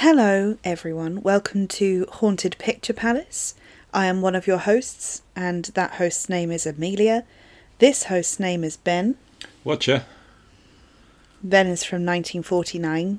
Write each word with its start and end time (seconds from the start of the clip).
Hello, 0.00 0.56
everyone. 0.62 1.22
Welcome 1.22 1.66
to 1.66 2.06
Haunted 2.08 2.54
Picture 2.60 2.92
Palace. 2.92 3.56
I 3.92 4.06
am 4.06 4.22
one 4.22 4.36
of 4.36 4.46
your 4.46 4.58
hosts, 4.58 5.22
and 5.34 5.64
that 5.74 5.94
host's 5.94 6.28
name 6.28 6.52
is 6.52 6.66
Amelia. 6.66 7.24
This 7.80 8.04
host's 8.04 8.38
name 8.38 8.62
is 8.62 8.76
Ben. 8.76 9.16
Watcher. 9.64 10.04
Ben 11.42 11.66
is 11.66 11.82
from 11.82 12.06
1949. 12.06 13.18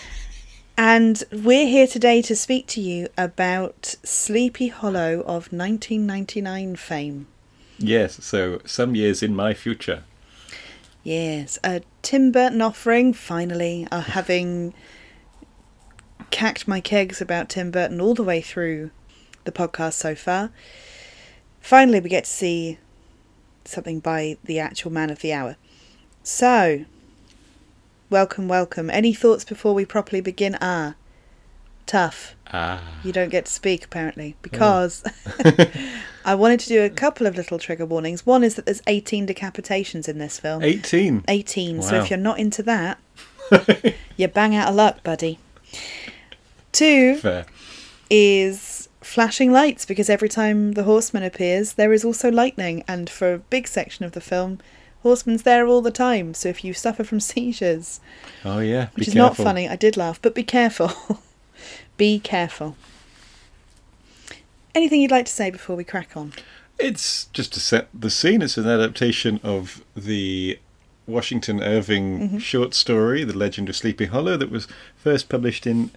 and 0.78 1.22
we're 1.30 1.66
here 1.66 1.86
today 1.86 2.22
to 2.22 2.34
speak 2.34 2.66
to 2.68 2.80
you 2.80 3.08
about 3.18 3.94
Sleepy 4.02 4.68
Hollow 4.68 5.20
of 5.20 5.52
1999 5.52 6.76
fame. 6.76 7.26
Yes, 7.76 8.24
so 8.24 8.62
some 8.64 8.94
years 8.94 9.22
in 9.22 9.36
my 9.36 9.52
future. 9.52 10.04
Yes, 11.04 11.58
a 11.62 11.82
Tim 12.00 12.32
Burton 12.32 12.62
offering, 12.62 13.12
finally, 13.12 13.86
uh, 13.90 14.00
having 14.00 14.72
cacked 16.30 16.68
my 16.68 16.80
kegs 16.80 17.20
about 17.20 17.48
Tim 17.48 17.70
Burton 17.70 18.00
all 18.00 18.14
the 18.14 18.22
way 18.22 18.40
through 18.40 18.90
the 19.44 19.52
podcast 19.52 19.94
so 19.94 20.14
far. 20.14 20.50
Finally, 21.60 22.00
we 22.00 22.08
get 22.08 22.24
to 22.24 22.30
see 22.30 22.78
something 23.64 24.00
by 24.00 24.36
the 24.44 24.58
actual 24.58 24.90
man 24.90 25.10
of 25.10 25.20
the 25.20 25.32
hour. 25.32 25.56
So, 26.22 26.84
welcome, 28.08 28.48
welcome. 28.48 28.90
Any 28.90 29.12
thoughts 29.12 29.44
before 29.44 29.74
we 29.74 29.84
properly 29.84 30.20
begin? 30.20 30.56
Ah, 30.60 30.94
tough. 31.86 32.34
Ah. 32.52 32.82
You 33.04 33.12
don't 33.12 33.30
get 33.30 33.46
to 33.46 33.52
speak 33.52 33.84
apparently 33.84 34.36
because 34.42 35.04
I 36.24 36.34
wanted 36.34 36.60
to 36.60 36.68
do 36.68 36.82
a 36.82 36.90
couple 36.90 37.26
of 37.26 37.36
little 37.36 37.58
trigger 37.58 37.86
warnings. 37.86 38.26
One 38.26 38.44
is 38.44 38.54
that 38.56 38.66
there's 38.66 38.82
18 38.86 39.26
decapitations 39.26 40.08
in 40.08 40.18
this 40.18 40.38
film. 40.38 40.62
18. 40.62 41.24
18. 41.28 41.82
So 41.82 41.96
if 41.96 42.10
you're 42.10 42.18
not 42.18 42.38
into 42.38 42.62
that, 42.64 42.98
you're 44.16 44.28
bang 44.28 44.54
out 44.54 44.68
of 44.68 44.74
luck, 44.74 45.02
buddy. 45.02 45.38
Two 46.72 47.16
Fair. 47.16 47.46
is 48.08 48.88
flashing 49.00 49.50
lights 49.52 49.84
because 49.86 50.08
every 50.10 50.28
time 50.28 50.72
the 50.72 50.84
horseman 50.84 51.22
appears, 51.22 51.72
there 51.74 51.92
is 51.92 52.04
also 52.04 52.30
lightning, 52.30 52.84
and 52.86 53.08
for 53.10 53.32
a 53.34 53.38
big 53.38 53.66
section 53.66 54.04
of 54.04 54.12
the 54.12 54.20
film, 54.20 54.58
horseman's 55.02 55.42
there 55.42 55.66
all 55.66 55.80
the 55.82 55.90
time. 55.90 56.34
So 56.34 56.48
if 56.48 56.64
you 56.64 56.72
suffer 56.74 57.02
from 57.04 57.20
seizures, 57.30 58.00
Oh, 58.44 58.60
yeah. 58.60 58.86
Be 58.86 59.00
which 59.00 59.08
is 59.08 59.14
careful. 59.14 59.44
not 59.44 59.48
funny, 59.48 59.68
I 59.68 59.76
did 59.76 59.96
laugh, 59.96 60.20
but 60.22 60.34
be 60.34 60.44
careful. 60.44 60.92
be 61.96 62.18
careful. 62.20 62.76
Anything 64.74 65.00
you'd 65.00 65.10
like 65.10 65.26
to 65.26 65.32
say 65.32 65.50
before 65.50 65.76
we 65.76 65.84
crack 65.84 66.16
on? 66.16 66.32
It's 66.78 67.24
just 67.26 67.52
to 67.54 67.60
set 67.60 67.88
the 67.92 68.08
scene. 68.10 68.40
It's 68.40 68.56
an 68.56 68.66
adaptation 68.68 69.40
of 69.42 69.84
the 69.96 70.58
Washington 71.06 71.62
Irving 71.62 72.20
Mm-hmm. 72.20 72.38
short 72.38 72.72
story, 72.74 73.24
The 73.24 73.36
Legend 73.36 73.68
of 73.68 73.76
Sleepy 73.76 74.06
Hollow, 74.06 74.36
that 74.36 74.50
was 74.50 74.68
first 74.96 75.28
published 75.28 75.66
in 75.66 75.90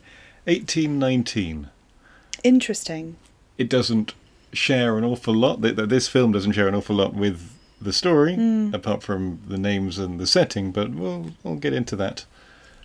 1819. 0.46 1.70
Interesting. 2.44 3.16
It 3.58 3.70
doesn't 3.70 4.14
share 4.52 4.98
an 4.98 5.04
awful 5.04 5.34
lot. 5.34 5.62
th- 5.62 5.76
th- 5.76 5.90
This 5.90 6.08
film 6.08 6.32
doesn't 6.32 6.52
share 6.54 6.68
an 6.68 6.76
awful 6.76 6.96
lot 6.96 7.14
with 7.14 7.52
the 7.82 7.94
story, 7.94 8.36
Hmm. 8.36 8.70
apart 8.74 9.04
from 9.04 9.40
the 9.48 9.58
names 9.58 9.98
and 10.00 10.20
the 10.20 10.28
setting, 10.28 10.72
but 10.72 10.92
we'll, 10.92 11.32
we'll 11.44 11.56
get 11.56 11.74
into 11.74 11.96
that 11.98 12.26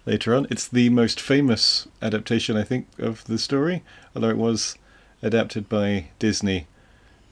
later 0.06 0.34
on. 0.34 0.46
It's 0.50 0.66
the 0.66 0.88
most 0.90 1.20
famous 1.20 1.86
adaptation, 2.02 2.56
I 2.56 2.64
think, 2.64 2.86
of 2.98 3.24
the 3.24 3.38
story, 3.38 3.82
although 4.14 4.30
it 4.30 4.36
was 4.38 4.76
adapted 5.22 5.68
by 5.68 6.06
Disney 6.18 6.66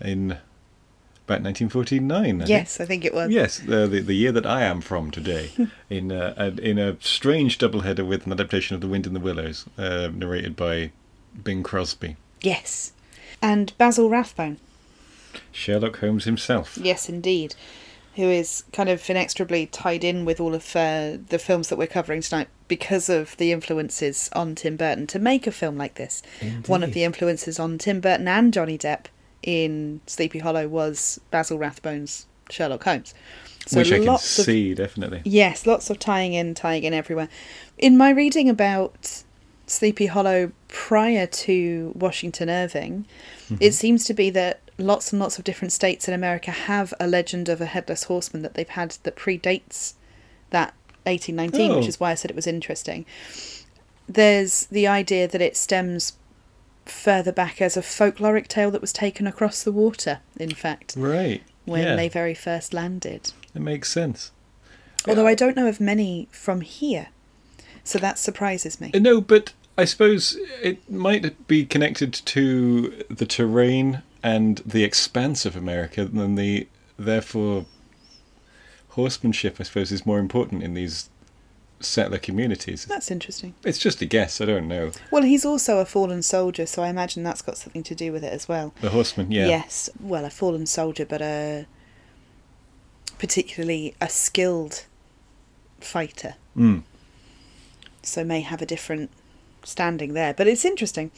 in 0.00 0.38
about 1.26 1.42
1949. 1.42 2.42
I 2.42 2.44
Yes, 2.46 2.80
I 2.80 2.84
think 2.84 3.04
it 3.04 3.12
was. 3.12 3.30
Yes, 3.30 3.60
uh, 3.68 3.86
the, 3.86 4.00
the 4.00 4.14
year 4.14 4.30
that 4.30 4.46
I 4.46 4.62
am 4.62 4.80
from 4.80 5.10
today, 5.10 5.50
in 5.90 6.12
uh, 6.12 6.34
a, 6.36 6.46
in 6.60 6.78
a 6.78 6.96
strange 7.00 7.58
doubleheader 7.58 8.06
with 8.06 8.26
an 8.26 8.32
adaptation 8.32 8.76
of 8.76 8.80
The 8.80 8.86
Wind 8.86 9.06
in 9.06 9.14
the 9.14 9.20
Willows, 9.20 9.66
uh, 9.76 10.08
narrated 10.14 10.54
by 10.54 10.92
Bing 11.42 11.64
Crosby. 11.64 12.16
Yes. 12.42 12.92
And 13.42 13.76
Basil 13.76 14.08
Rathbone. 14.08 14.58
Sherlock 15.50 15.98
Holmes 15.98 16.24
himself. 16.24 16.78
Yes, 16.78 17.08
indeed. 17.08 17.56
Who 18.14 18.30
is 18.30 18.64
kind 18.72 18.88
of 18.88 19.10
inextricably 19.10 19.66
tied 19.66 20.04
in 20.04 20.24
with 20.24 20.40
all 20.40 20.54
of 20.54 20.74
uh, 20.76 21.18
the 21.28 21.38
films 21.38 21.68
that 21.68 21.76
we're 21.76 21.86
covering 21.86 22.22
tonight 22.22 22.48
because 22.68 23.08
of 23.08 23.36
the 23.36 23.52
influences 23.52 24.30
on 24.32 24.54
Tim 24.54 24.76
Burton 24.76 25.06
to 25.08 25.18
make 25.18 25.46
a 25.46 25.52
film 25.52 25.76
like 25.76 25.96
this. 25.96 26.22
One 26.66 26.82
of 26.82 26.94
the 26.94 27.04
influences 27.04 27.58
on 27.58 27.76
Tim 27.78 28.00
Burton 28.00 28.26
and 28.26 28.54
Johnny 28.54 28.78
Depp 28.78 29.06
in 29.42 30.00
Sleepy 30.06 30.38
Hollow 30.40 30.66
was 30.68 31.20
Basil 31.30 31.58
Rathbone's 31.58 32.26
Sherlock 32.50 32.84
Holmes. 32.84 33.14
So 33.66 33.78
Which 33.78 33.92
I 33.92 33.98
can 33.98 34.08
of 34.10 34.20
see, 34.20 34.74
definitely. 34.74 35.22
Yes, 35.24 35.66
lots 35.66 35.90
of 35.90 35.98
tying 35.98 36.34
in, 36.34 36.54
tying 36.54 36.84
in 36.84 36.94
everywhere. 36.94 37.28
In 37.78 37.96
my 37.98 38.10
reading 38.10 38.48
about 38.48 39.24
Sleepy 39.66 40.06
Hollow 40.06 40.52
prior 40.68 41.26
to 41.26 41.92
Washington 41.96 42.48
Irving, 42.48 43.06
Mm-hmm. 43.46 43.56
it 43.60 43.74
seems 43.74 44.04
to 44.06 44.14
be 44.14 44.28
that 44.30 44.60
lots 44.78 45.12
and 45.12 45.20
lots 45.20 45.38
of 45.38 45.44
different 45.44 45.70
states 45.72 46.08
in 46.08 46.14
America 46.14 46.50
have 46.50 46.92
a 46.98 47.06
legend 47.06 47.48
of 47.48 47.60
a 47.60 47.66
headless 47.66 48.04
horseman 48.04 48.42
that 48.42 48.54
they've 48.54 48.68
had 48.68 48.96
that 49.04 49.14
predates 49.16 49.94
that 50.50 50.74
1819, 51.04 51.76
which 51.76 51.84
Oh. 51.84 51.88
is 51.88 52.00
why 52.00 52.10
I 52.10 52.14
said 52.14 52.30
it 52.32 52.36
was 52.36 52.46
interesting. 52.48 53.06
There's 54.08 54.66
the 54.66 54.86
idea 54.86 55.26
that 55.28 55.40
it 55.42 55.56
stems 55.56 56.12
further 56.88 57.32
back 57.32 57.60
as 57.60 57.76
a 57.76 57.82
folkloric 57.82 58.48
tale 58.48 58.70
that 58.70 58.80
was 58.80 58.92
taken 58.92 59.26
across 59.26 59.62
the 59.62 59.72
water, 59.72 60.20
in 60.38 60.54
fact, 60.54 60.94
Right. 60.96 61.42
when 61.64 61.82
yeah, 61.84 61.96
they 61.96 62.08
very 62.08 62.34
first 62.34 62.72
landed. 62.72 63.32
It 63.54 63.60
makes 63.62 63.90
sense. 63.90 64.30
Although 65.06 65.26
I 65.26 65.34
don't 65.34 65.56
know 65.56 65.66
of 65.68 65.80
many 65.80 66.28
from 66.30 66.60
here. 66.62 67.08
So 67.84 67.98
that 68.00 68.18
surprises 68.18 68.80
me. 68.80 68.90
Uh, 68.94 68.98
No, 68.98 69.20
but 69.20 69.52
I 69.78 69.84
suppose 69.84 70.36
it 70.62 70.90
might 70.90 71.46
be 71.46 71.64
connected 71.64 72.12
to 72.12 73.04
the 73.08 73.26
terrain 73.26 74.02
and 74.22 74.58
the 74.66 74.82
expanse 74.82 75.46
of 75.46 75.54
America, 75.54 76.00
and 76.02 76.36
the 76.36 76.66
therefore 76.98 77.66
horsemanship, 78.90 79.56
I 79.60 79.62
suppose, 79.64 79.92
is 79.92 80.06
more 80.06 80.18
important 80.18 80.62
in 80.62 80.74
these 80.74 81.08
settler 81.80 82.18
communities. 82.18 82.84
That's 82.86 83.10
interesting. 83.10 83.54
It's 83.64 83.78
just 83.78 84.00
a 84.00 84.06
guess. 84.06 84.40
I 84.40 84.46
don't 84.46 84.66
know. 84.68 84.92
Well, 85.10 85.22
he's 85.22 85.44
also 85.44 85.78
a 85.78 85.84
fallen 85.84 86.22
soldier, 86.22 86.66
so 86.66 86.82
I 86.82 86.88
imagine 86.88 87.22
that's 87.22 87.42
got 87.42 87.56
something 87.58 87.82
to 87.84 87.94
do 87.94 88.12
with 88.12 88.24
it 88.24 88.32
as 88.32 88.48
well. 88.48 88.72
The 88.80 88.90
horseman, 88.90 89.30
yeah. 89.30 89.46
Yes, 89.46 89.90
well, 90.00 90.24
a 90.24 90.30
fallen 90.30 90.66
soldier, 90.66 91.04
but 91.04 91.20
a 91.20 91.66
particularly 93.18 93.94
a 94.00 94.08
skilled 94.08 94.84
fighter, 95.80 96.34
Mm. 96.56 96.82
so 98.02 98.24
may 98.24 98.40
have 98.40 98.60
a 98.62 98.66
different 98.66 99.10
standing 99.64 100.14
there. 100.14 100.32
But 100.34 100.46
it's 100.48 100.64
interesting. 100.64 101.10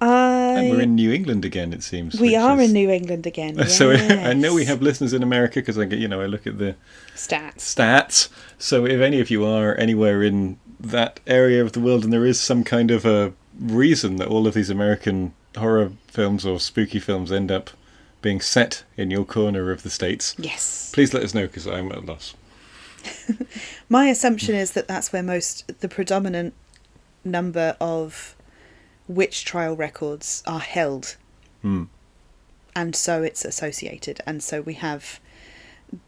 I 0.00 0.54
And 0.60 0.70
we're 0.70 0.80
in 0.82 0.94
New 0.94 1.12
England 1.12 1.44
again. 1.44 1.72
It 1.72 1.82
seems. 1.82 2.18
we 2.20 2.34
are 2.36 2.58
is- 2.60 2.68
in 2.68 2.72
New 2.74 2.90
England 2.90 3.26
again. 3.26 3.56
So 3.68 3.90
I 3.92 4.32
know 4.32 4.54
we 4.54 4.64
have 4.64 4.80
listeners 4.82 5.12
in 5.12 5.22
America 5.22 5.60
because 5.60 5.78
I 5.78 5.84
get, 5.84 5.98
you 5.98 6.08
know, 6.08 6.20
I 6.20 6.26
look 6.26 6.46
at 6.46 6.58
the 6.58 6.74
stats. 7.14 7.58
stats. 7.58 8.28
So 8.58 8.86
if 8.86 9.00
any 9.00 9.20
of 9.20 9.30
you 9.30 9.44
are 9.44 9.74
anywhere 9.78 10.22
in 10.22 10.58
that 10.80 11.20
area 11.26 11.62
of 11.62 11.72
the 11.72 11.80
world 11.80 12.04
and 12.04 12.12
there 12.12 12.24
is 12.24 12.40
some 12.40 12.64
kind 12.64 12.90
of 12.90 13.04
a 13.04 13.32
reason 13.58 14.16
that 14.16 14.28
all 14.28 14.46
of 14.46 14.54
these 14.54 14.70
American 14.70 15.34
horror 15.56 15.92
films 16.08 16.46
or 16.46 16.58
spooky 16.58 16.98
films 16.98 17.30
end 17.30 17.50
up 17.50 17.70
being 18.22 18.40
set 18.40 18.84
in 18.96 19.10
your 19.10 19.24
corner 19.24 19.70
of 19.70 19.82
the 19.82 19.90
states, 19.90 20.34
Yes. 20.38 20.90
please 20.94 21.12
let 21.12 21.22
us 21.22 21.34
know 21.34 21.46
because 21.46 21.66
I'm 21.66 21.90
at 21.92 21.98
a 21.98 22.00
loss. 22.00 22.34
My 23.88 24.06
assumption 24.06 24.54
is 24.54 24.72
that 24.72 24.88
that's 24.88 25.12
where 25.12 25.22
most 25.22 25.80
the 25.80 25.88
predominant 25.88 26.54
number 27.24 27.76
of 27.80 28.34
witch 29.08 29.44
trial 29.44 29.76
records 29.76 30.42
are 30.46 30.60
held, 30.60 31.16
Hmm. 31.62 31.84
and 32.74 32.94
so 32.96 33.22
it's 33.22 33.44
associated, 33.44 34.20
and 34.26 34.42
so 34.42 34.60
we 34.60 34.74
have 34.74 35.20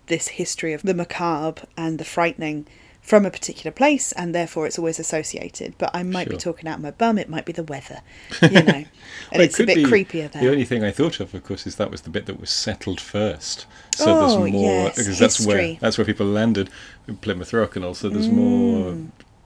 this 0.06 0.28
history 0.28 0.72
of 0.72 0.82
the 0.82 0.94
macabre 0.94 1.62
and 1.76 1.98
the 1.98 2.04
frightening 2.04 2.66
from 3.00 3.26
a 3.26 3.30
particular 3.32 3.72
place, 3.72 4.12
and 4.12 4.32
therefore 4.32 4.64
it's 4.64 4.78
always 4.78 5.00
associated. 5.00 5.74
But 5.76 5.90
I 5.92 6.04
might 6.04 6.28
be 6.28 6.36
talking 6.36 6.68
out 6.68 6.80
my 6.80 6.92
bum; 6.92 7.18
it 7.18 7.28
might 7.28 7.44
be 7.44 7.52
the 7.52 7.64
weather, 7.64 8.00
you 8.42 8.48
know, 8.62 8.72
and 8.74 8.86
Well, 9.32 9.40
it 9.40 9.44
it's 9.46 9.54
a 9.54 9.56
could 9.56 9.66
bit 9.66 9.76
be- 9.78 9.84
creepier 9.84 10.30
The 10.30 10.48
only 10.48 10.64
thing 10.64 10.84
I 10.84 10.92
thought 10.92 11.18
of, 11.18 11.34
of 11.34 11.42
course, 11.42 11.66
is 11.66 11.74
that 11.76 11.90
was 11.90 12.02
the 12.02 12.10
bit 12.10 12.26
that 12.26 12.38
was 12.38 12.50
settled 12.50 13.00
first. 13.00 13.66
So 13.96 14.04
Oh, 14.16 14.20
there's 14.20 14.52
more 14.52 14.84
yes, 14.84 14.96
because 14.96 15.18
that's 15.18 15.44
where 15.44 15.74
that's 15.80 15.98
where 15.98 16.04
people 16.04 16.26
landed 16.26 16.70
in 17.08 17.16
Plymouth 17.16 17.52
Rock, 17.52 17.74
and 17.74 17.84
also 17.84 18.08
there's 18.08 18.28
Mm. 18.28 18.32
more 18.34 18.96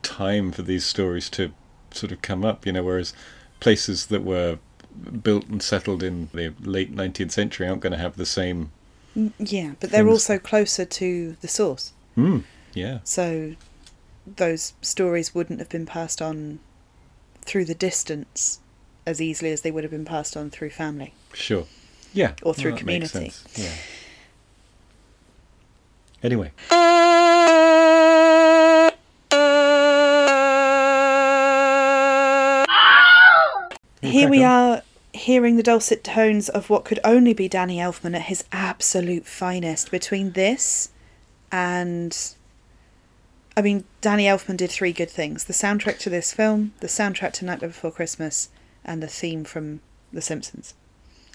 time 0.02 0.52
for 0.52 0.60
these 0.60 0.84
stories 0.84 1.30
to 1.30 1.52
sort 1.92 2.12
of 2.12 2.20
come 2.20 2.44
up. 2.44 2.66
You 2.66 2.72
know, 2.72 2.82
whereas 2.84 3.14
places 3.60 4.06
that 4.06 4.22
were 4.22 4.58
built 5.22 5.46
and 5.48 5.62
settled 5.62 6.02
in 6.02 6.28
the 6.32 6.52
late 6.60 6.94
19th 6.94 7.32
century 7.32 7.66
aren't 7.68 7.80
going 7.82 7.92
to 7.92 7.98
have 7.98 8.16
the 8.16 8.26
same. 8.26 8.70
Mm, 9.16 9.32
Yeah, 9.38 9.72
but 9.80 9.90
they're 9.90 10.02
things. 10.04 10.12
also 10.12 10.38
closer 10.38 10.84
to 10.84 11.36
the 11.40 11.48
source. 11.48 11.92
Hmm. 12.14 12.40
Yeah. 12.74 12.98
So 13.04 13.54
those 14.26 14.72
stories 14.82 15.34
wouldn't 15.34 15.58
have 15.60 15.68
been 15.68 15.86
passed 15.86 16.20
on 16.22 16.58
through 17.42 17.64
the 17.66 17.74
distance 17.74 18.60
as 19.06 19.20
easily 19.20 19.52
as 19.52 19.60
they 19.62 19.70
would 19.70 19.84
have 19.84 19.90
been 19.90 20.04
passed 20.04 20.36
on 20.36 20.50
through 20.50 20.70
family. 20.70 21.14
Sure. 21.32 21.66
Yeah. 22.12 22.32
Or 22.42 22.54
through 22.54 22.72
that 22.72 22.84
makes 22.84 23.12
community. 23.12 23.34
Yeah. 23.54 23.72
Anyway. 26.22 26.50
here 34.06 34.28
we 34.28 34.42
on. 34.42 34.50
are 34.50 34.82
hearing 35.12 35.56
the 35.56 35.62
dulcet 35.62 36.04
tones 36.04 36.48
of 36.48 36.68
what 36.68 36.84
could 36.84 37.00
only 37.04 37.32
be 37.32 37.48
Danny 37.48 37.78
Elfman 37.78 38.14
at 38.14 38.22
his 38.22 38.44
absolute 38.52 39.26
finest 39.26 39.90
between 39.90 40.32
this 40.32 40.90
and 41.50 42.34
I 43.56 43.62
mean 43.62 43.84
Danny 44.02 44.24
Elfman 44.24 44.58
did 44.58 44.70
three 44.70 44.92
good 44.92 45.10
things. 45.10 45.44
The 45.44 45.54
soundtrack 45.54 45.98
to 46.00 46.10
this 46.10 46.32
film, 46.32 46.74
the 46.80 46.86
soundtrack 46.86 47.32
to 47.34 47.44
Night 47.46 47.60
Before 47.60 47.90
Christmas, 47.90 48.50
and 48.84 49.02
the 49.02 49.06
theme 49.06 49.44
from 49.44 49.80
The 50.12 50.20
Simpsons. 50.20 50.74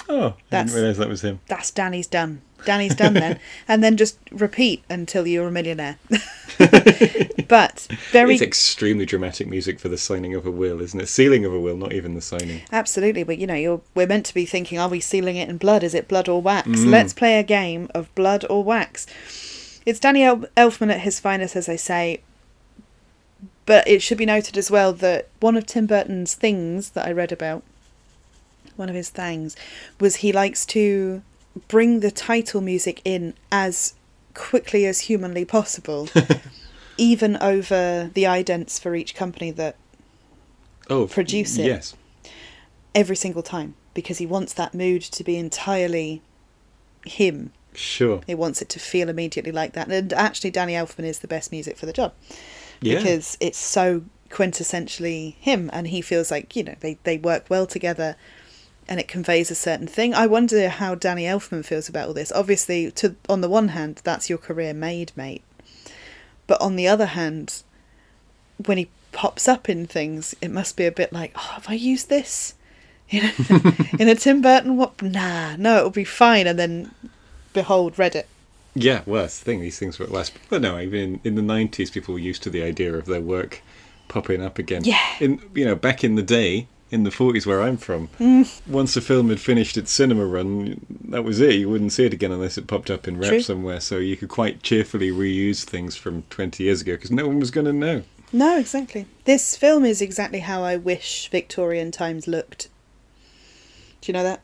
Oh, 0.09 0.27
I 0.27 0.33
That's- 0.49 0.71
didn't 0.71 0.81
realise 0.81 0.97
that 0.97 1.09
was 1.09 1.21
him. 1.21 1.39
That's 1.47 1.71
Danny's 1.71 2.07
done. 2.07 2.41
Danny's 2.65 2.93
done 2.95 3.15
then. 3.15 3.39
and 3.67 3.83
then 3.83 3.97
just 3.97 4.17
repeat 4.31 4.83
until 4.89 5.25
you're 5.25 5.47
a 5.47 5.51
millionaire. 5.51 5.97
but 7.47 7.87
very 8.11 8.33
It's 8.33 8.41
extremely 8.41 9.05
dramatic 9.05 9.47
music 9.47 9.79
for 9.79 9.89
the 9.89 9.97
signing 9.97 10.35
of 10.35 10.45
a 10.45 10.51
will, 10.51 10.79
isn't 10.81 10.99
it? 10.99 11.07
Sealing 11.07 11.43
of 11.45 11.53
a 11.53 11.59
will, 11.59 11.75
not 11.77 11.93
even 11.93 12.13
the 12.13 12.21
signing. 12.21 12.61
Absolutely, 12.71 13.23
but 13.23 13.37
you 13.39 13.47
know, 13.47 13.55
you're, 13.55 13.81
we're 13.95 14.05
meant 14.07 14.25
to 14.27 14.33
be 14.33 14.45
thinking, 14.45 14.77
are 14.77 14.89
we 14.89 14.99
sealing 14.99 15.37
it 15.37 15.49
in 15.49 15.57
blood? 15.57 15.83
Is 15.83 15.95
it 15.95 16.07
blood 16.07 16.29
or 16.29 16.41
wax? 16.41 16.67
Mm. 16.67 16.91
Let's 16.91 17.13
play 17.13 17.39
a 17.39 17.43
game 17.43 17.89
of 17.95 18.13
blood 18.15 18.45
or 18.49 18.63
wax. 18.63 19.07
It's 19.85 19.99
Danny 19.99 20.23
El- 20.23 20.45
Elfman 20.55 20.91
at 20.91 21.01
his 21.01 21.19
finest, 21.19 21.55
as 21.55 21.67
I 21.67 21.75
say. 21.77 22.21
But 23.65 23.87
it 23.87 24.01
should 24.01 24.17
be 24.17 24.25
noted 24.25 24.57
as 24.57 24.69
well 24.69 24.93
that 24.93 25.29
one 25.39 25.55
of 25.57 25.65
Tim 25.65 25.87
Burton's 25.87 26.35
things 26.35 26.91
that 26.91 27.07
I 27.07 27.11
read 27.11 27.31
about, 27.31 27.63
one 28.77 28.89
of 28.89 28.95
his 28.95 29.09
things, 29.09 29.55
was 29.99 30.17
he 30.17 30.31
likes 30.31 30.65
to 30.67 31.21
bring 31.67 31.99
the 31.99 32.11
title 32.11 32.61
music 32.61 33.01
in 33.03 33.33
as 33.51 33.93
quickly 34.33 34.85
as 34.85 35.01
humanly 35.01 35.43
possible, 35.45 36.07
even 36.97 37.35
over 37.37 38.09
the 38.13 38.23
idents 38.23 38.79
for 38.79 38.95
each 38.95 39.15
company 39.15 39.51
that 39.51 39.75
Oh, 40.89 41.07
Produce 41.07 41.57
it. 41.57 41.65
Yes. 41.67 41.95
every 42.93 43.15
single 43.15 43.43
time 43.43 43.75
because 43.93 44.17
he 44.17 44.25
wants 44.25 44.51
that 44.53 44.73
mood 44.73 45.01
to 45.03 45.23
be 45.23 45.37
entirely 45.37 46.21
him. 47.05 47.51
Sure. 47.73 48.21
He 48.27 48.35
wants 48.35 48.61
it 48.61 48.67
to 48.69 48.79
feel 48.79 49.07
immediately 49.07 49.51
like 49.53 49.71
that. 49.73 49.89
And 49.89 50.11
actually, 50.11 50.51
Danny 50.51 50.73
Elfman 50.73 51.05
is 51.05 51.19
the 51.19 51.27
best 51.27 51.51
music 51.51 51.77
for 51.77 51.85
the 51.85 51.93
job 51.93 52.13
Yeah. 52.81 52.97
because 52.97 53.37
it's 53.39 53.57
so 53.57 54.03
quintessentially 54.29 55.35
him, 55.39 55.69
and 55.71 55.87
he 55.87 56.01
feels 56.01 56.31
like 56.31 56.55
you 56.55 56.63
know 56.63 56.75
they 56.81 56.97
they 57.03 57.17
work 57.17 57.45
well 57.49 57.65
together, 57.67 58.15
and 58.91 58.99
it 58.99 59.07
conveys 59.07 59.49
a 59.49 59.55
certain 59.55 59.87
thing. 59.87 60.13
I 60.13 60.27
wonder 60.27 60.67
how 60.67 60.95
Danny 60.95 61.23
Elfman 61.23 61.63
feels 61.63 61.87
about 61.87 62.09
all 62.09 62.13
this. 62.13 62.29
Obviously, 62.33 62.91
to 62.91 63.15
on 63.29 63.39
the 63.39 63.47
one 63.47 63.69
hand, 63.69 64.01
that's 64.03 64.29
your 64.29 64.37
career 64.37 64.73
made, 64.73 65.13
mate, 65.15 65.43
but 66.45 66.61
on 66.61 66.75
the 66.75 66.89
other 66.89 67.05
hand, 67.05 67.63
when 68.65 68.77
he 68.77 68.89
pops 69.13 69.47
up 69.47 69.69
in 69.69 69.87
things, 69.87 70.35
it 70.41 70.51
must 70.51 70.75
be 70.75 70.85
a 70.85 70.91
bit 70.91 71.13
like, 71.13 71.31
oh, 71.37 71.51
have 71.53 71.69
I 71.69 71.73
used 71.73 72.09
this? 72.09 72.53
You 73.11 73.23
know, 73.23 73.73
in 73.99 74.07
a 74.07 74.15
Tim 74.15 74.41
Burton, 74.41 74.77
what? 74.77 75.01
Nah, 75.01 75.57
no, 75.57 75.79
it'll 75.79 75.89
be 75.89 76.05
fine. 76.05 76.47
And 76.47 76.57
then, 76.57 76.91
behold, 77.51 77.95
Reddit. 77.95 78.23
Yeah, 78.73 79.01
the 79.05 79.27
thing. 79.27 79.59
These 79.59 79.77
things 79.77 79.99
were 79.99 80.05
at 80.05 80.13
last. 80.13 80.31
But 80.49 80.61
no, 80.61 80.79
even 80.79 81.19
in 81.25 81.35
the 81.35 81.41
nineties, 81.41 81.91
people 81.91 82.13
were 82.13 82.21
used 82.21 82.41
to 82.43 82.49
the 82.49 82.63
idea 82.63 82.93
of 82.93 83.07
their 83.07 83.19
work 83.19 83.61
popping 84.07 84.41
up 84.41 84.57
again. 84.57 84.85
Yeah. 84.85 85.03
In 85.19 85.41
you 85.53 85.65
know, 85.65 85.75
back 85.75 86.05
in 86.05 86.15
the 86.15 86.23
day, 86.23 86.67
in 86.91 87.03
the 87.03 87.11
forties, 87.11 87.47
where 87.47 87.61
I'm 87.61 87.77
from, 87.77 88.09
Mm. 88.19 88.47
once 88.67 88.95
a 88.97 89.01
film 89.01 89.29
had 89.29 89.39
finished 89.39 89.77
its 89.77 89.91
cinema 89.91 90.25
run, 90.25 90.85
that 91.09 91.23
was 91.23 91.39
it. 91.39 91.55
You 91.55 91.69
wouldn't 91.69 91.93
see 91.93 92.05
it 92.05 92.13
again 92.13 92.31
unless 92.31 92.57
it 92.57 92.67
popped 92.67 92.91
up 92.91 93.07
in 93.07 93.17
rep 93.17 93.29
True. 93.29 93.41
somewhere. 93.41 93.79
So 93.79 93.97
you 93.97 94.17
could 94.17 94.29
quite 94.29 94.61
cheerfully 94.61 95.09
reuse 95.09 95.63
things 95.63 95.95
from 95.95 96.23
twenty 96.29 96.65
years 96.65 96.81
ago 96.81 96.93
because 96.93 97.09
no 97.11 97.27
one 97.27 97.39
was 97.39 97.49
going 97.49 97.65
to 97.65 97.73
know. 97.73 98.03
No, 98.33 98.57
exactly. 98.59 99.05
This 99.25 99.55
film 99.57 99.83
is 99.85 100.01
exactly 100.01 100.39
how 100.39 100.63
I 100.63 100.75
wish 100.77 101.29
Victorian 101.31 101.91
times 101.91 102.27
looked. 102.27 102.67
Do 104.01 104.11
you 104.11 104.13
know 104.13 104.23
that? 104.23 104.41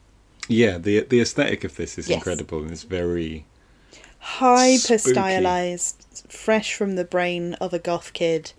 Yeah, 0.47 0.77
the 0.77 1.01
the 1.01 1.19
aesthetic 1.19 1.63
of 1.63 1.75
this 1.75 1.97
is 1.97 2.07
Yes. 2.07 2.17
incredible 2.17 2.61
and 2.61 2.71
it's 2.71 2.83
very 2.83 3.45
Hyper 4.19 4.97
stylized, 4.97 6.23
fresh 6.29 6.73
from 6.73 6.95
the 6.95 7.05
brain 7.05 7.53
of 7.55 7.73
a 7.73 7.79
goth 7.79 8.13
kid. 8.13 8.51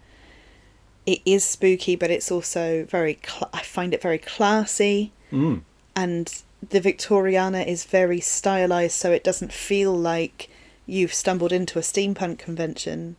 It 1.08 1.22
is 1.24 1.42
spooky, 1.42 1.96
but 1.96 2.10
it's 2.10 2.30
also 2.30 2.84
very. 2.84 3.18
Cl- 3.26 3.48
I 3.54 3.62
find 3.62 3.94
it 3.94 4.02
very 4.02 4.18
classy, 4.18 5.10
mm, 5.32 5.62
and 5.96 6.42
the 6.68 6.82
Victoriana 6.82 7.66
is 7.66 7.84
very 7.84 8.20
stylized, 8.20 8.96
so 8.96 9.10
it 9.10 9.24
doesn't 9.24 9.50
feel 9.50 9.96
like 9.96 10.50
you've 10.84 11.14
stumbled 11.14 11.50
into 11.50 11.78
a 11.78 11.82
steampunk 11.82 12.38
convention. 12.38 13.16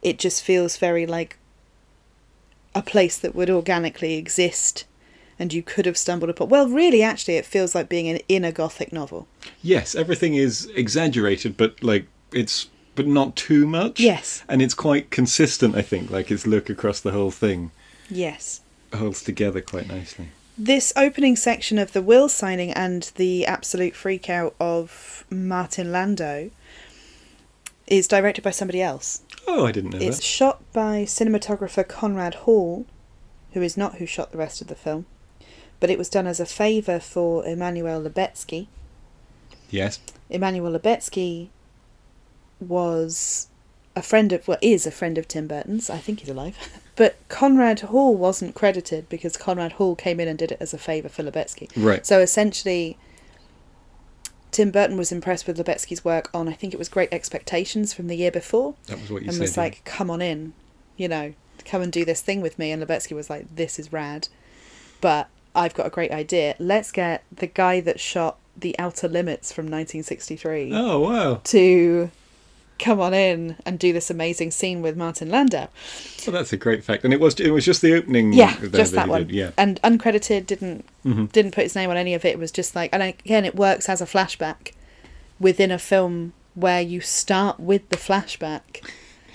It 0.00 0.16
just 0.20 0.44
feels 0.44 0.76
very 0.76 1.06
like 1.06 1.38
a 2.72 2.82
place 2.82 3.18
that 3.18 3.34
would 3.34 3.50
organically 3.50 4.14
exist, 4.14 4.84
and 5.40 5.52
you 5.52 5.64
could 5.64 5.86
have 5.86 5.98
stumbled 5.98 6.30
upon. 6.30 6.50
Well, 6.50 6.68
really, 6.68 7.02
actually, 7.02 7.34
it 7.34 7.46
feels 7.46 7.74
like 7.74 7.88
being 7.88 8.06
in, 8.06 8.20
in 8.28 8.44
a 8.44 8.52
gothic 8.52 8.92
novel. 8.92 9.26
yes, 9.60 9.96
everything 9.96 10.36
is 10.36 10.66
exaggerated, 10.76 11.56
but 11.56 11.82
like 11.82 12.06
it's 12.32 12.68
but 13.00 13.06
not 13.06 13.34
too 13.34 13.66
much. 13.66 13.98
Yes. 13.98 14.42
and 14.48 14.60
it's 14.60 14.74
quite 14.74 15.10
consistent. 15.10 15.74
I 15.74 15.80
think, 15.82 16.10
like 16.10 16.30
its 16.30 16.46
look 16.46 16.68
across 16.68 17.00
the 17.00 17.12
whole 17.12 17.30
thing 17.30 17.70
Yes. 18.10 18.60
holds 18.94 19.22
together 19.22 19.62
quite 19.62 19.88
nicely. 19.88 20.28
This 20.58 20.92
opening 20.96 21.36
section 21.36 21.78
of 21.78 21.92
the 21.94 22.02
will 22.02 22.28
signing 22.28 22.70
and 22.72 23.10
the 23.16 23.46
absolute 23.46 23.94
freakout 23.94 24.52
of 24.60 25.24
Martin 25.30 25.90
Landau 25.90 26.50
is 27.86 28.06
directed 28.06 28.44
by 28.44 28.50
somebody 28.50 28.82
else. 28.82 29.22
Oh, 29.48 29.64
I 29.66 29.72
didn't 29.72 29.90
know 29.92 29.96
It's 29.96 30.04
that. 30.04 30.12
It's 30.18 30.24
shot 30.24 30.72
by 30.74 31.04
cinematographer 31.04 31.88
Conrad 31.88 32.34
Hall, 32.44 32.84
who 33.52 33.62
is 33.62 33.76
not 33.78 33.96
who 33.96 34.04
shot 34.06 34.30
the 34.32 34.38
rest 34.38 34.60
of 34.60 34.66
the 34.66 34.74
film, 34.74 35.06
but 35.80 35.88
it 35.88 35.96
was 35.96 36.10
done 36.10 36.26
as 36.26 36.38
a 36.40 36.44
favour 36.46 37.00
for 37.00 37.46
Emmanuel 37.46 38.02
Lubezki. 38.02 38.66
Yes. 39.70 39.98
Emmanuel 40.28 40.78
Lubezki 40.78 41.48
was 42.60 43.48
a 43.96 44.02
friend 44.02 44.32
of, 44.32 44.46
well, 44.46 44.58
is 44.62 44.86
a 44.86 44.90
friend 44.90 45.18
of 45.18 45.26
Tim 45.26 45.46
Burton's. 45.46 45.90
I 45.90 45.98
think 45.98 46.20
he's 46.20 46.28
alive. 46.28 46.56
But 46.96 47.16
Conrad 47.30 47.80
Hall 47.80 48.14
wasn't 48.14 48.54
credited 48.54 49.08
because 49.08 49.38
Conrad 49.38 49.72
Hall 49.72 49.96
came 49.96 50.20
in 50.20 50.28
and 50.28 50.38
did 50.38 50.52
it 50.52 50.58
as 50.60 50.74
a 50.74 50.78
favour 50.78 51.08
for 51.08 51.22
Lubezki. 51.22 51.70
Right. 51.74 52.04
So 52.04 52.20
essentially, 52.20 52.98
Tim 54.50 54.70
Burton 54.70 54.98
was 54.98 55.10
impressed 55.10 55.46
with 55.46 55.56
Lubezki's 55.56 56.04
work 56.04 56.28
on, 56.34 56.46
I 56.46 56.52
think 56.52 56.74
it 56.74 56.76
was 56.78 56.90
Great 56.90 57.08
Expectations 57.10 57.94
from 57.94 58.08
the 58.08 58.16
year 58.16 58.30
before, 58.30 58.74
That 58.88 59.00
was 59.00 59.10
what 59.10 59.22
you 59.22 59.28
and 59.28 59.34
said. 59.36 59.40
was 59.40 59.56
like, 59.56 59.82
come 59.86 60.10
on 60.10 60.20
in, 60.20 60.52
you 60.98 61.08
know, 61.08 61.32
come 61.64 61.80
and 61.80 61.90
do 61.90 62.04
this 62.04 62.20
thing 62.20 62.42
with 62.42 62.58
me. 62.58 62.70
And 62.70 62.82
Lubezki 62.82 63.14
was 63.16 63.30
like, 63.30 63.46
this 63.56 63.78
is 63.78 63.92
rad. 63.92 64.28
But 65.00 65.28
I've 65.54 65.72
got 65.72 65.86
a 65.86 65.90
great 65.90 66.10
idea. 66.10 66.54
Let's 66.58 66.92
get 66.92 67.24
the 67.34 67.46
guy 67.46 67.80
that 67.80 67.98
shot 67.98 68.36
The 68.54 68.78
Outer 68.78 69.08
Limits 69.08 69.52
from 69.52 69.64
1963 69.66 70.72
Oh 70.74 71.00
wow. 71.00 71.40
to 71.44 72.10
come 72.80 73.00
on 73.00 73.14
in 73.14 73.56
and 73.64 73.78
do 73.78 73.92
this 73.92 74.10
amazing 74.10 74.50
scene 74.50 74.82
with 74.82 74.96
Martin 74.96 75.28
Landau. 75.30 75.68
Well, 76.26 76.32
that's 76.34 76.52
a 76.52 76.56
great 76.56 76.82
fact, 76.82 77.04
and 77.04 77.12
it 77.14 77.20
was 77.20 77.38
it 77.38 77.50
was 77.50 77.64
just 77.64 77.82
the 77.82 77.94
opening. 77.94 78.32
Yeah, 78.32 78.56
just 78.72 78.92
that 78.94 79.04
he 79.04 79.10
one. 79.10 79.26
did, 79.26 79.30
Yeah. 79.30 79.50
And 79.56 79.80
uncredited, 79.82 80.46
didn't 80.46 80.84
Mhm. 81.04 81.30
didn't 81.32 81.52
put 81.52 81.64
his 81.64 81.74
name 81.76 81.90
on 81.90 81.96
any 81.96 82.14
of 82.14 82.24
it. 82.24 82.30
It 82.30 82.38
was 82.38 82.50
just 82.50 82.74
like, 82.74 82.90
and 82.92 83.02
again, 83.02 83.44
it 83.44 83.54
works 83.54 83.88
as 83.88 84.00
a 84.00 84.06
flashback 84.06 84.72
within 85.38 85.70
a 85.70 85.78
film 85.78 86.32
where 86.54 86.80
you 86.80 87.00
start 87.00 87.60
with 87.60 87.88
the 87.90 87.96
flashback, 87.96 88.82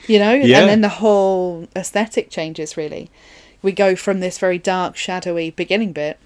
you 0.07 0.19
know, 0.19 0.33
Yeah. 0.33 0.59
and 0.61 0.69
then 0.69 0.81
the 0.81 0.89
whole 0.89 1.67
aesthetic 1.75 2.29
changes. 2.29 2.75
Really, 2.77 3.09
we 3.61 3.71
go 3.71 3.95
from 3.95 4.19
this 4.19 4.37
very 4.37 4.57
dark, 4.59 4.97
shadowy 4.97 5.49
beginning 5.51 5.93
bit 5.93 6.17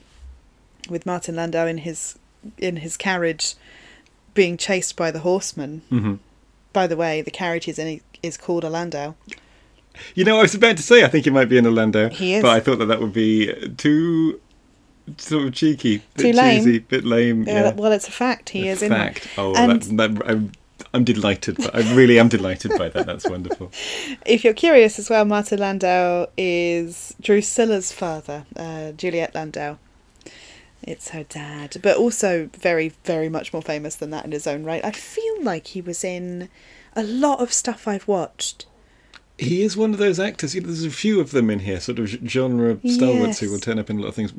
with 0.90 1.06
Martin 1.06 1.36
Landau 1.36 1.66
in 1.68 1.80
his 1.80 2.16
in 2.58 2.78
his 2.78 2.96
carriage 2.98 3.56
being 4.34 4.56
chased 4.58 4.96
by 4.96 5.12
the 5.12 5.20
horseman. 5.20 5.82
hmm 5.90 6.16
By 6.74 6.88
the 6.88 6.96
way, 6.98 7.22
the 7.22 7.32
carriage 7.32 7.66
he's 7.66 7.80
in 7.80 8.02
is 8.22 8.38
called 8.38 8.64
a 8.64 8.70
Landau. 8.70 9.16
You 10.16 10.24
know, 10.24 10.38
I 10.40 10.42
was 10.44 10.56
about 10.56 10.78
to 10.78 10.84
say 10.84 11.04
I 11.04 11.08
think 11.08 11.26
he 11.26 11.32
might 11.32 11.50
be 11.50 11.58
in 11.58 11.66
a 11.66 11.72
Landau, 11.72 12.10
He 12.10 12.36
is. 12.36 12.42
but 12.42 12.52
I 12.52 12.60
thought 12.60 12.78
that 12.80 12.86
that 12.86 13.02
would 13.02 13.12
be 13.14 13.52
too 13.78 14.40
sort 15.18 15.48
of 15.48 15.54
cheeky, 15.54 15.98
bit 16.16 16.22
Too 16.22 16.32
lame. 16.34 16.60
cheesy, 16.64 16.80
bit 16.80 17.04
lame. 17.04 17.44
Yeah, 17.44 17.64
Yeah, 17.66 17.74
well, 17.74 17.92
it's 17.92 18.08
a 18.08 18.12
fact. 18.12 18.50
He 18.50 18.68
A 18.70 18.72
is 18.72 18.82
in 18.84 18.90
fact. 18.92 19.28
Oh, 19.38 19.54
And- 19.56 19.82
that, 19.82 20.16
that, 20.16 20.30
I'm, 20.30 20.52
I'm 20.94 21.04
delighted. 21.04 21.58
I 21.76 21.94
really 21.96 22.18
am 22.20 22.30
delighted 22.30 22.72
by 22.78 22.90
that. 22.90 23.06
That's 23.08 23.28
wonderful. 23.28 23.72
If 24.26 24.44
you're 24.44 24.54
curious 24.54 25.00
as 25.00 25.10
well, 25.10 25.26
Martin 25.26 25.60
Landau 25.60 26.28
is 26.38 27.16
Drusilla's 27.22 27.92
father, 27.92 28.46
uh, 28.56 28.92
Juliet 28.94 29.34
Landau. 29.36 29.78
It's 30.90 31.10
her 31.10 31.24
dad, 31.24 31.78
but 31.84 31.98
also 31.98 32.50
very, 32.58 32.90
very 33.06 33.30
much 33.30 33.54
more 33.54 33.62
famous 33.62 33.96
than 33.96 34.10
that 34.10 34.26
in 34.26 34.32
his 34.32 34.48
own 34.48 34.64
right. 34.64 34.84
I 34.84 34.90
feel 34.92 35.44
like 35.44 35.68
he 35.68 35.82
was 35.82 36.04
in 36.04 36.50
a 36.96 37.04
lot 37.04 37.40
of 37.42 37.54
stuff 37.54 37.88
I've 37.88 38.08
watched. 38.08 38.66
He 39.38 39.62
is 39.62 39.78
one 39.78 39.94
of 39.94 40.00
those 40.00 40.20
actors. 40.20 40.56
You 40.56 40.62
know, 40.62 40.68
there's 40.68 40.84
a 40.84 40.90
few 40.90 41.20
of 41.20 41.30
them 41.30 41.52
in 41.52 41.60
here, 41.60 41.80
sort 41.80 42.00
of 42.00 42.08
genre 42.10 42.80
stalwarts 42.86 43.40
who 43.40 43.52
will 43.52 43.60
turn 43.60 43.78
up 43.78 43.92
in 43.92 44.00
a 44.00 44.02
lot 44.02 44.08
of 44.10 44.16
things. 44.16 44.34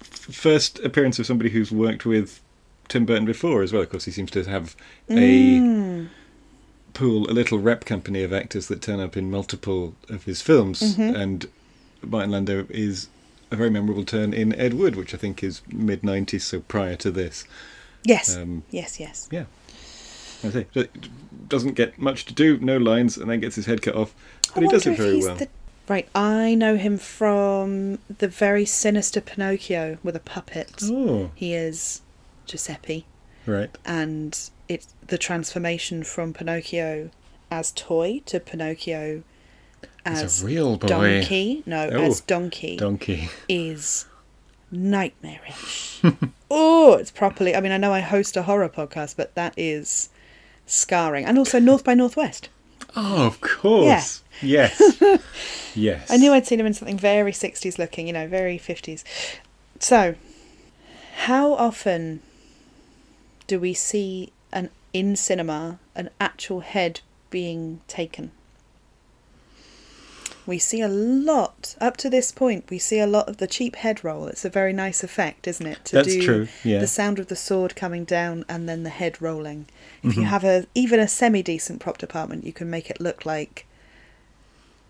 First 0.00 0.78
appearance 0.80 1.18
of 1.18 1.26
somebody 1.26 1.50
who's 1.50 1.72
worked 1.72 2.06
with 2.06 2.40
Tim 2.86 3.04
Burton 3.04 3.24
before 3.24 3.62
as 3.64 3.72
well. 3.72 3.82
Of 3.82 3.90
course, 3.90 4.04
he 4.04 4.12
seems 4.12 4.30
to 4.30 4.44
have 4.44 4.76
a 5.10 5.58
Mm. 5.58 6.08
pool, 6.94 7.28
a 7.28 7.34
little 7.34 7.58
rep 7.58 7.84
company 7.84 8.22
of 8.22 8.32
actors 8.32 8.68
that 8.68 8.80
turn 8.80 9.00
up 9.00 9.16
in 9.16 9.30
multiple 9.32 9.96
of 10.08 10.24
his 10.24 10.40
films, 10.42 10.94
Mhm. 10.96 11.14
and 11.20 11.46
Martin 12.06 12.30
Landau 12.30 12.64
is 12.70 13.08
a 13.50 13.56
very 13.56 13.70
memorable 13.70 14.04
turn 14.04 14.32
in 14.32 14.54
Ed 14.54 14.74
Wood, 14.74 14.96
which 14.96 15.14
I 15.14 15.16
think 15.16 15.42
is 15.42 15.62
mid 15.68 16.02
'90s, 16.02 16.42
so 16.42 16.60
prior 16.60 16.96
to 16.96 17.10
this. 17.10 17.44
Yes. 18.04 18.36
Um, 18.36 18.62
yes, 18.70 18.98
yes. 19.00 19.28
Yeah. 19.30 19.44
I 20.44 20.50
say, 20.50 20.66
doesn't 21.48 21.74
get 21.74 21.98
much 21.98 22.24
to 22.26 22.34
do, 22.34 22.58
no 22.58 22.76
lines, 22.76 23.16
and 23.16 23.28
then 23.28 23.40
gets 23.40 23.56
his 23.56 23.66
head 23.66 23.82
cut 23.82 23.96
off. 23.96 24.14
But 24.54 24.62
I 24.62 24.66
he 24.66 24.68
does 24.70 24.86
it 24.86 24.96
very 24.96 25.18
well. 25.20 25.34
the- 25.36 25.48
Right, 25.88 26.06
I 26.14 26.54
know 26.54 26.76
him 26.76 26.98
from 26.98 27.98
the 28.18 28.28
very 28.28 28.66
sinister 28.66 29.22
Pinocchio 29.22 29.96
with 30.02 30.14
a 30.14 30.20
puppet. 30.20 30.70
Oh, 30.84 31.30
He 31.34 31.54
is 31.54 32.02
Giuseppe, 32.46 33.06
right. 33.46 33.70
and 33.86 34.38
it's 34.68 34.88
the 35.06 35.16
transformation 35.16 36.04
from 36.04 36.34
Pinocchio 36.34 37.08
as 37.50 37.72
toy 37.72 38.20
to 38.26 38.38
Pinocchio 38.38 39.22
as 40.04 40.42
a 40.42 40.46
real 40.46 40.76
boy. 40.76 40.88
donkey. 40.88 41.62
No, 41.66 41.88
Oh, 41.92 42.02
as 42.02 42.20
donkey 42.20 42.76
Donkey. 42.76 43.28
is 43.48 44.06
nightmarish. 44.70 46.00
oh, 46.50 46.94
it's 46.94 47.10
properly. 47.10 47.54
I 47.54 47.60
mean, 47.60 47.72
I 47.72 47.76
know 47.78 47.92
I 47.92 48.00
host 48.00 48.36
a 48.36 48.42
horror 48.42 48.68
podcast, 48.68 49.16
but 49.16 49.34
that 49.34 49.54
is 49.56 50.08
scarring. 50.66 51.24
And 51.24 51.38
also 51.38 51.58
North 51.58 51.84
by 51.84 51.94
Northwest. 51.94 52.48
Oh, 52.96 53.26
of 53.26 53.40
course. 53.40 54.22
Yes. 54.40 55.02
yes. 55.74 56.10
I 56.10 56.16
knew 56.16 56.32
I'd 56.32 56.46
seen 56.46 56.60
him 56.60 56.66
in 56.66 56.74
something 56.74 56.96
very 56.98 57.32
60s 57.32 57.78
looking, 57.78 58.06
you 58.06 58.12
know, 58.12 58.26
very 58.28 58.58
50s. 58.58 59.04
So, 59.80 60.14
how 61.24 61.52
often 61.54 62.20
do 63.46 63.58
we 63.60 63.74
see 63.74 64.32
an 64.52 64.70
in 64.92 65.16
cinema 65.16 65.78
an 65.94 66.08
actual 66.20 66.60
head 66.60 67.00
being 67.30 67.80
taken? 67.88 68.30
We 70.48 70.58
see 70.58 70.80
a 70.80 70.88
lot 70.88 71.76
up 71.78 71.98
to 71.98 72.08
this 72.08 72.32
point. 72.32 72.70
We 72.70 72.78
see 72.78 72.98
a 73.00 73.06
lot 73.06 73.28
of 73.28 73.36
the 73.36 73.46
cheap 73.46 73.76
head 73.76 74.02
roll. 74.02 74.26
It's 74.28 74.46
a 74.46 74.48
very 74.48 74.72
nice 74.72 75.04
effect, 75.04 75.46
isn't 75.46 75.66
it? 75.66 75.84
To 75.84 75.96
That's 75.96 76.08
do 76.14 76.22
true, 76.22 76.48
yeah. 76.64 76.78
the 76.78 76.86
sound 76.86 77.18
of 77.18 77.26
the 77.26 77.36
sword 77.36 77.76
coming 77.76 78.06
down 78.06 78.46
and 78.48 78.66
then 78.66 78.82
the 78.82 78.88
head 78.90 79.20
rolling. 79.20 79.66
If 80.02 80.12
Mm-hmm. 80.12 80.20
you 80.20 80.26
have 80.26 80.44
a 80.44 80.66
even 80.74 81.00
a 81.00 81.06
semi 81.06 81.42
decent 81.42 81.80
prop 81.80 81.98
department, 81.98 82.44
you 82.44 82.54
can 82.54 82.70
make 82.70 82.88
it 82.88 82.98
look 82.98 83.26
like 83.26 83.66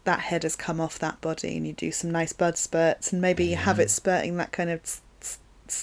that 0.04 0.20
head 0.20 0.44
has 0.44 0.54
come 0.54 0.80
off 0.80 0.96
that 1.00 1.20
body, 1.20 1.56
and 1.56 1.66
you 1.66 1.72
do 1.72 1.90
some 1.90 2.12
nice 2.12 2.32
bud 2.32 2.56
spurts, 2.56 3.12
and 3.12 3.20
maybe 3.20 3.44
you 3.44 3.56
have 3.56 3.80
it 3.80 3.90
spurting 3.90 4.36
that 4.36 4.52
kind 4.52 4.70
of 4.70 5.00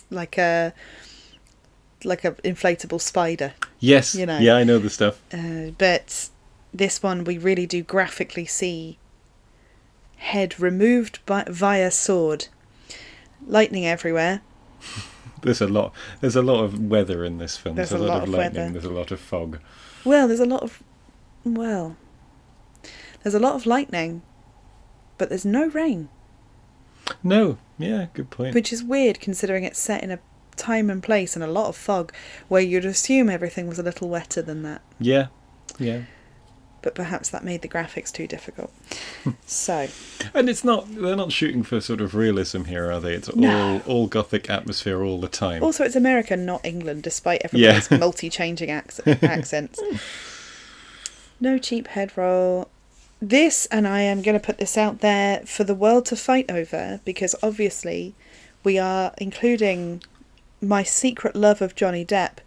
like 0.10 0.38
a 0.38 0.74
like 2.06 2.24
a 2.24 2.32
inflatable 2.44 3.02
spider. 3.02 3.54
Yes. 3.80 4.16
you 4.16 4.26
know. 4.26 4.40
Yeah, 4.40 4.56
I 4.56 4.64
know 4.64 4.80
the 4.80 4.90
stuff. 4.90 5.20
Uh, 5.34 5.72
but 5.78 6.30
this 6.74 7.04
one, 7.04 7.26
we 7.26 7.38
really 7.38 7.66
do 7.66 7.84
graphically 7.84 8.46
see 8.46 8.98
head 10.18 10.60
removed 10.60 11.20
by, 11.26 11.44
via 11.48 11.92
sword, 11.92 12.48
lightning 13.46 13.86
everywhere. 13.86 14.42
There's 15.42 15.62
a 15.62 15.68
lot. 15.68 15.94
There's 16.22 16.36
a 16.36 16.42
lot 16.42 16.64
of 16.64 16.80
weather 16.80 17.24
in 17.24 17.38
this 17.38 17.56
film. 17.58 17.76
There's 17.76 17.90
There's, 17.92 18.02
a 18.02 18.06
lot, 18.06 18.14
lot 18.16 18.24
of 18.24 18.30
of 18.30 18.36
lightning. 18.36 18.62
weather. 18.62 18.72
There's 18.74 18.86
a 18.86 18.90
lot 18.90 19.12
of 19.12 19.20
fog. 19.20 19.60
Well, 20.04 20.28
there's 20.28 20.40
a 20.40 20.46
lot 20.46 20.64
of 20.64 20.82
well, 21.44 21.98
there's 23.22 23.36
a 23.36 23.40
lot 23.40 23.54
of 23.56 23.66
lightning, 23.68 24.24
but 25.20 25.30
there's 25.30 25.46
no 25.46 25.68
rain, 25.68 26.10
No. 27.24 27.58
Yeah. 27.78 28.08
Good 28.14 28.30
point. 28.32 28.56
which 28.56 28.72
is 28.74 28.84
weird 28.84 29.20
considering 29.20 29.64
it's 29.66 29.78
set 29.80 30.02
in 30.04 30.10
a 30.10 30.20
time 30.56 30.90
and 30.90 31.04
place 31.04 31.36
and 31.36 31.44
a 31.44 31.48
lot 31.48 31.68
of 31.68 31.76
fog 31.76 32.14
where 32.48 32.62
you'd 32.62 32.86
assume 32.86 33.30
everything 33.30 33.68
was 33.68 33.78
a 33.78 33.84
little 33.84 34.08
wetter 34.10 34.42
than 34.42 34.64
that. 34.64 34.82
yeah. 35.00 35.28
Yeah. 35.78 36.04
But 36.86 36.94
perhaps 36.96 37.30
that 37.32 37.44
made 37.44 37.64
the 37.64 37.68
graphics 37.68 38.12
too 38.14 38.28
difficult. 38.28 38.72
Hmm. 39.24 39.32
so, 39.48 39.88
And 40.36 40.48
it's 40.50 40.64
not. 40.64 40.86
They're 40.94 41.16
not 41.16 41.32
shooting 41.32 41.64
for 41.64 41.82
sort 41.82 42.00
of 42.00 42.14
realism 42.16 42.66
here, 42.66 42.92
are 42.92 43.00
they? 43.02 43.16
It's 43.16 43.28
all 43.28 43.42
No. 43.42 43.82
all 43.88 44.06
gothic 44.08 44.50
atmosphere 44.52 45.02
all 45.04 45.20
the 45.20 45.28
time. 45.28 45.64
also 45.64 45.84
it's 45.84 45.96
America, 45.96 46.38
not 46.38 46.64
England, 46.64 47.02
despite 47.02 47.42
everybody's 47.44 47.90
Yeah. 47.92 47.98
multi-changing 48.06 48.70
acc- 48.70 49.24
accents. 49.24 49.80
Hmm. 49.84 49.96
No 51.40 51.58
cheap 51.58 51.88
head 51.88 52.12
roll. 52.16 52.70
This, 53.22 53.66
and 53.68 53.88
I 53.88 54.02
am 54.02 54.22
going 54.22 54.38
to 54.40 54.46
put 54.46 54.58
this 54.60 54.78
out 54.78 55.00
there 55.00 55.40
for 55.46 55.64
the 55.64 55.74
world 55.76 56.06
to 56.08 56.16
fight 56.16 56.52
over, 56.52 57.00
because 57.06 57.34
obviously 57.42 58.14
we 58.64 58.78
are 58.78 59.14
including 59.18 60.04
my 60.62 60.84
secret 60.84 61.36
love 61.36 61.62
of 61.62 61.76
Johnny 61.76 62.06
Depp 62.06 62.38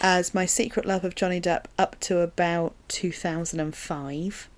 as 0.00 0.34
my 0.34 0.44
secret 0.46 0.84
love 0.86 1.04
of 1.04 1.14
Johnny 1.14 1.40
Depp 1.40 1.64
up 1.78 1.98
to 2.00 2.20
about 2.20 2.74
2005, 2.88 4.48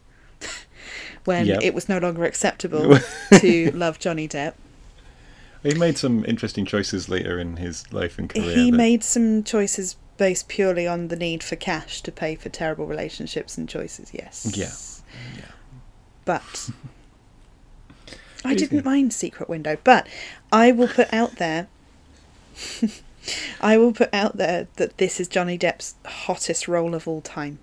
when 1.25 1.47
Yep. 1.47 1.61
it 1.63 1.75
was 1.75 1.89
no 1.89 1.99
longer 1.99 2.25
acceptable 2.25 2.99
to 3.39 3.71
love 3.73 3.99
Johnny 3.99 4.27
Depp. 4.29 4.55
He 5.63 5.75
made 5.75 5.99
some 5.99 6.25
interesting 6.27 6.65
choices 6.65 7.09
later 7.09 7.39
in 7.41 7.57
his 7.57 7.91
life 7.93 8.19
and 8.19 8.29
career. 8.31 8.55
He 8.57 8.71
that- 8.71 8.77
made 8.77 9.03
some 9.05 9.43
choices 9.43 9.97
based 10.17 10.49
purely 10.49 10.87
on 10.87 11.09
the 11.09 11.17
need 11.17 11.43
for 11.43 11.57
cash 11.57 12.01
to 12.03 12.11
pay 12.13 12.35
for 12.37 12.49
terrible 12.49 12.87
relationships 12.87 13.59
and 13.59 13.69
choices, 13.69 14.13
yes. 14.15 14.51
Yeah. 14.55 14.73
Yeah. 15.37 15.45
But 16.25 16.71
I 18.45 18.55
didn't 18.55 18.85
mind 18.85 19.13
Secret 19.13 19.49
Window, 19.49 19.77
but 19.85 20.07
I 20.53 20.73
will 20.73 20.89
put 20.89 21.13
out 21.13 21.37
there 21.37 21.67
I 23.61 23.77
will 23.79 23.93
put 23.93 24.13
out 24.13 24.37
there 24.37 24.69
that 24.77 24.99
this 24.99 25.19
is 25.21 25.29
Johnny 25.29 25.59
Depp's 25.59 25.95
hottest 26.05 26.69
role 26.69 26.95
of 26.95 27.07
all 27.09 27.21
time. 27.21 27.59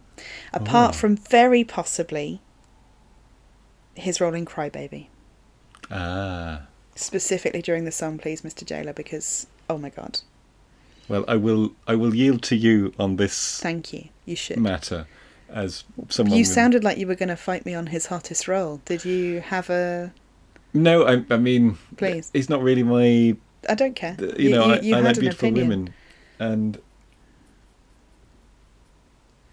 Apart 0.53 0.95
Oh. 0.95 0.97
from 0.97 1.17
very 1.17 1.63
possibly 1.63 2.41
his 3.95 4.19
role 4.21 4.33
in 4.33 4.45
Crybaby. 4.45 5.07
Ah. 5.91 6.63
Specifically 6.95 7.61
during 7.61 7.85
the 7.85 7.91
song 7.91 8.17
Please 8.17 8.41
Mr. 8.41 8.65
Jailer 8.65 8.93
because 8.93 9.47
oh 9.69 9.77
my 9.77 9.89
god. 9.89 10.19
Well, 11.09 11.25
I 11.27 11.35
will. 11.35 11.73
I 11.87 11.95
will 11.95 12.15
yield 12.15 12.43
to 12.43 12.55
you 12.55 12.93
on 12.97 13.17
this 13.17 13.59
Thank 13.59 13.91
you. 13.91 14.07
You 14.25 14.35
should. 14.37 14.57
matter, 14.57 15.05
as 15.49 15.83
someone. 16.09 16.37
You 16.37 16.43
with- 16.43 16.47
sounded 16.47 16.83
like 16.83 16.97
you 16.97 17.07
were 17.07 17.15
going 17.15 17.27
to 17.29 17.35
fight 17.35 17.65
me 17.65 17.73
on 17.73 17.87
his 17.87 18.05
hottest 18.05 18.47
role. 18.47 18.79
Did 18.85 19.03
you 19.03 19.41
have 19.41 19.69
a? 19.69 20.13
No, 20.73 21.05
I. 21.05 21.25
I 21.29 21.37
mean, 21.37 21.77
Please. 21.97 22.29
He's 22.33 22.49
not 22.49 22.61
really 22.61 22.83
my. 22.83 23.35
I 23.69 23.75
don't 23.75 23.95
care. 23.95 24.15
You 24.37 24.51
know, 24.51 24.63
I, 24.71 24.79
you 24.79 24.93
I 24.95 24.97
had 24.97 25.05
like 25.05 25.19
beautiful 25.19 25.49
opinion. 25.49 25.69
women, 25.69 25.93
and 26.39 26.79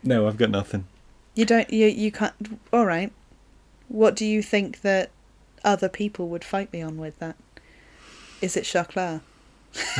no, 0.02 0.26
I've 0.26 0.37
got 0.37 0.50
nothing. 0.50 0.87
You 1.35 1.45
don't. 1.45 1.71
You 1.73 1.87
you 1.87 2.11
can't. 2.12 2.35
All 2.73 2.87
right. 2.87 3.12
What 3.88 4.14
do 4.17 4.25
you 4.25 4.43
think 4.43 4.83
that 4.83 5.11
other 5.64 5.88
people 5.88 6.29
would 6.29 6.45
fight 6.45 6.73
me 6.73 6.81
on 6.81 6.97
with 6.97 7.19
that? 7.19 7.37
Is 8.40 8.57
it 8.57 8.62
Chocolat? 8.64 9.21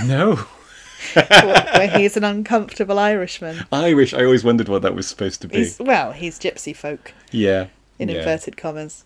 No, 0.05 0.37
where 1.15 1.89
he's 1.89 2.17
an 2.17 2.25
uncomfortable 2.25 2.99
Irishman. 2.99 3.67
Irish. 3.73 4.15
I 4.15 4.25
always 4.25 4.45
wondered 4.45 4.69
what 4.69 4.83
that 4.83 4.95
was 4.95 5.07
supposed 5.09 5.41
to 5.43 5.49
be. 5.49 5.59
He's 5.59 5.79
well, 5.79 6.13
he's 6.13 6.39
gypsy 6.39 6.75
folk 6.75 7.13
yeah, 7.31 7.67
in 7.99 8.09
yeah, 8.09 8.19
inverted 8.19 8.57
commas, 8.57 9.05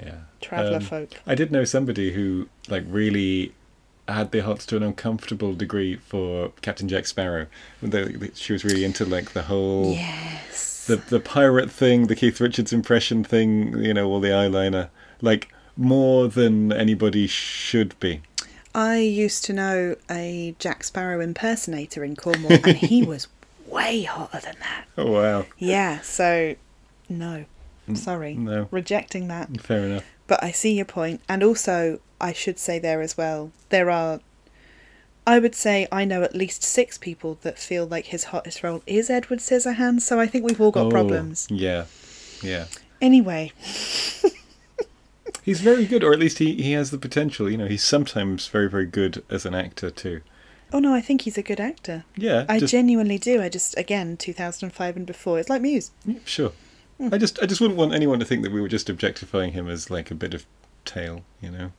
Yeah, 0.00 0.16
traveller 0.40 0.76
Um, 0.76 0.82
folk. 0.82 1.10
I 1.26 1.34
did 1.34 1.52
know 1.52 1.64
somebody 1.64 2.12
who 2.12 2.48
like 2.68 2.84
really 2.88 3.52
had 4.08 4.30
the 4.32 4.40
hots 4.40 4.66
to 4.66 4.76
an 4.76 4.82
uncomfortable 4.82 5.54
degree 5.54 5.96
for 5.96 6.52
Captain 6.62 6.88
Jack 6.88 7.06
Sparrow. 7.06 7.46
She 8.34 8.52
was 8.52 8.64
really 8.64 8.84
into 8.84 9.04
like 9.04 9.32
the 9.32 9.42
whole 9.42 9.92
Yes. 9.92 10.86
the 10.86 10.96
the 10.96 11.20
pirate 11.20 11.70
thing, 11.70 12.06
the 12.08 12.16
Keith 12.16 12.40
Richards 12.40 12.72
impression 12.72 13.24
thing. 13.24 13.78
You 13.82 13.94
know, 13.94 14.08
all 14.08 14.20
the 14.20 14.28
eyeliner, 14.28 14.88
like 15.20 15.52
more 15.76 16.28
than 16.28 16.72
anybody 16.72 17.26
should 17.26 17.98
be. 18.00 18.20
I 18.74 18.98
used 18.98 19.44
to 19.46 19.52
know 19.52 19.96
a 20.10 20.54
Jack 20.58 20.82
Sparrow 20.84 21.20
impersonator 21.20 22.02
in 22.04 22.16
Cornwall, 22.16 22.58
and 22.64 22.76
he 22.76 23.02
was 23.06 23.28
way 23.66 24.02
hotter 24.02 24.40
than 24.40 24.56
that. 24.60 24.84
Oh 24.98 25.10
wow, 25.12 25.46
Yeah. 25.58 26.00
So, 26.00 26.56
no. 27.08 27.44
Mm, 27.88 27.96
Sorry. 27.98 28.34
no. 28.34 28.66
Rejecting 28.70 29.28
that. 29.28 29.60
fair 29.60 29.84
enough. 29.84 30.04
But 30.26 30.42
I 30.42 30.50
see 30.52 30.74
your 30.74 30.86
point, 30.86 31.20
and 31.28 31.42
also 31.44 32.00
I 32.24 32.32
should 32.32 32.58
say 32.58 32.78
there 32.78 33.00
as 33.02 33.16
well. 33.16 33.52
There 33.68 33.90
are, 33.90 34.20
I 35.26 35.38
would 35.38 35.54
say, 35.54 35.86
I 35.92 36.04
know 36.04 36.22
at 36.22 36.34
least 36.34 36.62
six 36.62 36.98
people 36.98 37.38
that 37.42 37.58
feel 37.58 37.86
like 37.86 38.06
his 38.06 38.24
hottest 38.24 38.62
role 38.62 38.82
is 38.86 39.10
Edward 39.10 39.40
Scissorhands. 39.40 40.00
So 40.02 40.18
I 40.18 40.26
think 40.26 40.44
we've 40.44 40.60
all 40.60 40.70
got 40.70 40.86
Oh, 40.86 40.90
problems. 40.90 41.46
Yeah, 41.50 41.84
yeah. 42.42 42.66
Anyway, 43.00 43.52
He's 45.42 45.60
very 45.60 45.84
good, 45.84 46.02
or 46.02 46.12
at 46.14 46.18
least 46.18 46.38
he, 46.38 46.54
he 46.62 46.72
has 46.72 46.90
the 46.90 46.96
potential. 46.98 47.50
You 47.50 47.58
know, 47.58 47.66
he's 47.66 47.84
sometimes 47.84 48.48
very 48.48 48.68
very 48.70 48.86
good 48.86 49.22
as 49.28 49.44
an 49.44 49.54
actor 49.54 49.90
too. 49.90 50.22
oh 50.72 50.78
no, 50.78 50.94
I 50.94 51.02
think 51.02 51.22
he's 51.22 51.36
a 51.36 51.42
good 51.42 51.60
actor. 51.60 52.04
Yeah, 52.16 52.46
I 52.48 52.58
just, 52.58 52.72
genuinely 52.72 53.18
do. 53.18 53.42
I 53.42 53.50
just 53.50 53.76
again, 53.76 54.16
two 54.16 54.32
thousand 54.32 54.66
and 54.68 54.72
five 54.72 54.96
and 54.96 55.06
before, 55.06 55.38
it's 55.38 55.50
like 55.50 55.60
Muse. 55.60 55.90
yeah, 56.06 56.18
sure. 56.24 56.52
Hmm. 56.98 57.10
I 57.12 57.18
just 57.18 57.42
I 57.42 57.46
just 57.46 57.60
wouldn't 57.60 57.78
want 57.78 57.92
anyone 57.92 58.18
to 58.20 58.24
think 58.24 58.42
that 58.42 58.52
we 58.52 58.60
were 58.62 58.68
just 58.68 58.88
objectifying 58.88 59.52
him 59.52 59.68
as 59.68 59.90
like 59.90 60.10
a 60.10 60.14
bit 60.14 60.32
of 60.32 60.46
tail, 60.86 61.24
you 61.42 61.50
know. 61.50 61.72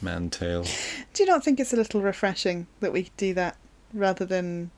Man 0.00 0.30
tail. 0.30 0.64
Do 1.14 1.22
you 1.22 1.26
not 1.26 1.44
think 1.44 1.60
it's 1.60 1.72
a 1.72 1.76
little 1.76 2.00
refreshing 2.00 2.66
that 2.80 2.92
we 2.92 3.10
do 3.16 3.32
that 3.34 3.56
rather 3.94 4.24
than 4.24 4.70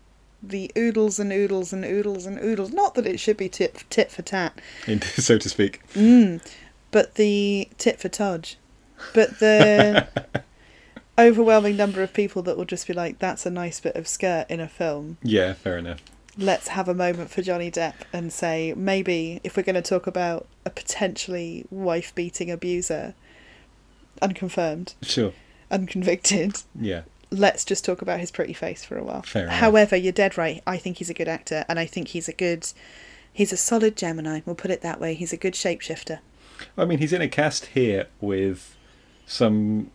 the 0.43 0.71
oodles 0.77 1.19
and 1.19 1.33
oodles 1.33 1.73
and 1.73 1.85
oodles 1.85 2.27
and 2.27 2.39
oodles? 2.39 2.73
Not 2.73 2.95
that 2.95 3.07
it 3.07 3.19
should 3.19 3.37
be 3.39 3.49
tit 3.49 3.85
tit 3.89 4.11
for 4.11 4.23
tat, 4.23 4.61
so 5.17 5.39
to 5.39 5.49
speak. 5.49 5.81
mm, 5.95 6.41
but 6.91 7.15
the 7.15 7.69
tit 7.79 7.99
for 8.01 8.09
todge. 8.11 8.59
but 9.15 9.39
the 9.39 10.07
overwhelming 11.19 11.77
number 11.77 12.03
of 12.03 12.13
people 12.13 12.43
that 12.43 12.57
will 12.59 12.65
just 12.67 12.87
be 12.87 12.93
like, 12.93 13.19
"That's 13.19 13.47
a 13.47 13.51
nice 13.51 13.81
bit 13.81 13.97
of 13.97 14.07
skirt 14.07 14.47
in 14.51 14.61
a 14.61 14.69
film." 14.69 15.17
Yeah, 15.23 15.55
fair 15.55 15.79
enough. 15.79 16.01
Let's 16.37 16.69
have 16.69 16.89
a 16.89 16.95
moment 16.95 17.31
for 17.31 17.43
Johnny 17.43 17.71
Depp 17.71 17.95
and 18.13 18.33
say 18.33 18.75
maybe 18.77 19.41
if 19.45 19.57
we're 19.57 19.63
going 19.63 19.77
to 19.77 19.83
talk 19.83 20.07
about 20.09 20.49
a 20.67 20.71
potentially 20.71 21.65
wife-beating 21.71 22.51
abuser, 22.51 23.15
unconfirmed, 24.23 24.95
Sure. 25.03 25.33
unconvicted, 25.71 26.57
Yeah. 26.81 27.03
let's 27.31 27.65
just 27.65 27.85
talk 27.85 28.03
about 28.03 28.21
his 28.21 28.31
pretty 28.31 28.53
face 28.53 28.85
for 28.85 28.97
a 28.99 29.05
while. 29.05 29.23
Fair 29.23 29.45
enough. 29.45 29.57
However, 29.57 29.97
you're 29.97 30.13
dead 30.13 30.37
right. 30.39 30.63
I 30.67 30.77
think 30.77 30.99
he's 30.99 31.11
a 31.11 31.15
good 31.15 31.29
actor, 31.29 31.65
and 31.69 31.79
I 31.79 31.87
think 31.87 32.09
he's 32.09 32.29
a 32.29 32.33
good, 32.33 32.67
he's 33.33 33.53
a 33.53 33.57
solid 33.57 33.97
Gemini. 33.97 34.41
We'll 34.47 34.55
put 34.55 34.71
it 34.71 34.81
that 34.83 35.01
way. 35.01 35.15
He's 35.15 35.33
a 35.33 35.37
good 35.37 35.55
shapeshifter. 35.55 36.21
I 36.79 36.85
mean, 36.85 36.99
he's 36.99 37.13
in 37.13 37.21
a 37.23 37.29
cast 37.29 37.67
here 37.67 38.07
with 38.21 38.77
some 39.27 39.91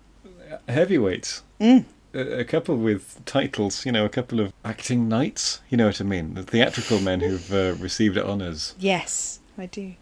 heavyweights. 0.67 1.43
Mm. 1.61 1.85
A, 2.13 2.39
a 2.39 2.43
couple 2.43 2.75
with 2.75 3.23
titles, 3.25 3.85
you 3.85 3.91
know, 3.91 4.03
a 4.03 4.09
couple 4.09 4.39
of 4.39 4.51
acting 4.65 5.07
knights. 5.07 5.61
You 5.69 5.77
know 5.77 5.85
what 5.87 6.01
I 6.01 6.03
mean? 6.03 6.33
The 6.33 6.43
theatrical 6.43 6.99
men 6.99 7.19
who've 7.21 7.53
uh, 7.53 7.73
received 7.79 8.17
honours. 8.17 8.73
Yes, 8.79 9.39
I 9.57 9.67
do. 9.67 9.93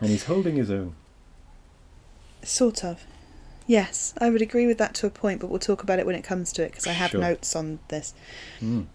And 0.00 0.08
he's 0.08 0.24
holding 0.24 0.56
his 0.56 0.70
own. 0.70 0.94
Sort 2.42 2.82
of. 2.84 3.04
Yes, 3.70 4.14
I 4.18 4.30
would 4.30 4.42
agree 4.42 4.66
with 4.66 4.78
that 4.78 4.94
to 4.94 5.06
a 5.06 5.10
point, 5.10 5.40
but 5.40 5.48
we'll 5.48 5.60
talk 5.60 5.84
about 5.84 6.00
it 6.00 6.06
when 6.06 6.16
it 6.16 6.24
comes 6.24 6.52
to 6.54 6.64
it 6.64 6.72
because 6.72 6.88
I 6.88 6.92
have 6.92 7.12
Sure. 7.12 7.20
notes 7.20 7.54
on 7.54 7.78
this. 7.86 8.14
Mm. 8.60 8.86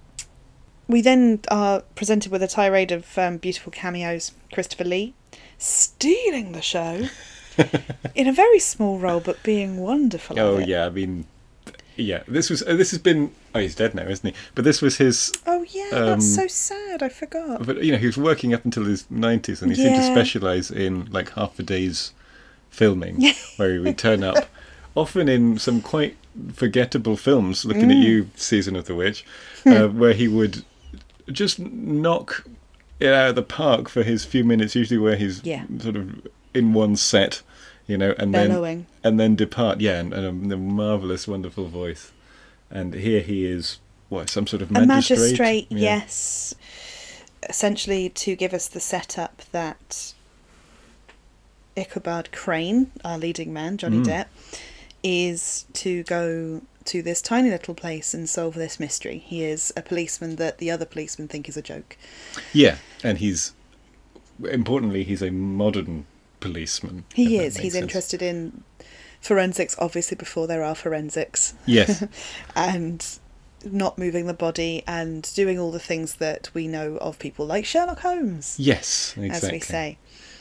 We 0.89 0.99
then 0.99 1.39
are 1.49 1.79
presented 1.95 2.29
with 2.29 2.43
a 2.43 2.47
tirade 2.49 2.91
of 2.91 3.17
um, 3.17 3.37
beautiful 3.37 3.71
cameos. 3.71 4.33
Christopher 4.51 4.83
Lee 4.83 5.13
stealing 5.57 6.51
the 6.51 6.61
show 6.61 7.07
in 8.15 8.27
a 8.27 8.33
very 8.33 8.59
small 8.59 8.99
role, 8.99 9.21
but 9.21 9.41
being 9.43 9.77
wonderful. 9.77 10.37
Oh 10.37 10.57
yeah, 10.57 10.87
I 10.87 10.89
mean, 10.89 11.25
yeah. 11.95 12.23
This 12.27 12.49
was 12.49 12.61
uh, 12.61 12.75
this 12.75 12.91
has 12.91 12.99
been. 12.99 13.31
Oh, 13.55 13.59
he's 13.59 13.75
dead 13.75 13.95
now, 13.95 14.03
isn't 14.03 14.27
he? 14.29 14.35
But 14.55 14.65
this 14.65 14.81
was 14.81 14.97
his. 14.97 15.31
Oh 15.47 15.65
yeah, 15.69 15.89
Um, 15.93 16.05
that's 16.07 16.35
so 16.35 16.47
sad. 16.47 17.01
I 17.01 17.07
forgot. 17.07 17.65
But 17.65 17.81
you 17.81 17.93
know, 17.93 17.97
he 17.97 18.07
was 18.07 18.17
working 18.17 18.53
up 18.53 18.65
until 18.65 18.83
his 18.83 19.09
nineties, 19.09 19.61
and 19.61 19.71
he 19.71 19.81
seemed 19.81 19.95
to 19.95 20.03
specialise 20.03 20.69
in 20.69 21.05
like 21.13 21.31
half 21.31 21.57
a 21.59 21.63
day's 21.63 22.11
filming, 22.69 23.23
where 23.55 23.71
he 23.71 23.79
would 23.79 23.97
turn 23.97 24.21
up, 24.21 24.49
often 24.95 25.27
in 25.29 25.57
some 25.59 25.81
quite 25.81 26.15
forgettable 26.53 27.17
films. 27.17 27.65
Looking 27.65 27.89
Mm. 27.89 27.99
at 28.01 28.07
you, 28.07 28.29
season 28.35 28.75
of 28.75 28.85
the 28.85 28.95
witch, 28.95 29.23
Hmm. 29.63 29.71
uh, 29.73 29.87
where 29.87 30.13
he 30.13 30.27
would 30.27 30.63
just 31.31 31.59
knock 31.59 32.45
it 32.99 33.11
out 33.13 33.29
of 33.29 33.35
the 33.35 33.41
park 33.43 33.89
for 33.89 34.03
his 34.03 34.25
few 34.25 34.43
minutes. 34.43 34.75
Usually, 34.75 34.97
where 34.97 35.15
he's 35.15 35.41
Yeah. 35.43 35.63
sort 35.79 35.95
of 35.95 36.27
in 36.53 36.73
one 36.73 36.95
set, 36.95 37.41
you 37.87 37.97
know, 37.97 38.15
and 38.17 38.31
Bellowing. 38.31 38.85
then 39.01 39.11
and 39.11 39.19
then 39.19 39.35
depart. 39.35 39.81
Yeah, 39.81 39.99
and, 39.99 40.13
and 40.13 40.51
a, 40.51 40.55
a 40.55 40.57
marvelous, 40.57 41.27
wonderful 41.27 41.67
voice. 41.67 42.11
And 42.71 42.93
here 42.93 43.21
he 43.21 43.45
is. 43.45 43.79
What 44.09 44.29
some 44.29 44.45
sort 44.47 44.61
of 44.61 44.69
a 44.69 44.73
magistrate? 44.85 45.17
magistrate, 45.19 45.67
Yeah. 45.69 45.79
yes. 45.79 46.53
Essentially, 47.49 48.09
to 48.09 48.35
give 48.35 48.53
us 48.53 48.67
the 48.67 48.79
setup 48.79 49.41
that 49.51 50.13
Ichabod 51.75 52.31
Crane, 52.31 52.91
our 53.03 53.17
leading 53.17 53.51
man, 53.51 53.77
Johnny 53.77 53.97
Mm. 53.97 54.05
Depp, 54.05 54.25
is 55.05 55.67
to 55.71 56.01
go 56.03 56.63
to 56.85 57.01
this 57.03 57.21
tiny 57.21 57.51
little 57.51 57.75
place 57.75 58.15
and 58.15 58.27
solve 58.27 58.55
this 58.55 58.79
mystery. 58.79 59.19
He 59.19 59.43
is 59.43 59.71
a 59.77 59.83
policeman 59.83 60.37
that 60.37 60.57
the 60.57 60.71
other 60.71 60.85
policemen 60.85 61.27
think 61.27 61.47
is 61.47 61.55
a 61.55 61.61
joke. 61.61 61.95
Yeah, 62.53 62.77
and 63.03 63.19
he's 63.19 63.53
importantly 64.43 65.03
he's 65.03 65.21
a 65.21 65.29
modern 65.29 66.07
policeman. 66.39 67.05
He 67.13 67.37
is. 67.37 67.57
He's 67.57 67.73
sense. 67.73 67.83
interested 67.83 68.21
in 68.23 68.63
forensics, 69.21 69.75
obviously, 69.77 70.17
before 70.17 70.47
there 70.47 70.63
are 70.63 70.73
forensics. 70.73 71.53
Yes, 71.67 72.03
and 72.55 73.05
not 73.63 73.99
moving 73.99 74.25
the 74.25 74.33
body 74.33 74.83
and 74.87 75.31
doing 75.35 75.59
all 75.59 75.71
the 75.71 75.79
things 75.79 76.15
that 76.15 76.49
we 76.55 76.67
know 76.67 76.97
of 76.97 77.19
people 77.19 77.45
like 77.45 77.65
Sherlock 77.65 77.99
Holmes, 77.99 78.55
yes, 78.59 79.13
exactly. 79.17 79.29
as 79.29 79.51
we 79.51 79.59
say. 79.59 79.97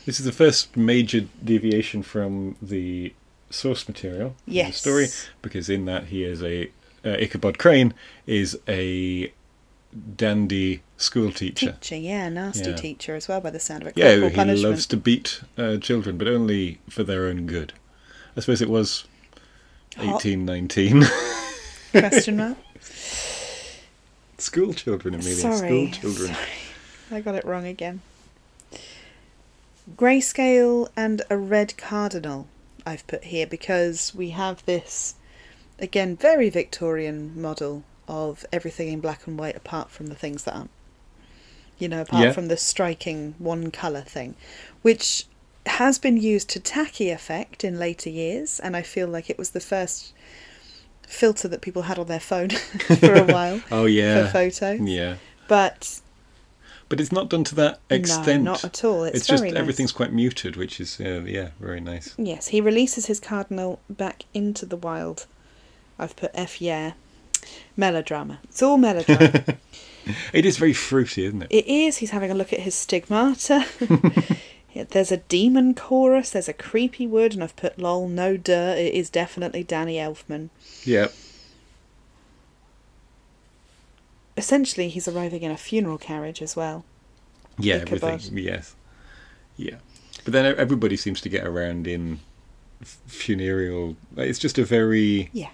This 0.07 0.18
is 0.18 0.24
the 0.24 0.33
first 0.33 0.74
major 0.74 1.27
deviation 1.42 2.03
from 2.03 2.57
the 2.62 3.14
source 3.55 3.87
material 3.88 4.29
of 4.29 4.35
the 4.47 4.53
Yes. 4.53 4.77
story 4.79 5.09
because 5.43 5.69
in 5.71 5.85
that 5.87 6.07
he 6.09 6.25
is 6.25 6.43
a 6.43 6.71
uh, 7.05 7.17
Ichabod 7.21 7.59
Crane 7.59 7.93
is 8.27 8.59
a 8.67 9.33
dandy 10.17 10.83
school 10.97 11.31
teacher. 11.31 11.77
Teacher, 11.81 11.97
yeah, 11.97 12.29
nasty 12.29 12.71
Yeah. 12.71 12.77
teacher 12.77 13.14
as 13.14 13.29
well, 13.29 13.40
by 13.40 13.51
the 13.51 13.61
sound 13.61 13.83
of 13.83 13.88
it. 13.88 13.95
Yeah, 13.97 14.12
Corporal 14.12 14.29
he 14.31 14.35
punishment. 14.37 14.71
loves 14.71 14.87
to 14.87 14.97
beat 14.97 15.40
uh, 15.59 15.77
children, 15.77 16.17
but 16.19 16.27
only 16.29 16.79
for 16.88 17.05
their 17.05 17.27
own 17.27 17.47
good. 17.47 17.73
I 18.37 18.40
suppose 18.40 18.61
it 18.62 18.71
was 18.71 19.05
eighteen 19.99 20.45
nineteen. 20.45 21.05
Question 21.93 22.37
mark. 22.38 22.57
school 24.38 24.73
children, 24.75 25.14
Amelia. 25.14 25.35
Sorry, 25.37 25.57
School 25.59 25.88
children. 25.90 26.35
sorry. 26.35 26.49
I 27.12 27.21
got 27.21 27.35
it 27.37 27.45
wrong 27.45 27.67
again. 27.67 28.01
Grayscale 29.97 30.88
and 30.97 31.23
a 31.31 31.37
red 31.37 31.77
cardinal 31.77 32.49
I've 32.87 33.07
put 33.07 33.25
here 33.25 33.47
because 33.47 34.14
we 34.14 34.31
have 34.31 34.64
this, 34.66 35.14
again, 35.79 36.16
very 36.16 36.51
Victorian 36.51 37.40
model 37.40 37.85
of 38.07 38.44
everything 38.53 38.88
in 38.88 39.01
black 39.01 39.27
and 39.27 39.38
white 39.38 39.57
apart 39.57 39.90
from 39.90 40.07
the 40.09 40.14
things 40.14 40.44
that 40.44 40.55
aren't. 40.55 40.70
You 41.79 41.88
know, 41.88 42.03
apart 42.03 42.23
Yeah. 42.25 42.33
from 42.33 42.49
the 42.49 42.57
striking 42.57 43.35
one 43.38 43.70
colour 43.70 44.03
thing, 44.03 44.37
which 44.83 45.27
has 45.66 45.99
been 45.99 46.16
used 46.18 46.49
to 46.51 46.61
tacky 46.61 47.11
effect 47.11 47.64
in 47.64 47.79
later 47.79 48.11
years, 48.11 48.61
and 48.61 48.77
I 48.77 48.83
feel 48.83 49.09
like 49.09 49.31
it 49.31 49.38
was 49.38 49.51
the 49.51 49.61
first 49.61 50.12
filter 51.07 51.49
that 51.49 51.61
people 51.62 51.83
had 51.83 51.99
on 51.99 52.07
their 52.07 52.20
phone 52.20 52.51
for 53.01 53.14
a 53.14 53.25
while 53.33 53.61
Oh 53.70 53.87
yeah. 53.87 54.27
for 54.27 54.31
photo. 54.33 54.73
Yeah. 54.73 55.16
But 55.49 56.01
But 56.94 57.00
it's 57.00 57.11
not 57.11 57.28
done 57.28 57.42
to 57.42 57.57
that 57.57 57.80
extent. 57.90 58.44
No, 58.44 58.52
not 58.52 58.64
at 58.64 58.85
all. 58.85 59.02
It's, 59.02 59.26
just 59.26 59.42
very 59.42 59.50
nice. 59.50 59.59
everything's 59.59 59.90
quite 59.90 60.12
muted, 60.12 60.54
which 60.54 60.78
is 60.78 61.00
uh, 61.00 61.24
yeah, 61.26 61.48
very 61.59 61.80
nice. 61.80 62.14
Yes, 62.16 62.46
he 62.46 62.61
releases 62.61 63.07
his 63.07 63.18
cardinal 63.18 63.80
back 63.90 64.26
into 64.33 64.64
the 64.64 64.76
wild. 64.76 65.26
I've 65.98 66.14
put 66.14 66.30
F 66.35 66.62
yeah. 66.62 66.92
Melodrama. 67.76 68.38
It's 68.44 68.62
all 68.62 68.76
melodrama. 68.76 69.44
It 70.33 70.46
is 70.46 70.57
very 70.57 70.72
fruity, 70.72 71.24
isn't 71.24 71.42
it? 71.42 71.50
it 71.50 71.66
is. 71.66 71.96
He's 71.96 72.11
having 72.11 72.30
a 72.30 72.35
look 72.35 72.52
at 72.52 72.61
his 72.61 72.76
stigmata. 72.76 73.66
There's 74.90 75.11
a 75.11 75.16
demon 75.16 75.74
chorus. 75.74 76.30
There's 76.30 76.48
a 76.48 76.52
creepy 76.52 77.09
wood, 77.09 77.35
and 77.35 77.42
I've 77.42 77.57
put 77.57 77.76
lol. 77.76 78.07
No 78.07 78.37
duh. 78.37 78.76
It 78.76 78.94
is 78.94 79.11
definitely 79.11 79.64
Danny 79.64 79.96
Elfman. 79.96 80.50
Yeah. 80.85 81.09
Essentially, 84.37 84.88
he's 84.88 85.07
arriving 85.09 85.42
in 85.42 85.51
a 85.51 85.57
funeral 85.57 85.99
carriage 85.99 86.42
as 86.42 86.57
well. 86.57 86.85
Yeah, 87.59 87.77
Ichabod. 87.77 88.03
everything. 88.14 88.38
Yes. 88.38 88.75
Yeah. 89.57 89.77
But 90.25 90.33
then 90.33 90.55
everybody 90.59 90.97
seems 90.97 91.20
to 91.20 91.29
get 91.29 91.47
around 91.47 91.87
in 91.87 92.18
funereal. 92.83 93.97
It's 94.16 94.38
just 94.38 94.59
a 94.59 94.64
very 94.64 95.31
Yeah. 95.33 95.51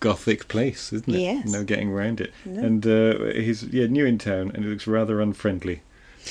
gothic 0.00 0.48
place, 0.48 0.92
isn't 0.92 1.14
it? 1.14 1.18
Yes. 1.20 1.46
No 1.50 1.64
getting 1.64 1.90
around 1.90 2.20
it. 2.20 2.32
No. 2.44 2.60
And 2.62 2.86
uh, 2.86 3.18
he's 3.32 3.62
yeah 3.64 3.86
new 3.86 4.04
in 4.04 4.18
town, 4.18 4.50
and 4.54 4.64
it 4.64 4.68
looks 4.68 4.86
rather 4.86 5.20
unfriendly. 5.20 5.80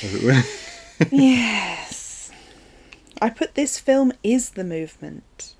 As 0.04 0.14
it 0.14 0.24
were. 0.24 1.08
yes. 1.12 2.32
I 3.22 3.30
put 3.30 3.56
this 3.56 3.80
film 3.80 4.12
is 4.24 4.52
the 4.52 4.64
movement. 4.64 5.53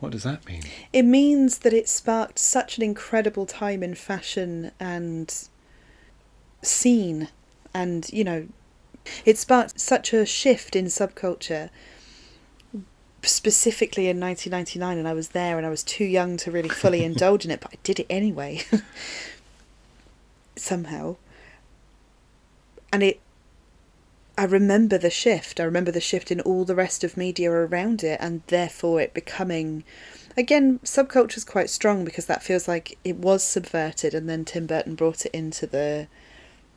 What 0.00 0.12
does 0.12 0.22
that 0.22 0.46
mean? 0.46 0.62
It 0.92 1.04
means 1.04 1.58
that 1.58 1.74
it 1.74 1.88
sparked 1.88 2.38
such 2.38 2.78
an 2.78 2.82
incredible 2.82 3.44
time 3.44 3.82
in 3.82 3.94
fashion 3.94 4.72
and 4.80 5.32
scene, 6.62 7.28
and 7.74 8.10
you 8.10 8.24
know, 8.24 8.48
it 9.24 9.36
sparked 9.36 9.78
such 9.78 10.12
a 10.12 10.24
shift 10.24 10.74
in 10.74 10.86
subculture. 10.86 11.70
Specifically 13.22 14.08
in 14.08 14.18
1999, 14.18 14.96
and 14.96 15.06
I 15.06 15.12
was 15.12 15.28
there, 15.28 15.58
and 15.58 15.66
I 15.66 15.68
was 15.70 15.82
too 15.82 16.04
young 16.04 16.38
to 16.38 16.50
really 16.50 16.70
fully 16.70 17.04
indulge 17.10 17.44
in 17.44 17.50
it, 17.50 17.60
but 17.60 17.70
I 17.74 17.76
did 17.82 18.00
it 18.00 18.06
anyway. 18.08 18.62
Somehow. 20.56 21.16
And 22.90 23.02
it. 23.02 23.20
I 24.40 24.44
remember 24.44 24.96
the 24.96 25.10
shift. 25.10 25.60
I 25.60 25.64
remember 25.64 25.90
the 25.90 26.00
shift 26.00 26.30
in 26.30 26.40
all 26.40 26.64
the 26.64 26.74
rest 26.74 27.04
of 27.04 27.16
media 27.16 27.50
around 27.50 28.02
it, 28.02 28.18
and 28.22 28.40
therefore 28.46 28.98
it 29.00 29.12
becoming 29.12 29.84
again 30.36 30.78
subculture 30.82 31.36
is 31.36 31.44
quite 31.44 31.68
strong 31.68 32.04
because 32.04 32.24
that 32.26 32.42
feels 32.42 32.66
like 32.66 32.96
it 33.04 33.16
was 33.16 33.42
subverted 33.42 34.14
and 34.14 34.28
then 34.28 34.44
tim 34.44 34.64
burton 34.64 34.94
brought 34.94 35.26
it 35.26 35.34
into 35.34 35.66
the 35.66 36.06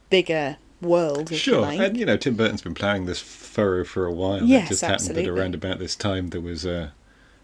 bigger 0.10 0.58
world 0.82 1.32
if 1.32 1.32
you 1.32 1.38
Sure, 1.54 1.62
like. 1.62 1.80
and 1.80 1.95
you 1.95 2.06
know 2.06 2.17
Tim 2.17 2.36
Burton's 2.36 2.63
been 2.63 2.73
ploughing 2.73 3.06
this 3.06 3.19
furrow 3.21 3.86
for 3.86 4.06
a 4.06 4.12
while. 4.12 4.43
Yes, 4.43 4.65
it 4.65 4.69
just 4.69 4.82
happened 4.82 4.95
absolutely. 4.95 5.23
that 5.23 5.32
around 5.32 5.56
about 5.56 5.80
this 5.80 5.95
time 5.95 6.30
there 6.32 6.41
was 6.41 6.65
a 6.65 6.93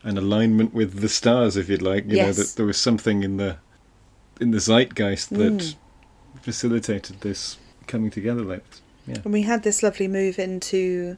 an 0.03 0.17
alignment 0.17 0.73
with 0.73 0.99
the 0.99 1.09
stars, 1.09 1.55
if 1.55 1.69
you'd 1.69 1.81
like. 1.81 2.05
You 2.07 2.17
know 2.17 2.33
that 2.33 2.53
there 2.57 2.65
was 2.65 2.77
something 2.77 3.23
in 3.23 3.37
the 3.37 3.57
in 4.41 4.51
the 4.51 4.59
zeitgeist 4.59 5.29
that 5.29 5.53
Mm. 5.53 5.75
facilitated 6.41 7.21
this 7.21 7.57
coming 7.87 8.09
together 8.11 8.41
like 8.43 8.69
this. 8.69 8.81
Yeah, 9.09 9.21
and 9.23 9.33
we 9.33 9.41
had 9.43 9.63
this 9.63 9.81
lovely 9.83 10.07
move 10.07 10.39
into 10.39 11.17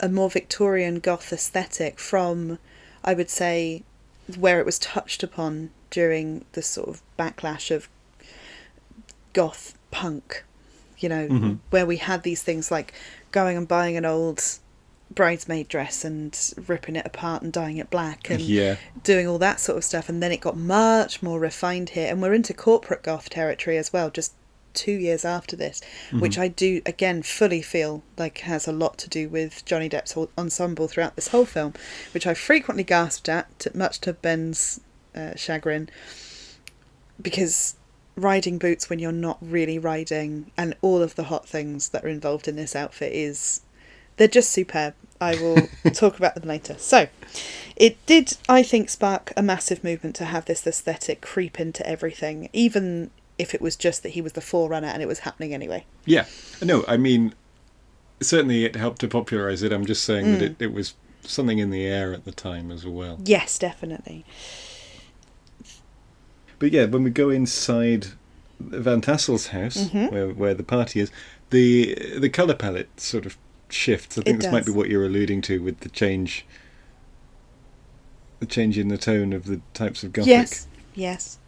a 0.00 0.08
more 0.08 0.28
victorian 0.30 0.98
goth 1.00 1.32
aesthetic 1.32 1.98
from 1.98 2.58
I 3.04 3.14
would 3.14 3.30
say 3.30 3.82
where 4.38 4.58
it 4.58 4.66
was 4.66 4.78
touched 4.78 5.22
upon 5.22 5.70
during 5.90 6.44
the 6.52 6.62
sort 6.62 6.88
of 6.88 7.02
backlash 7.18 7.70
of 7.70 7.88
goth 9.32 9.74
punk, 9.90 10.44
you 10.98 11.08
know, 11.08 11.28
Mhm. 11.28 11.58
where 11.70 11.86
we 11.86 11.98
had 11.98 12.22
these 12.22 12.42
things 12.42 12.70
like 12.70 12.92
going 13.32 13.56
and 13.56 13.68
buying 13.68 13.96
an 13.96 14.04
old 14.04 14.42
bridesmaid 15.14 15.68
dress 15.68 16.04
and 16.04 16.36
ripping 16.66 16.96
it 16.96 17.06
apart 17.06 17.40
and 17.42 17.52
dyeing 17.52 17.76
it 17.76 17.90
black 17.90 18.28
and 18.28 18.40
yeah. 18.58 18.74
doing 19.04 19.28
all 19.28 19.38
that 19.38 19.60
sort 19.60 19.78
of 19.78 19.84
stuff 19.84 20.08
and 20.08 20.20
then 20.20 20.32
it 20.32 20.40
got 20.40 20.56
much 20.56 21.22
more 21.22 21.38
refined 21.38 21.90
here 21.90 22.10
and 22.10 22.20
we're 22.20 22.34
into 22.34 22.52
corporate 22.52 23.04
goth 23.04 23.30
territory 23.30 23.78
as 23.78 23.92
well 23.92 24.10
just 24.10 24.32
two 24.76 24.92
years 24.92 25.24
after 25.24 25.56
this 25.56 25.80
which 26.12 26.38
i 26.38 26.46
do 26.46 26.80
again 26.86 27.22
fully 27.22 27.62
feel 27.62 28.02
like 28.16 28.38
has 28.38 28.68
a 28.68 28.72
lot 28.72 28.96
to 28.98 29.08
do 29.08 29.28
with 29.28 29.64
johnny 29.64 29.88
depp's 29.88 30.12
whole 30.12 30.30
ensemble 30.38 30.86
throughout 30.86 31.16
this 31.16 31.28
whole 31.28 31.44
film 31.46 31.72
which 32.12 32.26
i 32.26 32.34
frequently 32.34 32.84
gasped 32.84 33.28
at 33.28 33.74
much 33.74 34.00
to 34.00 34.12
ben's 34.12 34.80
uh, 35.16 35.34
chagrin 35.34 35.88
because 37.20 37.76
riding 38.16 38.58
boots 38.58 38.88
when 38.88 38.98
you're 38.98 39.12
not 39.12 39.38
really 39.40 39.78
riding 39.78 40.50
and 40.56 40.74
all 40.82 41.02
of 41.02 41.14
the 41.16 41.24
hot 41.24 41.48
things 41.48 41.90
that 41.90 42.04
are 42.04 42.08
involved 42.08 42.46
in 42.46 42.56
this 42.56 42.76
outfit 42.76 43.12
is 43.12 43.62
they're 44.16 44.28
just 44.28 44.50
superb. 44.50 44.94
I 45.20 45.34
will 45.34 45.68
talk 45.92 46.16
about 46.16 46.34
them 46.34 46.48
later. 46.48 46.76
So 46.78 47.08
it 47.76 48.04
did 48.06 48.36
i 48.48 48.62
think 48.62 48.88
spark 48.88 49.32
a 49.36 49.42
massive 49.42 49.84
movement 49.84 50.16
to 50.16 50.24
have 50.24 50.46
this 50.46 50.66
aesthetic 50.66 51.20
creep 51.20 51.60
into 51.60 51.86
everything 51.86 52.48
even 52.52 53.10
if 53.38 53.54
it 53.54 53.60
was 53.60 53.76
just 53.76 54.02
that 54.02 54.10
he 54.10 54.20
was 54.22 54.32
the 54.32 54.40
forerunner 54.40 54.88
and 54.88 55.02
it 55.02 55.06
was 55.06 55.20
happening 55.20 55.52
anyway 55.54 55.84
Yeah. 56.04 56.24
No, 56.62 56.84
I 56.88 56.96
mean, 56.96 57.34
certainly 58.20 58.64
it 58.64 58.76
helped 58.76 59.00
to 59.02 59.08
popularize 59.08 59.62
it. 59.62 59.72
I'm 59.72 59.84
just 59.86 60.04
saying 60.04 60.32
that 60.32 60.40
Mm. 60.40 60.46
it, 60.46 60.56
it 60.58 60.72
was 60.72 60.94
something 61.22 61.58
in 61.58 61.70
the 61.70 61.84
air 61.84 62.14
at 62.14 62.24
the 62.24 62.32
time 62.32 62.70
as 62.70 62.86
well. 62.86 63.18
yes 63.24 63.58
definitely 63.58 64.24
But 66.58 66.72
yeah, 66.72 66.86
when 66.86 67.02
we 67.02 67.10
go 67.10 67.28
inside 67.30 68.08
Van 68.58 69.02
Tassel's 69.02 69.48
house, 69.48 69.88
Mhm. 69.88 70.10
where, 70.10 70.28
where 70.30 70.54
the 70.54 70.62
party 70.62 71.00
is, 71.00 71.10
the 71.50 71.94
the 72.18 72.30
color 72.30 72.54
palette 72.54 72.98
sort 72.98 73.26
of 73.26 73.36
shifts. 73.68 74.16
I 74.16 74.22
think 74.22 74.38
It 74.38 74.42
this 74.44 74.52
might 74.52 74.64
be 74.64 74.72
what 74.72 74.88
you're 74.88 75.04
alluding 75.04 75.42
to 75.42 75.62
with 75.62 75.80
the 75.80 75.90
change, 75.90 76.46
the 78.40 78.46
change 78.46 78.78
in 78.78 78.88
the 78.88 78.96
tone 78.96 79.34
of 79.34 79.44
the 79.44 79.60
types 79.74 80.02
of 80.02 80.12
gothic. 80.14 80.28
yes 80.30 80.66
yes 80.94 81.38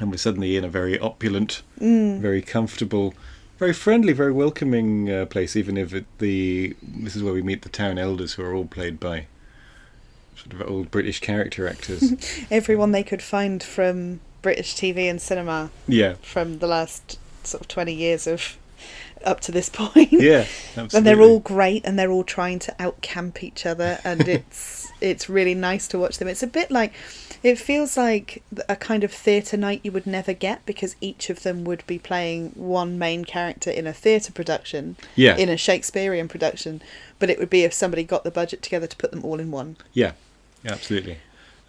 And 0.00 0.10
we're 0.10 0.18
suddenly 0.18 0.56
in 0.56 0.64
a 0.64 0.68
very 0.68 0.98
opulent, 0.98 1.62
mm. 1.80 2.20
very 2.20 2.42
comfortable, 2.42 3.14
very 3.58 3.72
friendly, 3.72 4.12
very 4.12 4.32
welcoming 4.32 5.10
uh, 5.10 5.26
place. 5.26 5.56
Even 5.56 5.76
if 5.76 5.92
it, 5.92 6.06
the 6.18 6.76
this 6.82 7.16
is 7.16 7.22
where 7.22 7.34
we 7.34 7.42
meet 7.42 7.62
the 7.62 7.68
town 7.68 7.98
elders, 7.98 8.34
who 8.34 8.44
are 8.44 8.54
all 8.54 8.66
played 8.66 9.00
by 9.00 9.26
sort 10.36 10.52
of 10.52 10.70
old 10.70 10.90
British 10.90 11.20
character 11.20 11.66
actors. 11.68 12.12
everyone 12.50 12.92
they 12.92 13.02
could 13.02 13.22
find 13.22 13.62
from 13.62 14.20
british 14.42 14.74
tv 14.74 15.10
and 15.10 15.20
cinema 15.20 15.70
yeah, 15.86 16.14
from 16.22 16.58
the 16.58 16.66
last 16.66 17.18
sort 17.44 17.60
of 17.60 17.68
20 17.68 17.92
years 17.92 18.26
of 18.26 18.56
up 19.24 19.40
to 19.40 19.50
this 19.50 19.68
point 19.72 20.12
yeah, 20.12 20.46
absolutely. 20.76 20.96
and 20.98 21.06
they're 21.06 21.20
all 21.20 21.40
great 21.40 21.84
and 21.84 21.98
they're 21.98 22.10
all 22.10 22.24
trying 22.24 22.58
to 22.58 22.74
out 22.78 23.00
camp 23.00 23.42
each 23.42 23.66
other 23.66 23.98
and 24.04 24.28
it's 24.28 24.77
it's 25.00 25.28
really 25.28 25.54
nice 25.54 25.88
to 25.88 25.98
watch 25.98 26.18
them. 26.18 26.28
It's 26.28 26.42
a 26.42 26.46
bit 26.46 26.70
like 26.70 26.92
it 27.42 27.56
feels 27.56 27.96
like 27.96 28.42
a 28.68 28.76
kind 28.76 29.04
of 29.04 29.12
theatre 29.12 29.56
night 29.56 29.80
you 29.82 29.92
would 29.92 30.06
never 30.06 30.32
get 30.32 30.64
because 30.66 30.96
each 31.00 31.30
of 31.30 31.42
them 31.42 31.64
would 31.64 31.86
be 31.86 31.98
playing 31.98 32.50
one 32.54 32.98
main 32.98 33.24
character 33.24 33.70
in 33.70 33.86
a 33.86 33.92
theatre 33.92 34.32
production 34.32 34.96
yeah, 35.14 35.36
in 35.36 35.48
a 35.48 35.56
shakespearean 35.56 36.28
production 36.28 36.82
but 37.18 37.30
it 37.30 37.38
would 37.38 37.50
be 37.50 37.62
if 37.62 37.72
somebody 37.72 38.02
got 38.04 38.24
the 38.24 38.30
budget 38.30 38.62
together 38.62 38.86
to 38.86 38.96
put 38.96 39.10
them 39.10 39.24
all 39.24 39.40
in 39.40 39.50
one. 39.50 39.76
Yeah, 39.92 40.12
yeah, 40.64 40.72
absolutely. 40.72 41.18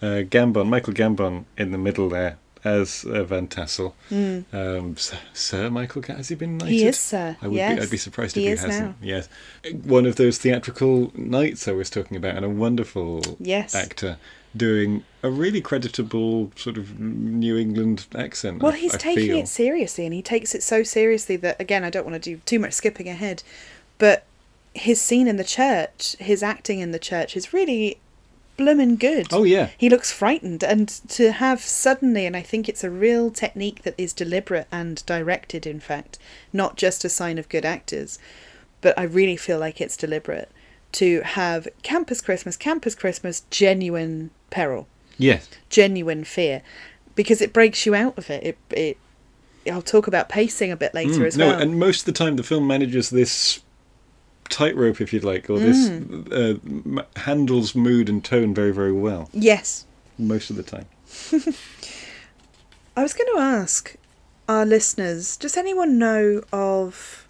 Uh, 0.01 0.23
Gambon, 0.23 0.67
Michael 0.69 0.93
Gambon 0.93 1.45
in 1.57 1.71
the 1.71 1.77
middle 1.77 2.09
there 2.09 2.37
as 2.63 3.05
uh, 3.05 3.23
Van 3.23 3.47
Tassel. 3.47 3.95
mm. 4.11 4.43
Um, 4.53 4.97
Sir, 4.97 5.17
Sir 5.33 5.69
Michael, 5.69 6.01
has 6.03 6.29
he 6.29 6.35
been 6.35 6.57
knighted? 6.57 6.73
he 6.73 6.85
is 6.85 6.99
sir 6.99 7.37
I 7.41 7.47
would 7.47 7.55
yes 7.55 7.75
be, 7.77 7.81
I'd 7.83 7.89
be 7.91 7.97
surprised 7.97 8.35
he 8.35 8.47
if 8.47 8.59
he 8.59 8.65
hasn't. 8.67 8.87
now. 8.87 8.95
Yes, 9.01 9.29
one 9.83 10.05
of 10.05 10.15
those 10.17 10.37
theatrical 10.37 11.11
knights 11.15 11.67
I 11.67 11.71
was 11.71 11.89
talking 11.89 12.17
about, 12.17 12.35
and 12.35 12.45
a 12.45 12.49
wonderful 12.49 13.21
yes 13.39 13.73
actor 13.75 14.17
doing 14.57 15.03
a 15.21 15.29
really 15.29 15.61
creditable 15.61 16.51
sort 16.55 16.77
of 16.77 16.99
New 16.99 17.55
England 17.55 18.07
accent. 18.15 18.63
Well, 18.63 18.73
I- 18.73 18.77
he's 18.77 18.95
I 18.95 18.97
taking 18.97 19.27
feel. 19.27 19.37
it 19.39 19.47
seriously, 19.47 20.05
and 20.05 20.13
he 20.13 20.21
takes 20.21 20.55
it 20.55 20.63
so 20.63 20.81
seriously 20.83 21.35
that 21.37 21.59
again, 21.61 21.83
I 21.83 21.89
don't 21.89 22.05
want 22.05 22.21
to 22.21 22.35
do 22.35 22.41
too 22.45 22.59
much 22.59 22.73
skipping 22.73 23.07
ahead, 23.07 23.43
but 23.99 24.25
his 24.73 24.99
scene 25.01 25.27
in 25.27 25.37
the 25.37 25.43
church, 25.43 26.15
his 26.19 26.41
acting 26.43 26.79
in 26.79 26.91
the 26.91 26.99
church, 26.99 27.35
is 27.37 27.53
really 27.53 27.99
bloomin' 28.59 28.95
good. 28.97 29.27
Oh 29.31 29.43
yeah, 29.43 29.69
He 29.77 29.89
looks 29.89 30.11
frightened, 30.11 30.63
and 30.63 30.87
to 31.09 31.31
have 31.31 31.61
suddenly, 31.61 32.25
and 32.27 32.35
I 32.35 32.41
think 32.43 32.67
it's 32.69 32.83
a 32.83 32.89
real 32.91 33.31
technique 33.31 33.81
that 33.83 33.95
is 33.97 34.13
deliberate 34.13 34.67
and 34.71 35.03
directed, 35.05 35.65
in 35.65 35.79
fact, 35.79 36.19
not 36.53 36.75
just 36.77 37.03
a 37.05 37.09
sign 37.09 37.37
of 37.39 37.49
good 37.49 37.65
actors, 37.65 38.19
but 38.81 38.97
I 38.99 39.03
really 39.03 39.37
feel 39.37 39.57
like 39.59 39.81
it's 39.81 39.97
deliberate 39.97 40.49
to 40.93 41.21
have 41.21 41.67
Campus 41.83 42.19
Christmas, 42.21 42.57
Campus 42.57 42.95
Christmas, 42.95 43.43
genuine 43.49 44.31
peril 44.49 44.87
yes, 45.17 45.47
genuine 45.69 46.23
fear 46.23 46.61
because 47.15 47.41
it 47.41 47.53
breaks 47.53 47.85
you 47.85 47.93
out 47.93 48.17
of 48.17 48.29
it. 48.29 48.43
It, 48.43 48.57
it 48.71 48.97
I'll 49.71 49.81
talk 49.83 50.07
about 50.07 50.29
pacing 50.29 50.71
a 50.71 50.77
bit 50.77 50.93
later 50.95 51.19
Mm, 51.21 51.25
as 51.27 51.37
no, 51.37 51.47
well. 51.47 51.61
and 51.61 51.77
most 51.77 51.99
of 52.01 52.05
the 52.05 52.11
time 52.23 52.37
the 52.37 52.43
film 52.43 52.65
manages 52.65 53.09
this 53.11 53.59
tightrope, 54.49 54.99
if 55.01 55.13
you'd 55.13 55.23
like, 55.23 55.49
or 55.49 55.59
this 55.59 55.89
Mm. 55.89 56.99
uh, 56.99 57.03
handles 57.21 57.75
mood 57.75 58.09
and 58.09 58.23
tone 58.23 58.53
very, 58.53 58.71
very 58.71 58.91
well. 58.91 59.29
yes, 59.33 59.85
Most 60.17 60.49
of 60.49 60.55
the 60.57 60.63
time. 60.63 60.85
I 62.97 63.03
was 63.03 63.13
going 63.13 63.29
to 63.33 63.39
ask 63.41 63.95
our 64.47 64.65
listeners: 64.65 65.37
Does 65.37 65.55
anyone 65.57 65.97
know 65.97 66.41
of 66.51 67.27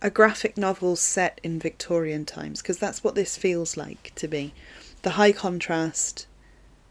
a 0.00 0.10
graphic 0.10 0.56
novel 0.56 0.96
set 0.96 1.40
in 1.42 1.58
Victorian 1.58 2.24
times? 2.24 2.62
Because 2.62 2.78
that's 2.78 3.02
what 3.02 3.14
this 3.14 3.36
feels 3.36 3.76
like 3.76 4.12
to 4.16 4.28
me. 4.28 4.52
The 5.02 5.10
high 5.10 5.32
contrast, 5.32 6.26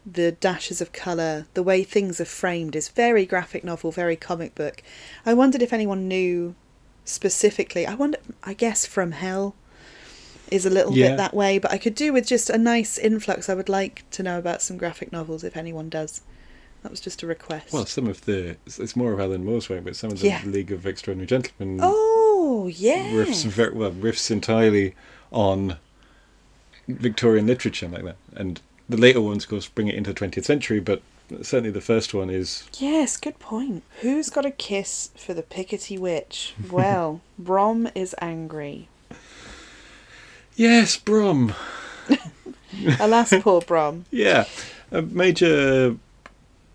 the 0.05 0.31
dashes 0.33 0.81
of 0.81 0.91
colour, 0.91 1.45
the 1.53 1.63
way 1.63 1.83
things 1.83 2.19
are 2.19 2.25
framed 2.25 2.75
is 2.75 2.89
very 2.89 3.25
graphic 3.25 3.63
novel, 3.63 3.91
very 3.91 4.15
comic 4.17 4.55
book. 4.55 4.83
I 5.25 5.33
wondered 5.33 5.61
if 5.61 5.71
anyone 5.71 6.07
knew 6.09 6.55
specifically. 7.05 7.85
I 7.85 7.95
wonder. 7.95 8.17
I 8.43 8.53
guess 8.53 8.85
From 8.85 9.11
Hell 9.11 9.55
is 10.49 10.65
a 10.65 10.69
little 10.69 10.95
Yeah. 10.95 11.09
bit 11.11 11.17
that 11.17 11.33
way, 11.33 11.59
but 11.59 11.71
I 11.71 11.77
could 11.77 11.95
do 11.95 12.11
with 12.13 12.27
just 12.27 12.49
a 12.49 12.57
nice 12.57 12.97
influx. 12.97 13.47
I 13.49 13.53
would 13.53 13.69
like 13.69 14.03
to 14.11 14.23
know 14.23 14.37
about 14.37 14.61
some 14.61 14.77
graphic 14.77 15.11
novels 15.11 15.43
if 15.43 15.55
anyone 15.55 15.89
does. 15.89 16.21
That 16.83 16.91
was 16.91 16.99
just 16.99 17.21
a 17.23 17.27
request. 17.27 17.71
Well, 17.71 17.85
some 17.85 18.07
of 18.07 18.25
the 18.25 18.57
it's 18.65 18.95
more 18.95 19.13
of 19.13 19.19
Alan 19.19 19.45
Moore's 19.45 19.69
work, 19.69 19.83
but 19.83 19.95
some 19.95 20.11
of 20.11 20.19
the 20.19 20.27
Yeah. 20.27 20.41
League 20.45 20.71
of 20.71 20.85
Extraordinary 20.85 21.27
Gentlemen 21.27 21.79
oh 21.81 22.67
yeah. 22.73 23.11
riffs 23.11 23.45
very 23.45 23.73
well 23.73 23.91
riffs 23.91 24.31
entirely 24.31 24.95
on 25.31 25.77
Victorian 26.87 27.47
literature 27.47 27.87
like 27.87 28.03
that, 28.03 28.17
and 28.35 28.59
the 28.89 28.97
later 28.97 29.21
ones, 29.21 29.43
of 29.43 29.49
course, 29.51 29.67
bring 29.67 29.87
it 29.87 29.95
into 29.95 30.09
the 30.09 30.13
twentieth 30.15 30.45
century. 30.45 30.79
But 30.79 31.01
certainly 31.41 31.71
the 31.71 31.81
first 31.81 32.13
one 32.13 32.29
is 32.29 32.63
Yes, 32.79 33.17
good 33.17 33.39
point. 33.39 33.83
Who's 34.01 34.29
got 34.29 34.45
a 34.45 34.51
kiss 34.51 35.11
for 35.15 35.33
the 35.33 35.43
Pickety 35.43 35.97
Witch? 35.97 36.53
Well, 36.71 37.21
Brom 37.37 37.89
is 37.95 38.15
angry. 38.21 38.87
yes, 40.55 40.97
Brom. 40.97 41.53
Alas, 42.99 43.33
poor 43.41 43.61
Brom. 43.61 44.05
Yeah, 44.11 44.45
a 44.91 45.01
major 45.01 45.97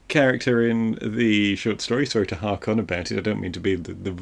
character 0.09 0.66
in 0.66 0.99
the 1.03 1.57
short 1.57 1.81
story. 1.81 2.07
Sorry 2.07 2.27
to 2.29 2.37
hark 2.37 2.69
on 2.69 2.79
about 2.79 3.11
it. 3.11 3.19
I 3.19 3.21
don't 3.21 3.40
mean 3.40 3.53
to 3.53 3.61
be 3.61 3.75
the, 3.75 3.95
the 3.95 4.14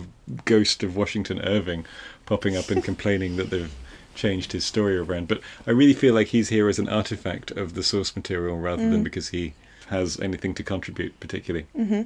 ghost 0.45 0.83
of 0.83 0.97
Washington 0.97 1.41
Irving 1.41 1.85
popping 2.27 2.57
up 2.57 2.71
and 2.71 2.83
complaining 2.93 3.37
that 3.37 3.51
they've 3.51 3.75
changed 4.15 4.53
his 4.53 4.65
story 4.65 4.97
around. 4.97 5.29
But 5.29 5.41
I 5.67 5.71
really 5.71 5.93
feel 5.93 6.15
like 6.15 6.29
he's 6.29 6.49
here 6.49 6.69
as 6.69 6.79
an 6.79 6.89
artifact 6.89 7.51
of 7.51 7.75
the 7.75 7.83
source 7.83 8.15
material 8.15 8.59
rather 8.59 8.89
than 8.89 9.01
mm. 9.01 9.05
because 9.05 9.29
he 9.29 9.55
has 9.89 10.19
anything 10.21 10.55
to 10.55 10.63
contribute 10.63 11.19
particularly. 11.21 11.67
hmm 11.75 12.03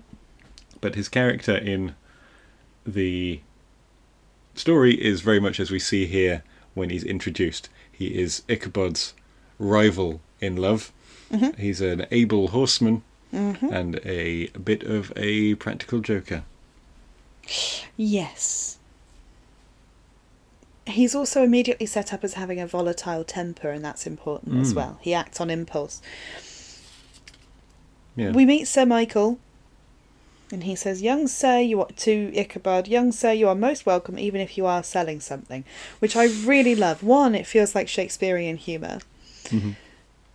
But 0.81 0.95
his 0.95 1.09
character 1.09 1.57
in 1.57 1.95
the 2.87 3.41
story 4.55 4.95
is 4.95 5.21
very 5.21 5.41
much 5.41 5.61
as 5.61 5.71
we 5.71 5.79
see 5.79 6.07
here 6.07 6.43
when 6.75 6.91
he's 6.91 7.05
introduced. 7.05 7.69
He 7.91 8.19
is 8.21 8.43
Ichabod's 8.49 9.14
rival 9.59 10.21
in 10.41 10.57
love. 10.57 10.93
Mhm. 11.31 11.59
He's 11.59 11.81
an 11.81 12.07
able 12.11 12.49
horseman 12.49 13.03
hmm 13.31 13.55
and 13.71 14.01
a 14.05 14.47
bit 14.64 14.83
of 14.85 15.12
a 15.17 15.55
practical 15.57 16.01
joker. 16.01 16.45
Yes. 17.97 18.79
He's 20.87 21.14
also 21.14 21.43
immediately 21.43 21.85
set 21.87 22.14
up 22.14 22.25
as 22.25 22.35
having 22.35 22.59
a 22.61 22.67
volatile 22.67 23.23
temper, 23.25 23.71
and 23.71 23.85
that's 23.85 24.07
important 24.07 24.59
as 24.62 24.73
Mm. 24.73 24.77
well. 24.77 24.99
He 25.03 25.12
acts 25.12 25.38
on 25.41 25.51
impulse. 25.51 26.01
Yeah. 28.18 28.33
We 28.33 28.44
meet 28.44 28.66
Sir 28.66 28.85
Michael, 28.85 29.38
and 30.50 30.64
he 30.64 30.74
says, 30.74 31.02
"Young 31.02 31.28
sir, 31.28 31.59
you 31.61 31.81
are 31.81 31.87
to 31.98 32.33
Ichabod. 32.35 32.88
Young 32.88 33.12
sir, 33.12 33.33
you 33.33 33.48
are 33.48 33.54
most 33.54 33.87
welcome, 33.87 34.18
even 34.18 34.40
if 34.40 34.59
you 34.59 34.66
are 34.66 34.83
selling 34.83 35.20
something," 35.20 35.64
which 36.00 36.16
I 36.16 36.24
really 36.44 36.74
love. 36.74 37.02
One, 37.04 37.35
it 37.37 37.46
feels 37.46 37.74
like 37.76 37.87
Shakespearean 37.87 38.57
humour, 38.57 38.98
Mhm. 39.50 39.76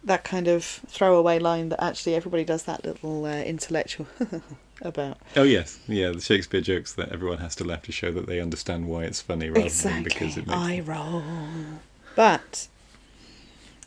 that 0.04 0.24
kind 0.24 0.48
of 0.48 0.64
throwaway 0.88 1.40
line 1.40 1.68
that 1.70 1.84
actually 1.84 2.16
everybody 2.16 2.46
does 2.46 2.64
that 2.64 2.86
little 2.86 3.26
uh, 3.26 3.42
intellectual 3.44 4.08
about. 4.82 5.18
Oh 5.36 5.44
yes, 5.44 5.80
yeah, 5.88 6.12
the 6.12 6.22
Shakespeare 6.22 6.62
jokes 6.62 6.94
that 6.94 7.10
everyone 7.10 7.40
has 7.40 7.54
to 7.56 7.66
laugh 7.66 7.82
to 7.84 7.92
show 7.92 8.12
that 8.14 8.28
they 8.28 8.40
understand 8.40 8.88
why 8.88 9.04
it's 9.04 9.20
funny, 9.22 9.50
rather 9.50 9.68
than 9.70 10.04
because 10.04 10.38
it 10.38 10.48
makes. 10.48 10.58
I 10.58 10.80
roll. 10.80 11.22
But 12.16 12.68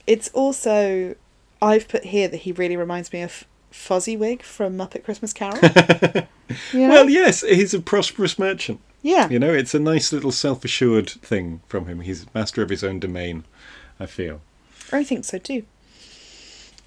it's 0.07 0.29
also 0.35 1.15
I've 1.63 1.89
put 1.89 2.05
here 2.05 2.29
that 2.29 2.39
he 2.39 2.53
really 2.53 2.77
reminds 2.77 3.11
me 3.13 3.23
of 3.23 3.45
Fozziwig 3.77 4.43
from 4.43 4.77
Muppet 4.77 5.05
Christmas 5.05 5.33
Carol. 5.33 5.59
You 6.73 6.87
know? 6.87 6.89
Well, 6.91 7.11
yes, 7.11 7.41
he's 7.43 7.75
a 7.75 7.81
prosperous 7.81 8.39
merchant. 8.39 8.81
yeah. 9.03 9.29
You 9.29 9.41
know, 9.41 9.53
it's 9.53 9.75
a 9.75 9.81
nice 9.81 10.13
little 10.13 10.31
self-assured 10.31 11.11
thing 11.11 11.61
from 11.67 11.87
him. 11.87 12.03
He's 12.03 12.33
master 12.35 12.63
of 12.63 12.71
his 12.71 12.85
own 12.85 13.01
domain. 13.01 13.45
I 13.99 14.07
feel. 14.07 14.41
I 14.93 15.03
think 15.03 15.25
so 15.25 15.39
too. 15.39 15.65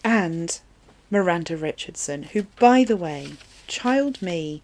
And 0.02 0.60
Miranda 1.12 1.58
Richardson, 1.58 2.24
who, 2.24 2.44
by 2.58 2.86
the 2.86 2.96
way, 2.96 3.34
child 3.68 4.22
me, 4.22 4.62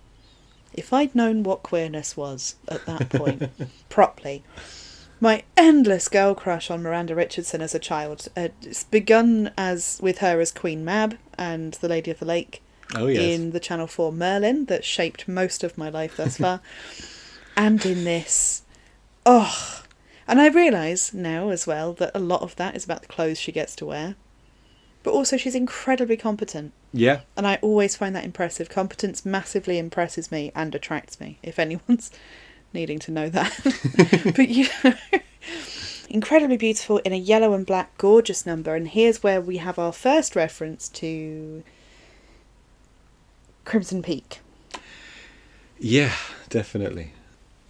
if 0.74 0.94
I'd 0.94 1.14
known 1.14 1.44
what 1.44 1.62
queerness 1.62 2.16
was 2.16 2.56
at 2.70 2.86
that 2.86 3.10
point, 3.10 3.50
properly, 3.90 4.44
my 5.20 5.44
endless 5.56 6.08
girl 6.08 6.36
crush 6.36 6.70
on 6.70 6.84
Miranda 6.84 7.16
Richardson 7.16 7.62
as 7.62 7.74
a 7.74 7.80
child. 7.80 8.28
Uh, 8.36 8.50
it's 8.62 8.84
begun 8.84 9.52
as 9.58 10.00
with 10.02 10.20
her 10.20 10.40
as 10.40 10.52
Queen 10.52 10.84
Mab 10.84 11.18
and 11.38 11.74
the 11.76 11.88
Lady 11.88 12.12
of 12.12 12.20
the 12.20 12.26
Lake 12.26 12.62
Oh 12.94 13.08
yes. 13.08 13.22
in 13.22 13.52
the 13.52 13.60
Channel 13.60 13.88
4 13.88 14.12
Merlin 14.12 14.66
that 14.66 14.86
shaped 14.86 15.28
most 15.28 15.64
of 15.64 15.78
my 15.78 15.90
life 15.90 16.18
thus 16.18 16.38
far. 16.38 16.62
and 17.58 17.84
in 17.86 18.04
this, 18.04 18.64
oh, 19.26 19.84
and 20.28 20.42
I 20.42 20.48
realise 20.48 21.14
now 21.14 21.50
as 21.50 21.66
well 21.66 21.94
that 21.94 22.12
a 22.14 22.20
lot 22.20 22.42
of 22.42 22.56
that 22.58 22.76
is 22.76 22.84
about 22.86 23.02
the 23.02 23.08
clothes 23.08 23.40
she 23.40 23.52
gets 23.52 23.76
to 23.78 23.86
wear. 23.86 24.16
But 25.04 25.14
also, 25.14 25.38
she's 25.38 25.54
incredibly 25.54 26.18
competent. 26.18 26.74
Yeah. 26.92 27.22
And 27.38 27.46
I 27.46 27.58
always 27.62 27.96
find 27.96 28.16
that 28.16 28.26
impressive. 28.26 28.70
Competence 28.70 29.24
massively 29.24 29.78
impresses 29.78 30.32
me 30.32 30.52
and 30.56 30.74
attracts 30.74 31.20
me, 31.20 31.38
if 31.44 31.60
anyone's 31.60 32.10
needing 32.76 33.00
to 33.00 33.12
know 33.12 33.30
that. 33.30 34.34
but 34.36 34.50
you 34.50 34.68
know, 34.84 34.94
incredibly 36.10 36.58
beautiful 36.58 37.00
in 37.00 37.14
a 37.14 37.18
yellow 37.18 37.54
and 37.54 37.66
black 37.66 37.98
gorgeous 37.98 38.46
number. 38.46 38.76
And 38.76 38.88
here's 38.88 39.24
where 39.24 39.42
we 39.42 39.58
have 39.58 39.80
our 39.80 39.92
first 39.92 40.36
reference 40.36 40.88
to 40.90 41.64
Crimson 43.66 44.04
Peak. 44.04 44.40
Yeah, 45.80 46.14
definitely. 46.50 47.12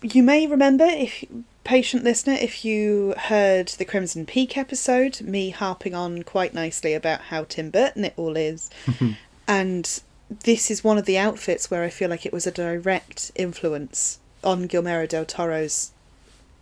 You 0.02 0.22
may 0.22 0.46
remember, 0.46 0.86
if 0.86 1.24
patient 1.64 2.04
listener, 2.04 2.34
if 2.34 2.64
you 2.64 3.16
heard 3.18 3.70
the 3.70 3.86
Crimson 3.86 4.26
Peak 4.26 4.58
episode, 4.58 5.22
me 5.22 5.50
harping 5.50 5.96
on 5.96 6.24
quite 6.24 6.54
nicely 6.54 6.94
about 6.94 7.22
how 7.22 7.46
Tim 7.46 7.72
Burton 7.72 8.06
it 8.06 8.14
all 8.16 8.38
is. 8.38 8.70
and 9.48 10.02
this 10.30 10.70
is 10.70 10.84
one 10.84 10.98
of 10.98 11.06
the 11.06 11.18
outfits 11.18 11.72
where 11.72 11.84
I 11.84 11.90
feel 11.90 12.10
like 12.10 12.26
it 12.26 12.34
was 12.34 12.46
a 12.46 12.52
direct 12.52 13.32
influence 13.36 14.20
on 14.46 14.68
Guillermo 14.68 15.08
del 15.08 15.26
Toro's, 15.26 15.92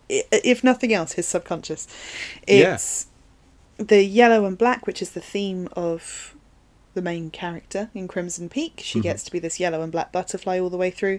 if 0.08 0.62
nothing 0.64 0.92
else, 0.92 1.12
his 1.12 1.26
subconscious. 1.26 1.86
Yeah. 2.48 2.74
It's 2.74 3.06
the 3.78 4.02
yellow 4.04 4.44
and 4.46 4.56
black, 4.58 4.86
which 4.86 5.02
is 5.02 5.10
the 5.12 5.20
theme 5.20 5.68
of 5.74 6.34
the 6.94 7.02
main 7.02 7.28
character 7.30 7.90
in 7.92 8.06
Crimson 8.06 8.48
Peak. 8.48 8.80
She 8.84 9.00
Mhm. 9.00 9.02
gets 9.02 9.22
to 9.24 9.32
be 9.32 9.40
this 9.40 9.58
yellow 9.58 9.82
and 9.82 9.90
black 9.90 10.12
butterfly 10.12 10.60
all 10.60 10.70
the 10.70 10.76
way 10.76 10.90
through. 10.90 11.18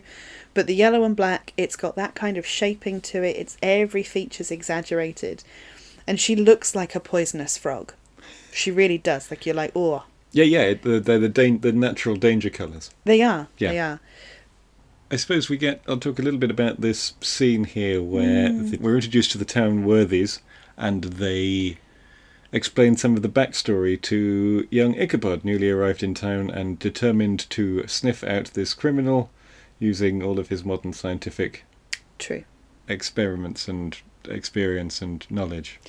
But 0.54 0.68
the 0.68 0.76
yellow 0.76 1.04
and 1.04 1.16
black, 1.18 1.52
it's 1.58 1.76
got 1.76 1.98
that 1.98 2.16
kind 2.16 2.38
of 2.38 2.46
shaping 2.46 3.02
to 3.02 3.24
it. 3.24 3.36
It's 3.36 3.58
every 3.62 4.04
feature's 4.04 4.52
exaggerated. 4.52 5.44
And 6.08 6.18
she 6.20 6.36
looks 6.36 6.76
like 6.76 6.96
a 6.96 7.00
poisonous 7.02 7.58
frog. 7.58 7.94
She 8.54 8.72
really 8.72 8.98
does. 8.98 9.30
Like 9.30 9.46
you're 9.46 9.56
like, 9.56 9.72
oh, 9.76 10.04
Yeah, 10.32 10.46
yeah. 10.46 10.74
They're 10.82 11.00
the 11.20 11.28
dan- 11.30 11.60
the 11.60 11.72
natural 11.74 12.16
danger 12.16 12.50
colours. 12.50 12.90
they 13.04 13.22
are. 13.22 13.48
Yeah. 13.58 13.72
They 13.72 13.80
are. 13.80 14.00
I 15.12 15.18
suppose 15.18 15.50
we 15.50 15.58
get. 15.58 15.82
I'll 15.88 15.98
talk 16.00 16.18
a 16.20 16.22
little 16.24 16.40
bit 16.40 16.50
about 16.52 16.82
this 16.82 17.14
scene 17.22 17.66
here 17.66 18.02
where 18.02 18.50
Mm. 18.50 18.72
the, 18.72 18.78
we're 18.78 18.96
introduced 18.96 19.32
to 19.32 19.38
the 19.38 19.46
town 19.46 19.86
Worthies, 19.86 20.40
and 20.78 21.04
they 21.04 21.78
explain 22.52 22.96
some 22.96 23.16
of 23.16 23.22
the 23.22 23.30
backstory 23.30 24.02
to 24.02 24.68
young 24.72 24.96
Ichabod, 24.96 25.46
newly 25.46 25.70
arrived 25.70 26.02
in 26.04 26.14
town 26.16 26.50
and 26.50 26.80
determined 26.80 27.48
to 27.52 27.86
sniff 27.88 28.24
out 28.24 28.46
this 28.54 28.74
criminal 28.74 29.30
using 29.80 30.24
all 30.24 30.40
of 30.40 30.50
his 30.50 30.64
modern 30.64 30.94
scientific 30.94 31.66
True. 32.18 32.44
experiments 32.88 33.68
and 33.68 33.98
experience 34.28 35.02
and 35.02 35.26
knowledge. 35.30 35.80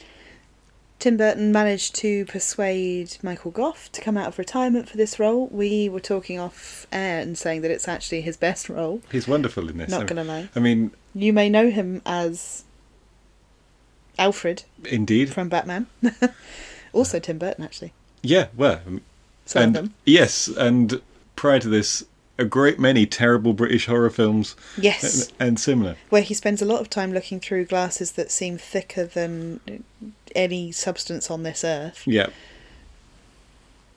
Tim 0.99 1.17
Burton 1.19 1.53
managed 1.53 1.95
to 1.97 2.25
persuade 2.25 3.19
Michael 3.23 3.51
Gough 3.51 3.91
to 3.93 4.01
come 4.01 4.17
out 4.17 4.29
of 4.29 4.39
retirement 4.39 4.89
for 4.89 4.97
this 4.97 5.19
role. 5.21 5.47
We 5.49 5.89
were 5.91 6.01
talking 6.01 6.39
off 6.39 6.87
air 6.91 7.21
and 7.21 7.37
saying 7.37 7.61
that 7.63 7.71
it's 7.71 7.87
actually 7.87 8.23
his 8.23 8.37
best 8.39 8.69
role. 8.71 9.03
He's 9.13 9.29
wonderful 9.29 9.69
in 9.69 9.77
this. 9.77 9.91
Not 9.91 10.03
I- 10.03 10.05
gonna 10.07 10.25
lie. 10.25 10.49
I 10.57 10.61
mean, 10.61 10.93
You 11.15 11.33
may 11.35 11.49
know 11.51 11.71
him 11.71 12.01
as 12.07 12.65
Alfred 14.19 14.65
indeed. 14.85 15.31
from 15.33 15.49
Batman. 15.51 15.87
also 16.93 17.19
Tim 17.19 17.39
Burton, 17.39 17.65
actually. 17.65 17.93
Yeah, 18.23 18.49
well, 18.57 18.81
Some 19.45 19.63
and 19.63 19.77
of 19.77 19.83
them. 19.85 19.95
yes, 20.07 20.49
and 20.49 21.01
prior 21.37 21.61
to 21.61 21.69
this, 21.69 22.05
a 22.39 22.45
great 22.45 22.79
many 22.79 23.07
terrible 23.07 23.53
British 23.53 23.87
horror 23.87 24.11
films 24.11 24.57
Yes. 24.79 25.29
and, 25.39 25.49
and 25.49 25.61
similar. 25.61 25.97
Where 26.09 26.23
he 26.23 26.35
spends 26.35 26.61
a 26.63 26.67
lot 26.67 26.81
of 26.81 26.89
time 26.91 27.13
looking 27.13 27.39
through 27.41 27.67
glasses 27.67 28.13
that 28.13 28.31
seem 28.31 28.57
thicker 28.59 29.05
than 29.05 29.61
any 30.37 30.70
substance 30.72 31.31
on 31.31 31.42
this 31.42 31.64
earth. 31.64 32.03
Yeah, 32.07 32.27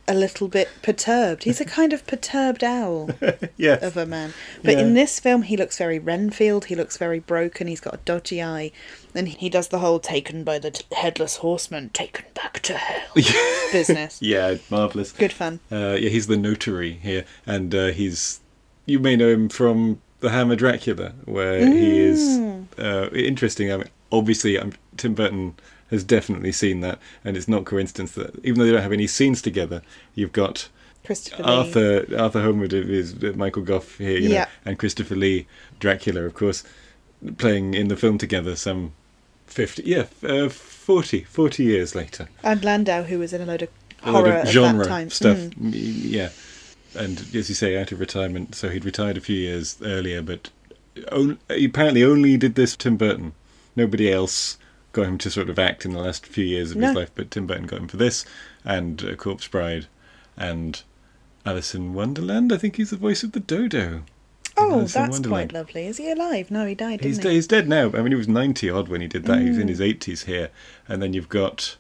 A 0.08 0.14
little 0.16 0.48
bit 0.48 0.70
perturbed. 0.82 1.44
He's 1.44 1.62
a 1.62 1.66
kind 1.78 1.94
of 1.94 2.08
perturbed 2.08 2.64
owl. 2.64 3.12
yeah, 3.58 3.74
of 3.86 3.96
a 3.96 4.08
man. 4.08 4.34
But 4.64 4.74
Yeah. 4.74 4.80
in 4.82 4.94
this 4.96 5.20
film, 5.20 5.44
he 5.44 5.56
looks 5.56 5.78
very 5.78 6.00
Renfield. 6.00 6.66
He 6.66 6.76
looks 6.76 6.98
very 6.98 7.20
broken. 7.20 7.68
He's 7.68 7.80
got 7.80 7.94
a 7.94 8.00
dodgy 8.06 8.42
eye, 8.42 8.72
and 9.14 9.28
he 9.28 9.50
does 9.50 9.68
the 9.68 9.80
whole 9.80 10.00
"taken 10.00 10.44
by 10.44 10.58
the 10.58 10.72
t- 10.72 10.84
headless 10.96 11.38
horseman, 11.38 11.90
taken 11.90 12.26
back 12.34 12.60
to 12.62 12.74
hell" 12.74 13.08
business. 13.72 14.20
yeah, 14.20 14.56
marvelous. 14.72 15.12
Good 15.12 15.32
fun. 15.34 15.60
Uh, 15.72 15.96
yeah, 16.00 16.10
he's 16.10 16.26
the 16.26 16.38
notary 16.38 16.94
here, 16.94 17.26
and 17.46 17.74
uh, 17.76 17.88
he's. 17.88 18.40
You 18.88 18.98
may 18.98 19.16
know 19.16 19.30
him 19.30 19.50
from 19.50 20.02
The 20.22 20.32
Hammer 20.32 20.56
Dracula, 20.56 21.14
where 21.26 21.60
he 21.68 22.00
is 22.00 22.20
Mm. 22.40 22.66
uh, 22.80 23.10
interesting. 23.16 23.72
I 23.72 23.78
mean, 23.78 23.90
obviously, 24.12 24.58
um, 24.58 24.74
Tim 24.98 25.14
Burton 25.14 25.54
has 25.92 26.04
definitely 26.04 26.52
seen 26.52 26.82
that, 26.82 27.00
and 27.26 27.36
it's 27.38 27.48
not 27.48 27.66
coincidence 27.66 28.12
that 28.14 28.34
even 28.44 28.60
though 28.60 28.66
they 28.66 28.72
don't 28.72 28.82
have 28.84 28.92
any 28.92 29.08
scenes 29.08 29.42
together, 29.42 29.82
you've 30.16 30.32
got 30.32 30.70
Christopher 31.06 31.44
Lee. 31.44 31.50
Arthur 31.50 32.06
Arthur 32.18 32.42
Holmwood 32.42 32.74
is 32.74 33.16
Michael 33.36 33.64
Gough 33.64 33.98
here, 33.98 34.18
you 34.18 34.30
know, 34.30 34.36
Yeah. 34.36 34.48
and 34.66 34.78
Christopher 34.78 35.16
Lee 35.16 35.48
Dracula, 35.80 36.22
of 36.22 36.34
course, 36.34 36.64
playing 37.38 37.74
in 37.74 37.88
the 37.88 37.98
film 37.98 38.18
together 38.18 38.56
some 38.56 38.92
fifty, 39.48 39.84
yeah, 39.84 40.06
uh, 40.24 40.48
40, 40.50 41.24
40 41.24 41.64
years 41.64 41.96
later. 41.96 42.30
and 42.44 42.64
Landau, 42.64 43.04
who 43.04 43.18
was 43.20 43.34
in 43.34 43.42
a 43.42 43.46
load 43.46 43.64
of 43.64 43.70
horror 44.04 44.28
of 44.30 44.36
at 44.36 44.48
genre 44.48 45.10
stuff, 45.10 45.38
Mm. 45.38 45.72
yeah. 45.74 46.30
And 46.96 47.20
as 47.36 47.50
you 47.50 47.56
say, 47.56 47.76
out 47.80 47.92
of 47.92 48.00
retirement, 48.00 48.54
so 48.56 48.70
he'd 48.70 48.86
retired 48.86 49.18
a 49.18 49.22
few 49.22 49.36
years 49.36 49.78
earlier, 49.84 50.22
but 50.22 50.50
on, 51.12 51.38
he 51.50 51.66
apparently 51.66 52.04
only 52.04 52.38
did 52.38 52.54
this 52.56 52.76
Tim 52.76 52.96
Burton. 52.98 53.34
Nobody 53.76 54.12
else 54.12 54.58
got 54.92 55.06
him 55.08 55.18
to 55.20 55.30
sort 55.30 55.50
of 55.50 55.60
act 55.60 55.86
in 55.86 55.92
the 55.92 56.00
last 56.00 56.26
few 56.26 56.44
years 56.46 56.72
of 56.72 56.78
his 56.82 56.96
life, 56.96 57.12
but 57.16 57.30
Tim 57.32 57.46
Burton 57.48 57.68
got 57.68 57.80
him 57.80 57.88
for 57.88 57.98
this 57.98 58.26
and 58.66 59.04
uh, 59.04 59.16
Corpse 59.16 59.48
Bride 59.48 59.86
and 60.38 60.82
Alice 61.46 61.76
in 61.76 61.94
Wonderland. 61.94 62.52
I 62.52 62.58
think 62.58 62.76
he's 62.78 62.90
the 62.90 62.98
voice 62.98 63.24
of 63.24 63.32
the 63.34 63.40
dodo. 63.40 64.04
Oh, 64.58 64.82
that's 64.84 65.20
quite 65.20 65.54
lovely. 65.54 65.86
Is 65.88 65.98
he 65.98 66.12
alive? 66.12 66.52
No, 66.52 66.66
he 66.66 66.76
died. 66.76 67.02
He's, 67.02 67.22
he? 67.24 67.30
he's 67.30 67.48
dead 67.48 67.70
now. 67.70 67.88
I 67.94 68.02
mean, 68.02 68.08
he 68.12 68.16
was 68.16 68.28
90 68.28 68.70
odd 68.70 68.90
when 68.90 69.00
he 69.00 69.08
did 69.08 69.24
that. 69.26 69.40
He 69.40 69.48
was 69.50 69.58
in 69.58 69.68
Mm. 69.68 69.70
his 69.70 69.80
80s 69.80 70.26
here. 70.26 70.50
And 70.88 71.02
then 71.02 71.14
you've 71.14 71.30
got 71.30 71.78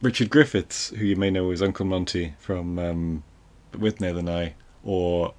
Richard 0.00 0.30
Griffiths, 0.30 0.88
who 0.90 1.04
you 1.04 1.16
may 1.16 1.30
know 1.30 1.50
as 1.50 1.60
Uncle 1.60 1.84
Monty 1.84 2.34
from 2.38 2.78
um, 2.78 3.24
Withnail 3.72 4.18
and 4.18 4.30
I, 4.30 4.54
or 4.82 5.34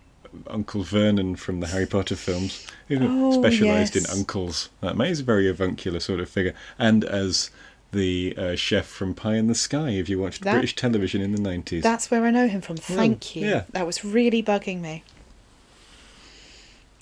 Uncle 0.48 0.84
Vernon 0.84 1.36
from 1.36 1.60
the 1.60 1.68
Harry 1.68 1.86
Potter 1.86 2.16
films, 2.16 2.66
who 2.88 2.98
Oh, 3.02 3.32
specialised 3.42 3.96
yes. 3.96 4.06
in 4.14 4.18
uncles. 4.20 4.70
That 4.82 4.96
man 4.98 5.08
is 5.08 5.20
a 5.22 5.24
very 5.24 5.48
avuncular 5.50 6.00
sort 6.00 6.20
of 6.20 6.30
figure. 6.30 6.54
And 6.80 7.04
as 7.04 7.50
the 7.92 8.36
uh, 8.38 8.56
chef 8.56 8.86
from 8.86 9.14
Pie 9.14 9.36
in 9.36 9.48
the 9.48 9.56
Sky, 9.56 9.90
if 9.92 10.10
you 10.10 10.20
watched 10.20 10.44
That- 10.44 10.54
British 10.54 10.76
television 10.76 11.22
in 11.22 11.32
the 11.32 11.40
90s. 11.42 11.82
That's 11.82 12.12
where 12.12 12.24
I 12.26 12.32
know 12.32 12.48
him 12.48 12.62
from. 12.62 12.78
Thank 12.78 13.36
you. 13.36 13.48
yeah. 13.48 13.64
That 13.72 13.86
was 13.86 14.04
really 14.06 14.42
bugging 14.44 14.82
me. 14.82 15.04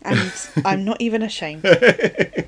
And 0.05 0.33
I'm 0.65 0.83
not 0.83 0.99
even 0.99 1.21
ashamed. 1.21 1.63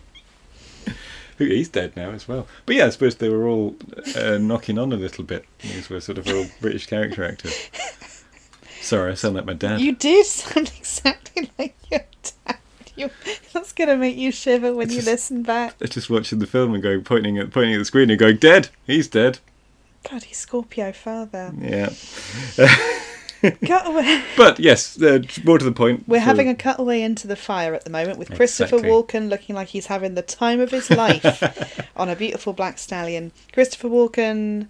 He's 1.38 1.70
dead 1.70 1.96
now 1.96 2.12
as 2.12 2.28
well. 2.28 2.48
But 2.66 2.76
yeah, 2.76 2.86
I 2.86 2.90
suppose 2.90 3.16
they 3.16 3.30
were 3.30 3.46
all 3.48 3.76
uh, 4.18 4.38
knocking 4.38 4.78
on 4.78 4.92
a 4.94 4.98
little 4.98 5.24
bit. 5.24 5.46
These 5.60 5.90
were 5.90 6.00
sort 6.00 6.18
of 6.18 6.28
all 6.28 6.46
British 6.62 6.86
character 6.88 7.24
actors. 7.26 7.70
Sorry, 8.86 9.12
I 9.12 9.16
sound 9.16 9.36
like 9.36 9.46
my 9.46 9.54
dad. 9.54 9.82
You 9.82 9.94
did 9.96 10.28
sound 10.28 10.72
exactly 10.78 11.50
like 11.58 11.76
your 11.90 12.02
dad. 12.46 12.58
You, 12.96 13.10
that's 13.52 13.74
going 13.74 13.90
to 13.90 13.98
make 13.98 14.16
you 14.16 14.32
shiver 14.32 14.74
when 14.76 14.92
you 14.92 15.02
listen 15.02 15.42
back. 15.42 15.80
Just 15.80 16.10
watching 16.10 16.38
the 16.38 16.46
film 16.46 16.76
and 16.76 16.84
going, 16.84 17.04
pointing 17.04 17.40
at 17.40 17.52
pointing 17.52 17.74
at 17.74 17.80
the 17.80 17.86
screen 17.86 18.12
and 18.12 18.20
going, 18.20 18.38
"Dead. 18.38 18.70
He's 18.86 19.08
dead." 19.08 19.40
Bloody 20.08 20.34
Scorpio 20.34 20.92
father. 20.92 21.52
Yeah. 21.60 21.90
Cut 23.66 23.88
away. 23.88 24.24
But 24.38 24.60
yes, 24.60 25.02
uh, 25.02 25.20
more 25.44 25.58
to 25.58 25.66
the 25.66 25.72
point. 25.72 26.04
We're 26.08 26.20
for- 26.20 26.26
having 26.26 26.48
a 26.48 26.56
cutaway 26.56 27.02
into 27.02 27.28
the 27.28 27.36
fire 27.36 27.74
at 27.74 27.86
the 27.86 27.90
moment 27.90 28.20
with 28.20 28.34
Christopher 28.36 28.76
Exactly. 28.76 28.92
Walken 28.92 29.30
looking 29.30 29.56
like 29.56 29.70
he's 29.70 29.88
having 29.88 30.14
the 30.14 30.22
time 30.22 30.60
of 30.60 30.70
his 30.70 30.90
life 30.92 31.90
on 31.98 32.08
a 32.10 32.16
beautiful 32.16 32.54
black 32.54 32.78
stallion. 32.78 33.32
Christopher 33.52 33.90
Walken 33.90 34.68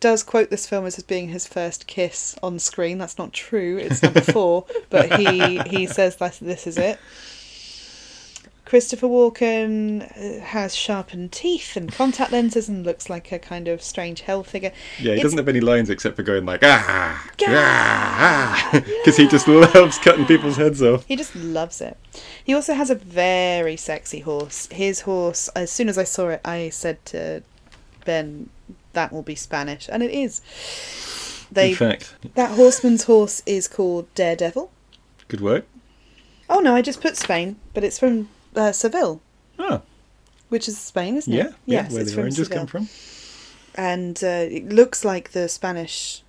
does 0.00 0.22
quote 0.22 0.50
this 0.50 0.66
film 0.66 0.86
as 0.86 1.02
being 1.02 1.28
his 1.28 1.46
first 1.46 1.86
kiss 1.86 2.36
on 2.42 2.58
screen. 2.58 2.98
That's 2.98 3.18
not 3.18 3.32
true. 3.32 3.78
It's 3.78 4.02
number 4.02 4.20
four, 4.20 4.66
but 4.90 5.18
he 5.18 5.58
he 5.60 5.86
says 5.86 6.16
that 6.16 6.38
this 6.40 6.66
is 6.66 6.78
it. 6.78 6.98
Christopher 8.64 9.06
Walken 9.06 10.02
uh, 10.02 10.44
has 10.44 10.76
sharpened 10.76 11.32
teeth 11.32 11.74
and 11.74 11.90
contact 11.90 12.32
lenses 12.32 12.68
and 12.68 12.84
looks 12.84 13.08
like 13.08 13.32
a 13.32 13.38
kind 13.38 13.66
of 13.66 13.82
strange 13.82 14.20
hell 14.20 14.42
figure. 14.44 14.72
Yeah, 14.98 15.04
he 15.04 15.08
It's- 15.12 15.22
doesn't 15.22 15.38
have 15.38 15.48
any 15.48 15.60
lines 15.60 15.88
except 15.88 16.16
for 16.16 16.22
going 16.22 16.44
like 16.44 16.60
ah, 16.62 17.30
Yeah. 17.40 17.48
ah, 17.50 18.70
because 18.84 19.16
he 19.22 19.26
just 19.26 19.48
loves 19.48 19.96
cutting 19.98 20.26
people's 20.26 20.58
heads 20.58 20.82
off. 20.82 21.06
He 21.06 21.16
just 21.16 21.34
loves 21.34 21.80
it. 21.80 21.96
He 22.44 22.52
also 22.52 22.74
has 22.74 22.90
a 22.90 22.94
very 22.94 23.78
sexy 23.78 24.20
horse. 24.20 24.68
His 24.70 25.00
horse, 25.00 25.48
as 25.56 25.70
soon 25.72 25.88
as 25.88 25.96
I 25.96 26.04
saw 26.04 26.28
it, 26.28 26.42
I 26.44 26.68
said 26.68 27.02
to 27.06 27.42
Ben, 28.04 28.50
that 28.98 29.12
will 29.12 29.22
be 29.22 29.36
Spanish. 29.36 29.88
And 29.92 30.02
it 30.02 30.10
is. 30.10 30.40
They 31.52 31.70
In 31.70 31.76
fact, 31.76 32.14
That 32.34 32.50
horseman's 32.56 33.04
horse 33.04 33.42
is 33.46 33.68
called 33.68 34.12
Daredevil. 34.14 34.70
good 35.28 35.40
work. 35.40 35.64
Oh 36.50 36.60
no, 36.60 36.74
I 36.74 36.82
just 36.82 37.00
put 37.00 37.16
Spain, 37.16 37.56
but 37.74 37.84
it's 37.84 37.98
from 37.98 38.28
uh, 38.56 38.72
Seville, 38.72 39.20
Oh, 39.58 39.82
which 40.48 40.66
is 40.68 40.76
Spain, 40.78 41.16
isn't 41.16 41.32
yeah, 41.32 41.48
it? 41.48 41.54
yeah. 41.66 41.82
Yes, 41.82 41.92
where 41.92 42.00
it's 42.02 42.10
the 42.10 42.14
from 42.14 42.22
oranges 42.24 42.46
Seville. 42.48 42.58
come 42.58 42.66
from. 42.66 42.88
And 43.76 44.16
uh, 44.24 44.46
it 44.58 44.68
looks 44.68 45.04
like 45.04 45.30
the 45.30 45.48
Spanish 45.48 46.22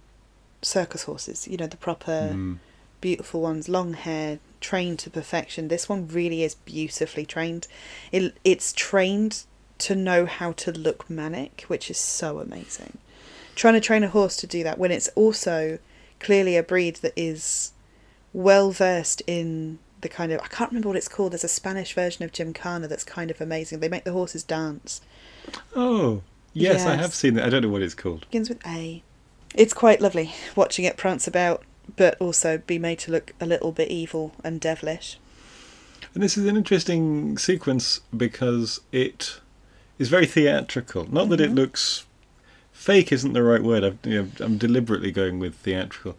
circus 0.62 1.04
horses, 1.04 1.48
you 1.48 1.58
know, 1.58 1.68
the 1.68 1.78
proper 1.78 2.18
Mm. 2.34 2.58
beautiful 3.02 3.42
ones, 3.42 3.68
long 3.70 3.94
hair, 3.94 4.40
trained 4.62 5.00
to 5.00 5.10
perfection. 5.10 5.70
This 5.70 5.88
one 5.90 6.08
really 6.08 6.44
is 6.44 6.54
beautifully 6.56 7.26
trained. 7.26 7.68
It, 8.12 8.36
it's 8.44 8.74
trained 8.74 9.44
to 9.80 9.96
know 9.96 10.26
how 10.26 10.52
to 10.54 10.72
look 10.72 11.10
manic, 11.10 11.65
which 11.68 11.89
is 11.89 11.98
so 11.98 12.39
amazing. 12.39 12.98
Trying 13.56 13.74
to 13.76 13.82
train 13.82 14.04
a 14.04 14.10
horse 14.10 14.38
to 14.38 14.48
do 14.48 14.63
that 14.63 14.78
when 14.78 14.92
it's 14.92 15.10
also 15.10 15.80
clearly 16.20 16.56
a 16.56 16.63
breed 16.63 16.98
that 16.98 17.13
is 17.15 17.72
well 18.34 18.72
versed 18.72 19.22
in 19.26 19.80
the 20.02 20.10
kind 20.10 20.32
of 20.32 20.39
I 20.42 20.48
can't 20.48 20.72
remember 20.72 20.89
what 20.89 20.98
it's 20.98 21.08
called. 21.08 21.34
There's 21.34 21.44
a 21.44 21.50
Spanish 21.50 21.94
version 21.94 22.24
of 22.24 22.32
Gymkhana 22.32 22.88
that's 22.88 23.04
kind 23.04 23.32
of 23.32 23.42
amazing. 23.42 23.80
They 23.80 23.89
make 23.89 24.04
the 24.04 24.13
horses 24.13 24.44
dance. 24.44 25.02
Oh, 25.76 26.22
yes, 26.54 26.86
I 26.86 26.96
have 26.96 27.13
seen 27.13 27.34
that. 27.36 27.46
I 27.46 27.50
don't 27.50 27.63
know 27.63 27.70
what 27.70 27.82
it's 27.82 27.96
called. 27.96 28.22
Begins 28.22 28.50
with 28.50 28.65
A. 28.65 29.04
It's 29.56 29.74
quite 29.74 30.00
lovely 30.00 30.34
watching 30.56 30.86
it 30.86 30.96
prance 30.96 31.28
about, 31.28 31.63
but 31.96 32.15
also 32.20 32.60
be 32.60 32.78
made 32.78 33.00
to 33.00 33.12
look 33.12 33.34
a 33.42 33.46
little 33.46 33.72
bit 33.72 33.89
evil 33.89 34.34
and 34.44 34.62
devilish. 34.62 35.18
And 36.13 36.24
this 36.24 36.38
is 36.38 36.46
an 36.46 36.56
interesting 36.56 37.38
sequence 37.38 38.02
because 38.15 38.82
it 38.92 39.39
is 40.00 40.10
very 40.10 40.26
theatrical. 40.26 41.12
Not 41.12 41.30
that 41.30 41.40
it 41.42 41.52
Mhm. 41.52 41.56
looks 41.56 42.06
fake 42.72 43.12
isn't 43.12 43.34
the 43.34 43.44
right 43.44 43.62
word. 43.62 43.84
I've, 43.84 43.98
you 44.04 44.24
know, 44.24 44.30
I'm 44.40 44.58
deliberately 44.58 45.12
going 45.12 45.38
with 45.38 45.54
theatrical. 45.56 46.18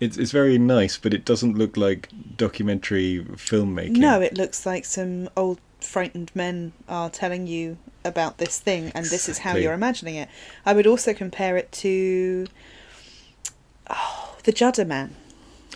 It's 0.00 0.16
it's 0.18 0.32
very 0.32 0.58
nice, 0.58 0.98
but 0.98 1.14
it 1.14 1.24
doesn't 1.24 1.56
look 1.56 1.76
like 1.76 2.08
documentary 2.36 3.24
filmmaking. 3.36 3.96
No, 3.98 4.20
it 4.20 4.34
looks 4.36 4.66
like 4.66 4.84
some 4.84 5.28
old 5.36 5.60
frightened 5.80 6.30
men 6.34 6.72
are 6.88 7.08
telling 7.08 7.46
you 7.46 7.78
about 8.04 8.38
this 8.38 8.58
thing, 8.58 8.92
and 8.94 9.06
this 9.06 9.28
is 9.28 9.38
how 9.38 9.56
you're 9.56 9.72
imagining 9.74 10.16
it. 10.16 10.28
I 10.66 10.72
would 10.72 10.86
also 10.86 11.12
compare 11.14 11.56
it 11.56 11.70
to 11.72 12.46
oh, 13.88 14.36
the 14.44 14.52
Judder 14.52 14.84
Man. 14.84 15.14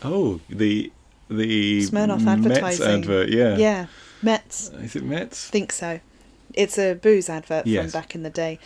Oh, 0.03 0.41
the 0.49 0.91
the 1.29 1.83
Smirnoff 1.83 2.23
Metz 2.25 2.81
advert. 2.81 3.29
Yeah. 3.29 3.57
Yeah, 3.57 3.87
Metz. 4.23 4.71
Is 4.71 4.97
it 4.97 5.05
Metz? 5.05 5.49
Think 5.49 5.71
so. 5.73 6.01
It's 6.55 6.79
a 6.79 6.95
booze 6.95 7.29
advert 7.29 7.67
Yes. 7.67 7.93
from 7.93 8.01
back 8.01 8.15
in 8.15 8.23
the 8.23 8.31
day, 8.31 8.59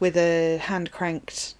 with 0.00 0.16
a 0.16 0.58
hand 0.58 0.90
cranked, 0.90 1.54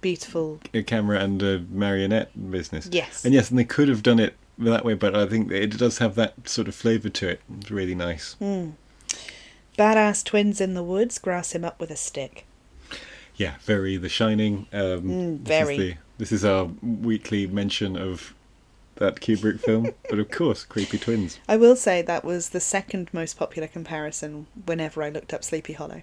beautiful. 0.00 0.60
A 0.72 0.82
camera 0.82 1.18
and 1.20 1.42
a 1.42 1.60
marionette 1.70 2.50
business. 2.50 2.88
Yes. 2.90 3.24
And 3.24 3.32
yes, 3.32 3.50
and 3.50 3.58
they 3.58 3.64
could 3.64 3.88
have 3.88 4.02
done 4.02 4.18
it 4.18 4.34
that 4.58 4.84
way, 4.84 4.94
but 4.94 5.16
I 5.16 5.26
think 5.26 5.50
it 5.50 5.76
does 5.78 5.98
have 5.98 6.14
that 6.16 6.48
sort 6.48 6.68
of 6.68 6.74
flavour 6.74 7.08
to 7.08 7.28
it. 7.28 7.40
It's 7.58 7.70
really 7.70 7.94
nice. 7.94 8.36
Mm. 8.40 8.72
Badass 9.78 10.22
twins 10.24 10.60
in 10.60 10.74
the 10.74 10.82
woods 10.84 11.18
grass 11.18 11.52
him 11.52 11.64
up 11.64 11.80
with 11.80 11.90
a 11.90 11.96
stick. 11.96 12.44
Yeah, 13.36 13.54
very 13.62 13.96
The 13.96 14.08
Shining. 14.08 14.68
Um, 14.72 15.02
Mm, 15.02 15.38
this 15.44 15.48
very. 15.48 15.74
Is 15.74 15.78
the, 15.80 15.94
this 16.18 16.32
is 16.32 16.44
our 16.44 16.70
weekly 16.82 17.48
mention 17.48 17.96
of 17.96 18.34
that 18.96 19.16
Kubrick 19.20 19.60
film, 19.60 19.92
but 20.08 20.18
of 20.18 20.30
course, 20.30 20.64
creepy 20.64 20.98
twins. 20.98 21.38
I 21.48 21.56
will 21.56 21.76
say 21.76 22.02
that 22.02 22.24
was 22.24 22.50
the 22.50 22.60
second 22.60 23.08
most 23.12 23.36
popular 23.38 23.68
comparison 23.68 24.46
whenever 24.66 25.02
I 25.02 25.08
looked 25.10 25.32
up 25.34 25.42
Sleepy 25.44 25.72
Hollow. 25.72 26.02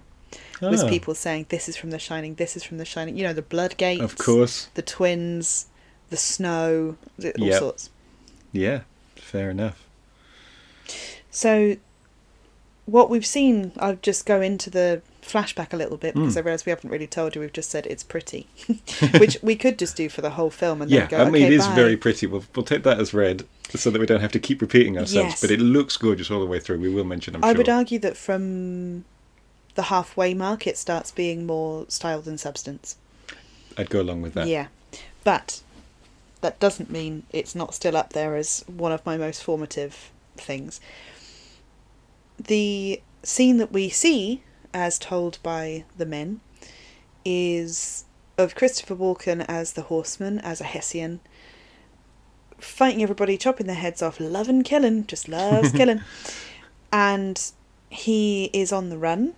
Was 0.60 0.82
Ah, 0.84 0.88
people 0.88 1.14
saying 1.14 1.46
this 1.50 1.68
is 1.68 1.76
from 1.76 1.90
The 1.90 1.98
Shining, 1.98 2.36
this 2.36 2.56
is 2.56 2.62
from 2.64 2.78
The 2.78 2.84
Shining. 2.84 3.16
You 3.16 3.24
know, 3.24 3.32
the 3.32 3.42
blood 3.42 3.76
gates, 3.76 4.02
Of 4.02 4.16
course. 4.16 4.68
the 4.74 4.82
twins, 4.82 5.66
the 6.10 6.16
snow, 6.16 6.96
all 7.22 7.32
Yep. 7.46 7.58
sorts. 7.58 7.90
Yeah, 8.52 8.82
fair 9.16 9.50
enough. 9.50 9.86
So, 11.30 11.76
what 12.86 13.08
we've 13.10 13.26
seen, 13.26 13.72
I'll 13.78 13.96
just 13.96 14.26
go 14.26 14.40
into 14.40 14.70
the 14.70 15.02
flashback 15.22 15.72
a 15.72 15.76
little 15.76 15.96
bit 15.96 16.14
because 16.14 16.34
Mm. 16.34 16.38
I 16.38 16.40
realise 16.40 16.66
we 16.66 16.70
haven't 16.70 16.90
really 16.90 17.06
told 17.06 17.34
you. 17.34 17.40
We've 17.40 17.52
just 17.52 17.70
said 17.70 17.86
it's 17.86 18.02
pretty, 18.02 18.46
which 19.18 19.38
we 19.42 19.54
could 19.56 19.78
just 19.78 19.96
do 19.96 20.08
for 20.08 20.20
the 20.20 20.30
whole 20.30 20.50
film 20.50 20.82
and 20.82 20.90
Yeah, 20.90 21.06
then 21.06 21.08
go. 21.10 21.18
I 21.18 21.24
mean, 21.30 21.44
okay, 21.44 21.46
it 21.46 21.52
is 21.52 21.66
bye." 21.66 21.74
very 21.74 21.96
pretty. 21.96 22.26
We'll, 22.26 22.44
we'll 22.54 22.64
take 22.64 22.82
that 22.82 22.98
as 23.00 23.14
read 23.14 23.44
so 23.70 23.90
that 23.90 23.98
we 24.00 24.06
don't 24.06 24.20
have 24.20 24.32
to 24.32 24.38
keep 24.40 24.60
repeating 24.60 24.98
ourselves, 24.98 25.30
Yes. 25.30 25.40
but 25.40 25.50
it 25.50 25.60
looks 25.60 25.96
gorgeous 25.96 26.30
all 26.30 26.40
the 26.40 26.46
way 26.46 26.58
through. 26.60 26.80
We 26.80 26.88
will 26.92 27.04
mention, 27.04 27.34
I'm 27.36 27.44
I 27.44 27.48
sure. 27.52 27.58
would 27.58 27.68
argue 27.68 27.98
that 28.00 28.16
from 28.16 29.04
the 29.76 29.82
halfway 29.84 30.34
mark, 30.34 30.66
it 30.66 30.76
starts 30.76 31.10
being 31.10 31.46
more 31.46 31.86
style 31.88 32.20
than 32.20 32.36
substance. 32.36 32.96
I'd 33.78 33.88
go 33.88 34.00
along 34.02 34.20
with 34.22 34.34
that. 34.34 34.46
Yeah, 34.48 34.66
but 35.24 35.62
that 36.42 36.58
doesn't 36.60 36.90
mean 36.90 37.22
it's 37.32 37.54
not 37.54 37.72
still 37.74 37.96
up 37.96 38.12
there 38.12 38.34
as 38.36 38.64
one 38.66 38.92
of 38.92 39.06
my 39.06 39.16
most 39.16 39.42
formative 39.42 40.10
things. 40.36 40.80
The 42.44 43.00
scene 43.22 43.56
that 43.58 43.72
we 43.72 43.88
see, 43.88 44.42
as 44.74 44.98
told 44.98 45.38
by 45.42 45.84
the 45.96 46.06
men, 46.06 46.40
is 47.24 48.04
of 48.38 48.54
Christopher 48.54 48.96
Walken 48.96 49.44
as 49.48 49.74
the 49.74 49.82
horseman, 49.82 50.38
as 50.40 50.60
a 50.60 50.64
Hessian, 50.64 51.20
fighting 52.58 53.02
everybody, 53.02 53.36
chopping 53.36 53.66
their 53.66 53.76
heads 53.76 54.02
off, 54.02 54.18
loving 54.18 54.62
killing, 54.62 55.06
just 55.06 55.28
loves 55.28 55.72
killing. 55.72 56.00
And 56.92 57.40
he 57.88 58.50
is 58.52 58.72
on 58.72 58.88
the 58.88 58.98
run 58.98 59.34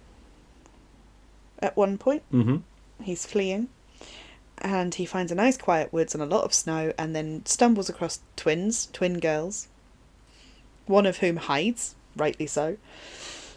at 1.61 1.77
one 1.77 1.99
point. 1.99 2.23
Hmm 2.31 2.59
he's 3.03 3.27
fleeing. 3.27 3.69
And 4.59 4.95
he 4.95 5.05
finds 5.05 5.33
a 5.33 5.35
nice 5.35 5.57
quiet 5.57 5.93
woods 5.93 6.15
and 6.15 6.23
a 6.23 6.27
lot 6.27 6.45
of 6.45 6.55
snow 6.55 6.93
and 6.99 7.15
then 7.15 7.45
stumbles 7.45 7.89
across 7.89 8.21
twins 8.37 8.89
twin 8.93 9.19
girls 9.19 9.69
one 10.87 11.07
of 11.07 11.19
whom 11.19 11.37
hides 11.37 11.95
rightly 12.17 12.47
so 12.47 12.77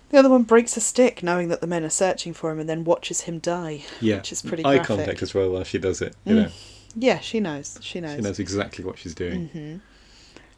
the 0.09 0.17
other 0.17 0.29
one 0.29 0.43
breaks 0.43 0.77
a 0.77 0.81
stick 0.81 1.21
knowing 1.21 1.49
that 1.49 1.61
the 1.61 1.67
men 1.67 1.83
are 1.83 1.89
searching 1.89 2.33
for 2.33 2.51
him 2.51 2.59
and 2.59 2.69
then 2.69 2.83
watches 2.83 3.21
him 3.21 3.39
die 3.39 3.83
Yeah. 4.01 4.17
which 4.17 4.31
is 4.31 4.41
pretty 4.41 4.63
Eye 4.65 4.75
graphic. 4.77 4.87
contact 4.97 5.21
as 5.21 5.33
well 5.33 5.49
while 5.51 5.63
she 5.63 5.77
does 5.77 6.01
it. 6.01 6.15
You 6.25 6.33
Mm. 6.33 6.37
know, 6.43 6.49
yeah 6.95 7.19
she 7.19 7.39
knows 7.39 7.77
she 7.81 7.99
knows 8.01 8.15
she 8.15 8.21
knows 8.21 8.39
exactly 8.39 8.83
what 8.83 8.97
she's 8.97 9.13
doing. 9.15 9.47
hmm 9.49 9.75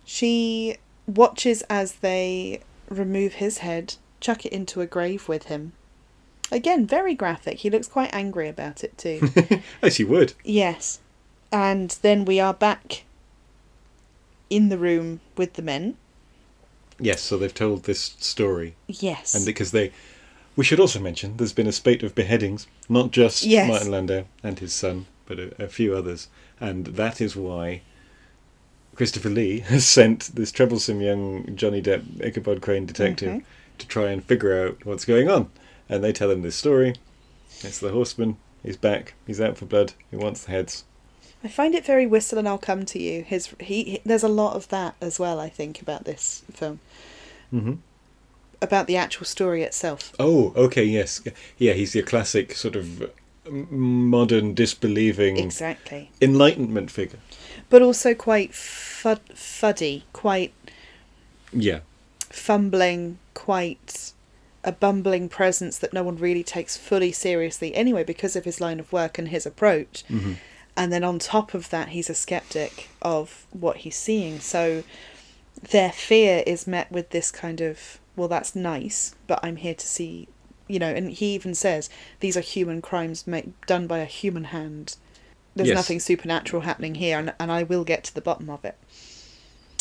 she 0.05 0.77
watches 1.07 1.63
as 1.69 1.93
they 1.95 2.61
remove 2.89 3.33
his 3.33 3.59
head 3.59 3.95
chuck 4.19 4.45
it 4.45 4.51
into 4.53 4.81
a 4.81 4.85
grave 4.87 5.27
with 5.27 5.45
him 5.45 5.73
again 6.51 6.85
very 6.85 7.13
graphic 7.13 7.59
he 7.59 7.69
looks 7.69 7.87
quite 7.87 8.09
angry 8.13 8.47
about 8.47 8.83
it 8.83 8.97
too 8.97 9.19
As 9.81 9.95
she 9.95 10.03
would. 10.03 10.33
Yes. 10.43 10.99
And 11.51 11.89
then 12.01 12.25
we 12.25 12.39
are 12.39 12.53
back 12.53 13.03
in 14.49 14.69
the 14.69 14.77
room 14.77 15.19
with 15.37 15.53
the 15.53 15.61
men. 15.61 15.95
Yes, 16.99 17.21
so 17.21 17.37
they've 17.37 17.53
told 17.53 17.83
this 17.83 18.15
story. 18.19 18.75
Yes. 18.87 19.33
And 19.35 19.45
because 19.45 19.71
they. 19.71 19.91
We 20.55 20.65
should 20.65 20.79
also 20.79 20.99
mention 20.99 21.37
there's 21.37 21.53
been 21.53 21.67
a 21.67 21.71
spate 21.71 22.03
of 22.03 22.13
beheadings, 22.15 22.67
not 22.89 23.11
just 23.11 23.43
Yes. 23.45 23.67
Martin 23.69 23.91
Landau 23.91 24.23
and 24.43 24.59
his 24.59 24.73
son, 24.73 25.05
but 25.25 25.39
a, 25.39 25.63
a 25.63 25.67
few 25.67 25.95
others. 25.95 26.27
And 26.59 26.87
that 26.87 27.21
is 27.21 27.35
why 27.35 27.81
Christopher 28.95 29.29
Lee 29.29 29.59
has 29.71 29.87
sent 29.87 30.35
this 30.35 30.51
troublesome 30.51 30.99
young 31.01 31.55
Johnny 31.55 31.81
Depp 31.81 32.03
Ichabod 32.23 32.61
Crane 32.61 32.85
detective 32.85 33.29
Mhm. 33.29 33.43
to 33.77 33.87
try 33.87 34.09
and 34.09 34.23
figure 34.23 34.65
out 34.67 34.85
what's 34.85 35.05
going 35.05 35.29
on. 35.29 35.49
And 35.87 36.03
they 36.03 36.11
tell 36.11 36.29
him 36.31 36.41
this 36.41 36.55
story. 36.57 36.95
It's 37.61 37.79
the 37.79 37.91
horseman. 37.91 38.37
He's 38.61 38.77
back. 38.77 39.13
He's 39.25 39.39
out 39.39 39.57
for 39.57 39.65
blood. 39.65 39.93
He 40.11 40.17
wants 40.17 40.43
the 40.43 40.51
heads. 40.51 40.83
I 41.43 41.47
find 41.47 41.73
it 41.73 41.85
very 41.85 42.05
whistle 42.05 42.37
and 42.37 42.47
I'll 42.47 42.57
come 42.57 42.85
to 42.87 42.99
you. 43.01 43.23
His 43.23 43.53
he, 43.59 43.83
he 43.83 44.01
there's 44.05 44.23
a 44.23 44.27
lot 44.27 44.55
of 44.55 44.67
that 44.69 44.95
as 45.01 45.19
well, 45.19 45.39
I 45.39 45.49
think, 45.49 45.81
about 45.81 46.03
this 46.05 46.43
film. 46.51 46.79
hmm 47.49 47.75
About 48.61 48.87
the 48.87 48.97
actual 48.97 49.25
story 49.25 49.63
itself. 49.63 50.11
Oh, 50.19 50.51
okay, 50.55 50.83
yes. 50.83 51.21
Yeah, 51.57 51.73
he's 51.73 51.95
your 51.95 52.03
classic 52.05 52.53
sort 52.55 52.75
of 52.75 53.09
modern 53.49 54.53
disbelieving 54.53 55.37
Exactly. 55.37 56.11
enlightenment 56.21 56.91
figure. 56.91 57.19
But 57.69 57.81
also 57.81 58.13
quite 58.13 58.51
fud- 58.51 59.33
fuddy, 59.33 60.03
quite 60.13 60.53
Yeah, 61.53 61.79
fumbling, 62.29 63.17
quite 63.33 64.11
a 64.63 64.71
bumbling 64.73 65.29
presence 65.29 65.77
that 65.77 65.93
no 65.93 66.03
one 66.03 66.17
really 66.17 66.43
takes 66.43 66.75
fully 66.77 67.11
seriously 67.13 67.73
anyway 67.73 68.03
because 68.03 68.35
of 68.35 68.43
his 68.45 68.59
line 68.59 68.79
of 68.79 68.91
work 68.91 69.17
and 69.17 69.29
his 69.29 69.45
approach. 69.45 70.03
Mm-hmm. 70.09 70.33
And 70.79 70.93
then 70.93 71.03
on 71.03 71.19
top 71.19 71.53
of 71.53 71.69
that, 71.71 71.89
he's 71.89 72.09
a 72.09 72.15
skeptic 72.15 72.87
of 73.01 73.45
what 73.51 73.77
he's 73.77 73.97
seeing. 73.97 74.39
So 74.39 74.83
their 75.71 75.91
fear 75.91 76.41
is 76.47 76.65
met 76.65 76.89
with 76.89 77.09
this 77.09 77.31
kind 77.31 77.59
of, 77.59 77.99
well, 78.15 78.29
that's 78.29 78.55
nice, 78.55 79.13
but 79.27 79.41
I'm 79.43 79.57
here 79.57 79.75
to 79.75 79.85
see, 79.85 80.29
you 80.69 80.79
know, 80.79 80.87
and 80.87 81.11
he 81.11 81.35
even 81.35 81.53
says 81.53 81.89
these 82.21 82.37
are 82.37 82.41
human 82.41 82.81
crimes 82.81 83.27
made, 83.27 83.51
done 83.67 83.87
by 83.87 83.97
a 83.97 84.05
human 84.05 84.45
hand. 84.45 84.95
There's 85.53 85.67
Yes. 85.67 85.75
nothing 85.75 85.99
supernatural 85.99 86.61
happening 86.61 86.95
here, 86.95 87.19
and, 87.19 87.33
and 87.41 87.51
I 87.51 87.63
will 87.63 87.83
get 87.83 88.05
to 88.05 88.15
the 88.15 88.21
bottom 88.21 88.49
of 88.49 88.63
it. 88.63 88.77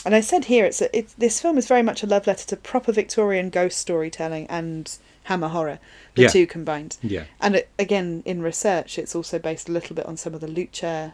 And 0.04 0.16
I 0.16 0.20
said 0.20 0.46
here, 0.46 0.64
it's, 0.64 0.82
a, 0.82 0.96
it's 0.98 1.12
this 1.12 1.40
film 1.40 1.58
is 1.58 1.68
very 1.68 1.82
much 1.82 2.02
a 2.02 2.06
love 2.08 2.26
letter 2.26 2.46
to 2.46 2.56
proper 2.56 2.90
Victorian 2.90 3.50
ghost 3.50 3.78
storytelling 3.78 4.48
and 4.48 4.98
Hammer 5.28 5.48
horror, 5.48 5.78
the 6.14 6.22
Yeah. 6.22 6.28
two 6.28 6.46
combined. 6.46 6.96
yeah, 7.02 7.24
And 7.40 7.54
it, 7.56 7.68
again, 7.78 8.22
in 8.24 8.40
research, 8.42 8.98
it's 8.98 9.14
also 9.14 9.38
based 9.38 9.68
a 9.68 9.72
little 9.72 9.94
bit 9.94 10.06
on 10.06 10.16
some 10.16 10.32
of 10.34 10.40
the 10.40 10.46
lucha 10.46 11.12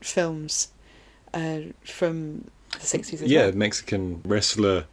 films 0.00 0.68
uh, 1.34 1.60
from 1.84 2.50
the 2.72 2.78
60s 2.78 3.14
as 3.14 3.22
yeah. 3.22 3.42
well. 3.46 3.52
Mexican 3.52 4.22
wrestler, 4.24 4.86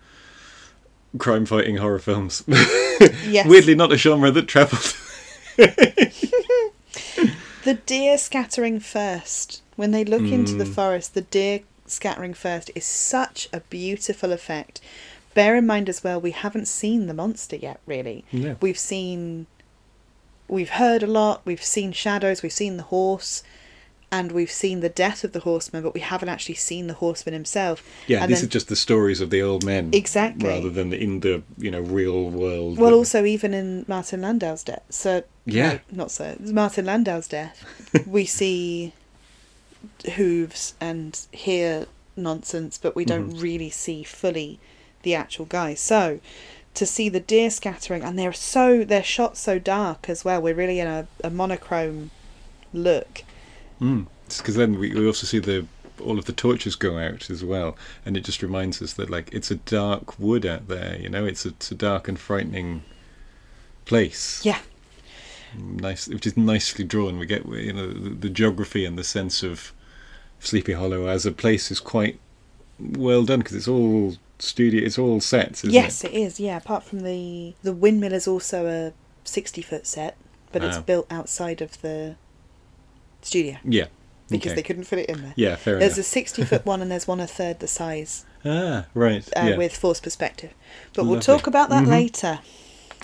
crime 1.17 1.45
fighting 1.45 1.77
horror 1.77 1.99
films. 1.99 2.43
Yes. 3.25 3.47
Weirdly, 3.47 3.75
not 3.75 3.93
a 3.93 3.97
genre 3.97 4.29
that 4.29 4.47
travelled. 4.49 4.93
The 7.63 7.75
deer 7.85 8.17
scattering 8.17 8.79
first. 8.79 9.61
When 9.75 9.91
they 9.91 10.03
look 10.03 10.21
into 10.23 10.55
the 10.55 10.63
Mm. 10.65 10.73
forest, 10.73 11.13
the 11.13 11.21
deer 11.21 11.61
scattering 11.85 12.33
first 12.33 12.71
is 12.75 12.85
such 12.85 13.47
a 13.53 13.59
beautiful 13.61 14.31
effect. 14.31 14.81
Bear 15.39 15.55
in 15.55 15.65
mind 15.65 15.87
as 15.87 16.03
well, 16.03 16.19
we 16.19 16.31
haven't 16.31 16.67
seen 16.67 17.07
the 17.07 17.13
monster 17.13 17.55
yet, 17.55 17.79
really. 17.85 18.25
No. 18.33 18.57
We've 18.61 18.77
seen, 18.77 19.47
we've 20.49 20.71
heard 20.71 21.01
a 21.01 21.07
lot, 21.07 21.41
we've 21.45 21.63
seen 21.63 21.93
shadows, 21.93 22.43
we've 22.43 22.51
seen 22.51 22.75
the 22.75 22.83
horse, 22.83 23.41
and 24.11 24.31
we've 24.33 24.51
seen 24.51 24.81
the 24.81 24.89
death 24.89 25.23
of 25.23 25.31
the 25.31 25.39
horseman, 25.41 25.81
but 25.83 25.93
we 25.93 25.99
haven't 26.01 26.27
actually 26.29 26.55
seen 26.55 26.87
the 26.87 26.93
horseman 26.95 27.33
himself. 27.33 27.83
Yeah, 28.07 28.21
and 28.23 28.29
these 28.31 28.39
then- 28.41 28.47
are 28.47 28.51
just 28.51 28.67
the 28.67 28.75
stories 28.75 29.21
of 29.21 29.29
the 29.29 29.41
old 29.41 29.63
men, 29.63 29.91
Exactly. 29.93 30.49
rather 30.49 30.69
than 30.69 30.91
in 30.91 31.21
the 31.21 31.41
you 31.57 31.71
know 31.71 31.79
real 31.79 32.29
world. 32.29 32.77
Well, 32.77 32.93
also 32.93 33.23
even 33.23 33.53
in 33.53 33.85
Martin 33.87 34.21
Landau's 34.21 34.63
death, 34.63 34.83
so 34.89 35.23
Yeah. 35.45 35.73
no, 35.73 35.79
not 36.03 36.11
so 36.11 36.35
Martin 36.39 36.85
Landau's 36.85 37.27
death, 37.29 37.63
we 38.05 38.25
see 38.25 38.91
hooves 40.15 40.73
and 40.81 41.17
hear 41.31 41.85
nonsense, 42.17 42.77
but 42.77 42.95
we 42.95 43.05
don't 43.05 43.33
Mhm. 43.35 43.41
really 43.41 43.69
see 43.69 44.03
fully 44.03 44.59
the 45.03 45.15
actual 45.15 45.45
guy. 45.45 45.73
So 45.73 46.19
to 46.75 46.85
see 46.85 47.09
the 47.09 47.19
deer 47.19 47.49
scattering, 47.49 48.03
and 48.03 48.17
they're 48.17 48.33
so 48.33 48.83
they're 48.83 49.03
shot 49.03 49.37
so 49.37 49.59
dark 49.59 50.09
as 50.09 50.23
well. 50.23 50.41
We're 50.41 50.55
really 50.55 50.79
in 50.79 50.87
a, 50.87 51.07
a 51.23 51.29
monochrome 51.29 52.11
look. 52.73 53.23
Mm. 53.81 54.07
because 54.37 54.55
then 54.55 54.77
we, 54.77 54.93
we 54.93 55.05
also 55.05 55.25
see 55.25 55.39
the 55.39 55.65
all 56.01 56.17
of 56.17 56.25
the 56.25 56.33
torches 56.33 56.75
go 56.75 56.97
out 56.97 57.29
as 57.29 57.43
well, 57.43 57.77
and 58.05 58.15
it 58.15 58.21
just 58.21 58.41
reminds 58.41 58.81
us 58.81 58.93
that 58.93 59.09
like 59.09 59.29
it's 59.33 59.51
a 59.51 59.55
dark 59.55 60.19
wood 60.19 60.45
out 60.45 60.67
there. 60.67 60.97
You 60.99 61.09
know, 61.09 61.25
it's 61.25 61.45
a, 61.45 61.49
it's 61.49 61.71
a 61.71 61.75
dark 61.75 62.07
and 62.07 62.19
frightening 62.19 62.83
place. 63.85 64.41
Yeah, 64.45 64.59
nice, 65.57 66.07
which 66.07 66.27
is 66.27 66.37
nicely 66.37 66.85
drawn. 66.85 67.19
We 67.19 67.25
get 67.25 67.45
you 67.45 67.73
know 67.73 67.91
the, 67.91 68.09
the 68.09 68.29
geography 68.29 68.85
and 68.85 68.97
the 68.97 69.03
sense 69.03 69.43
of 69.43 69.73
Sleepy 70.39 70.73
Hollow 70.73 71.07
as 71.07 71.25
a 71.25 71.31
place 71.31 71.71
is 71.71 71.79
quite 71.79 72.19
well 72.79 73.23
done 73.23 73.39
because 73.39 73.55
it's 73.55 73.67
all 73.67 74.15
studio, 74.39 74.83
it's 74.85 74.97
all 74.97 75.19
sets. 75.21 75.63
Isn't 75.63 75.73
yes, 75.73 76.03
it? 76.03 76.11
it 76.11 76.17
is. 76.17 76.39
Yeah, 76.39 76.57
apart 76.57 76.83
from 76.83 77.01
the 77.01 77.53
the 77.63 77.73
windmill 77.73 78.13
is 78.13 78.27
also 78.27 78.65
a 78.67 78.93
sixty 79.23 79.61
foot 79.61 79.85
set, 79.87 80.17
but 80.51 80.63
it's 80.63 80.77
built 80.79 81.07
outside 81.11 81.61
of 81.61 81.79
the 81.81 82.15
studio. 83.21 83.57
Yeah. 83.63 83.87
because 84.29 84.51
okay. 84.51 84.55
they 84.55 84.63
couldn't 84.63 84.83
fit 84.85 84.99
it 84.99 85.09
in 85.09 85.21
there. 85.21 85.33
Yeah, 85.35 85.55
fair 85.55 85.79
There's 85.79 85.97
a 85.97 86.03
60 86.03 86.43
foot 86.45 86.65
one 86.65 86.81
and 86.81 86.91
there's 86.91 87.07
one 87.07 87.19
a 87.19 87.25
third 87.27 87.59
the 87.59 87.67
size 87.67 88.25
Ah, 88.45 88.85
right. 88.93 89.27
uh, 89.35 89.47
yeah. 89.49 89.57
with 89.57 89.75
forced 89.75 90.03
perspective. 90.03 90.51
But 90.93 91.05
we'll 91.05 91.19
talk 91.19 91.47
about 91.47 91.69
that 91.69 91.85
Mhm. 91.85 91.89
later. 91.89 92.39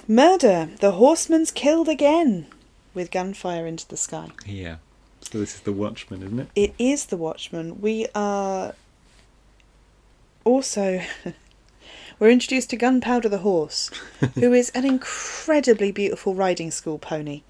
Murder. 0.07 0.69
The 0.79 0.91
horseman's 0.91 1.49
killed 1.51 1.89
again 1.89 2.45
with 2.93 3.09
gunfire 3.11 3.65
into 3.65 3.87
the 3.87 3.97
sky. 3.97 4.29
yeah. 4.45 4.77
So 5.21 5.39
this 5.39 5.55
is 5.55 5.61
the 5.61 5.73
Watchman, 5.73 6.21
isn't 6.21 6.39
it? 6.39 6.47
It 6.55 6.73
is 6.77 7.05
the 7.07 7.17
Watchman. 7.17 7.81
We 7.81 8.05
are 8.13 8.75
also. 10.45 11.01
We're 12.19 12.29
introduced 12.29 12.69
to 12.69 12.77
Gunpowder 12.77 13.27
the 13.27 13.39
horse, 13.39 13.91
who 14.35 14.53
is 14.53 14.69
an 14.69 14.85
incredibly 14.85 15.91
beautiful 15.91 16.33
riding 16.33 16.71
school 16.71 16.97
pony. 16.97 17.43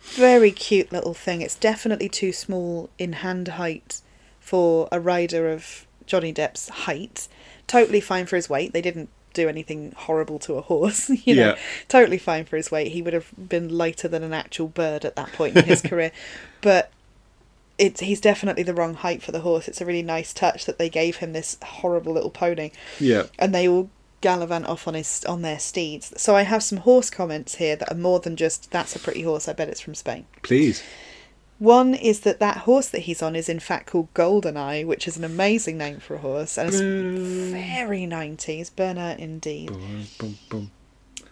Very 0.00 0.52
cute 0.52 0.90
little 0.90 1.12
thing. 1.12 1.42
It's 1.42 1.54
definitely 1.54 2.08
too 2.08 2.32
small 2.32 2.88
in 2.98 3.14
hand 3.14 3.48
height 3.48 4.00
for 4.40 4.88
a 4.90 5.00
rider 5.00 5.50
of 5.50 5.86
Johnny 6.06 6.32
Depp's 6.32 6.68
height. 6.70 7.28
Totally 7.66 8.00
fine 8.00 8.24
for 8.24 8.36
his 8.36 8.48
weight. 8.48 8.72
They 8.72 8.80
didn't 8.80 9.10
do 9.34 9.48
anything 9.48 9.92
horrible 9.96 10.38
to 10.40 10.54
a 10.54 10.62
horse, 10.62 11.10
you 11.26 11.34
know. 11.34 11.48
Yeah. 11.48 11.58
Totally 11.88 12.18
fine 12.18 12.46
for 12.46 12.56
his 12.56 12.70
weight. 12.70 12.92
He 12.92 13.02
would 13.02 13.12
have 13.12 13.30
been 13.36 13.68
lighter 13.68 14.08
than 14.08 14.22
an 14.22 14.32
actual 14.32 14.68
bird 14.68 15.04
at 15.04 15.16
that 15.16 15.32
point 15.32 15.56
in 15.56 15.64
his 15.64 15.82
career. 15.82 16.10
But 16.62 16.90
it's 17.78 18.00
he's 18.00 18.20
definitely 18.20 18.62
the 18.62 18.74
wrong 18.74 18.94
height 18.94 19.22
for 19.22 19.32
the 19.32 19.40
horse. 19.40 19.68
It's 19.68 19.80
a 19.80 19.86
really 19.86 20.02
nice 20.02 20.32
touch 20.32 20.64
that 20.66 20.78
they 20.78 20.88
gave 20.88 21.16
him 21.16 21.32
this 21.32 21.58
horrible 21.62 22.12
little 22.12 22.30
pony 22.30 22.70
Yeah. 22.98 23.24
and 23.38 23.54
they 23.54 23.68
all 23.68 23.90
gallivant 24.22 24.66
off 24.66 24.88
on 24.88 24.94
his 24.94 25.24
on 25.26 25.42
their 25.42 25.58
steeds. 25.58 26.12
So 26.20 26.34
I 26.34 26.42
have 26.42 26.62
some 26.62 26.78
horse 26.78 27.10
comments 27.10 27.56
here 27.56 27.76
that 27.76 27.92
are 27.92 27.96
more 27.96 28.18
than 28.20 28.34
just 28.36 28.70
that's 28.70 28.96
a 28.96 28.98
pretty 28.98 29.22
horse. 29.22 29.46
I 29.48 29.52
bet 29.52 29.68
it's 29.68 29.80
from 29.80 29.94
Spain. 29.94 30.26
Please. 30.42 30.82
One 31.58 31.94
is 31.94 32.20
that 32.20 32.38
that 32.40 32.58
horse 32.58 32.88
that 32.88 33.00
he's 33.00 33.22
on 33.22 33.34
is 33.34 33.48
in 33.48 33.60
fact 33.60 33.86
called 33.88 34.12
Goldeneye, 34.14 34.86
which 34.86 35.08
is 35.08 35.16
an 35.16 35.24
amazing 35.24 35.78
name 35.78 36.00
for 36.00 36.14
a 36.16 36.18
horse 36.18 36.58
and 36.58 36.68
it's 36.68 36.80
very 36.80 38.04
nineties. 38.06 38.68
Burner 38.70 39.16
indeed. 39.18 39.68
Boom, 39.68 40.04
boom, 40.18 40.38
boom. 40.50 40.70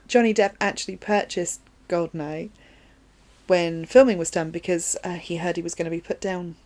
Johnny 0.08 0.32
Depp 0.34 0.52
actually 0.60 0.96
purchased 0.96 1.60
Goldeneye 1.88 2.50
when 3.46 3.84
filming 3.84 4.18
was 4.18 4.30
done 4.30 4.50
because 4.50 4.96
uh, 5.04 5.14
he 5.14 5.36
heard 5.36 5.56
he 5.56 5.62
was 5.62 5.74
going 5.74 5.84
to 5.84 5.90
be 5.90 6.00
put 6.00 6.20
down. 6.20 6.56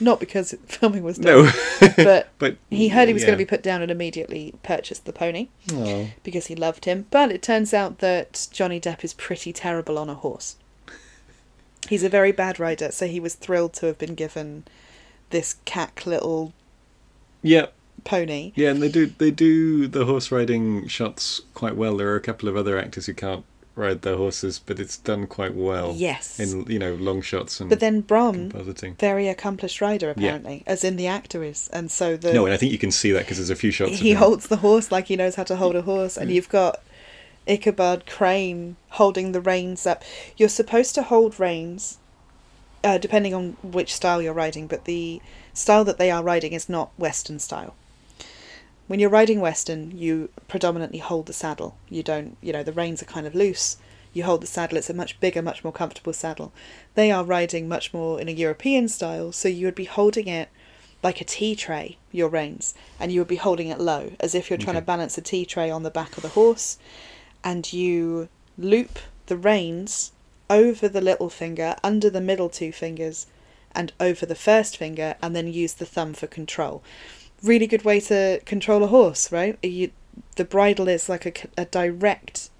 Not 0.00 0.20
because 0.20 0.54
filming 0.66 1.02
was 1.02 1.18
done, 1.18 1.46
No. 1.46 1.52
but 1.96 2.28
but 2.38 2.56
he 2.70 2.88
heard 2.88 3.08
he 3.08 3.14
was 3.14 3.24
going 3.24 3.36
to 3.36 3.44
be 3.44 3.48
put 3.48 3.62
down 3.62 3.82
and 3.82 3.90
immediately 3.90 4.54
purchased 4.62 5.04
the 5.06 5.12
pony. 5.12 5.48
Oh. 5.72 6.10
because 6.22 6.46
he 6.46 6.54
loved 6.54 6.84
him. 6.84 7.06
But 7.10 7.32
it 7.32 7.42
turns 7.42 7.74
out 7.74 7.98
that 7.98 8.46
Johnny 8.52 8.80
Depp 8.80 9.02
is 9.02 9.12
pretty 9.14 9.52
terrible 9.52 9.98
on 9.98 10.08
a 10.08 10.14
horse. 10.14 10.56
He's 11.88 12.02
a 12.04 12.08
very 12.08 12.32
bad 12.32 12.60
rider, 12.60 12.90
so 12.92 13.06
he 13.06 13.18
was 13.20 13.34
thrilled 13.34 13.72
to 13.74 13.86
have 13.86 13.98
been 13.98 14.14
given 14.14 14.64
this 15.30 15.56
cack 15.64 16.04
little 16.06 16.52
Yeah. 17.42 17.66
pony. 18.04 18.52
Yeah, 18.54 18.70
and 18.70 18.82
they 18.82 18.88
do 18.90 19.06
they 19.06 19.30
do 19.30 19.86
the 19.88 20.04
horse 20.04 20.30
riding 20.30 20.86
shots 20.86 21.40
quite 21.54 21.76
well. 21.76 21.96
There 21.96 22.08
are 22.12 22.16
a 22.16 22.20
couple 22.20 22.48
of 22.48 22.56
other 22.56 22.78
actors 22.78 23.06
who 23.06 23.14
can't 23.14 23.44
ride 23.78 24.02
their 24.02 24.16
horses, 24.16 24.58
but 24.58 24.78
it's 24.78 24.96
done 24.96 25.26
quite 25.26 25.54
well. 25.54 25.94
Yes. 25.96 26.38
In 26.40 26.64
you 26.68 26.78
know 26.78 26.94
long 26.96 27.22
shots 27.22 27.60
and 27.60 27.70
But 27.70 27.80
then 27.80 28.00
Brom, 28.02 28.50
very 28.98 29.28
accomplished 29.28 29.80
rider 29.80 30.10
apparently, 30.10 30.64
as 30.66 30.84
in 30.84 30.96
the 30.96 31.06
actor 31.06 31.42
is, 31.44 31.68
and 31.72 31.90
so 31.90 32.16
the 32.16 32.32
No, 32.34 32.44
and 32.44 32.52
I 32.52 32.56
think 32.56 32.72
you 32.72 32.78
can 32.78 32.90
see 32.90 33.12
that 33.12 33.20
because 33.20 33.38
there's 33.38 33.50
a 33.50 33.56
few 33.56 33.70
shots. 33.70 33.98
he 33.98 34.12
holds 34.12 34.48
the 34.48 34.56
horse 34.56 34.90
like 34.92 35.06
he 35.06 35.16
knows 35.16 35.36
how 35.36 35.44
to 35.44 35.56
hold 35.56 35.76
a 35.76 35.82
horse, 35.82 36.16
and 36.16 36.28
Mm. 36.30 36.34
you've 36.34 36.48
got 36.48 36.82
Ichabod 37.46 38.04
Crane 38.06 38.76
holding 38.90 39.32
the 39.32 39.40
reins 39.40 39.86
up. 39.86 40.02
You're 40.36 40.48
supposed 40.50 40.94
to 40.96 41.02
hold 41.02 41.40
reins, 41.40 41.98
uh, 42.84 42.98
depending 42.98 43.32
on 43.32 43.56
which 43.62 43.94
style 43.94 44.20
you're 44.20 44.34
riding, 44.34 44.66
but 44.66 44.84
the 44.84 45.20
style 45.54 45.84
that 45.84 45.98
they 45.98 46.10
are 46.10 46.22
riding 46.22 46.52
is 46.52 46.68
not 46.68 46.90
Western 46.98 47.38
style. 47.38 47.74
When 48.88 48.98
you're 49.00 49.10
riding 49.10 49.40
Western, 49.40 49.96
you 49.96 50.30
predominantly 50.48 50.98
hold 50.98 51.26
the 51.26 51.34
saddle. 51.34 51.76
You 51.90 52.02
don't, 52.02 52.38
you 52.40 52.54
know, 52.54 52.62
the 52.62 52.72
reins 52.72 53.02
are 53.02 53.06
kind 53.06 53.26
of 53.26 53.34
loose. 53.34 53.76
You 54.14 54.24
hold 54.24 54.40
the 54.40 54.46
saddle, 54.46 54.78
it's 54.78 54.88
a 54.88 54.94
much 54.94 55.20
bigger, 55.20 55.42
much 55.42 55.62
more 55.62 55.74
comfortable 55.74 56.14
saddle. 56.14 56.52
They 56.94 57.12
are 57.12 57.22
riding 57.22 57.68
much 57.68 57.92
more 57.92 58.18
in 58.18 58.28
a 58.28 58.32
European 58.32 58.88
style, 58.88 59.30
so 59.30 59.46
you 59.46 59.66
would 59.66 59.74
be 59.74 59.84
holding 59.84 60.26
it 60.26 60.48
like 61.02 61.20
a 61.20 61.24
tea 61.24 61.54
tray, 61.54 61.98
your 62.10 62.30
reins, 62.30 62.74
and 62.98 63.12
you 63.12 63.20
would 63.20 63.28
be 63.28 63.36
holding 63.36 63.68
it 63.68 63.78
low, 63.78 64.12
as 64.18 64.34
if 64.34 64.48
you're 64.48 64.56
trying 64.58 64.76
Okay. 64.76 64.82
to 64.82 64.86
balance 64.86 65.18
a 65.18 65.20
tea 65.20 65.44
tray 65.44 65.70
on 65.70 65.82
the 65.82 65.90
back 65.90 66.16
of 66.16 66.22
the 66.22 66.30
horse, 66.30 66.78
and 67.44 67.70
you 67.70 68.28
loop 68.56 68.98
the 69.26 69.36
reins 69.36 70.12
over 70.48 70.88
the 70.88 71.02
little 71.02 71.28
finger, 71.28 71.76
under 71.84 72.08
the 72.08 72.22
middle 72.22 72.48
two 72.48 72.72
fingers, 72.72 73.26
and 73.72 73.92
over 74.00 74.24
the 74.24 74.34
first 74.34 74.78
finger, 74.78 75.14
and 75.22 75.36
then 75.36 75.52
use 75.52 75.74
the 75.74 75.86
thumb 75.86 76.14
for 76.14 76.26
control. 76.26 76.82
Really 77.42 77.66
good 77.66 77.84
way 77.84 78.00
to 78.00 78.40
control 78.44 78.82
a 78.82 78.88
horse, 78.88 79.30
right? 79.30 79.58
You, 79.62 79.90
the 80.36 80.44
bridle 80.44 80.88
is 80.88 81.08
like 81.08 81.48
a 81.56 81.64
direct 81.66 82.50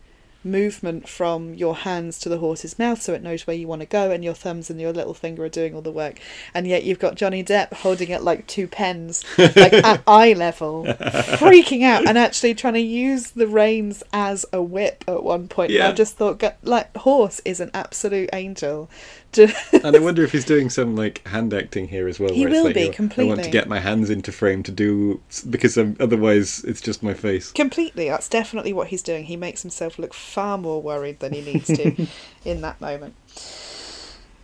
movement 0.45 1.09
from 1.09 1.53
your 1.55 1.75
hands 1.77 2.19
to 2.21 2.29
the 2.29 2.39
horse's 2.39 2.79
mouth 2.79 3.03
so 3.03 3.13
it 3.13 3.23
knows 3.23 3.47
where 3.47 3.57
you 3.57 3.67
want 3.67 3.81
to 3.81 3.87
go 3.87 4.11
and 4.13 4.23
your 4.23 4.33
thumbs 4.35 4.71
and 4.71 4.81
your 4.81 4.93
little 4.93 5.13
finger 5.13 5.45
are 5.45 5.49
doing 5.49 5.75
all 5.75 5.83
the 5.83 5.91
work 5.91 6.21
and 6.55 6.67
yet 6.67 6.85
you've 6.85 7.01
got 7.01 7.17
johnny 7.17 7.43
depp 7.43 7.73
holding 7.73 8.09
it 8.09 8.23
like 8.23 8.47
two 8.47 8.69
pens 8.69 9.25
like 9.39 9.73
at 9.73 10.01
eye 10.07 10.33
level 10.35 10.85
freaking 10.85 11.83
out 11.83 12.07
and 12.09 12.17
actually 12.17 12.55
trying 12.55 12.75
to 12.75 12.81
use 12.81 13.33
the 13.33 13.49
reins 13.49 14.03
as 14.13 14.47
a 14.53 14.63
whip 14.63 15.03
at 15.09 15.23
one 15.25 15.41
point 15.43 15.49
point 15.49 15.71
Yeah. 15.73 15.89
i 15.89 15.93
just 15.93 16.17
thought 16.17 16.43
like 16.63 16.97
horse 16.99 17.41
is 17.45 17.59
an 17.59 17.73
absolute 17.75 18.31
angel 18.33 18.89
And 19.37 19.97
I 19.97 19.99
wonder 19.99 20.25
if 20.25 20.33
he's 20.33 20.45
doing 20.45 20.71
some 20.71 20.97
like 20.97 21.27
hand 21.27 21.53
acting 21.53 21.89
here 21.89 22.09
as 22.09 22.19
well. 22.19 22.33
He 22.33 22.47
will 22.47 22.65
like, 22.65 22.75
be, 22.75 22.89
know, 22.89 23.09
I 23.19 23.25
want 23.25 23.45
to 23.45 23.51
get 23.51 23.69
my 23.69 23.79
hands 23.79 24.11
into 24.11 24.33
frame 24.33 24.63
to 24.65 24.73
do 24.73 25.21
because 25.49 25.77
um, 25.77 25.97
otherwise 26.01 26.65
it's 26.65 26.81
just 26.81 27.03
my 27.03 27.15
face. 27.15 27.53
Completely. 27.53 28.09
That's 28.09 28.29
definitely 28.29 28.73
what 28.73 28.89
he's 28.89 29.03
doing. 29.03 29.25
He 29.25 29.37
makes 29.37 29.63
himself 29.63 29.99
look 29.99 30.15
far 30.15 30.59
more 30.59 30.81
worried 30.81 31.21
than 31.21 31.33
he 31.33 31.41
needs 31.43 31.67
to 31.67 32.07
in 32.45 32.61
that 32.63 32.81
moment. 32.81 33.15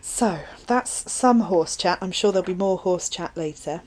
So, 0.00 0.40
that's 0.66 1.10
some 1.10 1.40
horse 1.40 1.76
chat. 1.76 1.98
I'm 2.00 2.12
sure 2.12 2.30
there'll 2.30 2.46
be 2.46 2.54
more 2.54 2.78
horse 2.78 3.08
chat 3.08 3.36
later. 3.36 3.82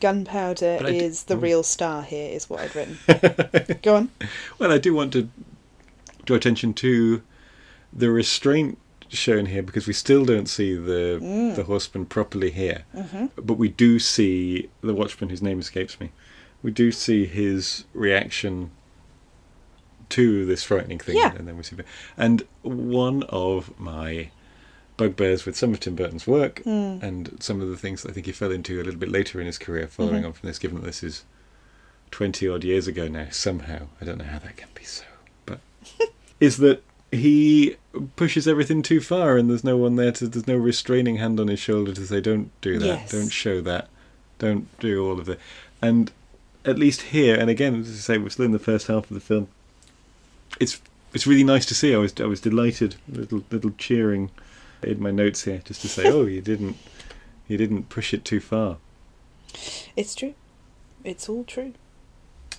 Gunpowder 0.00 0.78
d- 0.78 0.96
is 0.96 1.24
the 1.24 1.34
oh. 1.34 1.38
real 1.38 1.62
star 1.62 2.02
here, 2.02 2.30
is 2.30 2.48
what 2.48 2.60
I'd 2.60 2.74
written. 2.74 3.78
Go 3.82 3.96
on. 3.96 4.10
Well, 4.58 4.72
I 4.72 4.78
do 4.78 4.94
want 4.94 5.12
to 5.12 5.28
draw 6.24 6.36
attention 6.36 6.72
to 6.74 7.22
the 7.92 8.10
restraint 8.10 8.78
shown 9.10 9.46
here 9.46 9.62
because 9.62 9.86
we 9.86 9.92
still 9.92 10.24
don't 10.24 10.48
see 10.48 10.74
the 10.74 11.18
Mm. 11.20 11.56
the 11.56 11.64
horseman 11.64 12.06
properly 12.06 12.50
here, 12.50 12.84
Mm-hmm. 12.96 13.26
but 13.36 13.54
we 13.54 13.68
do 13.68 13.98
see 13.98 14.68
the 14.82 14.94
watchman 14.94 15.30
whose 15.30 15.42
name 15.42 15.58
escapes 15.58 15.98
me. 16.00 16.10
We 16.62 16.70
do 16.70 16.92
see 16.92 17.26
his 17.26 17.84
reaction 17.94 18.70
to 20.10 20.44
this 20.44 20.62
frightening 20.64 20.98
thing, 20.98 21.16
Yeah. 21.16 21.34
and 21.36 21.46
then 21.46 21.56
we 21.56 21.62
see. 21.62 21.76
And 22.16 22.42
one 22.62 23.22
of 23.24 23.78
my 23.78 24.30
bugbears 24.96 25.46
with 25.46 25.56
some 25.56 25.72
of 25.72 25.80
Tim 25.80 25.94
Burton's 25.94 26.26
work 26.26 26.62
Mm. 26.66 27.02
and 27.02 27.36
some 27.40 27.60
of 27.60 27.68
the 27.68 27.76
things 27.76 28.02
that 28.02 28.10
I 28.10 28.12
think 28.12 28.26
he 28.26 28.32
fell 28.32 28.50
into 28.52 28.80
a 28.80 28.84
little 28.84 29.00
bit 29.00 29.08
later 29.08 29.40
in 29.40 29.46
his 29.46 29.56
career, 29.58 29.86
following 29.86 30.22
Mhm. 30.22 30.26
on 30.26 30.32
from 30.34 30.46
this, 30.48 30.58
given 30.58 30.78
that 30.80 30.84
this 30.86 31.02
is 31.02 31.24
20 32.10 32.48
odd 32.48 32.64
years 32.64 32.86
ago 32.88 33.08
now, 33.08 33.28
somehow. 33.30 33.86
I 34.00 34.04
don't 34.04 34.18
know 34.18 34.24
how 34.24 34.40
that 34.40 34.56
can 34.56 34.68
be 34.74 34.84
so. 34.84 35.04
But 35.46 35.60
is 36.40 36.56
that 36.58 36.82
he 37.12 37.76
pushes 38.16 38.46
everything 38.46 38.82
too 38.82 39.00
far 39.00 39.36
and 39.36 39.50
there's 39.50 39.64
no 39.64 39.76
one 39.76 39.96
there 39.96 40.12
to, 40.12 40.28
there's 40.28 40.46
no 40.46 40.56
restraining 40.56 41.16
hand 41.16 41.40
on 41.40 41.48
his 41.48 41.58
shoulder 41.58 41.92
to 41.92 42.06
say, 42.06 42.20
don't 42.20 42.50
do 42.60 42.78
that, 42.78 42.86
Yes. 42.86 43.10
don't 43.10 43.28
show 43.30 43.60
that, 43.62 43.88
don't 44.38 44.66
do 44.78 45.04
all 45.04 45.18
of 45.18 45.26
that. 45.26 45.40
And 45.82 46.12
at 46.64 46.78
least 46.78 47.02
here, 47.02 47.34
and 47.34 47.50
again, 47.50 47.74
as 47.80 47.88
I 47.88 47.94
say, 47.94 48.18
we're 48.18 48.28
still 48.30 48.44
in 48.44 48.52
the 48.52 48.58
first 48.58 48.86
half 48.86 49.04
of 49.10 49.14
the 49.14 49.20
film, 49.20 49.48
it's 50.60 50.80
it's 51.12 51.26
really 51.26 51.42
nice 51.42 51.66
to 51.66 51.74
see. 51.74 51.92
I 51.94 51.98
was 51.98 52.12
I 52.20 52.26
was 52.26 52.40
delighted, 52.40 52.96
little 53.08 53.42
little 53.50 53.70
cheering 53.78 54.30
in 54.82 55.02
my 55.02 55.10
notes 55.10 55.44
here, 55.44 55.60
just 55.64 55.80
to 55.82 55.88
say, 55.88 56.04
oh, 56.12 56.26
you 56.26 56.40
didn't 56.42 56.76
you 57.48 57.56
didn't 57.56 57.88
push 57.88 58.12
it 58.14 58.24
too 58.24 58.40
far. 58.40 58.76
It's 59.96 60.14
true. 60.14 60.34
It's 61.02 61.28
all 61.28 61.44
true. 61.44 61.72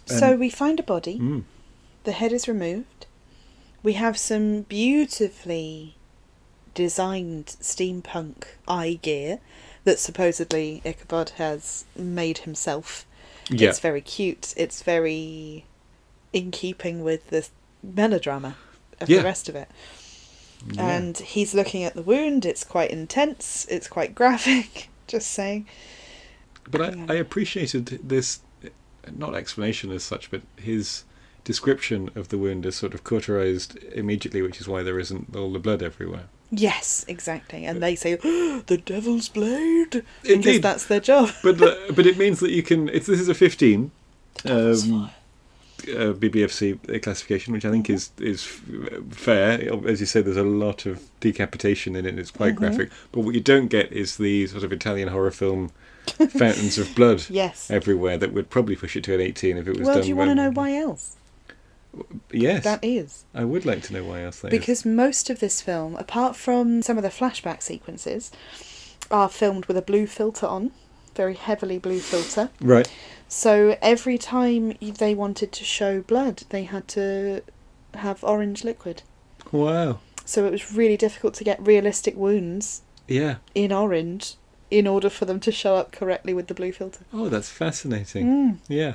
And- 0.10 0.20
so, 0.20 0.36
we 0.36 0.50
find 0.50 0.80
a 0.80 0.84
body. 0.84 1.20
Mm. 1.20 1.44
The 2.04 2.12
head 2.12 2.34
is 2.34 2.48
removed. 2.48 3.06
We 3.84 3.94
have 3.94 4.18
some 4.18 4.62
beautifully 4.64 5.96
designed 6.74 7.48
steampunk 7.62 8.44
eye 8.68 9.00
gear 9.02 9.40
that 9.84 10.00
supposedly 10.00 10.82
Ichabod 10.86 11.32
has 11.32 11.86
made 11.96 12.40
himself. 12.40 13.06
Yeah, 13.50 13.70
It's 13.70 13.80
very 13.80 14.02
cute. 14.02 14.54
It's 14.56 14.84
very 14.84 15.66
in 16.32 16.52
keeping 16.52 17.04
with 17.04 17.30
the 17.30 17.48
melodrama 17.84 18.56
of 19.02 19.10
Yeah. 19.10 19.18
the 19.20 19.24
rest 19.24 19.50
of 19.50 19.56
it. 19.56 19.68
yeah. 20.72 20.88
And 20.88 21.18
he's 21.18 21.54
looking 21.56 21.84
at 21.84 21.96
the 21.96 22.04
wound. 22.04 22.46
It's 22.46 22.64
quite 22.64 22.92
intense. 22.92 23.66
It's 23.70 23.88
quite 23.88 24.14
graphic. 24.16 24.90
Just 25.08 25.32
saying. 25.32 25.68
But 26.70 26.82
I. 26.82 27.06
I 27.10 27.14
appreciated 27.16 28.00
this, 28.08 28.40
not 29.12 29.34
explanation 29.36 29.92
as 29.92 30.04
such, 30.04 30.30
but 30.32 30.42
his 30.56 31.04
description 31.44 32.10
of 32.16 32.30
the 32.30 32.38
wound 32.38 32.66
is 32.66 32.76
sort 32.76 32.94
of 32.94 33.04
cauterized 33.04 33.78
immediately, 33.94 34.42
which 34.42 34.60
is 34.62 34.68
why 34.68 34.84
there 34.84 35.00
isn't 35.00 35.36
all 35.36 35.52
the 35.52 35.60
blood 35.60 35.82
everywhere. 35.82 36.26
Yes, 36.52 37.06
exactly. 37.08 37.66
And 37.66 37.82
they 37.82 37.96
say, 37.96 38.16
the 38.16 38.82
devil's 38.86 39.30
blade. 39.30 40.04
Because 40.24 40.60
that's 40.62 40.86
their 40.86 41.00
job. 41.00 41.30
But 41.44 41.62
uh, 41.62 41.76
but 41.96 42.06
it 42.06 42.18
means 42.18 42.40
that 42.42 42.52
you 42.52 42.62
can. 42.62 42.90
It's, 42.90 43.08
this 43.08 43.20
is 43.22 43.30
a 43.30 43.34
15 43.34 43.92
um, 44.46 45.10
uh, 45.84 46.14
BBFC 46.14 47.02
classification, 47.02 47.54
which 47.54 47.64
I 47.66 47.72
think 47.72 47.90
is 47.90 48.12
is 48.20 48.44
fair. 49.12 49.74
As 49.88 50.00
you 50.00 50.06
said, 50.06 50.26
there's 50.26 50.38
a 50.38 50.44
lot 50.44 50.86
of 50.86 51.02
decapitation 51.22 51.96
in 51.96 52.06
it. 52.06 52.20
It's 52.20 52.32
quite 52.32 52.54
Mhm. 52.56 52.58
graphic. 52.58 52.92
But 53.12 53.22
what 53.22 53.34
you 53.34 53.42
don't 53.42 53.68
get 53.68 53.92
is 53.92 54.18
the 54.18 54.48
sort 54.48 54.64
of 54.64 54.72
Italian 54.74 55.08
horror 55.08 55.32
film 55.32 55.72
fountains 56.30 56.78
of 56.78 56.94
blood 56.96 57.24
Yes. 57.30 57.70
everywhere 57.72 58.18
that 58.18 58.34
would 58.34 58.50
probably 58.50 58.76
push 58.76 58.96
it 58.96 59.04
to 59.06 59.14
an 59.14 59.22
18 59.22 59.58
if 59.58 59.68
it 59.68 59.78
was 59.78 59.86
Well, 59.88 59.94
done. 59.96 60.04
do 60.04 60.10
you 60.10 60.16
want 60.16 60.30
to 60.32 60.36
know 60.36 60.50
why 60.52 60.76
else? 60.76 61.16
Yes, 62.32 62.64
That 62.64 62.80
is. 62.84 63.26
I 63.34 63.44
would 63.44 63.66
like 63.66 63.82
to 63.84 63.94
know 63.94 64.04
why 64.04 64.20
I 64.20 64.24
else 64.24 64.40
that 64.42 64.54
is. 64.54 64.60
Because 64.60 64.86
most 64.86 65.30
of 65.30 65.40
this 65.40 65.62
film, 65.62 65.96
apart 65.96 66.36
from 66.36 66.82
some 66.82 66.98
of 66.98 67.04
the 67.04 67.10
flashback 67.10 67.62
sequences, 67.62 68.32
are 69.10 69.28
filmed 69.30 69.66
with 69.66 69.76
a 69.78 69.82
blue 69.82 70.08
filter 70.08 70.46
on, 70.46 70.72
very 71.16 71.34
heavily 71.34 71.78
blue 71.78 72.00
filter. 72.00 72.50
Right. 72.62 72.90
So 73.28 73.78
every 73.82 74.18
time 74.18 74.74
they 74.82 75.14
wanted 75.14 75.52
to 75.52 75.64
show 75.66 76.02
blood, 76.02 76.44
they 76.50 76.64
had 76.64 76.88
to 76.90 77.42
have 77.96 78.24
orange 78.24 78.64
liquid. 78.64 79.04
Wow. 79.52 80.00
So 80.24 80.46
it 80.46 80.52
was 80.52 80.74
really 80.74 80.98
difficult 80.98 81.34
to 81.36 81.44
get 81.44 81.66
realistic 81.66 82.16
wounds 82.16 82.82
Yeah. 83.08 83.38
in 83.54 83.72
orange 83.74 84.36
in 84.70 84.88
order 84.88 85.10
for 85.10 85.26
them 85.26 85.42
to 85.42 85.52
show 85.52 85.76
up 85.76 85.92
correctly 85.92 86.34
with 86.34 86.48
the 86.48 86.54
blue 86.54 86.72
filter. 86.72 87.02
Oh, 87.12 87.28
that's 87.28 87.50
fascinating. 87.50 88.26
Mm. 88.26 88.58
Yeah. 88.70 88.94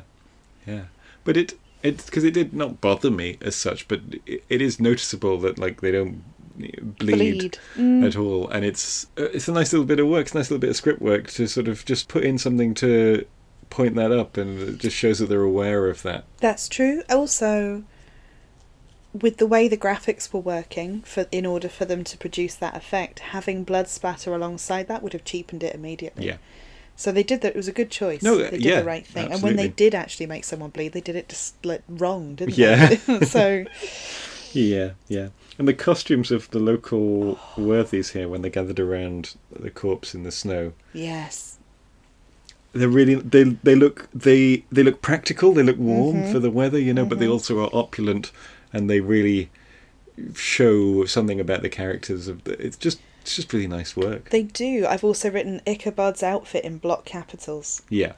Yeah. 0.66 0.84
But 1.24 1.36
it 1.36 1.54
it 1.86 2.04
because 2.06 2.24
it 2.24 2.32
did 2.32 2.52
not 2.52 2.80
bother 2.80 3.10
me 3.10 3.38
as 3.40 3.56
such, 3.56 3.88
but 3.88 4.00
it, 4.26 4.44
it 4.48 4.62
is 4.62 4.80
noticeable 4.80 5.38
that 5.38 5.58
like 5.58 5.80
they 5.80 5.90
don't 5.90 6.22
bleed, 6.56 6.98
Bleed. 6.98 7.58
Mm. 7.76 8.06
at 8.06 8.16
all, 8.16 8.48
and 8.48 8.64
it's 8.64 9.06
uh, 9.18 9.24
it's 9.24 9.48
a 9.48 9.52
nice 9.52 9.72
little 9.72 9.86
bit 9.86 10.00
of 10.00 10.08
work, 10.08 10.26
it's 10.26 10.34
a 10.34 10.38
nice 10.38 10.50
little 10.50 10.60
bit 10.60 10.70
of 10.70 10.76
script 10.76 11.00
work 11.00 11.28
to 11.30 11.46
sort 11.46 11.68
of 11.68 11.84
just 11.84 12.08
put 12.08 12.24
in 12.24 12.38
something 12.38 12.74
to 12.74 13.26
point 13.70 13.94
that 13.96 14.12
up, 14.12 14.36
and 14.36 14.60
it 14.60 14.78
just 14.78 14.96
shows 14.96 15.18
that 15.18 15.28
they're 15.28 15.42
aware 15.42 15.88
of 15.88 16.02
that. 16.02 16.24
That's 16.38 16.68
true. 16.68 17.02
Also, 17.10 17.84
with 19.12 19.38
the 19.38 19.46
way 19.46 19.68
the 19.68 19.76
graphics 19.76 20.32
were 20.32 20.40
working, 20.40 21.02
for 21.02 21.26
in 21.30 21.46
order 21.46 21.68
for 21.68 21.84
them 21.84 22.04
to 22.04 22.18
produce 22.18 22.54
that 22.54 22.76
effect, 22.76 23.20
having 23.20 23.64
blood 23.64 23.88
spatter 23.88 24.34
alongside 24.34 24.88
that 24.88 25.02
would 25.02 25.12
have 25.12 25.24
cheapened 25.24 25.62
it 25.62 25.74
immediately. 25.74 26.26
Yeah. 26.26 26.36
So 26.96 27.12
they 27.12 27.22
did 27.22 27.42
that. 27.42 27.48
It 27.50 27.56
was 27.56 27.68
a 27.68 27.72
good 27.72 27.90
choice. 27.90 28.22
No, 28.22 28.38
they 28.38 28.50
did 28.50 28.64
yeah, 28.64 28.80
the 28.80 28.86
right 28.86 29.06
thing. 29.06 29.30
And 29.30 29.42
when 29.42 29.56
they 29.56 29.68
did 29.68 29.94
actually 29.94 30.26
make 30.26 30.44
someone 30.44 30.70
bleed, 30.70 30.92
they 30.92 31.00
did 31.02 31.14
it 31.16 31.28
just 31.28 31.54
like 31.64 31.82
wrong, 31.88 32.34
didn't 32.36 32.56
Yeah. 32.56 32.94
they? 32.94 33.20
so 33.26 33.64
Yeah, 34.52 34.92
yeah. 35.06 35.28
And 35.58 35.68
the 35.68 35.74
costumes 35.74 36.30
of 36.30 36.50
the 36.50 36.58
local 36.58 37.38
worthies 37.56 38.10
here 38.12 38.28
when 38.28 38.40
they 38.42 38.50
gathered 38.50 38.80
around 38.80 39.34
the 39.50 39.70
corpse 39.70 40.14
in 40.14 40.22
the 40.22 40.32
snow. 40.32 40.72
yes, 40.94 41.58
they're 42.72 42.88
really 42.88 43.14
they 43.14 43.44
they 43.44 43.74
look 43.74 44.06
they 44.14 44.62
they 44.70 44.82
look 44.82 45.00
practical 45.00 45.54
they 45.54 45.62
look 45.62 45.78
warm 45.78 46.16
Mhm. 46.16 46.32
for 46.32 46.38
the 46.38 46.50
weather 46.50 46.78
you 46.78 46.92
know 46.92 47.06
but 47.06 47.18
they 47.18 47.24
Mhm. 47.26 47.32
also 47.32 47.58
are 47.64 47.70
opulent 47.72 48.32
and 48.70 48.90
they 48.90 49.00
really 49.00 49.48
show 50.34 51.06
something 51.06 51.40
about 51.40 51.62
the 51.62 51.70
characters 51.70 52.28
of 52.28 52.44
the, 52.44 52.52
it's 52.62 52.76
just 52.76 52.98
it's 53.26 53.34
just 53.34 53.52
really 53.52 53.66
nice 53.66 53.96
work 53.96 54.30
they 54.30 54.44
do. 54.44 54.86
I've 54.86 55.02
also 55.02 55.30
written 55.30 55.60
Ichabod's 55.66 56.22
outfit 56.22 56.64
in 56.64 56.78
block 56.78 57.04
capitals. 57.04 57.82
yeah 57.90 58.12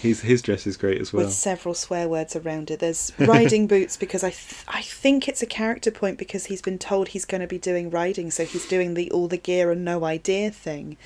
his 0.00 0.20
his 0.20 0.40
dress 0.40 0.66
is 0.66 0.76
great 0.76 1.00
as 1.00 1.12
well 1.12 1.24
with 1.24 1.34
several 1.34 1.74
swear 1.74 2.08
words 2.08 2.36
around 2.36 2.70
it. 2.70 2.78
There's 2.80 3.12
riding 3.18 3.66
boots 3.74 3.96
because 3.96 4.22
I 4.22 4.30
th- 4.30 4.64
I 4.68 4.82
think 4.82 5.28
it's 5.28 5.42
a 5.42 5.46
character 5.46 5.90
point 5.90 6.16
because 6.16 6.46
he's 6.46 6.62
been 6.62 6.78
told 6.78 7.08
he's 7.08 7.24
going 7.24 7.40
to 7.40 7.46
be 7.46 7.58
doing 7.58 7.90
riding, 7.90 8.30
so 8.30 8.44
he's 8.44 8.66
doing 8.66 8.94
the 8.94 9.10
all 9.10 9.28
the 9.28 9.36
gear 9.36 9.70
and 9.70 9.84
no 9.84 10.04
idea 10.04 10.50
thing 10.50 10.96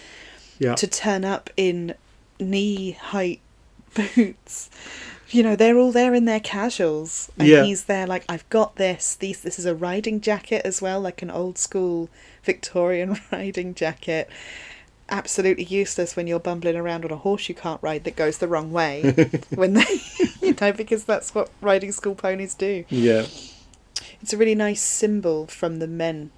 yeah 0.59 0.75
to 0.75 0.87
turn 0.87 1.25
up 1.25 1.51
in 1.57 1.95
knee 2.39 2.93
height 2.93 3.41
boots. 3.95 4.69
You 5.31 5.43
know, 5.43 5.57
they're 5.57 5.77
all 5.79 5.91
there 5.93 6.15
in 6.15 6.25
their 6.25 6.41
casuals, 6.41 7.31
and 7.39 7.49
Yeah. 7.49 7.65
he's 7.65 7.85
there 7.85 8.07
like, 8.07 8.25
"I've 8.29 8.49
got 8.49 8.77
this." 8.77 9.17
These, 9.17 9.41
this 9.41 9.59
is 9.59 9.67
a 9.67 9.75
riding 9.75 10.21
jacket 10.21 10.63
as 10.65 10.81
well, 10.81 11.01
like 11.01 11.21
an 11.23 11.31
old 11.31 11.59
school 11.59 12.09
Victorian 12.45 13.19
riding 13.33 13.75
jacket. 13.75 14.29
Absolutely 15.09 15.65
useless 15.65 16.17
when 16.17 16.27
you're 16.27 16.41
bumbling 16.41 16.77
around 16.77 17.05
on 17.05 17.11
a 17.13 17.17
horse 17.17 17.49
you 17.49 17.55
can't 17.55 17.81
ride 17.83 18.03
that 18.05 18.17
goes 18.17 18.39
the 18.39 18.49
wrong 18.49 18.73
way. 18.73 19.03
when 19.55 19.75
they, 19.75 19.85
you 20.43 20.55
know, 20.61 20.73
because 20.73 21.05
that's 21.05 21.35
what 21.35 21.49
riding 21.61 21.93
school 21.93 22.15
ponies 22.17 22.55
do. 22.55 22.85
yeah 22.89 23.27
It's 24.21 24.33
a 24.33 24.37
really 24.37 24.55
nice 24.57 24.81
symbol 24.83 25.47
from 25.47 25.79
the 25.79 25.87
men 25.87 26.31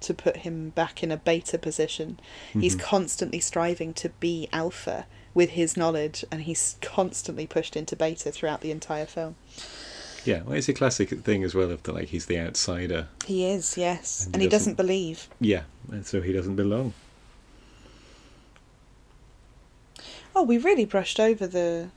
to 0.00 0.12
put 0.14 0.38
him 0.38 0.70
back 0.70 1.02
in 1.02 1.10
a 1.10 1.16
beta 1.16 1.58
position. 1.58 2.18
He's 2.52 2.76
Mhm. 2.76 2.80
constantly 2.80 3.40
striving 3.40 3.92
to 3.94 4.08
be 4.10 4.48
alpha 4.52 5.06
with 5.34 5.50
his 5.50 5.76
knowledge, 5.76 6.24
and 6.30 6.42
he's 6.42 6.76
constantly 6.82 7.46
pushed 7.46 7.76
into 7.76 7.94
beta 7.96 8.30
throughout 8.32 8.60
the 8.60 8.70
entire 8.70 9.06
film. 9.06 9.36
Yeah, 10.24 10.42
well, 10.42 10.54
it's 10.56 10.68
a 10.68 10.74
classic 10.74 11.08
thing 11.20 11.44
as 11.44 11.54
well 11.54 11.70
of 11.70 11.82
the 11.84 11.92
like 11.92 12.08
he's 12.08 12.26
the 12.26 12.38
outsider. 12.38 13.08
He 13.24 13.46
is, 13.46 13.78
yes. 13.78 14.26
And 14.26 14.34
And, 14.34 14.42
he 14.42 14.48
doesn't- 14.48 14.72
doesn't 14.72 14.76
believe. 14.76 15.28
Yeah, 15.40 15.62
and 15.90 16.06
so 16.06 16.20
he 16.20 16.32
doesn't 16.32 16.56
belong. 16.56 16.92
Oh, 20.34 20.42
we 20.42 20.58
really 20.58 20.84
brushed 20.84 21.18
over 21.20 21.46
the 21.46 21.88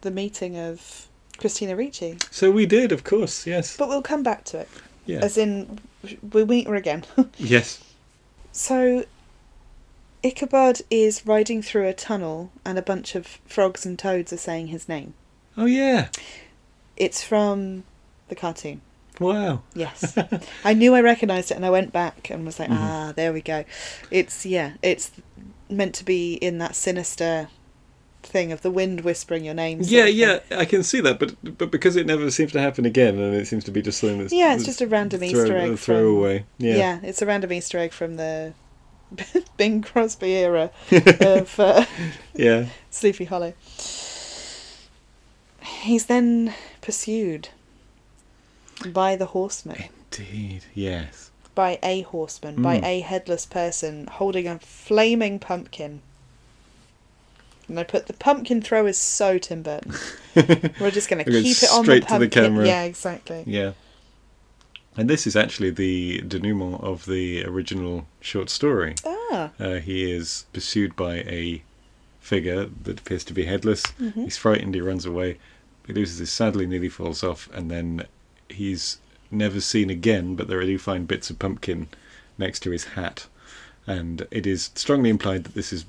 the 0.00 0.10
meeting 0.10 0.56
of 0.58 1.06
Christina 1.38 1.74
Ricci. 1.76 2.18
So 2.30 2.50
we 2.50 2.66
did, 2.66 2.92
of 2.92 3.04
course. 3.04 3.46
Yes. 3.46 3.76
But 3.76 3.88
we'll 3.88 4.02
come 4.02 4.22
back 4.22 4.44
to 4.46 4.58
it. 4.58 4.68
Yeah. 5.06 5.20
As 5.20 5.38
in, 5.38 5.78
we'll 6.22 6.46
meet 6.46 6.66
her 6.66 6.74
again. 6.74 7.04
yes. 7.38 7.82
so, 8.52 9.04
Ichabod 10.24 10.80
is 10.90 11.26
riding 11.26 11.60
through 11.62 11.86
a 11.86 11.92
tunnel 11.92 12.50
and 12.64 12.78
a 12.78 12.82
bunch 12.82 13.14
of 13.14 13.26
frogs 13.46 13.84
and 13.84 13.98
toads 13.98 14.32
are 14.32 14.36
saying 14.38 14.68
his 14.68 14.88
name. 14.88 15.14
Oh 15.56 15.66
yeah. 15.66 16.08
It's 16.96 17.22
from 17.22 17.84
the 18.28 18.34
cartoon. 18.34 18.80
Wow. 19.20 19.62
Yes. 19.74 20.16
I 20.64 20.72
knew 20.74 20.94
I 20.94 21.00
recognised 21.00 21.50
it 21.50 21.54
and 21.56 21.66
I 21.66 21.70
went 21.70 21.92
back 21.92 22.30
and 22.30 22.44
was 22.46 22.58
like, 22.58 22.70
Mhm. 22.70 22.76
ah, 22.80 23.12
there 23.14 23.32
we 23.32 23.40
go. 23.42 23.64
It's, 24.10 24.44
yeah, 24.46 24.72
it's 24.82 25.12
meant 25.70 25.94
to 25.96 26.04
be 26.04 26.34
in 26.34 26.58
that 26.58 26.74
sinister 26.74 27.48
thing 28.22 28.50
of 28.50 28.62
the 28.62 28.70
wind 28.70 29.02
whispering 29.02 29.44
your 29.44 29.54
name. 29.54 29.80
Yeah, 29.82 30.06
yeah, 30.06 30.38
I 30.50 30.64
can 30.64 30.82
see 30.82 31.00
that, 31.02 31.18
but 31.18 31.34
but 31.58 31.70
because 31.70 31.94
it 31.94 32.06
never 32.06 32.30
seems 32.30 32.52
to 32.52 32.60
happen 32.60 32.86
again, 32.86 33.18
and 33.18 33.34
it 33.34 33.46
seems 33.46 33.64
to 33.64 33.70
be 33.70 33.82
just 33.82 33.98
something 34.00 34.18
that's 34.18 34.32
Yeah, 34.32 34.54
it's 34.54 34.64
just 34.64 34.80
a 34.80 34.86
random 34.86 35.20
throw- 35.20 35.28
Easter 35.28 35.56
egg 35.58 35.64
a 35.72 35.76
from- 35.76 35.76
throwaway. 35.76 36.44
Yeah. 36.58 36.76
Yeah. 36.76 36.98
it's 37.02 37.20
a 37.20 37.26
random 37.26 37.52
Easter 37.52 37.78
egg 37.78 37.92
from 37.92 38.16
the 38.16 38.54
Bing 39.56 39.82
Crosby 39.82 40.32
era 40.34 40.70
of 41.20 41.54
uh, 41.60 41.84
Yeah. 42.34 42.66
Sleepy 42.90 43.24
Hollow. 43.24 43.54
He's 45.82 46.06
then 46.06 46.54
pursued 46.80 47.48
by 48.86 49.16
the 49.16 49.26
horseman, 49.26 49.84
Indeed. 50.18 50.64
Yes. 50.74 51.30
by 51.54 51.78
a 51.82 52.02
horseman, 52.02 52.60
by 52.62 52.78
Mm. 52.80 52.84
a 52.84 53.00
headless 53.00 53.46
person 53.46 54.06
holding 54.10 54.46
a 54.46 54.58
flaming 54.58 55.38
pumpkin. 55.38 56.00
And 57.68 57.78
I 57.80 57.84
put 57.84 58.06
the 58.08 58.12
pumpkin 58.12 58.60
throw 58.60 58.86
is 58.86 58.98
so 58.98 59.38
Tim 59.38 59.62
Burton. 59.62 59.94
We're 60.80 60.90
just 60.90 61.08
going 61.08 61.24
to 61.24 61.30
keep 61.30 61.62
it 61.62 61.70
on 61.72 61.84
straight 61.84 62.06
the 62.06 62.14
to 62.14 62.18
the 62.18 62.28
camera. 62.28 62.66
Yeah, 62.66 62.82
exactly. 62.82 63.42
Yeah. 63.46 63.72
And 64.96 65.10
this 65.10 65.26
is 65.26 65.34
actually 65.34 65.70
the 65.70 66.20
denouement 66.26 66.80
of 66.82 67.06
the 67.06 67.44
original 67.44 68.06
short 68.20 68.48
story. 68.50 68.94
Ah, 69.04 69.50
Uh, 69.58 69.74
he 69.80 70.12
is 70.12 70.46
pursued 70.52 70.94
by 70.94 71.16
a 71.16 71.62
figure 72.20 72.70
that 72.84 73.00
appears 73.00 73.24
to 73.24 73.32
be 73.34 73.44
headless. 73.46 73.82
Mhm. 74.00 74.24
He's 74.24 74.36
frightened, 74.36 74.74
he 74.74 74.80
runs 74.80 75.04
away. 75.04 75.38
He 75.86 75.92
loses 75.92 76.18
his 76.18 76.30
saddle, 76.30 76.60
he 76.60 76.66
nearly 76.66 76.88
falls 76.88 77.22
off, 77.24 77.48
and 77.52 77.70
then 77.70 78.04
he's 78.48 78.98
never 79.30 79.60
seen 79.60 79.90
again, 79.90 80.36
but 80.36 80.46
there 80.48 80.58
are 80.60 80.64
do 80.64 80.78
find 80.78 81.08
bits 81.08 81.28
of 81.28 81.38
pumpkin 81.38 81.88
next 82.38 82.60
to 82.60 82.70
his 82.70 82.84
hat. 82.84 83.26
And 83.86 84.26
it 84.30 84.46
is 84.46 84.70
strongly 84.74 85.10
implied 85.10 85.44
that 85.44 85.54
this 85.54 85.72
is 85.72 85.84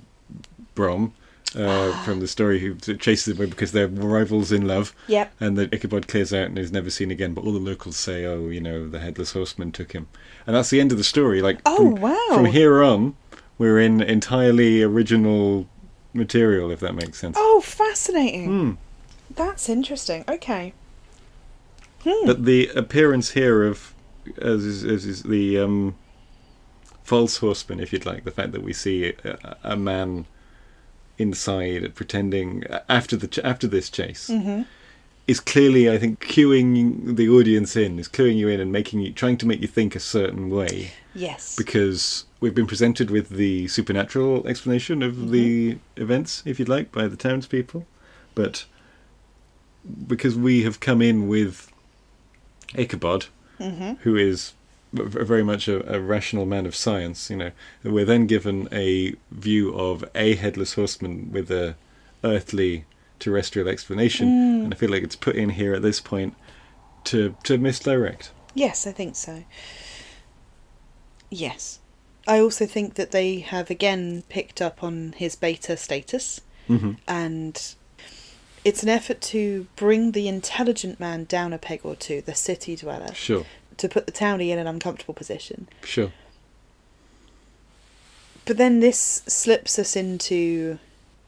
Brom 0.74 1.14
uh, 1.56 2.04
from 2.04 2.20
the 2.20 2.28
story 2.28 2.60
who 2.60 2.76
chases 2.76 3.28
him 3.34 3.38
away 3.38 3.46
because 3.46 3.72
they're 3.72 3.88
rivals 3.88 4.52
in 4.52 4.68
love. 4.68 4.94
yep. 5.08 5.32
And 5.40 5.58
the 5.58 5.70
Ichabod 5.74 6.08
clears 6.08 6.34
out 6.34 6.48
and 6.48 6.58
is 6.58 6.72
never 6.72 6.90
seen 6.90 7.12
again, 7.12 7.34
but 7.34 7.44
all 7.46 7.54
the 7.54 7.60
locals 7.60 7.98
say, 7.98 8.26
"Oh, 8.26 8.48
you 8.50 8.62
know, 8.62 8.88
the 8.90 9.00
headless 9.00 9.34
horseman 9.34 9.72
took 9.72 9.92
him," 9.94 10.08
and 10.48 10.56
that's 10.56 10.70
the 10.70 10.82
end 10.82 10.92
of 10.92 10.98
the 10.98 11.04
story. 11.04 11.42
Like, 11.42 11.60
Oh, 11.66 11.78
from, 11.92 12.02
wow. 12.02 12.28
From 12.34 12.46
here 12.46 12.84
on, 12.84 13.16
we're 13.58 13.80
in 13.80 14.02
entirely 14.02 14.82
original 14.84 15.68
material, 16.14 16.72
if 16.72 16.80
that 16.80 16.96
makes 16.96 17.20
sense. 17.20 17.36
Oh, 17.38 17.62
fascinating. 17.62 18.46
Hmm. 18.46 18.72
That's 19.36 19.68
interesting. 19.70 20.24
Okay. 20.28 20.74
Hmm. 22.04 22.26
But 22.26 22.46
the 22.46 22.68
appearance 22.70 23.32
here 23.32 23.64
of 23.64 23.94
as 24.38 24.64
is, 24.64 24.84
as 24.84 25.06
is 25.06 25.24
the 25.24 25.60
um, 25.60 25.96
false 27.04 27.38
horseman, 27.38 27.80
if 27.80 27.94
you'd 27.94 28.06
like, 28.06 28.24
the 28.24 28.32
fact 28.32 28.52
that 28.52 28.64
we 28.64 28.74
see 28.74 29.14
a, 29.24 29.58
a 29.64 29.76
man 29.76 30.26
inside 31.18 31.96
pretending 31.96 32.64
after 32.90 33.16
the 33.16 33.28
ch- 33.28 33.40
after 33.40 33.68
this 33.68 33.90
chase. 33.90 34.28
hmm 34.28 34.64
is 35.28 35.40
clearly, 35.40 35.90
I 35.90 35.98
think, 35.98 36.20
cueing 36.20 37.16
the 37.16 37.28
audience 37.30 37.76
in, 37.76 37.98
is 37.98 38.08
cueing 38.08 38.38
you 38.38 38.48
in 38.48 38.60
and 38.60 38.72
making 38.72 39.00
you, 39.00 39.12
trying 39.12 39.38
to 39.38 39.48
make 39.48 39.60
you 39.60 39.68
think 39.68 39.96
a 39.96 40.00
certain 40.00 40.52
way. 40.52 40.92
Yes. 41.16 41.56
Because 41.56 42.26
we've 42.40 42.54
been 42.54 42.68
presented 42.68 43.10
with 43.10 43.30
the 43.30 43.68
supernatural 43.68 44.48
explanation 44.48 45.02
of 45.02 45.32
the 45.32 45.80
events, 45.98 46.44
if 46.46 46.60
you'd 46.60 46.70
like, 46.70 46.92
by 46.92 47.08
the 47.08 47.16
townspeople. 47.18 47.88
But 48.36 48.66
because 50.08 50.36
we 50.36 50.62
have 50.62 50.80
come 50.80 51.02
in 51.02 51.28
with 51.28 51.72
Ichabod, 52.76 53.26
hmm 53.58 53.94
who 54.02 54.16
is 54.16 54.54
very 54.96 55.44
much 55.44 55.68
a, 55.68 55.96
a 55.96 56.00
rational 56.00 56.46
man 56.46 56.66
of 56.66 56.76
science, 56.76 57.30
you 57.30 57.36
know, 57.38 57.52
we're 57.84 58.06
then 58.06 58.28
given 58.28 58.68
a 58.72 59.14
view 59.32 59.74
of 59.74 60.04
a 60.16 60.36
headless 60.36 60.74
horseman 60.74 61.32
with 61.32 61.52
a 61.52 61.76
earthly 62.24 62.86
terrestrial 63.20 63.68
explanation, 63.68 64.28
Mm. 64.28 64.64
and 64.66 64.74
I 64.74 64.78
feel 64.78 64.90
like 64.90 65.04
it's 65.04 65.16
put 65.16 65.36
in 65.36 65.50
here 65.52 65.74
at 65.74 65.82
this 65.82 66.00
point 66.02 66.36
to 67.06 67.36
to 67.44 67.58
misdirect. 67.58 68.32
Yes, 68.54 68.88
I 68.88 68.92
think 68.92 69.16
so. 69.16 69.44
Yes. 71.30 71.80
I 72.28 72.40
also 72.40 72.66
think 72.66 72.96
that 72.96 73.12
they 73.12 73.40
have 73.40 73.70
again 73.70 74.24
picked 74.30 74.62
up 74.62 74.84
on 74.84 75.14
his 75.18 75.36
beta 75.36 75.78
status, 75.78 76.42
hmm 76.68 76.94
and 77.08 77.76
it's 78.64 78.82
an 78.82 78.90
effort 78.90 79.22
to 79.22 79.68
bring 79.76 80.14
the 80.14 80.28
intelligent 80.28 81.00
man 81.00 81.26
down 81.26 81.54
a 81.54 81.58
peg 81.60 81.82
or 81.84 81.96
two, 81.96 82.22
the 82.22 82.34
city 82.34 82.76
dweller, 82.76 83.14
Sure, 83.14 83.46
to 83.78 83.90
put 83.90 84.06
the 84.06 84.12
townie 84.12 84.50
in 84.50 84.60
an 84.60 84.68
uncomfortable 84.68 85.14
position. 85.14 85.68
sure. 85.84 86.12
But 88.46 88.58
then 88.58 88.80
this 88.80 89.24
slips 89.26 89.80
us 89.80 89.96
into 89.96 90.78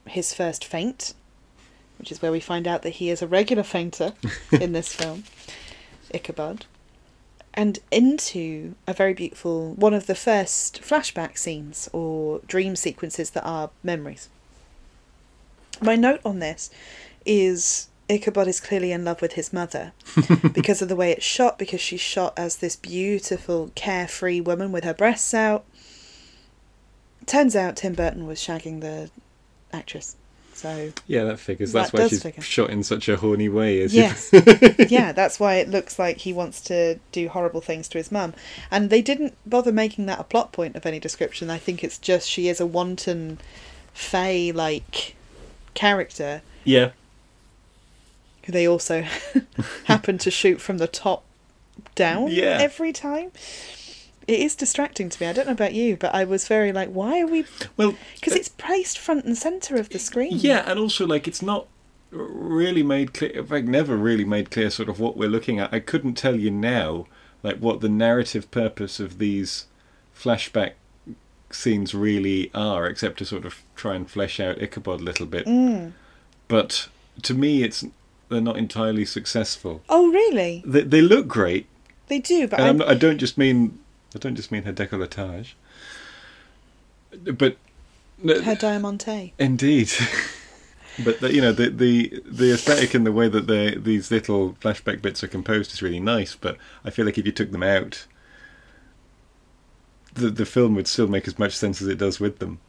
his 0.06 0.34
first 0.34 0.64
faint, 0.64 1.14
which 1.98 2.12
is 2.12 2.22
where 2.22 2.32
we 2.32 2.40
find 2.40 2.68
out 2.68 2.84
that 2.84 2.92
he 2.92 3.10
is 3.10 3.22
a 3.22 3.28
regular 3.28 3.64
fainter 3.64 4.14
in 4.52 4.74
this 4.74 4.94
film, 4.94 5.24
Ichabod, 6.14 6.66
and 7.56 7.80
into 7.90 8.76
a 8.86 8.94
very 8.94 9.14
beautiful 9.14 9.74
one 9.74 9.96
of 9.96 10.06
the 10.06 10.16
first 10.16 10.82
flashback 10.84 11.40
scenes 11.40 11.90
or 11.92 12.40
dream 12.48 12.76
sequences 12.76 13.32
that 13.32 13.44
are 13.44 13.72
memories. 13.82 14.30
My 15.82 15.96
note 15.96 16.22
on 16.24 16.38
this 16.40 16.70
is 17.26 17.88
Ichabod 18.10 18.48
is 18.48 18.60
clearly 18.62 18.92
in 18.92 19.04
love 19.04 19.22
with 19.22 19.34
his 19.34 19.52
mother 19.52 19.92
because 20.54 20.82
of 20.82 20.88
the 20.90 20.96
way 20.96 21.12
it's 21.12 21.26
shot, 21.26 21.58
because 21.60 21.82
she's 21.82 22.00
shot 22.02 22.34
as 22.38 22.58
this 22.58 22.76
beautiful, 22.76 23.72
carefree 23.76 24.40
woman 24.42 24.72
with 24.72 24.84
her 24.84 24.94
breasts 24.94 25.34
out. 25.34 25.66
Turns 27.26 27.56
out 27.56 27.76
Tim 27.76 27.94
Burton 27.94 28.26
was 28.26 28.40
shagging 28.40 28.80
the 28.82 29.10
actress. 29.74 30.16
So, 30.54 30.92
Yeah, 31.06 31.26
that 31.26 31.40
figures. 31.40 31.72
That's 31.72 31.92
That 31.92 32.02
why 32.02 32.08
she's 32.08 32.24
figure. 32.24 32.42
shot 32.42 32.70
in 32.72 32.82
such 32.82 33.08
a 33.10 33.18
horny 33.18 33.48
way. 33.50 33.82
As 33.82 33.94
yes. 33.94 34.30
yeah, 34.90 35.12
that's 35.12 35.40
why 35.40 35.56
it 35.56 35.70
looks 35.70 36.00
like 36.00 36.20
he 36.20 36.34
wants 36.34 36.62
to 36.62 37.00
do 37.12 37.28
horrible 37.28 37.62
things 37.62 37.88
to 37.90 38.00
his 38.00 38.12
mum. 38.12 38.34
And 38.72 38.90
they 38.90 39.02
didn't 39.04 39.36
bother 39.46 39.72
making 39.72 40.08
that 40.08 40.20
a 40.20 40.24
plot 40.24 40.54
point 40.54 40.76
of 40.76 40.86
any 40.86 41.00
description. 41.00 41.52
I 41.52 41.60
think 41.60 41.84
it's 41.84 42.00
just 42.00 42.28
she 42.28 42.48
is 42.48 42.60
a 42.60 42.66
wanton, 42.66 43.38
fey 43.94 44.52
like 44.52 45.16
character 45.76 46.42
yeah, 46.64 46.92
who 48.48 48.52
they 48.54 48.68
also 48.68 49.06
happen 49.86 50.18
to 50.18 50.32
shoot 50.32 50.60
from 50.60 50.80
the 50.80 50.88
top 50.88 51.24
down 51.94 52.30
Yeah. 52.32 52.58
every 52.60 52.92
time. 52.92 53.32
It 54.28 54.40
is 54.40 54.56
distracting 54.56 55.10
to 55.10 55.22
me. 55.24 55.30
I 55.30 55.34
don't 55.34 55.46
know 55.46 55.54
about 55.54 55.74
you, 55.74 55.96
but 55.96 56.14
I 56.14 56.24
was 56.26 56.48
very 56.48 56.72
like, 56.74 56.90
why 56.90 57.22
are 57.22 57.28
we? 57.28 57.46
well, 57.78 57.96
Because 58.16 58.34
it's 58.36 58.50
placed 58.50 58.98
front 59.00 59.24
and 59.26 59.38
center 59.38 59.76
of 59.78 59.90
the 59.90 60.00
screen. 60.00 60.32
Yeah, 60.34 60.64
and 60.70 60.80
also 60.80 61.06
like 61.06 61.28
it's 61.28 61.42
not 61.42 61.68
really 62.12 62.84
made 62.84 63.14
clear. 63.14 63.32
In 63.32 63.46
fact, 63.46 63.68
never 63.68 63.96
really 63.96 64.26
made 64.26 64.50
clear 64.52 64.70
sort 64.70 64.90
of 64.90 65.00
what 65.00 65.16
we're 65.16 65.30
looking 65.30 65.60
at. 65.60 65.74
I 65.74 65.80
couldn't 65.80 66.16
tell 66.16 66.36
you 66.36 66.50
now, 66.52 67.06
like 67.44 67.58
what 67.60 67.80
the 67.82 67.90
narrative 67.90 68.50
purpose 68.52 69.00
of 69.00 69.18
these 69.18 69.66
flashback 70.18 70.74
scenes 71.50 71.94
really 71.94 72.52
are, 72.54 72.86
except 72.88 73.20
to 73.20 73.26
sort 73.26 73.46
of 73.46 73.62
try 73.76 73.96
and 73.96 74.10
flesh 74.10 74.40
out 74.42 74.62
Ichabod 74.62 75.00
a 75.00 75.04
little 75.04 75.26
bit. 75.26 75.46
Mm. 75.46 75.94
But 76.50 76.90
to 77.24 77.34
me, 77.34 77.64
it's 77.64 77.86
they're 78.30 78.42
not 78.42 78.58
entirely 78.58 79.06
successful. 79.06 79.82
Oh, 79.90 80.12
really? 80.12 80.64
They, 80.66 80.82
they 80.82 81.02
look 81.02 81.28
great, 81.28 81.68
They 82.08 82.20
do, 82.20 82.48
but 82.48 82.60
and 82.60 82.82
I, 82.82 82.86
I'm 82.86 82.92
I 82.92 82.94
don't 82.94 83.18
just 83.18 83.38
mean 83.38 83.80
I 84.16 84.20
don't 84.20 84.36
just 84.36 84.52
mean 84.52 84.64
her 84.64 84.74
décolletage, 84.74 85.54
but 87.38 87.58
her 88.26 88.56
diamante. 88.56 89.34
Indeed. 89.38 89.92
but 91.04 91.20
the, 91.20 91.34
you 91.34 91.42
know 91.42 91.52
the 91.52 91.70
the 91.70 92.22
the 92.26 92.54
aesthetic 92.54 92.94
and 92.94 93.06
the 93.06 93.12
way 93.12 93.28
that 93.28 93.48
the 93.48 93.78
these 93.80 94.10
little 94.12 94.54
flashback 94.62 95.02
bits 95.02 95.24
are 95.24 95.28
composed 95.28 95.72
is 95.74 95.82
really 95.82 96.00
nice. 96.00 96.36
But 96.36 96.58
I 96.84 96.90
feel 96.90 97.06
like 97.06 97.18
if 97.18 97.26
you 97.26 97.32
took 97.32 97.52
them 97.52 97.64
out, 97.64 98.06
the 100.14 100.30
the 100.30 100.46
film 100.46 100.76
would 100.76 100.88
still 100.88 101.08
make 101.08 101.28
as 101.28 101.38
much 101.40 101.56
sense 101.56 101.82
as 101.82 101.88
it 101.88 101.98
does 101.98 102.20
with 102.20 102.40
them. 102.40 102.60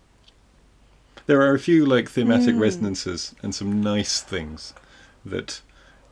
There 1.27 1.43
are 1.43 1.55
a 1.55 1.59
few 1.59 1.85
like 1.85 2.09
thematic 2.09 2.55
Mm. 2.55 2.61
resonances 2.61 3.35
and 3.43 3.55
some 3.55 3.83
nice 3.83 4.21
things 4.21 4.73
that 5.25 5.61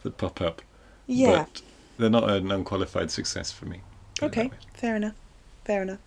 that 0.03 0.17
pop 0.19 0.41
up, 0.41 0.63
Yeah. 1.07 1.47
But 1.53 1.63
they're 1.99 2.11
not 2.11 2.29
an 2.31 2.51
unqualified 2.53 3.11
success 3.11 3.51
for 3.53 3.67
me. 3.67 3.81
Okay, 4.23 4.51
fair 4.75 4.97
enough. 4.97 5.15
Fair 5.65 5.83
enough. 5.83 5.99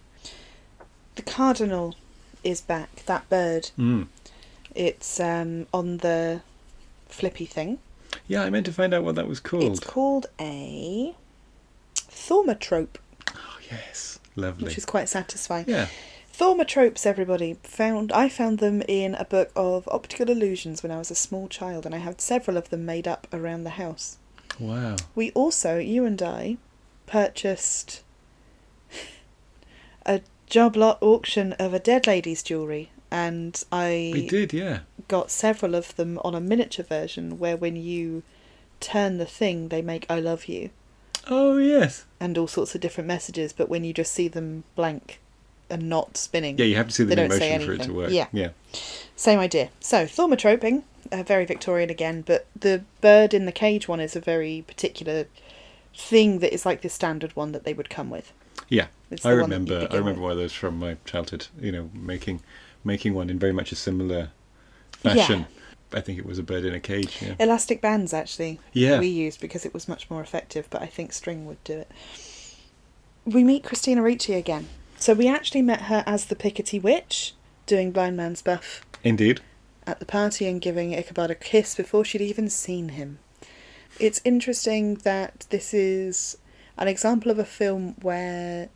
The 1.16 1.22
cardinal 1.24 1.96
is 2.44 2.62
back. 2.62 3.04
That 3.08 3.28
bird. 3.30 3.72
Mm. 3.78 4.08
It's 4.76 5.20
um, 5.20 5.68
on 5.74 5.98
the 5.98 6.42
flippy 7.08 7.46
thing. 7.46 7.80
Yeah, 8.28 8.44
I 8.44 8.50
meant 8.50 8.66
to 8.68 8.72
find 8.74 8.94
out 8.94 9.04
what 9.04 9.16
that 9.16 9.28
was 9.28 9.40
called. 9.40 9.64
It's 9.64 9.80
called 9.80 10.28
a 10.40 11.14
thaumatrope, 11.96 12.98
Oh, 13.36 13.58
yes. 13.70 14.20
Lovely. 14.36 14.66
which 14.66 14.78
is 14.78 14.86
quite 14.86 15.10
satisfying. 15.10 15.66
Yeah. 15.68 15.88
Thaumatropes, 16.40 17.06
everybody 17.06 17.58
found. 17.64 18.14
I 18.14 18.30
found 18.30 18.60
them 18.60 18.82
in 18.88 19.14
a 19.16 19.26
book 19.26 19.52
of 19.58 19.90
optical 19.90 20.30
illusions 20.30 20.82
when 20.82 20.90
I 20.90 20.98
was 20.98 21.12
a 21.12 21.16
small 21.16 21.50
child, 21.50 21.86
and 21.86 21.94
I 21.94 21.98
had 21.98 22.22
several 22.22 22.56
of 22.56 22.70
them 22.70 22.86
made 22.86 23.10
up 23.10 23.28
around 23.34 23.66
the 23.66 23.72
house. 23.72 24.18
Wow. 24.58 24.96
We 25.16 25.32
also, 25.32 25.80
you 25.80 26.06
and 26.06 26.22
I, 26.22 26.56
purchased 27.08 28.04
a 30.06 30.22
job 30.48 30.78
lot 30.78 30.98
auction 31.02 31.52
of 31.60 31.74
a 31.74 31.80
dead 31.80 32.08
lady's 32.08 32.42
jewellery, 32.42 32.90
and 33.12 33.62
I 33.70 34.12
We 34.14 34.26
did, 34.26 34.54
yeah. 34.54 34.80
got 35.10 35.32
several 35.32 35.76
of 35.76 35.94
them 35.98 36.20
on 36.24 36.36
a 36.36 36.40
miniature 36.40 36.86
version 36.86 37.38
where 37.38 37.58
when 37.58 37.76
you 37.76 38.24
turn 38.80 39.18
the 39.18 39.26
thing, 39.26 39.68
they 39.68 39.82
make 39.82 40.06
I 40.10 40.22
love 40.22 40.46
you 40.46 40.70
Oh, 41.28 41.58
yes. 41.58 42.06
and 42.18 42.38
all 42.38 42.48
sorts 42.48 42.76
of 42.76 42.80
different 42.80 43.10
messages, 43.10 43.52
but 43.52 43.68
when 43.68 43.84
you 43.84 43.94
just 43.94 44.14
see 44.14 44.30
them 44.30 44.64
blank 44.76 45.20
and 45.70 45.90
not 45.90 46.18
spinning, 46.18 46.58
Yeah, 46.58 46.66
you 46.66 46.76
have 46.76 46.88
to 46.88 46.94
see 46.94 47.04
the 47.04 47.10
They 47.10 47.16
don't 47.16 47.32
say 47.32 47.54
emotion 47.54 47.68
for 47.68 47.74
it 47.82 47.86
to 47.86 47.94
work. 47.94 48.12
Yeah. 48.12 48.28
Yeah. 48.32 48.50
Same 49.16 49.40
idea. 49.40 49.70
So, 49.80 50.06
thaumatroping, 50.06 50.84
uh, 51.12 51.24
very 51.24 51.46
Victorian 51.46 51.90
again, 51.90 52.22
but 52.26 52.48
the 52.60 52.84
bird 53.02 53.34
in 53.34 53.46
the 53.46 53.52
cage 53.52 53.88
one 53.88 54.00
is 54.00 54.16
a 54.16 54.20
very 54.20 54.64
particular 54.68 55.26
thing 55.96 56.40
that 56.40 56.54
is 56.54 56.66
like 56.66 56.82
the 56.82 56.90
standard 56.90 57.36
one 57.36 57.52
that 57.52 57.64
they 57.64 57.74
would 57.74 57.90
come 57.90 58.10
with. 58.10 58.32
Yeah. 58.70 58.88
I 59.12 59.16
the 59.16 59.18
one 59.18 59.22
that 59.26 59.30
you 59.30 59.42
remember 59.42 59.88
I 59.92 59.98
remember 59.98 60.12
with. 60.12 60.20
one 60.20 60.32
of 60.34 60.38
those 60.38 60.54
from 60.54 60.78
my 60.80 60.98
childhood, 61.06 61.48
you 61.60 61.72
know, 61.72 61.90
making 61.94 62.42
making 62.84 63.14
one 63.14 63.30
in 63.30 63.38
very 63.40 63.52
much 63.52 63.72
a 63.72 63.76
similar 63.76 64.30
fashion. 64.92 65.46
I 65.92 66.02
think 66.02 66.20
it 66.20 66.26
was 66.26 66.38
a 66.38 66.44
bird 66.44 66.64
in 66.66 66.74
a 66.74 66.80
cage, 66.80 67.18
yeah. 67.22 67.34
Elastic 67.40 67.82
bands, 67.82 68.14
actually, 68.14 68.60
Yeah. 68.74 69.00
we 69.00 69.08
used 69.08 69.42
because 69.42 69.66
it 69.66 69.74
was 69.74 69.88
much 69.88 70.08
more 70.10 70.22
effective, 70.22 70.68
but 70.70 70.82
I 70.84 70.86
think 70.86 71.12
string 71.12 71.48
would 71.48 71.62
do 71.64 71.80
it. 71.80 71.92
We 73.26 73.44
meet 73.44 73.64
Christina 73.64 74.02
Ricci 74.04 74.34
again. 74.36 74.68
So, 75.00 75.14
we 75.14 75.28
actually 75.28 75.62
met 75.62 75.84
her 75.84 76.04
as 76.06 76.26
the 76.26 76.36
Pickety 76.36 76.80
Witch, 76.80 77.34
doing 77.66 77.92
Blind 77.92 78.18
Man's 78.18 78.42
Buff 78.42 78.86
Indeed. 79.04 79.40
at 79.88 80.00
the 80.00 80.06
party 80.06 80.46
and 80.48 80.60
giving 80.62 80.92
Ichabod 80.94 81.32
a 81.32 81.36
kiss 81.36 81.76
before 81.76 82.04
she'd 82.04 82.22
even 82.22 82.50
seen 82.50 82.90
him. 82.90 83.20
It's 84.00 84.22
interesting 84.26 84.96
that 85.04 85.46
this 85.50 85.74
is 85.74 86.38
an 86.78 86.88
example 86.88 87.32
of 87.32 87.40
a 87.40 87.46
film 87.46 87.96
where 88.02 88.70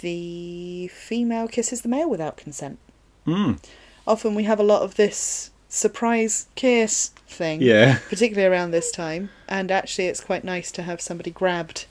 the 0.00 0.88
female 0.88 1.46
kisses 1.48 1.82
the 1.82 1.88
male 1.88 2.10
without 2.10 2.36
consent. 2.36 2.78
Mm. 3.26 3.58
Often 4.06 4.34
we 4.34 4.44
have 4.44 4.60
a 4.60 4.64
lot 4.64 4.82
of 4.82 4.96
this 4.96 5.50
surprise 5.68 6.46
kiss 6.56 7.08
thing, 7.28 7.60
Yeah. 7.62 7.98
particularly 8.08 8.46
around 8.48 8.70
this 8.70 8.90
time, 8.90 9.30
and 9.48 9.70
actually 9.70 10.06
it's 10.08 10.20
quite 10.20 10.44
nice 10.44 10.70
to 10.72 10.82
have 10.82 11.00
somebody 11.00 11.30
grabbed 11.30 11.86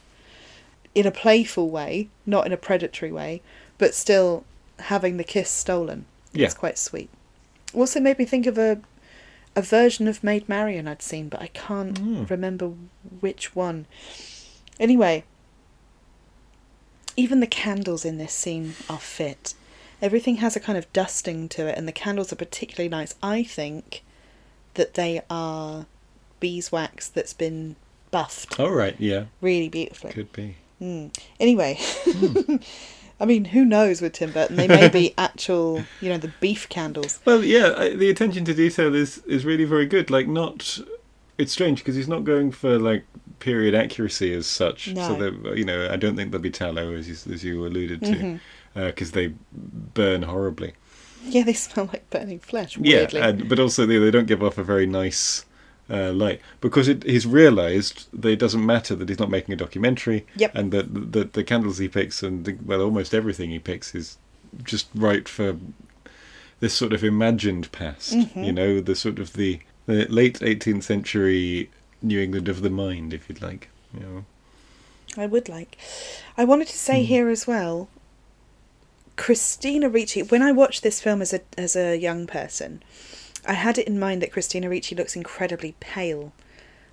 in 0.96 1.06
a 1.06 1.12
playful 1.12 1.70
way, 1.70 2.10
not 2.26 2.46
in 2.46 2.52
a 2.54 2.58
predatory 2.58 3.12
way, 3.12 3.42
but 3.78 3.94
still 3.96 4.44
having 4.80 5.18
the 5.18 5.24
kiss 5.24 5.50
stolen. 5.50 6.06
Yeah. 6.34 6.46
It's 6.46 6.54
quite 6.54 6.78
sweet. 6.78 7.10
Also 7.74 8.00
made 8.00 8.18
me 8.20 8.26
think 8.26 8.46
of 8.48 8.58
a 8.58 8.80
a 9.56 9.62
version 9.62 10.08
of 10.08 10.24
Maid 10.24 10.50
Marian 10.50 10.88
I'd 10.88 11.04
seen, 11.04 11.30
but 11.30 11.40
I 11.42 11.48
can't 11.48 12.00
Mm. 12.00 12.28
remember 12.28 12.74
which 13.20 13.56
one. 13.56 13.86
Anyway, 14.80 15.24
even 17.16 17.40
the 17.40 17.48
candles 17.48 18.04
in 18.04 18.18
this 18.18 18.34
scene 18.34 18.74
are 18.90 19.00
fit. 19.00 19.54
Everything 20.02 20.38
has 20.38 20.56
a 20.56 20.60
kind 20.60 20.78
of 20.78 20.92
dusting 20.92 21.48
to 21.50 21.68
it, 21.68 21.78
and 21.78 21.88
the 21.88 21.92
candles 21.92 22.34
are 22.34 22.36
particularly 22.36 22.90
nice. 22.90 23.14
I 23.22 23.44
think 23.44 24.04
that 24.74 24.96
they 24.96 25.22
are 25.30 25.86
beeswax 26.40 27.08
that's 27.08 27.34
been 27.34 27.76
buffed 28.12 28.60
All 28.60 28.72
right, 28.72 28.96
yeah. 29.00 29.26
really 29.40 29.70
beautifully. 29.70 30.12
Could 30.12 30.32
be. 30.34 30.56
Mm. 30.84 31.18
Anyway, 31.40 31.80
I 33.20 33.26
mean, 33.26 33.46
who 33.46 33.64
knows 33.64 34.02
with 34.02 34.14
Tim 34.14 34.34
Burton? 34.34 34.58
They 34.58 34.68
may 34.68 34.90
be 34.90 35.14
actual, 35.18 35.84
you 36.02 36.10
know, 36.10 36.18
the 36.18 36.34
beef 36.42 36.68
candles. 36.68 37.22
Well, 37.24 37.42
yeah, 37.42 37.90
the 37.96 38.10
attention 38.10 38.44
to 38.46 38.54
detail 38.54 38.94
is 38.94 39.20
is 39.20 39.46
really 39.46 39.64
very 39.64 39.86
good. 39.86 40.10
Like, 40.10 40.28
not. 40.28 40.80
It's 41.38 41.52
strange 41.52 41.80
because 41.80 41.96
he's 41.96 42.08
not 42.08 42.26
going 42.26 42.52
for 42.52 42.78
like 42.78 43.06
period 43.40 43.74
accuracy 43.74 44.34
as 44.34 44.46
such. 44.46 44.94
So 44.94 45.16
that 45.16 45.58
you 45.58 45.66
know, 45.66 45.90
I 45.90 45.96
don't 45.96 46.16
think 46.16 46.32
there'll 46.32 46.44
be 46.44 46.52
tallow 46.52 46.94
as 46.94 47.08
you, 47.08 47.34
as 47.34 47.44
you 47.44 47.66
alluded 47.66 48.04
to, 48.04 48.40
because 48.76 49.12
they 49.12 49.34
burn 49.52 50.24
horribly. 50.24 50.74
Yeah, 51.24 51.44
they 51.44 51.54
smell 51.54 51.88
like 51.88 52.08
burning 52.10 52.40
flesh. 52.40 52.78
Yeah, 52.78 53.08
and, 53.16 53.50
but 53.50 53.58
also 53.60 53.86
they, 53.86 53.98
they 53.98 54.12
don't 54.12 54.28
give 54.28 54.44
off 54.44 54.58
a 54.58 54.64
very 54.64 54.86
nice 54.86 55.46
uh, 55.90 56.12
light 56.14 56.40
because 56.62 56.88
it, 56.88 57.04
he's 57.04 57.26
realised 57.26 58.08
that 58.14 58.30
it 58.30 58.40
doesn't 58.40 58.66
matter 58.66 58.96
that 58.96 59.10
he's 59.10 59.20
not 59.20 59.30
making 59.30 59.54
a 59.54 59.58
documentary. 59.58 60.26
Yep. 60.38 60.56
And 60.56 60.72
that 60.72 61.12
the, 61.12 61.26
the 61.26 61.44
candles 61.44 61.78
he 61.78 61.88
picks 61.88 62.24
and 62.24 62.46
the, 62.46 62.54
well, 62.66 62.82
almost 62.82 63.14
everything 63.14 63.50
he 63.50 63.60
picks 63.60 63.94
is 63.94 64.18
just 64.64 64.88
right 64.96 65.28
for 65.28 65.58
this 66.60 66.74
sort 66.74 66.94
of 66.94 67.04
imagined 67.04 67.72
past. 67.72 68.14
Mhm. 68.14 68.46
You 68.46 68.52
know, 68.54 68.80
the 68.80 68.96
sort 68.96 69.20
of 69.20 69.34
the, 69.34 69.60
the 69.86 70.06
late 70.06 70.40
18th 70.40 70.84
century 70.84 71.70
New 72.02 72.20
England 72.22 72.48
of 72.50 72.62
the 72.62 72.70
mind, 72.70 73.14
if 73.14 73.28
you'd 73.30 73.42
like. 73.42 73.70
You 73.94 74.00
know. 74.00 74.26
I 75.18 75.26
would 75.26 75.48
like. 75.50 75.78
I 76.38 76.44
wanted 76.46 76.68
to 76.70 76.78
say 76.78 77.02
Hmm. 77.02 77.08
here 77.08 77.30
as 77.30 77.46
well. 77.46 77.88
Christina 79.16 79.90
Ricci. 79.90 80.24
When 80.24 80.42
I 80.42 80.52
watched 80.52 80.82
this 80.82 81.00
film 81.02 81.22
as 81.22 81.34
a 81.34 81.42
as 81.58 81.76
a 81.76 81.96
young 81.98 82.26
person, 82.26 82.82
I 83.46 83.54
had 83.54 83.78
it 83.78 83.88
in 83.88 84.00
mind 84.00 84.22
that 84.22 84.32
Christina 84.32 84.70
Ricci 84.70 84.96
looks 84.96 85.16
incredibly 85.16 85.76
pale 85.80 86.34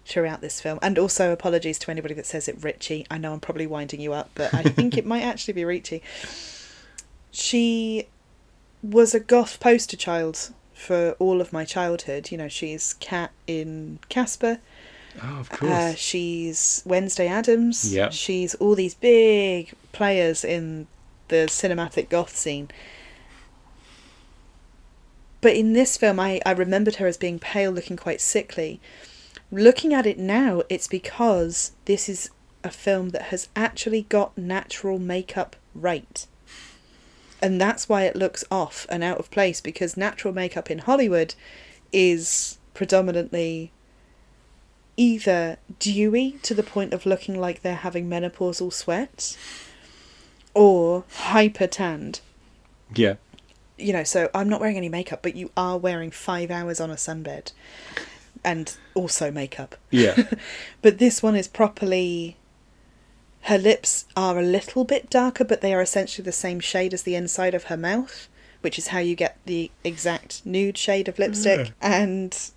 throughout 0.04 0.40
this 0.40 0.60
film. 0.60 0.78
And 0.82 0.98
also, 0.98 1.32
apologies 1.32 1.78
to 1.80 1.90
anybody 1.90 2.14
that 2.14 2.26
says 2.26 2.48
it 2.48 2.62
Ricci. 2.62 3.06
I 3.10 3.18
know 3.18 3.32
I'm 3.32 3.40
probably 3.40 3.66
winding 3.66 4.00
you 4.00 4.12
up, 4.12 4.30
but 4.34 4.52
I 4.52 4.62
think 4.64 4.96
it 4.96 5.06
might 5.06 5.22
actually 5.22 5.54
be 5.54 5.64
Ricci. 5.64 6.02
She 7.30 8.08
was 8.82 9.14
a 9.14 9.20
goth 9.20 9.60
poster 9.60 9.96
child 9.96 10.50
for 10.74 11.12
all 11.18 11.40
of 11.40 11.52
my 11.52 11.64
childhood. 11.64 12.30
You 12.30 12.38
know, 12.38 12.48
she's 12.48 12.94
Kat 12.94 13.30
in 13.46 13.98
Casper. 14.08 14.58
Oh, 15.22 15.40
of 15.40 15.50
course. 15.50 15.72
Uh, 15.72 15.94
she's 15.94 16.82
Wednesday 16.86 17.26
Addams. 17.28 17.92
Yep. 17.92 18.12
She's 18.12 18.54
all 18.56 18.74
these 18.74 18.94
big 18.94 19.72
players 19.92 20.44
in 20.44 20.86
the 21.28 21.46
cinematic 21.46 22.08
goth 22.08 22.36
scene. 22.36 22.70
But 25.40 25.56
in 25.56 25.72
this 25.72 25.96
film, 25.96 26.20
I, 26.20 26.40
I 26.44 26.52
remembered 26.52 26.96
her 26.96 27.06
as 27.06 27.16
being 27.16 27.38
pale, 27.38 27.70
looking 27.70 27.96
quite 27.96 28.20
sickly. 28.20 28.80
Looking 29.50 29.94
at 29.94 30.06
it 30.06 30.18
now, 30.18 30.62
it's 30.68 30.86
because 30.86 31.72
this 31.86 32.08
is 32.08 32.30
a 32.62 32.70
film 32.70 33.10
that 33.10 33.22
has 33.22 33.48
actually 33.56 34.02
got 34.02 34.36
natural 34.36 34.98
makeup 34.98 35.56
right. 35.74 36.26
And 37.42 37.60
that's 37.60 37.88
why 37.88 38.02
it 38.02 38.16
looks 38.16 38.44
off 38.50 38.86
and 38.90 39.02
out 39.02 39.18
of 39.18 39.30
place 39.30 39.60
because 39.60 39.96
natural 39.96 40.34
makeup 40.34 40.70
in 40.70 40.80
Hollywood 40.80 41.34
is 41.92 42.58
predominantly 42.74 43.72
either 44.96 45.56
dewy 45.78 46.32
to 46.42 46.52
the 46.54 46.62
point 46.62 46.92
of 46.92 47.06
looking 47.06 47.40
like 47.40 47.62
they're 47.62 47.76
having 47.76 48.08
menopausal 48.08 48.70
sweat 48.70 49.36
or 50.52 51.04
hyper 51.10 51.66
tanned. 51.66 52.20
yeah. 52.94 53.14
You 53.80 53.92
know, 53.92 54.04
so 54.04 54.30
I'm 54.34 54.48
not 54.48 54.60
wearing 54.60 54.76
any 54.76 54.88
makeup, 54.88 55.20
but 55.22 55.36
you 55.36 55.50
are 55.56 55.78
wearing 55.78 56.10
five 56.10 56.50
hours 56.50 56.80
on 56.80 56.90
a 56.90 56.94
sunbed 56.94 57.52
and 58.44 58.76
also 58.94 59.30
makeup. 59.30 59.76
Yeah. 59.90 60.16
But 60.82 60.98
this 60.98 61.22
one 61.22 61.36
is 61.36 61.48
properly. 61.48 62.36
Her 63.42 63.58
lips 63.58 64.06
are 64.16 64.38
a 64.38 64.42
little 64.42 64.84
bit 64.84 65.10
darker, 65.10 65.44
but 65.44 65.60
they 65.60 65.74
are 65.74 65.80
essentially 65.80 66.24
the 66.24 66.32
same 66.32 66.60
shade 66.60 66.94
as 66.94 67.02
the 67.02 67.14
inside 67.14 67.54
of 67.54 67.64
her 67.64 67.76
mouth, 67.76 68.28
which 68.60 68.78
is 68.78 68.88
how 68.88 68.98
you 68.98 69.14
get 69.14 69.38
the 69.46 69.70
exact 69.84 70.44
nude 70.44 70.78
shade 70.78 71.08
of 71.08 71.18
lipstick. 71.18 71.68
Yeah. 71.68 71.72
And 71.80 72.50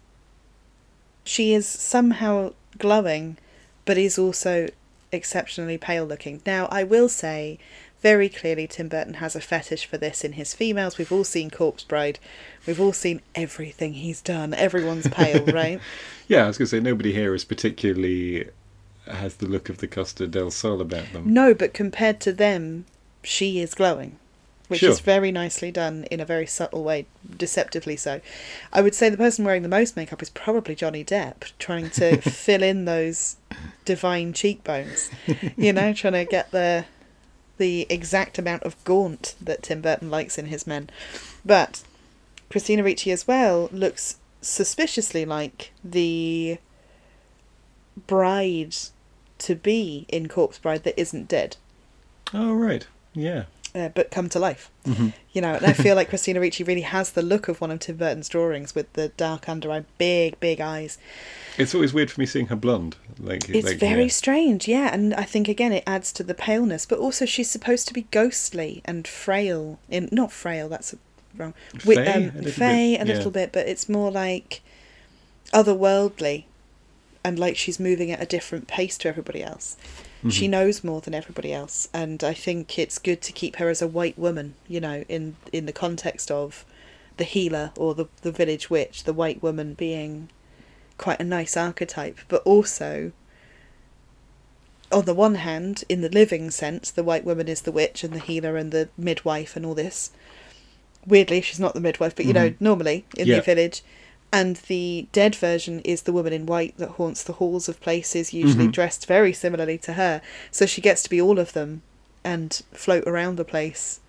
she 1.24 1.54
is 1.54 1.68
somehow 1.68 2.54
glowing, 2.78 3.38
but 3.86 3.98
is 3.98 4.18
also 4.18 4.68
exceptionally 5.12 5.78
pale 5.78 6.06
looking. 6.06 6.42
Now, 6.46 6.68
I 6.72 6.84
will 6.84 7.10
say 7.10 7.60
very 8.04 8.30
clearly 8.30 8.68
Tim 8.68 8.90
Burton 8.90 9.16
has 9.16 9.36
a 9.36 9.42
fetish 9.42 9.86
for 9.88 9.98
this 9.98 10.24
in 10.24 10.34
his 10.34 10.54
females. 10.54 10.98
We've 11.00 11.12
all 11.12 11.24
seen 11.24 11.50
Corpse 11.50 11.84
Bride. 11.84 12.20
We've 12.68 12.80
all 12.80 12.94
seen 12.94 13.22
everything 13.34 13.94
he's 13.94 14.22
done. 14.22 14.54
Everyone's 14.54 15.08
pale, 15.08 15.46
right? 15.48 15.80
Yeah, 16.28 16.44
I 16.44 16.48
was 16.48 16.58
going 16.60 16.68
to 16.68 16.70
say 16.70 16.80
nobody 16.82 17.14
here 17.14 17.34
is 17.34 17.46
particularly 17.46 18.50
has 19.08 19.36
the 19.38 19.48
look 19.48 19.70
of 19.70 19.80
the 19.80 19.88
Costa 19.88 20.28
del 20.28 20.52
Sol 20.52 20.80
about 20.82 21.12
them. 21.14 21.34
No, 21.34 21.54
but 21.54 21.74
compared 21.74 22.20
to 22.22 22.32
them, 22.34 22.86
she 23.24 23.60
is 23.60 23.74
glowing. 23.74 24.18
which 24.70 24.80
Sure. 24.80 24.92
is 24.92 25.02
very 25.02 25.30
nicely 25.32 25.72
done 25.72 26.06
in 26.10 26.20
a 26.22 26.26
very 26.26 26.46
subtle 26.48 26.84
way, 26.86 27.06
deceptively 27.38 27.98
so. 27.98 28.22
I 28.72 28.82
would 28.82 28.96
say 28.96 29.10
the 29.10 29.18
person 29.18 29.44
wearing 29.46 29.62
the 29.62 29.68
most 29.70 29.96
makeup 29.98 30.22
is 30.22 30.30
probably 30.30 30.74
Johnny 30.74 31.04
Depp, 31.04 31.52
trying 31.60 31.90
to 31.92 32.18
fill 32.22 32.64
in 32.64 32.86
those 32.86 33.36
divine 33.86 34.32
cheekbones. 34.34 35.10
You 35.58 35.74
know, 35.74 35.94
trying 35.94 36.14
to 36.14 36.26
get 36.26 36.52
the 36.52 36.86
the 37.58 37.86
exact 37.90 38.38
amount 38.38 38.64
of 38.64 38.82
gaunt 38.84 39.36
that 39.40 39.64
Tim 39.64 39.82
Burton 39.82 40.10
likes 40.10 40.38
in 40.38 40.48
his 40.48 40.66
men. 40.66 40.90
But 41.46 41.84
Christina 42.50 42.84
Ricci 42.84 43.12
as 43.12 43.28
well 43.28 43.70
looks 43.72 44.18
suspiciously 44.42 45.26
like 45.26 45.72
the 45.84 46.58
bride 48.08 48.76
to 49.40 49.56
be 49.56 50.06
in 50.10 50.28
Corpse 50.28 50.58
Bride 50.58 50.84
that 50.84 51.00
isn't 51.00 51.28
dead, 51.28 51.58
Oh 52.34 52.54
right, 52.54 52.88
yeah. 53.14 53.44
Uh, 53.76 53.90
but 53.90 54.12
come 54.12 54.30
to 54.30 54.40
life. 54.40 54.70
hmm 54.86 55.10
You 55.32 55.42
know, 55.42 55.54
and 55.56 55.66
I 55.66 55.74
feel 55.74 55.96
like 55.96 56.10
Christina 56.10 56.40
Ricci 56.40 56.64
really 56.64 56.82
has 56.82 57.12
the 57.12 57.22
look 57.22 57.48
of 57.48 57.60
one 57.62 57.72
of 57.72 57.80
Tim 57.80 57.98
Burton's 57.98 58.30
drawings 58.30 58.76
with 58.76 58.92
the 58.94 59.10
dark 59.10 59.50
under 59.50 59.72
eye, 59.72 59.86
big, 59.98 60.40
big 60.40 60.62
eyes. 60.62 60.98
It's 61.58 61.74
always 61.76 61.94
weird 61.94 62.10
for 62.12 62.20
me 62.20 62.26
seeing 62.26 62.48
her 62.48 62.56
blonde. 62.56 62.96
Like 63.20 63.50
It's 63.50 63.68
like, 63.68 63.78
very 63.78 64.04
yeah. 64.04 64.10
strange, 64.10 64.68
yeah, 64.68 64.90
and 64.94 65.14
I 65.14 65.24
think 65.24 65.48
again 65.48 65.72
it 65.72 65.84
adds 65.86 66.12
to 66.14 66.24
the 66.24 66.34
paleness, 66.34 66.86
but 66.86 67.00
also 67.00 67.26
she's 67.26 67.50
supposed 67.50 67.88
to 67.88 67.94
be 67.94 68.08
ghostly 68.12 68.82
and 68.86 69.08
frail. 69.08 69.80
In 69.90 70.10
not 70.12 70.32
frail, 70.32 70.68
that's 70.70 70.96
wrong. 71.38 71.54
Wi- 71.74 72.04
Fey, 72.04 72.14
um, 72.14 72.24
a 72.24 72.26
little 72.38 72.52
fey 72.52 72.98
bit, 72.98 73.04
a 73.04 73.08
yeah. 73.08 73.14
little 73.18 73.32
bit, 73.32 73.52
but 73.52 73.68
it's 73.68 73.88
more 73.90 74.12
like 74.12 74.62
otherworldly, 75.54 76.46
and 77.24 77.40
like 77.40 77.56
she's 77.58 77.80
moving 77.80 78.12
at 78.12 78.22
a 78.22 78.26
different 78.26 78.68
pace 78.68 78.98
to 79.00 79.08
everybody 79.08 79.44
else. 79.44 79.78
She 80.30 80.48
Mhm. 80.48 80.52
knows 80.52 80.84
more 80.84 81.02
than 81.02 81.14
everybody 81.14 81.52
else, 81.52 81.90
and 81.94 82.24
I 82.24 82.34
think 82.34 82.80
it's 82.80 82.98
good 82.98 83.22
to 83.24 83.32
keep 83.34 83.58
her 83.58 83.70
as 83.70 83.82
a 83.82 83.88
white 83.88 84.18
woman. 84.18 84.56
You 84.68 84.80
know, 84.80 85.04
in 85.10 85.36
in 85.52 85.66
the 85.66 85.74
context 85.74 86.32
of 86.32 86.64
the 87.18 87.24
healer 87.26 87.72
or 87.78 87.94
the 87.94 88.06
the 88.22 88.32
village 88.32 88.70
witch, 88.70 89.04
the 89.04 89.14
white 89.14 89.44
woman 89.44 89.74
being 89.74 90.30
quite 90.98 91.20
a 91.20 91.24
nice 91.26 91.58
archetype, 91.58 92.20
but 92.30 92.42
also 92.44 93.12
on 94.92 95.06
the 95.06 95.14
one 95.14 95.36
hand, 95.36 95.84
in 95.90 96.02
the 96.02 96.10
living 96.10 96.52
sense, 96.52 96.92
the 96.92 97.04
white 97.04 97.26
woman 97.26 97.48
is 97.48 97.62
the 97.62 97.72
witch 97.72 98.04
and 98.04 98.14
the 98.14 98.20
healer 98.20 98.56
and 98.58 98.72
the 98.72 98.90
midwife 98.98 99.56
and 99.56 99.66
all 99.66 99.74
this. 99.74 100.12
Weirdly, 101.06 101.42
she's 101.42 101.60
not 101.60 101.74
the 101.74 101.80
midwife, 101.82 102.16
but 102.16 102.26
you 102.26 102.34
know, 102.34 102.52
Mhm. 102.52 102.56
normally 102.62 103.06
in 103.18 103.28
Yeah. 103.28 103.38
the 103.38 103.42
village. 103.42 103.82
And 104.34 104.56
the 104.68 105.08
dead 105.12 105.36
version 105.36 105.80
is 105.82 106.02
the 106.02 106.12
woman 106.12 106.34
in 106.34 106.48
white 106.48 106.76
that 106.78 106.90
haunts 106.98 107.24
the 107.24 107.34
halls 107.34 107.70
of 107.70 107.80
places, 107.80 108.34
usually 108.34 108.68
Mhm. 108.68 108.72
dressed 108.72 109.06
very 109.06 109.32
similarly 109.32 109.78
to 109.78 109.94
her. 109.94 110.22
So 110.50 110.66
she 110.66 110.82
gets 110.82 111.04
to 111.04 111.10
be 111.10 111.22
all 111.22 111.38
of 111.38 111.54
them 111.54 111.84
and 112.24 112.60
float 112.74 113.04
around 113.06 113.36
the 113.36 113.46
place 113.46 114.00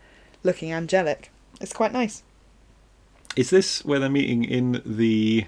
looking 0.43 0.73
angelic. 0.73 1.31
It's 1.61 1.75
quite 1.75 1.93
nice. 1.93 2.23
Is 3.37 3.51
this 3.51 3.85
where 3.85 3.99
they're 3.99 4.09
meeting 4.09 4.45
in 4.45 4.81
the 4.87 5.45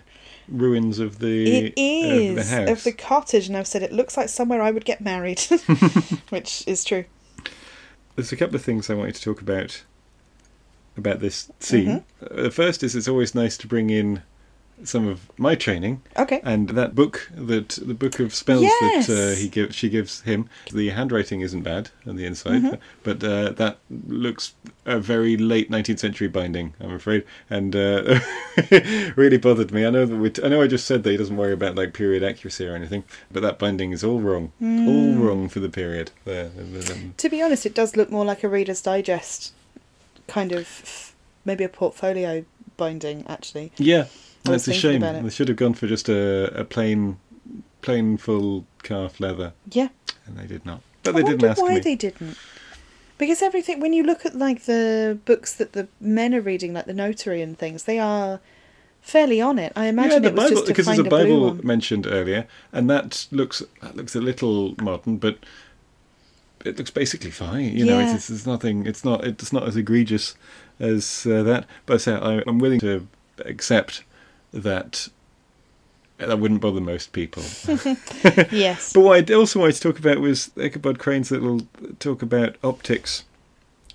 ruins 0.47 0.99
of 0.99 1.21
the 1.21 1.69
It 1.69 1.75
is 1.77 2.39
of 2.39 2.67
the 2.67 2.73
of 2.73 2.85
the 2.85 2.93
cottage, 2.93 3.49
and 3.49 3.57
I've 3.57 3.67
said 3.67 3.83
it 3.83 3.93
looks 3.93 4.17
like 4.17 4.29
somewhere 4.29 4.61
I 4.61 4.71
would 4.73 4.85
get 4.85 5.01
married, 5.01 5.41
which 6.29 6.65
is 6.67 6.85
true. 6.85 7.05
There's 8.15 8.31
a 8.33 8.37
couple 8.37 8.57
of 8.57 8.63
things 8.63 8.91
I 8.91 8.95
wanted 8.95 9.15
to 9.15 9.23
talk 9.23 9.41
about 9.41 9.83
about 10.99 11.21
this 11.21 11.51
scene. 11.61 12.03
Mm-hmm. 12.21 12.39
Uh, 12.41 12.43
The 12.45 12.51
first 12.51 12.83
is 12.83 12.95
it's 12.95 13.09
always 13.09 13.35
nice 13.35 13.57
to 13.59 13.67
bring 13.67 13.89
in 13.91 14.23
some 14.85 15.09
of 15.09 15.21
my 15.39 15.55
training 15.55 16.03
Okay. 16.19 16.41
and 16.45 16.69
that 16.71 16.95
book 16.95 17.31
that 17.35 17.71
the 17.71 17.95
book 17.95 18.21
of 18.21 18.35
spells 18.35 18.63
Yes. 18.63 19.07
that 19.07 19.33
uh, 19.33 19.35
he 19.35 19.49
gives 19.49 19.75
she 19.75 19.89
gives 19.89 20.21
him. 20.23 20.49
The 20.73 20.91
handwriting 20.91 21.41
isn't 21.41 21.63
bad 21.63 21.91
on 22.07 22.17
the 22.17 22.27
inside, 22.27 22.63
Mhm. 22.63 22.79
but 23.03 23.25
uh, 23.25 23.51
that 23.53 23.79
looks 24.07 24.53
a 24.85 24.99
very 25.01 25.37
late 25.37 25.71
19th 25.71 25.99
century 26.01 26.29
binding, 26.29 26.75
I'm 26.81 26.93
afraid, 26.93 27.25
and 27.49 27.75
uh, 27.75 28.21
really 29.17 29.39
bothered 29.39 29.73
me. 29.73 29.87
I 29.87 29.91
know 29.91 30.05
that 30.07 30.17
we 30.17 30.31
I 30.45 30.49
know 30.49 30.63
I 30.63 30.67
just 30.67 30.87
said 30.87 31.03
that 31.05 31.11
he 31.11 31.17
doesn't 31.17 31.37
worry 31.37 31.53
about 31.53 31.75
like 31.75 31.93
period 31.95 32.23
accuracy 32.23 32.67
or 32.67 32.75
anything, 32.75 33.05
but 33.33 33.41
that 33.43 33.59
binding 33.59 33.93
is 33.93 34.05
all 34.05 34.21
wrong, 34.21 34.53
all 34.61 34.67
Mm. 34.67 35.21
wrong 35.21 35.49
for 35.49 35.61
the 35.61 35.69
period. 35.69 36.11
There, 36.25 36.51
um, 36.91 37.15
To 37.17 37.29
be 37.29 37.41
honest, 37.43 37.67
it 37.67 37.75
does 37.75 37.97
look 37.97 38.11
more 38.11 38.25
like 38.25 38.45
a 38.45 38.49
Reader's 38.49 38.81
Digest 38.83 39.53
kind 40.29 40.53
of 40.53 41.15
maybe 41.45 41.65
a 41.65 41.69
portfolio 41.69 42.45
binding, 42.77 43.25
actually. 43.29 43.73
Yeah, 43.79 44.07
I 44.49 44.53
that's 44.53 44.69
a 44.69 44.73
shame. 44.73 45.03
it. 45.03 45.23
They 45.23 45.31
should 45.31 45.49
have 45.49 45.57
gone 45.57 45.75
for 45.75 45.87
just 45.87 46.09
a, 46.09 46.53
a 46.59 46.65
plain, 46.65 47.19
plain 47.83 48.17
full 48.17 48.67
calf 48.83 49.21
leather, 49.21 49.53
Yeah. 49.71 49.89
and 50.27 50.37
they 50.39 50.47
did 50.47 50.65
not. 50.67 50.81
But 51.03 51.17
I 51.17 51.21
they 51.23 51.29
didn't 51.29 51.45
ask 51.51 51.61
why 51.63 51.75
me. 51.75 51.81
they 51.81 51.95
didn't. 51.95 52.37
Because 53.19 53.41
everything, 53.41 53.81
when 53.81 53.93
you 53.95 54.03
look 54.03 54.27
at 54.27 54.35
like 54.35 54.65
the 54.65 55.19
books 55.25 55.55
that 55.55 55.73
the 55.73 55.89
men 56.01 56.35
are 56.35 56.41
reading, 56.41 56.75
like 56.75 56.85
the 56.87 56.93
Notary 56.93 57.41
and 57.41 57.57
things, 57.59 57.85
they 57.85 57.99
are 57.99 58.41
fairly 59.01 59.41
on 59.41 59.59
it. 59.59 59.73
I 59.77 59.87
imagine 59.87 60.23
yeah, 60.25 60.29
it 60.31 60.35
was 60.35 60.51
just 60.51 60.63
to 60.67 60.69
because 60.73 60.87
find 60.87 60.99
there's 60.99 61.07
a, 61.13 61.17
a 61.17 61.19
Bible 61.25 61.65
mentioned 61.65 62.07
earlier, 62.07 62.47
and 62.73 62.91
that 62.91 63.27
looks 63.31 63.63
that 63.83 63.97
looks 63.97 64.15
a 64.17 64.21
little 64.21 64.75
modern, 64.83 65.17
but 65.17 65.39
it 66.65 66.77
looks 66.77 66.91
basically 66.91 67.31
fine. 67.31 67.77
You 67.77 67.85
know, 67.87 67.99
Yeah. 68.01 68.15
it's, 68.17 68.29
it's 68.29 68.45
nothing. 68.47 68.85
It's 68.87 69.05
not. 69.05 69.25
It's 69.25 69.53
not 69.53 69.67
as 69.67 69.77
egregious 69.77 70.35
as 70.81 71.27
uh, 71.27 71.43
that. 71.45 71.65
But 71.87 71.95
I 71.95 71.97
say 71.99 72.15
I, 72.15 72.43
I'm 72.47 72.59
willing 72.59 72.81
to 72.81 73.07
accept 73.45 74.03
that 74.57 75.09
that 76.19 76.39
wouldn't 76.39 76.63
bother 76.63 76.81
most 76.81 77.13
people. 77.13 77.43
yes. 78.51 78.93
But 78.95 79.01
what 79.01 79.31
I 79.31 79.35
also 79.35 79.61
wanted 79.61 79.75
to 79.75 79.81
talk 79.83 79.99
about 79.99 80.19
was 80.19 80.51
Ichabod 80.57 80.99
Crane's 80.99 81.31
little 81.31 81.61
talk 81.99 82.23
about 82.23 82.57
optics 82.65 83.25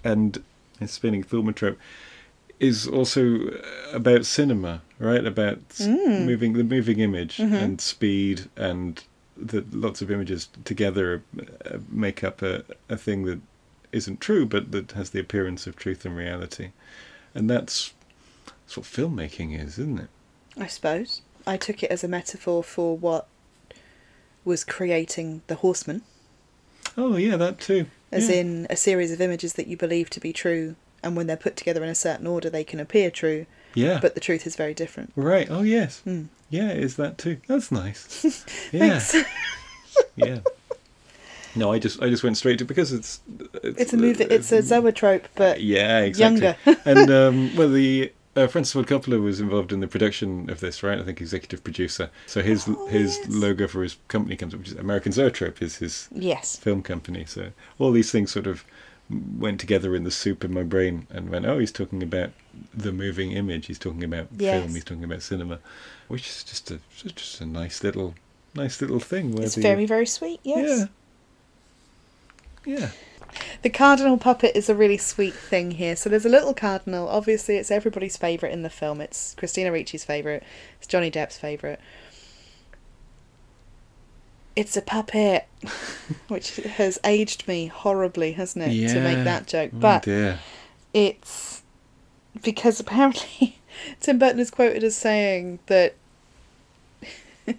and 0.04 0.44
his 0.80 0.92
spinning 0.92 1.24
thaumatrope 1.24 1.78
is 2.60 2.88
also 2.88 3.50
about 3.92 4.26
cinema, 4.28 4.84
right? 5.00 5.26
About 5.26 5.68
Mm. 5.80 6.26
moving 6.26 6.54
the 6.54 6.64
moving 6.64 7.00
image 7.00 7.38
Mhm. 7.38 7.60
and 7.60 7.82
speed 7.82 8.50
and 8.56 9.04
the 9.36 9.66
lots 9.72 10.04
of 10.04 10.12
images 10.12 10.48
together 10.64 11.24
uh, 11.66 11.80
make 11.90 12.24
up 12.24 12.44
a, 12.44 12.64
a 12.88 12.98
thing 12.98 13.26
that 13.26 13.40
isn't 13.92 14.22
true 14.22 14.46
but 14.46 14.72
that 14.72 14.92
has 14.92 15.10
the 15.10 15.20
appearance 15.20 15.66
of 15.66 15.76
truth 15.76 16.06
and 16.06 16.16
reality. 16.16 16.70
And 17.34 17.50
that's, 17.50 17.94
that's 18.46 18.78
what 18.78 18.86
filmmaking 18.86 19.58
is, 19.60 19.80
isn't 19.80 20.00
it? 20.02 20.10
I 20.58 20.68
suppose. 20.68 21.22
I 21.48 21.58
took 21.58 21.82
it 21.84 21.92
as 21.92 22.04
a 22.04 22.08
metaphor 22.08 22.64
for 22.64 22.98
what 22.98 23.28
was 24.46 24.64
creating 24.64 25.42
the 25.48 25.56
horseman, 25.56 26.02
Oh 26.98 27.16
yeah, 27.16 27.38
that 27.38 27.60
too. 27.60 27.86
as 28.12 28.30
Yeah. 28.30 28.36
in 28.38 28.68
a 28.70 28.76
series 28.76 29.12
of 29.12 29.22
images 29.22 29.54
that 29.54 29.68
you 29.68 29.78
believe 29.78 30.10
to 30.12 30.20
be 30.20 30.34
true, 30.34 30.76
and 31.04 31.16
when 31.16 31.28
they're 31.28 31.38
put 31.38 31.56
together 31.56 31.84
in 31.84 31.90
a 31.90 31.96
certain 31.96 32.28
order, 32.28 32.50
they 32.50 32.64
can 32.64 32.80
appear 32.80 33.10
true, 33.12 33.46
yeah. 33.74 34.00
but 34.02 34.14
the 34.14 34.20
truth 34.20 34.46
is 34.48 34.56
very 34.56 34.74
different. 34.74 35.14
Right. 35.16 35.48
Oh 35.50 35.62
yes. 35.62 36.02
Mm. 36.06 36.28
Yeah, 36.50 36.72
is 36.72 36.96
that 36.98 37.18
too? 37.18 37.38
That's 37.48 37.72
nice. 37.72 38.46
Yeah. 38.72 39.00
Thanks. 39.00 39.16
yeah. 40.16 40.40
No, 41.56 41.72
I 41.72 41.80
just 41.80 42.02
I 42.02 42.10
just 42.10 42.24
went 42.24 42.38
straight 42.38 42.58
to 42.60 42.66
because 42.66 42.94
it's 42.94 43.20
it's 43.64 43.94
a 43.94 43.98
movie. 43.98 44.24
It's 44.26 44.52
a 44.52 44.62
zoetrope, 44.62 45.28
but 45.36 45.62
yeah 45.62 46.00
exactly. 46.00 46.42
younger. 46.42 46.82
and 46.86 47.12
um, 47.12 47.56
well, 47.56 47.70
the 47.70 48.12
uh, 48.36 48.48
Francis 48.48 48.74
Ford 48.74 48.88
Coppola 48.88 49.22
was 49.22 49.40
involved 49.40 49.72
in 49.74 49.80
the 49.82 49.88
production 49.88 50.50
of 50.50 50.60
this, 50.62 50.84
right? 50.84 50.98
I 51.00 51.04
think 51.04 51.20
executive 51.22 51.64
producer. 51.64 52.10
So 52.28 52.42
his 52.42 52.66
Oh, 52.68 52.88
his 52.88 53.18
yes. 53.18 53.28
logo 53.30 53.68
for 53.68 53.84
his 53.84 53.98
company 54.08 54.36
comes 54.38 54.54
up, 54.54 54.60
which 54.62 54.70
is 54.70 54.76
American 54.76 55.12
Zoetrope, 55.12 55.62
is 55.62 55.78
his 55.78 56.08
yes. 56.14 56.58
film 56.58 56.82
company. 56.82 57.26
So 57.26 57.52
all 57.80 57.92
these 57.92 58.12
things 58.12 58.32
sort 58.32 58.48
of 58.48 58.64
went 59.38 59.60
together 59.60 59.94
in 59.96 60.06
the 60.06 60.12
soup 60.12 60.46
in 60.46 60.54
my 60.54 60.64
brain 60.64 61.06
and 61.10 61.30
went, 61.30 61.46
oh, 61.46 61.60
he's 61.60 61.72
talking 61.74 62.02
about 62.02 62.30
the 62.74 62.94
moving 62.94 63.34
image. 63.34 63.66
He's 63.68 63.80
talking 63.80 64.04
about 64.06 64.28
Yes. 64.38 64.62
film. 64.62 64.74
He's 64.76 64.86
talking 64.86 65.04
about 65.04 65.22
cinema, 65.22 65.60
which 66.08 66.28
is 66.30 66.44
just 66.46 66.72
a 66.72 66.80
just 66.98 67.42
a 67.42 67.46
nice 67.46 67.84
little 67.84 68.16
nice 68.56 68.80
little 68.82 69.00
thing. 69.00 69.34
Where 69.34 69.44
It's 69.46 69.56
the, 69.56 69.62
very, 69.62 69.86
very 69.86 70.06
sweet. 70.06 70.40
Yes. 70.44 70.88
Yeah. 72.66 72.78
Yeah. 72.80 72.90
The 73.62 73.70
cardinal 73.70 74.18
puppet 74.18 74.56
is 74.56 74.70
a 74.70 74.76
really 74.76 74.98
sweet 74.98 75.34
thing 75.34 75.72
here. 75.72 75.96
So 75.96 76.10
there's 76.10 76.26
a 76.26 76.30
little 76.30 76.54
cardinal. 76.54 77.08
Obviously, 77.08 77.58
it's 77.58 77.72
everybody's 77.72 78.18
favourite 78.18 78.52
in 78.54 78.64
the 78.64 78.70
film. 78.70 79.02
It's 79.02 79.36
Christina 79.36 79.72
Ricci's 79.72 80.04
favourite. 80.04 80.44
It's 80.78 80.88
Johnny 80.88 81.12
Depp's 81.12 81.38
favourite. 81.38 81.80
It's 84.56 84.76
a 84.76 84.82
puppet, 84.82 85.48
which 86.28 86.58
has 86.58 87.00
aged 87.06 87.48
me 87.48 87.68
horribly, 87.68 88.34
hasn't 88.34 88.66
it, 88.66 88.90
to 88.90 89.00
make 89.02 89.24
that 89.24 89.48
joke? 89.48 89.72
Oh, 89.76 89.80
But 89.80 90.04
dear. 90.04 90.40
it's 90.94 91.62
because 92.42 92.80
apparently 92.80 93.60
Tim 94.02 94.20
Burton 94.20 94.40
is 94.40 94.52
quoted 94.52 94.84
as 94.84 94.96
saying 94.96 95.60
that 95.68 95.96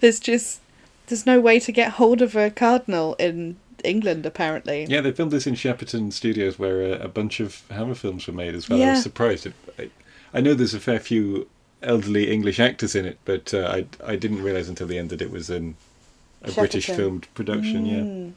there's 0.00 0.18
just 0.20 0.60
there's 1.08 1.26
no 1.26 1.40
way 1.40 1.60
to 1.60 1.70
get 1.72 1.92
hold 1.92 2.22
of 2.22 2.34
a 2.34 2.50
cardinal 2.50 3.14
in 3.14 3.56
England. 3.84 4.26
Apparently, 4.26 4.84
Yeah, 4.88 5.00
they 5.00 5.12
filmed 5.12 5.32
this 5.32 5.46
in 5.46 5.54
Shepperton 5.54 6.12
Studios, 6.12 6.58
where 6.58 6.82
a, 6.82 7.04
a 7.04 7.08
bunch 7.08 7.40
of 7.40 7.62
Hammer 7.70 7.94
films 7.94 8.26
were 8.26 8.32
made 8.32 8.54
as 8.54 8.68
well. 8.68 8.82
I 8.82 8.92
was 8.92 9.02
surprised. 9.02 9.46
I, 9.78 9.90
I 10.32 10.40
know 10.40 10.54
there's 10.54 10.74
a 10.74 10.80
fair 10.80 11.00
few 11.00 11.48
elderly 11.82 12.30
English 12.30 12.58
actors 12.58 12.94
in 12.94 13.04
it, 13.04 13.18
but 13.24 13.52
uh, 13.54 13.68
I 13.70 13.86
I 14.04 14.16
didn't 14.16 14.42
realise 14.42 14.68
until 14.68 14.86
the 14.86 14.98
end 14.98 15.10
that 15.10 15.22
it 15.22 15.30
was 15.30 15.50
in 15.50 15.76
a 16.42 16.52
British 16.52 16.86
filmed 16.86 17.26
production. 17.34 17.86
Yeah. 17.86 18.00
Mm. 18.00 18.32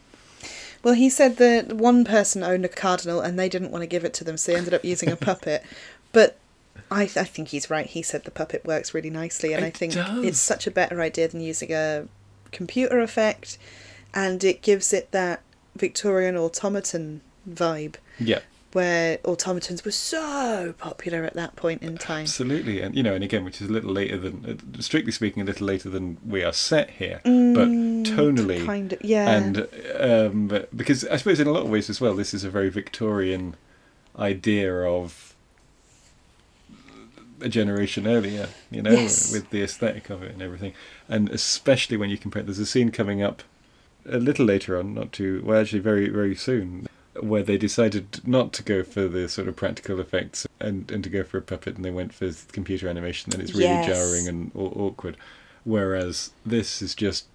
Well, 0.84 0.94
he 0.94 1.10
said 1.10 1.38
that 1.38 1.74
one 1.74 2.06
person 2.06 2.44
owned 2.44 2.64
a 2.64 2.70
cardinal 2.70 3.20
and 3.20 3.38
they 3.38 3.50
didn't 3.50 3.72
want 3.72 3.82
to 3.82 3.88
give 3.88 4.06
it 4.06 4.14
to 4.16 4.24
them, 4.24 4.38
so 4.38 4.52
they 4.52 4.58
ended 4.58 4.74
up 4.74 4.86
using 4.86 5.10
a 5.10 5.16
puppet. 5.30 5.64
But 6.12 6.38
I, 6.90 7.04
I 7.04 7.08
think 7.08 7.50
he's 7.50 7.70
right. 7.70 7.86
He 7.86 8.02
said 8.02 8.24
the 8.24 8.32
puppet 8.32 8.66
works 8.66 8.94
really 8.94 9.10
nicely, 9.10 9.54
and 9.54 9.66
I 9.66 9.70
think 9.70 9.94
does. 9.94 10.24
it's 10.24 10.40
such 10.40 10.68
a 10.68 10.72
better 10.72 11.02
idea 11.02 11.28
than 11.28 11.42
using 11.42 11.74
a 11.74 12.08
computer 12.52 13.00
effect, 13.02 13.58
and 14.14 14.44
it 14.44 14.62
gives 14.62 14.94
it 14.94 15.12
that 15.12 15.42
Victorian 15.76 16.36
automaton 16.38 17.22
vibe 17.50 17.96
Yeah, 18.20 18.40
where 18.74 19.20
automatons 19.24 19.86
were 19.86 19.92
so 19.92 20.74
popular 20.78 21.24
at 21.24 21.34
that 21.36 21.56
point 21.56 21.82
in 21.84 21.98
time. 21.98 22.22
absolutely. 22.24 22.82
And 22.82 22.96
you 22.96 23.04
know, 23.04 23.14
and 23.14 23.24
again, 23.24 23.44
which 23.46 23.62
is 23.62 23.70
a 23.70 23.72
little 23.72 23.92
later 23.92 24.18
than, 24.18 24.46
uh, 24.76 24.82
strictly 24.82 25.12
speaking, 25.12 25.42
a 25.42 25.46
little 25.46 25.66
later 25.68 25.90
than 25.90 26.18
we 26.26 26.44
are 26.44 26.54
set 26.54 26.90
here, 26.92 27.22
Mm, 27.26 27.54
but 27.54 27.68
tonally. 28.12 28.66
kind 28.66 28.94
of, 28.94 29.04
yeah. 29.04 29.30
And 29.30 29.68
um, 29.98 30.66
because 30.76 31.06
I 31.08 31.16
suppose 31.18 31.40
in 31.40 31.48
a 31.48 31.52
lot 31.52 31.64
of 31.64 31.70
ways 31.70 31.90
as 31.90 32.02
well, 32.02 32.16
this 32.16 32.34
is 32.34 32.44
a 32.44 32.50
very 32.50 32.70
Victorian 32.70 33.56
idea 34.18 34.74
of 34.82 35.36
a 37.40 37.48
generation 37.50 38.08
earlier, 38.08 38.50
you 38.72 38.82
know, 38.82 38.92
Yes. 38.92 39.32
with 39.32 39.50
the 39.52 39.62
aesthetic 39.62 40.10
of 40.10 40.24
it 40.24 40.32
and 40.32 40.42
everything. 40.42 40.74
And 41.08 41.30
especially 41.30 41.96
when 41.98 42.10
you 42.10 42.18
compare, 42.18 42.42
there's 42.44 42.58
a 42.60 42.66
scene 42.66 42.90
coming 42.92 43.22
up 43.22 43.44
a 44.10 44.18
little 44.18 44.46
later 44.46 44.78
on, 44.78 44.94
not 44.94 45.12
too, 45.12 45.42
well, 45.46 45.60
actually, 45.62 45.80
very, 45.80 46.10
very 46.10 46.36
soon, 46.36 46.88
where 47.20 47.44
they 47.44 47.58
decided 47.58 48.26
not 48.28 48.54
to 48.54 48.64
go 48.64 48.84
for 48.84 49.08
the 49.08 49.28
sort 49.28 49.48
of 49.48 49.56
practical 49.56 50.00
effects 50.00 50.48
and, 50.60 50.90
and 50.92 51.04
to 51.04 51.10
go 51.10 51.24
for 51.24 51.38
a 51.38 51.42
puppet, 51.42 51.76
and 51.76 51.84
they 51.86 51.92
went 51.92 52.14
for 52.14 52.30
computer 52.52 52.88
animation, 52.88 53.34
and 53.34 53.42
it's 53.42 53.54
really 53.54 53.70
Yes. 53.70 53.86
jarring 53.88 54.28
and 54.28 54.52
aw- 54.56 54.74
awkward. 54.88 55.18
Whereas 55.64 56.32
this 56.46 56.82
is 56.82 56.96
just 56.96 57.26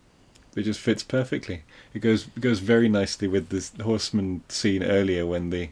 it 0.55 0.63
just 0.63 0.81
fits 0.81 1.03
perfectly. 1.03 1.63
It 1.95 2.01
goes 2.01 2.27
it 2.37 2.41
goes 2.41 2.59
very 2.61 2.89
nicely 2.89 3.27
with 3.29 3.49
this 3.49 3.73
horseman 3.83 4.43
scene 4.49 4.83
earlier 4.83 5.25
when 5.27 5.51
the 5.51 5.71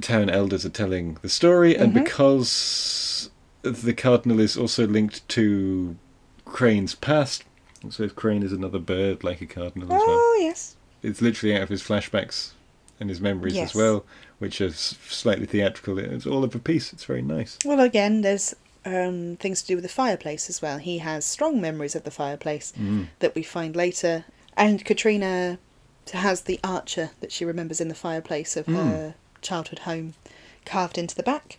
town 0.00 0.28
elders 0.30 0.64
are 0.66 0.70
telling 0.70 1.18
the 1.22 1.28
story, 1.28 1.76
and 1.76 1.92
Mhm. 1.92 2.02
because 2.04 3.30
the 3.62 3.94
cardinal 3.94 4.40
is 4.40 4.56
also 4.56 4.86
linked 4.86 5.26
to 5.30 5.96
Crane's 6.44 6.94
past. 6.94 7.44
So 7.90 8.02
if 8.04 8.14
Crane 8.14 8.42
is 8.42 8.52
another 8.52 8.78
bird 8.78 9.24
like 9.24 9.40
a 9.40 9.46
cardinal 9.46 9.92
as 9.92 9.98
well. 9.98 10.04
oh 10.08 10.38
yes. 10.40 10.76
It's 11.02 11.20
literally 11.22 11.54
out 11.56 11.62
of 11.62 11.68
his 11.68 11.82
flashbacks 11.82 12.50
and 12.98 13.08
his 13.10 13.20
memories 13.20 13.54
Yes. 13.54 13.70
as 13.70 13.74
well, 13.76 14.04
which 14.38 14.60
are 14.60 14.72
slightly 14.72 15.46
theatrical. 15.46 15.98
It's 15.98 16.26
all 16.26 16.42
of 16.44 16.54
a 16.54 16.58
piece. 16.58 16.92
It's 16.92 17.04
very 17.04 17.22
nice. 17.22 17.58
Well, 17.64 17.80
again, 17.80 18.22
there's 18.22 18.54
um, 18.84 19.36
things 19.40 19.62
to 19.62 19.68
do 19.68 19.74
with 19.76 19.82
the 19.84 19.88
fireplace 19.90 20.48
as 20.48 20.62
well. 20.62 20.78
He 20.78 20.98
has 20.98 21.24
strong 21.24 21.60
memories 21.60 21.94
of 21.96 22.04
the 22.04 22.10
fireplace 22.10 22.72
Mm. 22.78 23.08
that 23.18 23.34
we 23.34 23.42
find 23.42 23.74
later, 23.76 24.24
and 24.56 24.84
Katrina 24.84 25.58
has 26.12 26.42
the 26.42 26.60
archer 26.62 27.10
that 27.20 27.32
she 27.32 27.44
remembers 27.44 27.80
in 27.80 27.88
the 27.88 27.94
fireplace 27.96 28.56
of 28.56 28.66
Mm. 28.66 28.74
her 28.76 29.14
childhood 29.42 29.80
home 29.80 30.14
carved 30.64 30.96
into 30.98 31.14
the 31.16 31.22
back. 31.24 31.58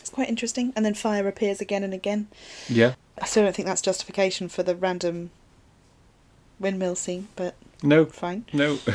It's 0.00 0.10
quite 0.10 0.28
interesting, 0.28 0.72
and 0.76 0.84
then 0.84 0.94
fire 0.94 1.26
appears 1.26 1.60
again 1.60 1.82
and 1.82 1.92
again. 1.94 2.28
Yeah. 2.68 2.94
I 3.20 3.26
still 3.26 3.44
don't 3.44 3.54
think 3.54 3.66
that's 3.66 3.82
justification 3.82 4.48
for 4.48 4.62
the 4.62 4.74
random 4.74 5.30
windmill 6.58 6.96
scene, 6.96 7.28
but 7.36 7.54
No. 7.82 8.06
fine. 8.06 8.44
No. 8.52 8.78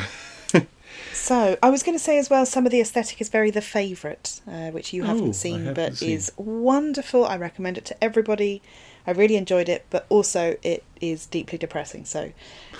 So 1.12 1.56
I 1.62 1.70
was 1.70 1.82
going 1.84 1.96
to 1.96 2.02
say 2.02 2.18
as 2.18 2.28
well, 2.28 2.44
some 2.44 2.66
of 2.66 2.72
the 2.72 2.80
aesthetic 2.80 3.20
is 3.20 3.28
very 3.28 3.50
the 3.52 3.62
favourite, 3.62 4.40
uh, 4.46 4.70
which 4.70 4.92
you 4.92 5.04
Oh, 5.04 5.06
haven't 5.06 5.34
seen, 5.34 5.60
haven't 5.64 5.74
but 5.74 5.96
seen. 5.98 6.10
is 6.10 6.32
wonderful. 6.36 7.24
I 7.24 7.36
recommend 7.36 7.78
it 7.78 7.84
to 7.86 8.04
everybody. 8.04 8.60
I 9.06 9.12
really 9.12 9.36
enjoyed 9.36 9.68
it, 9.68 9.86
but 9.90 10.04
also 10.08 10.56
it 10.62 10.82
is 11.00 11.26
deeply 11.26 11.58
depressing. 11.58 12.04
So 12.04 12.32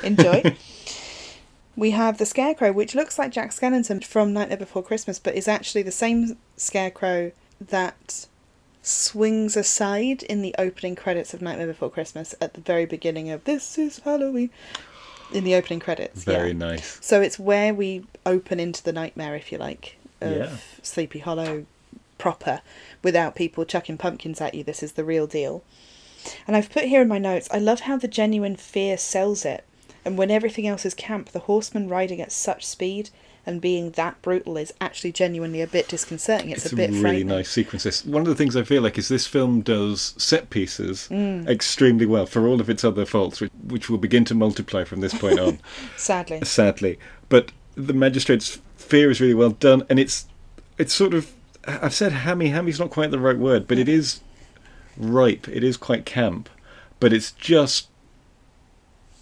enjoy. 0.02 0.56
we 1.76 1.92
have 1.92 2.18
the 2.18 2.26
Scarecrow, 2.26 2.72
which 2.72 2.94
looks 2.96 3.16
like 3.18 3.30
Jack 3.30 3.50
Skellington 3.52 4.04
from 4.04 4.32
Nightmare 4.32 4.56
Before 4.58 4.82
Christmas, 4.82 5.18
but 5.20 5.34
is 5.36 5.46
actually 5.46 5.82
the 5.82 5.92
same 5.92 6.36
Scarecrow 6.56 7.30
that 7.60 8.26
swings 8.82 9.56
aside 9.56 10.22
in 10.24 10.42
the 10.42 10.54
opening 10.58 10.96
credits 10.96 11.34
of 11.34 11.42
Nightmare 11.42 11.66
Before 11.66 11.90
Christmas 11.90 12.34
at 12.40 12.54
the 12.54 12.60
very 12.60 12.86
beginning 12.86 13.30
of 13.30 13.44
This 13.44 13.78
is 13.78 13.98
Halloween. 14.00 14.50
In 15.32 15.44
the 15.44 15.54
opening 15.54 15.78
credits. 15.78 16.24
Very 16.24 16.48
yeah. 16.48 16.54
nice. 16.54 16.98
So 17.00 17.20
it's 17.20 17.38
where 17.38 17.72
we 17.72 18.04
open 18.26 18.58
into 18.58 18.82
the 18.82 18.92
nightmare, 18.92 19.36
if 19.36 19.52
you 19.52 19.58
like, 19.58 19.96
of 20.20 20.36
Yeah. 20.36 20.56
Sleepy 20.82 21.20
Hollow 21.20 21.66
proper, 22.18 22.62
without 23.02 23.36
people 23.36 23.64
chucking 23.64 23.96
pumpkins 23.96 24.40
at 24.40 24.54
you. 24.54 24.64
This 24.64 24.82
is 24.82 24.92
the 24.92 25.04
real 25.04 25.26
deal. 25.26 25.62
And 26.46 26.56
I've 26.56 26.70
put 26.70 26.84
here 26.84 27.00
in 27.00 27.08
my 27.08 27.18
notes, 27.18 27.48
I 27.50 27.58
love 27.58 27.80
how 27.80 27.96
the 27.96 28.08
genuine 28.08 28.56
fear 28.56 28.98
sells 28.98 29.44
it. 29.44 29.64
And 30.04 30.18
when 30.18 30.30
everything 30.30 30.66
else 30.66 30.84
is 30.84 30.94
camp, 30.94 31.30
the 31.30 31.40
horseman 31.40 31.88
riding 31.88 32.20
at 32.20 32.32
such 32.32 32.66
speed 32.66 33.10
and 33.50 33.60
being 33.60 33.90
that 33.92 34.20
brutal 34.22 34.56
is 34.56 34.72
actually 34.80 35.10
genuinely 35.12 35.60
a 35.60 35.66
bit 35.66 35.88
disconcerting. 35.88 36.50
It's, 36.50 36.64
It's, 36.64 36.72
a 36.72 36.76
bit 36.76 36.90
really 36.90 37.02
frightening. 37.02 37.26
nice 37.26 37.50
sequence. 37.50 37.82
This 37.82 38.04
one 38.04 38.22
of 38.22 38.28
the 38.28 38.34
things 38.36 38.54
I 38.56 38.62
feel 38.62 38.80
like 38.80 38.96
is 38.96 39.08
this 39.08 39.26
film 39.26 39.60
does 39.60 40.14
set 40.16 40.48
pieces 40.50 41.08
Mm. 41.10 41.48
extremely 41.48 42.06
well 42.06 42.26
for 42.26 42.46
all 42.46 42.60
of 42.60 42.70
its 42.70 42.84
other 42.84 43.04
faults, 43.04 43.40
which, 43.40 43.50
which 43.66 43.90
will 43.90 43.98
begin 43.98 44.24
to 44.26 44.34
multiply 44.34 44.84
from 44.84 45.00
this 45.00 45.12
point 45.12 45.40
on. 45.40 45.58
Sadly. 45.96 46.40
sadly, 46.44 46.98
but 47.28 47.50
the 47.74 47.92
magistrate's 47.92 48.60
fear 48.76 49.10
is 49.10 49.20
really 49.20 49.34
well 49.34 49.50
done, 49.50 49.82
and 49.90 49.98
it's 49.98 50.26
it's 50.78 50.94
sort 50.94 51.12
of 51.12 51.32
I've 51.66 51.92
said 51.94 52.12
hammy. 52.12 52.48
Hammy's 52.48 52.80
not 52.80 52.90
quite 52.90 53.10
the 53.10 53.18
right 53.18 53.36
word, 53.38 53.66
but 53.68 53.78
it 53.78 53.88
is 53.88 54.20
ripe. 54.96 55.46
It 55.48 55.62
is 55.62 55.76
quite 55.76 56.06
camp, 56.06 56.48
but 57.00 57.12
it's 57.12 57.32
just 57.32 57.88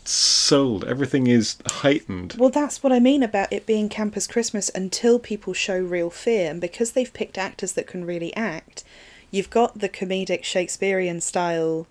sold. 0.08 0.84
Everything 0.84 1.26
is 1.26 1.56
heightened. 1.66 2.34
Well, 2.38 2.50
that's 2.50 2.82
what 2.82 2.92
I 2.92 3.00
mean 3.00 3.22
about 3.22 3.52
it 3.52 3.66
being 3.66 3.88
Campus 3.88 4.26
Christmas 4.26 4.70
until 4.74 5.18
people 5.18 5.52
show 5.52 5.78
real 5.78 6.10
fear. 6.10 6.50
And 6.50 6.60
because 6.60 6.92
they've 6.92 7.12
picked 7.12 7.38
actors 7.38 7.72
that 7.72 7.86
can 7.86 8.04
really 8.04 8.34
act, 8.34 8.84
you've 9.30 9.50
got 9.50 9.78
the 9.78 9.88
comedic 9.88 10.44
Shakespearean 10.44 11.20
style 11.20 11.86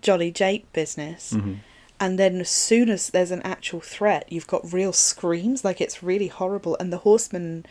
Jolly 0.00 0.30
Jape 0.30 0.72
business. 0.72 1.32
Mhm. 1.32 1.58
And 2.00 2.18
then 2.18 2.40
as 2.40 2.50
soon 2.50 2.88
as 2.88 3.08
there's 3.10 3.30
an 3.30 3.42
actual 3.42 3.80
threat, 3.80 4.26
you've 4.28 4.46
got 4.46 4.72
real 4.72 4.92
screams. 4.92 5.64
Like 5.64 5.80
it's 5.80 6.02
really 6.02 6.28
horrible. 6.28 6.76
And 6.80 6.92
the 6.92 6.98
horseman, 6.98 7.64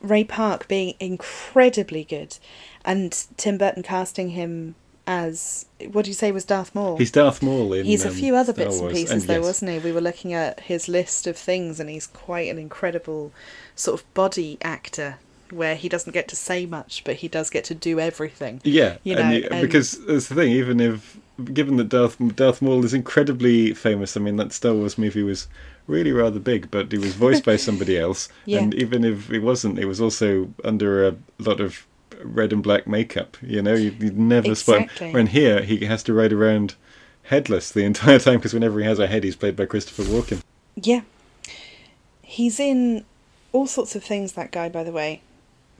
Ray 0.00 0.24
Park 0.24 0.68
being 0.68 0.94
incredibly 0.98 2.04
good. 2.04 2.38
And 2.84 3.24
Tim 3.36 3.58
Burton 3.58 3.82
casting 3.82 4.30
him 4.30 4.74
as, 5.06 5.66
what 5.90 6.04
do 6.04 6.10
you 6.10 6.14
say 6.14 6.30
was 6.32 6.44
Darth 6.44 6.74
Maul? 6.74 6.96
He's 6.96 7.10
Darth 7.10 7.42
Maul 7.42 7.72
in. 7.72 7.84
He's 7.84 8.04
a 8.04 8.08
um, 8.08 8.14
few 8.14 8.36
other 8.36 8.52
bits 8.52 8.78
and 8.78 8.90
pieces, 8.90 9.26
though, 9.26 9.34
yes. 9.34 9.44
wasn't 9.44 9.70
he? 9.72 9.78
We 9.78 9.92
were 9.92 10.00
looking 10.00 10.32
at 10.32 10.60
his 10.60 10.88
list 10.88 11.26
of 11.26 11.36
things, 11.36 11.80
and 11.80 11.90
he's 11.90 12.06
quite 12.06 12.50
an 12.50 12.58
incredible 12.58 13.32
sort 13.74 14.00
of 14.00 14.14
body 14.14 14.58
actor, 14.62 15.16
where 15.50 15.74
he 15.74 15.88
doesn't 15.88 16.12
get 16.12 16.28
to 16.28 16.36
say 16.36 16.66
much, 16.66 17.02
but 17.04 17.16
he 17.16 17.28
does 17.28 17.50
get 17.50 17.64
to 17.64 17.74
do 17.74 17.98
everything. 17.98 18.60
Yeah, 18.64 18.96
you 19.02 19.16
and 19.16 19.28
know, 19.30 19.36
you- 19.36 19.48
and- 19.50 19.60
because 19.62 19.98
that's 20.06 20.28
the 20.28 20.34
thing. 20.36 20.52
Even 20.52 20.80
if, 20.80 21.18
given 21.52 21.76
that 21.76 21.88
Darth 21.88 22.16
Darth 22.36 22.62
Maul 22.62 22.84
is 22.84 22.94
incredibly 22.94 23.74
famous, 23.74 24.16
I 24.16 24.20
mean 24.20 24.36
that 24.36 24.52
Star 24.52 24.72
Wars 24.74 24.96
movie 24.96 25.22
was 25.24 25.48
really 25.88 26.12
rather 26.12 26.38
big, 26.38 26.70
but 26.70 26.92
he 26.92 26.98
was 26.98 27.14
voiced 27.14 27.44
by 27.44 27.56
somebody 27.56 27.98
else, 28.06 28.28
Yeah. 28.46 28.60
and 28.60 28.72
even 28.74 29.04
if 29.04 29.32
it 29.32 29.40
wasn't, 29.40 29.80
it 29.80 29.86
was 29.86 30.00
also 30.00 30.48
under 30.64 31.08
a 31.08 31.16
lot 31.40 31.60
of 31.60 31.84
red 32.24 32.52
and 32.52 32.62
black 32.62 32.86
makeup. 32.86 33.36
You 33.42 33.62
know, 33.62 33.74
you 33.74 33.94
you'd 33.98 34.18
never 34.18 34.54
spot 34.54 34.90
him. 34.90 35.12
When 35.12 35.26
here, 35.28 35.62
he 35.62 35.84
has 35.86 36.02
to 36.04 36.14
ride 36.14 36.32
around 36.32 36.74
headless 37.24 37.70
the 37.70 37.84
entire 37.84 38.18
time 38.18 38.36
because 38.36 38.54
whenever 38.54 38.78
he 38.80 38.84
has 38.84 38.98
a 38.98 39.06
head, 39.06 39.24
he's 39.24 39.36
played 39.36 39.56
by 39.56 39.66
Christopher 39.66 40.02
Walken. 40.02 40.42
Yeah, 40.74 41.02
he's 42.22 42.58
in 42.58 43.04
all 43.52 43.66
sorts 43.66 43.94
of 43.94 44.02
things. 44.04 44.32
That 44.32 44.50
guy, 44.52 44.68
by 44.68 44.84
the 44.84 44.92
way, 44.92 45.22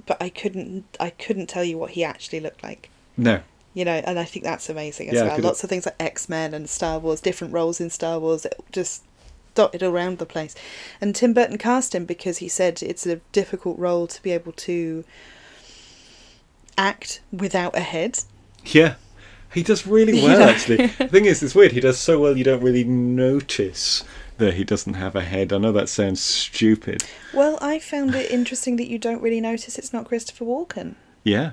but 0.07 0.21
I 0.23 0.29
couldn't, 0.29 0.85
I 1.01 1.11
couldn't 1.11 1.49
tell 1.49 1.65
you 1.65 1.79
what 1.79 1.93
he 1.93 2.05
actually 2.05 2.41
looked 2.41 2.63
like. 2.63 2.91
No, 3.17 3.41
You 3.75 3.85
know, 3.85 4.03
and 4.05 4.19
I 4.19 4.25
think 4.25 4.45
that's 4.45 4.69
amazing 4.69 5.09
as 5.09 5.15
Yeah, 5.15 5.25
well. 5.29 5.39
Lots 5.41 5.63
of 5.65 5.71
things 5.71 5.87
like 5.87 5.97
X 6.01 6.29
Men 6.29 6.55
and 6.55 6.69
Star 6.69 6.99
Wars, 6.99 7.21
different 7.21 7.53
roles 7.53 7.81
in 7.81 7.91
Star 7.91 8.19
Wars, 8.19 8.47
just 8.71 9.03
dotted 9.55 9.83
around 9.83 10.19
the 10.19 10.27
place. 10.27 10.55
And 11.01 11.15
Tim 11.15 11.33
Burton 11.35 11.59
cast 11.59 11.95
him 11.95 12.05
because 12.07 12.39
he 12.39 12.49
said 12.49 12.83
it's 12.83 13.07
a 13.07 13.17
difficult 13.33 13.79
role 13.79 14.07
to 14.07 14.23
be 14.23 14.33
able 14.33 14.53
to 14.53 15.05
act 16.77 17.21
without 17.33 17.77
a 17.77 17.81
head. 17.81 18.21
yeah. 18.65 18.95
He 19.55 19.63
does 19.63 19.87
really 19.87 20.15
well, 20.23 20.49
actually. 20.49 20.87
The 20.87 21.09
thing 21.09 21.27
is, 21.27 21.43
it's 21.43 21.55
weird. 21.55 21.73
He 21.73 21.81
does 21.81 21.99
so 21.99 22.19
well, 22.19 22.39
you 22.39 22.43
don't 22.43 22.63
really 22.63 22.85
notice 22.85 24.03
that 24.39 24.55
he 24.55 24.65
doesn't 24.65 24.95
have 24.95 25.15
a 25.15 25.21
head. 25.21 25.53
I 25.53 25.59
know 25.59 25.73
that 25.73 25.91
sounds 25.91 26.23
stupid. 26.23 27.05
Well, 27.35 27.59
I 27.61 27.79
found 27.79 28.15
it 28.15 28.31
interesting 28.31 28.77
that 28.77 28.89
you 28.89 28.99
don't 28.99 29.21
really 29.21 29.43
notice 29.43 29.77
it's 29.77 29.93
not 29.93 30.07
Christopher 30.07 30.47
Walken. 30.47 30.95
Yeah. 31.23 31.51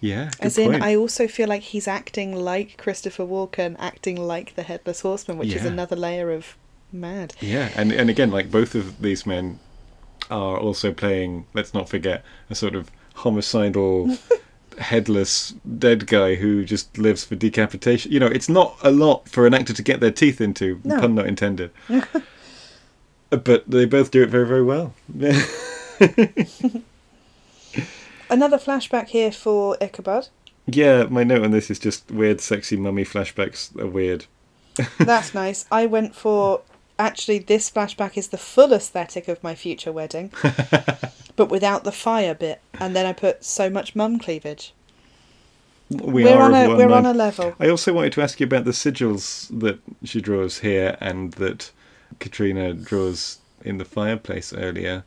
Yeah. 0.00 0.30
As 0.40 0.56
in, 0.56 0.70
point. 0.70 0.82
I 0.82 0.96
also 0.96 1.28
feel 1.28 1.48
like 1.48 1.62
he's 1.64 1.86
acting 1.86 2.34
like 2.34 2.78
Christopher 2.78 3.24
Walken, 3.24 3.76
acting 3.78 4.16
like 4.16 4.54
the 4.54 4.62
Headless 4.62 5.02
Horseman, 5.02 5.36
which 5.36 5.52
is 5.52 5.66
another 5.66 5.96
layer 5.96 6.30
of 6.30 6.56
mad. 6.92 7.34
Yeah, 7.40 7.70
and 7.76 7.92
and 7.92 8.08
again, 8.08 8.30
like 8.30 8.50
both 8.50 8.74
of 8.74 9.02
these 9.02 9.26
men 9.26 9.58
are 10.30 10.56
also 10.58 10.92
playing. 10.92 11.46
Let's 11.52 11.74
not 11.74 11.90
forget 11.90 12.24
a 12.48 12.54
sort 12.54 12.74
of 12.74 12.90
homicidal, 13.16 14.16
headless 14.78 15.54
dead 15.78 16.06
guy 16.06 16.34
who 16.34 16.64
just 16.64 16.96
lives 16.98 17.24
for 17.24 17.34
decapitation. 17.34 18.12
You 18.12 18.20
know, 18.20 18.26
it's 18.26 18.48
not 18.48 18.76
a 18.82 18.90
lot 18.90 19.28
for 19.28 19.46
an 19.46 19.54
actor 19.54 19.72
to 19.72 19.82
get 19.82 20.00
their 20.00 20.10
teeth 20.10 20.40
into. 20.40 20.80
No. 20.84 21.00
Pun 21.00 21.14
not 21.14 21.26
intended. 21.26 21.70
but 23.30 23.68
they 23.68 23.84
both 23.86 24.10
do 24.10 24.22
it 24.22 24.28
very, 24.30 24.46
very 24.46 24.62
well. 24.62 24.94
Another 28.28 28.58
flashback 28.58 29.08
here 29.08 29.30
for 29.30 29.76
Ichabod. 29.80 30.28
yeah, 30.66 31.04
my 31.04 31.22
note 31.22 31.44
on 31.44 31.52
this 31.52 31.70
is 31.70 31.78
just 31.78 32.10
weird, 32.10 32.40
sexy 32.40 32.76
mummy 32.76 33.04
flashbacks 33.04 33.78
are 33.80 33.86
weird. 33.86 34.26
That's 34.98 35.32
nice. 35.32 35.64
I 35.70 35.86
went 35.86 36.14
for 36.14 36.60
actually 36.98 37.38
this 37.38 37.70
flashback 37.70 38.16
is 38.16 38.28
the 38.28 38.38
full 38.38 38.72
aesthetic 38.72 39.28
of 39.28 39.42
my 39.42 39.54
future 39.54 39.92
wedding, 39.92 40.32
but 41.36 41.48
without 41.48 41.84
the 41.84 41.92
fire 41.92 42.34
bit. 42.34 42.60
And 42.78 42.94
then 42.94 43.06
I 43.06 43.12
put 43.12 43.44
so 43.44 43.70
much 43.70 43.94
mum 43.94 44.18
cleavage. 44.18 44.72
We 45.88 46.28
are 46.28 46.38
are 46.38 46.42
on 46.42 46.54
a 46.54 46.76
we're 46.76 46.92
on 46.92 47.06
a 47.06 47.14
level. 47.14 47.54
I 47.60 47.68
also 47.68 47.92
wanted 47.92 48.12
to 48.14 48.22
ask 48.22 48.40
you 48.40 48.46
about 48.46 48.64
the 48.64 48.72
sigils 48.72 49.48
that 49.60 49.78
she 50.02 50.20
draws 50.20 50.58
here 50.58 50.96
and 51.00 51.32
that 51.34 51.70
Katrina 52.18 52.72
draws 52.74 53.38
in 53.64 53.78
the 53.78 53.84
fireplace 53.84 54.52
earlier. 54.52 55.04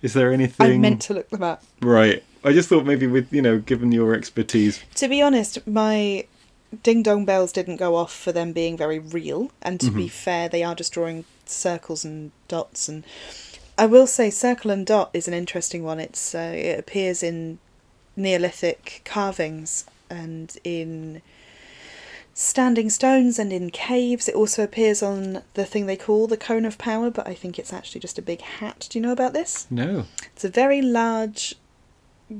Is 0.00 0.14
there 0.14 0.32
anything 0.32 0.66
I 0.66 0.78
meant 0.78 1.02
to 1.02 1.14
look 1.14 1.30
them 1.30 1.42
up. 1.42 1.62
right? 1.80 2.22
I 2.42 2.52
just 2.52 2.68
thought 2.68 2.84
maybe 2.84 3.06
with 3.06 3.32
you 3.32 3.42
know, 3.42 3.58
given 3.58 3.90
your 3.92 4.14
expertise, 4.14 4.82
To 4.96 5.08
be 5.08 5.22
honest, 5.22 5.66
my 5.66 6.26
ding 6.82 7.02
dong 7.02 7.24
bells 7.24 7.52
didn't 7.52 7.76
go 7.76 7.96
off 7.96 8.12
for 8.12 8.32
them 8.32 8.52
being 8.52 8.76
very 8.76 8.98
real. 8.98 9.50
And 9.62 9.80
to 9.80 9.90
be 9.90 10.08
fair, 10.08 10.48
they 10.48 10.62
are 10.62 10.74
just 10.74 10.92
drawing 10.92 11.24
circles 11.46 12.04
and 12.04 12.32
dots. 12.48 12.88
And 12.88 13.04
I 13.76 13.86
will 13.86 14.06
say, 14.06 14.30
circle 14.30 14.70
and 14.70 14.86
dot 14.86 15.10
is 15.12 15.28
an 15.28 15.34
interesting 15.34 15.84
one. 15.84 16.00
It's 16.00 16.34
uh, 16.34 16.52
it 16.54 16.78
appears 16.78 17.22
in 17.22 17.58
Neolithic 18.16 19.02
carvings 19.04 19.84
and 20.10 20.56
in 20.64 21.22
standing 22.34 22.90
stones 22.90 23.38
and 23.38 23.52
in 23.52 23.70
caves. 23.70 24.28
It 24.28 24.34
also 24.34 24.62
appears 24.62 25.02
on 25.02 25.42
the 25.54 25.64
thing 25.64 25.86
they 25.86 25.96
call 25.96 26.26
the 26.26 26.36
cone 26.36 26.64
of 26.64 26.78
power, 26.78 27.10
but 27.10 27.26
I 27.26 27.34
think 27.34 27.58
it's 27.58 27.72
actually 27.72 28.00
just 28.00 28.18
a 28.18 28.22
big 28.22 28.40
hat. 28.40 28.88
Do 28.90 28.98
you 28.98 29.02
know 29.02 29.12
about 29.12 29.32
this? 29.32 29.66
no. 29.70 30.04
It's 30.34 30.44
a 30.44 30.48
very 30.48 30.82
large 30.82 31.54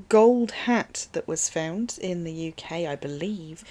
gold 0.08 0.50
hat 0.50 1.08
that 1.12 1.28
was 1.28 1.48
found 1.48 1.98
in 2.00 2.24
the 2.24 2.52
UK, 2.52 2.72
I 2.72 2.96
believe, 2.96 3.64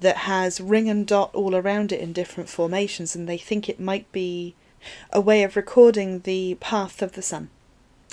that 0.00 0.18
has 0.18 0.60
ring 0.60 0.88
and 0.88 1.06
dot 1.06 1.30
all 1.34 1.54
around 1.54 1.92
it 1.92 2.00
in 2.00 2.12
different 2.12 2.48
formations, 2.48 3.14
and 3.14 3.28
they 3.28 3.38
think 3.38 3.68
it 3.68 3.78
might 3.80 4.10
be 4.12 4.54
a 5.12 5.20
way 5.20 5.42
of 5.42 5.56
recording 5.56 6.20
the 6.20 6.56
path 6.60 7.02
of 7.02 7.12
the 7.12 7.22
sun. 7.22 7.50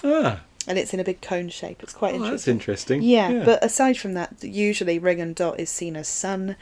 Ah, 0.04 0.42
And 0.68 0.78
it's 0.78 0.94
in 0.94 1.00
a 1.00 1.04
big 1.04 1.22
cone 1.22 1.50
shape. 1.50 1.82
It's 1.82 1.94
quite 1.94 2.16
oh, 2.16 2.20
that's 2.20 2.48
interesting. 2.48 2.98
interesting. 2.98 3.02
Yeah, 3.04 3.44
but 3.46 3.64
aside 3.64 3.98
from 3.98 4.14
that, 4.16 4.44
usually 4.44 5.00
ring 5.00 5.22
and 5.22 5.34
dot 5.34 5.60
is 5.60 5.70
seen 5.70 5.96
as 5.96 6.08
sun, 6.10 6.58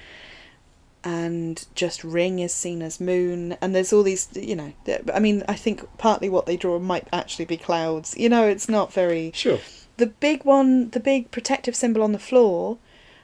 and 1.03 1.65
just 1.75 2.03
ring 2.03 2.39
is 2.39 2.53
seen 2.53 2.81
as 2.81 2.99
moon, 2.99 3.57
and 3.61 3.73
there's 3.75 3.91
all 3.93 4.03
these, 4.03 4.27
you 4.33 4.55
know. 4.55 4.73
I 5.13 5.19
mean, 5.19 5.43
I 5.47 5.55
think 5.55 5.83
partly 5.97 6.29
what 6.29 6.45
they 6.45 6.57
draw 6.57 6.79
might 6.79 7.07
actually 7.11 7.45
be 7.45 7.57
clouds. 7.57 8.15
You 8.17 8.29
know, 8.29 8.47
it's 8.47 8.69
not 8.69 8.93
very. 8.93 9.31
sure. 9.33 9.59
The 9.97 10.07
big 10.07 10.43
one, 10.43 10.89
the 10.89 10.99
big 10.99 11.31
protective 11.31 11.75
symbol 11.75 12.03
on 12.03 12.11
the 12.11 12.19
floor, 12.19 12.77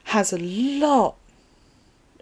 has 0.06 0.32
a 0.32 0.38
lot 0.38 1.16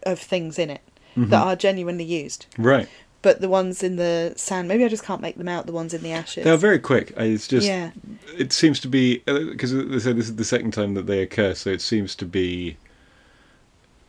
of 0.04 0.20
things 0.20 0.58
in 0.60 0.70
it 0.70 0.82
Mm-hmm. 1.18 1.32
that 1.32 1.42
are 1.48 1.56
genuinely 1.56 2.04
used. 2.04 2.46
Right. 2.58 2.88
But 3.24 3.42
the 3.42 3.50
ones 3.50 3.82
in 3.84 3.96
the 3.96 4.34
sand, 4.38 4.68
maybe 4.68 4.86
I 4.86 4.88
just 4.88 5.04
can't 5.04 5.22
make 5.22 5.38
them 5.38 5.50
out. 5.50 5.66
The 5.66 5.72
ones 5.74 5.94
in 5.94 6.04
the 6.04 6.12
ashes. 6.12 6.44
They're 6.44 6.56
very 6.56 6.78
quick. 6.80 7.12
I- 7.18 7.24
It's 7.24 7.48
just 7.48 7.66
yeah, 7.68 7.92
it 8.38 8.54
seems 8.54 8.80
to 8.82 8.88
be 8.88 9.18
because 9.26 9.74
they 9.74 10.00
said 10.00 10.16
this 10.18 10.30
is 10.30 10.36
the 10.36 10.46
second 10.46 10.72
time 10.72 10.94
that 10.94 11.08
they 11.08 11.22
occur, 11.24 11.56
so 11.56 11.72
it 11.72 11.82
seems 11.82 12.16
to 12.16 12.26
be 12.26 12.78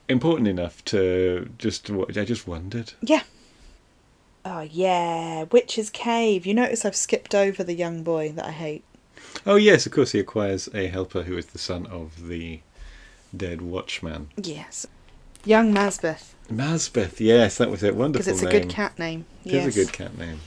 important 0.08 0.46
enough 0.48 0.84
to 0.86 1.48
just. 1.58 1.90
I 1.90 2.24
just 2.24 2.46
wondered. 2.46 2.92
yeah. 3.00 3.22
Oh 4.44 4.60
yeah, 4.60 5.44
Witch's 5.50 5.90
Cave. 5.90 6.46
You 6.46 6.54
notice 6.54 6.84
I've 6.84 6.94
skipped 6.96 7.34
over 7.34 7.62
the 7.64 7.74
young 7.74 8.02
boy 8.02 8.32
that 8.32 8.44
I 8.46 8.52
hate. 8.52 8.84
Oh 9.46 9.56
yes, 9.56 9.86
of 9.86 9.92
course 9.92 10.12
he 10.12 10.18
acquires 10.18 10.68
a 10.74 10.86
helper 10.86 11.22
who 11.24 11.36
is 11.36 11.46
the 11.46 11.58
son 11.58 11.86
of 11.86 12.28
the 12.28 12.60
dead 13.36 13.60
watchman. 13.62 14.28
Yes, 14.36 14.86
young 15.44 15.72
Masbeth, 15.74 16.32
Masbeth, 16.50 17.20
yes, 17.20 17.58
that 17.58 17.70
was 17.70 17.82
it. 17.82 17.94
Wonderful 17.96 18.24
because 18.24 18.42
it's 18.42 18.48
a 18.54 18.58
good 18.60 18.68
cat 18.68 18.98
name. 18.98 19.24
It 19.44 19.52
yes. 19.52 19.66
is 19.66 19.76
a 19.76 19.84
good 19.84 19.92
cat 19.92 20.16
name. 20.18 20.40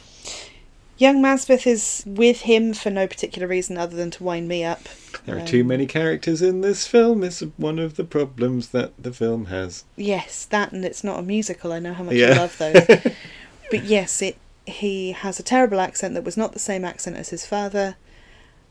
Young 0.97 1.21
Masbeth 1.21 1.65
is 1.65 2.03
with 2.05 2.41
him 2.41 2.73
for 2.73 2.89
no 2.89 3.07
particular 3.07 3.47
reason 3.47 3.77
other 3.77 3.95
than 3.95 4.11
to 4.11 4.23
wind 4.23 4.47
me 4.47 4.63
up. 4.63 4.83
There 5.25 5.37
are 5.37 5.45
too 5.45 5.61
Um, 5.61 5.67
many 5.67 5.85
characters 5.87 6.41
in 6.41 6.61
this 6.61 6.85
film. 6.85 7.23
It's 7.23 7.41
one 7.57 7.79
of 7.79 7.95
the 7.95 8.03
problems 8.03 8.69
that 8.69 8.93
the 9.01 9.11
film 9.11 9.45
has. 9.45 9.85
Yes, 9.95 10.45
that 10.45 10.71
and 10.71 10.85
it's 10.85 11.03
not 11.03 11.19
a 11.19 11.23
musical. 11.23 11.73
I 11.73 11.79
know 11.79 11.93
how 11.93 12.03
much 12.03 12.15
Yeah. 12.15 12.33
you 12.33 12.35
love 12.35 12.57
those. 12.57 12.85
but 13.71 13.83
yes, 13.83 14.21
it 14.21 14.37
he 14.65 15.11
has 15.11 15.39
a 15.39 15.43
terrible 15.43 15.81
accent 15.81 16.13
that 16.13 16.23
was 16.23 16.37
not 16.37 16.53
the 16.53 16.59
same 16.59 16.85
accent 16.85 17.17
as 17.17 17.29
his 17.29 17.45
father. 17.45 17.95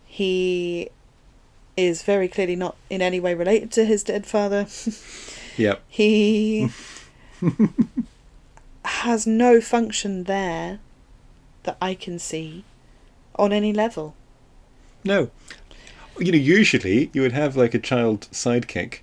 He 0.07 0.89
is 1.77 2.03
very 2.03 2.29
clearly 2.29 2.57
not 2.57 2.77
in 2.89 3.03
any 3.03 3.19
way 3.21 3.35
related 3.35 3.71
to 3.73 3.85
his 3.85 4.03
dead 4.05 4.27
father. 4.27 4.67
Yep. 5.57 5.83
He 5.89 6.71
has 8.85 9.27
no 9.27 9.61
function 9.61 10.25
there 10.25 10.81
that 11.65 11.77
I 11.81 11.95
can 11.95 12.19
see 12.19 12.65
on 13.37 13.53
any 13.53 13.73
level. 13.73 14.15
No. 15.05 15.31
You 16.19 16.33
know, 16.33 16.39
usually 16.39 17.11
you 17.13 17.23
would 17.23 17.33
have 17.33 17.57
like 17.57 17.75
a 17.75 17.79
child 17.79 18.29
sidekick 18.33 18.99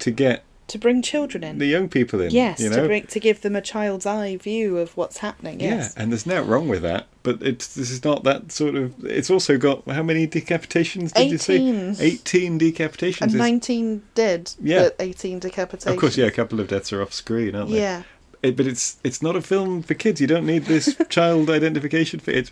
to 0.00 0.10
get 0.10 0.44
To 0.70 0.78
bring 0.78 1.02
children 1.02 1.44
in. 1.44 1.58
the 1.58 1.66
young 1.66 1.88
people 1.88 2.20
in. 2.20 2.30
yes, 2.30 2.58
you 2.60 2.68
to 2.70 2.86
bring 2.86 3.06
to 3.06 3.20
give 3.20 3.40
them 3.42 3.54
a 3.54 3.60
child's 3.60 4.06
eye 4.06 4.36
view 4.36 4.78
of 4.78 4.96
what's 4.96 5.18
happening. 5.18 5.60
Yes. 5.60 5.94
Yeah, 5.96 6.02
and 6.02 6.10
there's 6.12 6.26
nothing 6.26 6.48
wrong 6.48 6.68
with 6.68 6.82
that, 6.82 7.06
but 7.22 7.42
it's 7.42 7.74
this 7.74 7.90
is 7.90 8.02
not 8.04 8.24
that 8.24 8.50
sort 8.52 8.74
of. 8.74 8.94
It's 9.04 9.30
also 9.30 9.58
got 9.58 9.86
how 9.88 10.02
many 10.02 10.26
decapitations 10.26 11.12
did 11.12 11.30
you 11.30 11.38
say? 11.38 11.56
18. 11.56 12.58
Decapitations. 12.58 13.20
And 13.22 13.30
It's- 13.34 13.38
19 13.50 14.02
dead, 14.14 14.52
Yeah. 14.62 14.82
but 14.84 14.96
18 15.00 15.40
decapitations. 15.40 15.86
Of 15.92 15.96
course, 15.98 16.16
yeah, 16.16 16.26
a 16.26 16.30
couple 16.30 16.60
of 16.60 16.68
deaths 16.68 16.92
are 16.92 17.02
off 17.02 17.12
screen, 17.12 17.54
aren't 17.54 17.70
they? 17.70 17.78
Yeah. 17.80 18.02
It, 18.42 18.56
but 18.56 18.66
it's 18.66 18.96
it's 19.04 19.20
not 19.22 19.36
a 19.36 19.42
film 19.42 19.82
for 19.82 19.94
kids. 19.94 20.20
You 20.20 20.26
don't 20.26 20.46
need 20.46 20.64
this 20.64 20.96
child 21.10 21.50
identification 21.50 22.20
for 22.20 22.30
it. 22.30 22.50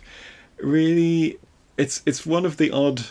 Really, 0.61 1.39
it's 1.77 2.01
it's 2.05 2.25
one 2.25 2.45
of 2.45 2.57
the 2.57 2.69
odd 2.71 3.05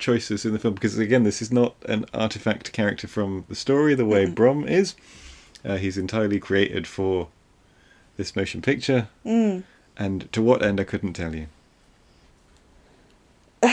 choices 0.00 0.44
in 0.44 0.52
the 0.52 0.58
film 0.58 0.74
because 0.74 0.98
again, 0.98 1.22
this 1.24 1.40
is 1.40 1.52
not 1.52 1.74
an 1.86 2.04
artifact 2.12 2.72
character 2.72 3.06
from 3.06 3.44
the 3.48 3.54
story 3.54 3.94
the 3.94 4.04
way 4.06 4.26
Mm-mm. 4.26 4.34
Brom 4.34 4.66
is. 4.66 4.94
Uh, 5.64 5.76
he's 5.76 5.96
entirely 5.98 6.40
created 6.40 6.86
for 6.86 7.28
this 8.16 8.34
motion 8.34 8.60
picture, 8.62 9.08
Mm. 9.24 9.62
and 9.96 10.30
to 10.32 10.42
what 10.42 10.62
end 10.62 10.80
I 10.80 10.84
couldn't 10.84 11.12
tell 11.14 11.34
you. 11.34 11.46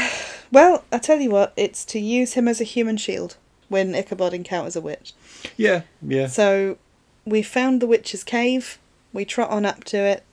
Well, 0.50 0.86
I 0.94 0.98
tell 1.00 1.20
you 1.20 1.30
what, 1.30 1.52
it's 1.58 1.84
to 1.86 2.00
use 2.00 2.34
him 2.34 2.48
as 2.48 2.62
a 2.62 2.64
human 2.64 2.96
shield 2.96 3.36
when 3.68 3.94
Ichabod 3.94 4.34
encounters 4.34 4.78
a 4.78 4.82
witch. 4.82 5.14
Yeah, 5.58 5.82
yeah. 6.02 6.28
So 6.28 6.78
we 7.26 7.42
found 7.42 7.82
the 7.82 7.88
witch's 7.88 8.24
cave. 8.24 8.80
We 9.12 9.26
trot 9.26 9.50
on 9.50 9.66
up 9.66 9.84
to 9.86 9.98
it. 9.98 10.24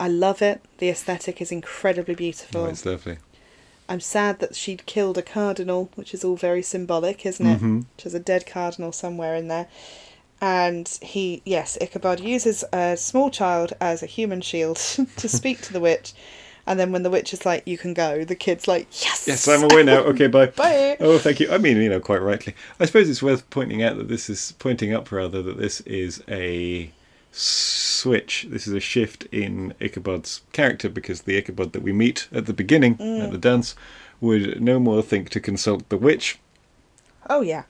I 0.00 0.08
love 0.08 0.40
it. 0.40 0.62
The 0.78 0.88
aesthetic 0.88 1.42
is 1.42 1.52
incredibly 1.52 2.14
beautiful. 2.14 2.62
Oh, 2.62 2.66
it's 2.66 2.86
lovely. 2.86 3.18
I'm 3.92 4.00
sad 4.00 4.38
that 4.38 4.56
she'd 4.56 4.86
killed 4.86 5.18
a 5.18 5.22
cardinal, 5.22 5.90
which 5.96 6.14
is 6.14 6.24
all 6.24 6.34
very 6.34 6.62
symbolic, 6.62 7.26
isn't 7.26 7.46
it? 7.46 7.60
Mhm. 7.60 7.84
There's 8.02 8.14
a 8.14 8.18
dead 8.18 8.46
cardinal 8.46 8.90
somewhere 8.90 9.34
in 9.34 9.48
there. 9.48 9.66
And 10.40 10.88
he, 11.02 11.42
yes, 11.44 11.76
Ichabod 11.78 12.18
uses 12.18 12.64
a 12.72 12.96
small 12.96 13.28
child 13.28 13.74
as 13.82 14.02
a 14.02 14.06
human 14.06 14.40
shield 14.40 14.76
to 15.18 15.28
speak 15.28 15.60
to 15.62 15.74
the 15.74 15.78
witch. 15.80 16.14
And 16.66 16.80
then 16.80 16.90
when 16.90 17.02
the 17.02 17.10
witch 17.10 17.34
is 17.34 17.44
like, 17.44 17.66
you 17.66 17.76
can 17.76 17.92
go, 17.92 18.24
the 18.24 18.34
kid's 18.34 18.66
like, 18.66 18.86
yes! 19.04 19.28
Yes, 19.28 19.46
I'm 19.46 19.64
away 19.70 19.82
now. 19.82 19.98
Okay, 20.04 20.26
bye. 20.26 20.46
Bye! 20.56 20.96
Oh, 20.98 21.18
thank 21.18 21.38
you. 21.38 21.50
I 21.52 21.58
mean, 21.58 21.76
you 21.76 21.90
know, 21.90 22.00
quite 22.00 22.22
rightly. 22.22 22.54
I 22.80 22.86
suppose 22.86 23.10
it's 23.10 23.22
worth 23.22 23.50
pointing 23.50 23.82
out 23.82 23.98
that 23.98 24.08
this 24.08 24.30
is 24.30 24.54
pointing 24.58 24.94
up 24.94 25.12
rather 25.12 25.42
that 25.42 25.58
this 25.58 25.82
is 25.82 26.22
a 26.30 26.90
switch. 27.32 28.46
This 28.48 28.66
is 28.66 28.74
a 28.74 28.80
shift 28.80 29.26
in 29.32 29.74
Ichabod's 29.80 30.42
character 30.52 30.88
because 30.88 31.22
the 31.22 31.36
Ichabod 31.36 31.72
that 31.72 31.82
we 31.82 31.92
meet 31.92 32.28
at 32.32 32.46
the 32.46 32.52
beginning 32.52 32.92
at 32.94 32.98
mm. 33.00 33.30
the 33.32 33.38
dance 33.38 33.74
would 34.20 34.60
no 34.60 34.78
more 34.78 35.02
think 35.02 35.30
to 35.30 35.40
consult 35.40 35.88
the 35.88 35.96
witch 35.96 36.38
Oh, 37.28 37.40
yeah. 37.40 37.64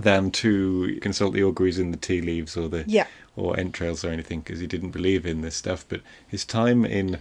than 0.00 0.30
to 0.32 0.98
consult 1.00 1.34
the 1.34 1.42
auguries 1.44 1.78
in 1.78 1.90
the 1.90 1.96
tea 1.96 2.20
leaves 2.20 2.56
or 2.56 2.68
the 2.68 2.84
Yeah. 2.86 3.06
or 3.36 3.58
entrails 3.58 4.04
or 4.04 4.08
anything 4.10 4.40
because 4.40 4.60
he 4.60 4.66
didn't 4.66 4.90
believe 4.90 5.26
in 5.26 5.42
this 5.42 5.56
stuff. 5.56 5.84
But 5.88 6.00
his 6.26 6.44
time 6.44 6.84
in 6.84 7.18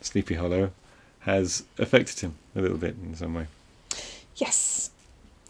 Sleepy 0.00 0.34
Hollow 0.34 0.70
has 1.20 1.64
affected 1.78 2.20
him 2.20 2.36
a 2.54 2.60
little 2.60 2.78
bit 2.78 2.96
in 3.02 3.14
some 3.14 3.34
way. 3.34 3.46
Yes. 4.36 4.90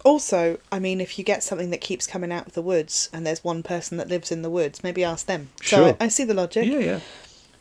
Also, 0.06 0.58
I 0.70 0.78
mean, 0.78 1.00
if 1.00 1.18
you 1.18 1.24
get 1.24 1.42
something 1.42 1.70
that 1.70 1.80
keeps 1.80 2.06
coming 2.06 2.30
out 2.30 2.46
of 2.46 2.52
the 2.52 2.62
woods 2.62 3.10
and 3.12 3.26
there's 3.26 3.42
one 3.42 3.64
person 3.64 3.96
that 3.98 4.06
lives 4.06 4.30
in 4.30 4.42
the 4.42 4.48
woods, 4.50 4.84
maybe 4.84 5.02
ask 5.02 5.26
them. 5.26 5.48
So 5.62 5.76
Sure. 5.76 5.96
I, 6.00 6.04
I 6.04 6.08
see 6.08 6.22
the 6.22 6.32
logic. 6.32 6.64
Yeah, 6.66 6.78
yeah. 6.78 7.00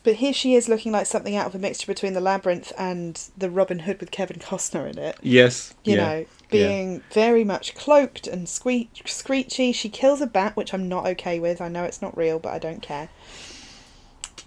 But 0.03 0.17
here 0.17 0.31
she 0.31 0.53
is 0.53 0.69
looking 0.69 0.91
like 0.91 1.07
something 1.07 1.35
out 1.35 1.47
of 1.47 1.55
a 1.55 1.57
mixture 1.57 1.87
between 1.87 2.13
the 2.13 2.21
Labyrinth 2.21 2.71
and 2.77 3.19
the 3.35 3.49
Robin 3.49 3.79
Hood 3.79 3.99
with 3.99 4.11
Kevin 4.11 4.37
Costner 4.37 4.87
in 4.87 4.99
it. 4.99 5.17
Yes. 5.23 5.73
You 5.83 5.95
yeah. 5.95 6.05
know, 6.05 6.17
yeah. 6.19 6.25
being 6.51 7.01
very 7.11 7.43
much 7.43 7.73
cloaked 7.73 8.27
and 8.27 8.47
squeak- 8.47 9.01
screechy. 9.07 9.71
She 9.71 9.89
kills 9.89 10.21
a 10.21 10.27
bat, 10.27 10.55
which 10.55 10.71
I'm 10.71 10.87
not 10.87 11.07
okay 11.07 11.39
with. 11.39 11.59
I 11.59 11.67
know 11.67 11.83
it's 11.83 11.99
not 12.03 12.15
real, 12.15 12.37
but 12.37 12.53
I 12.53 12.59
don't 12.59 12.83
care. 12.83 13.09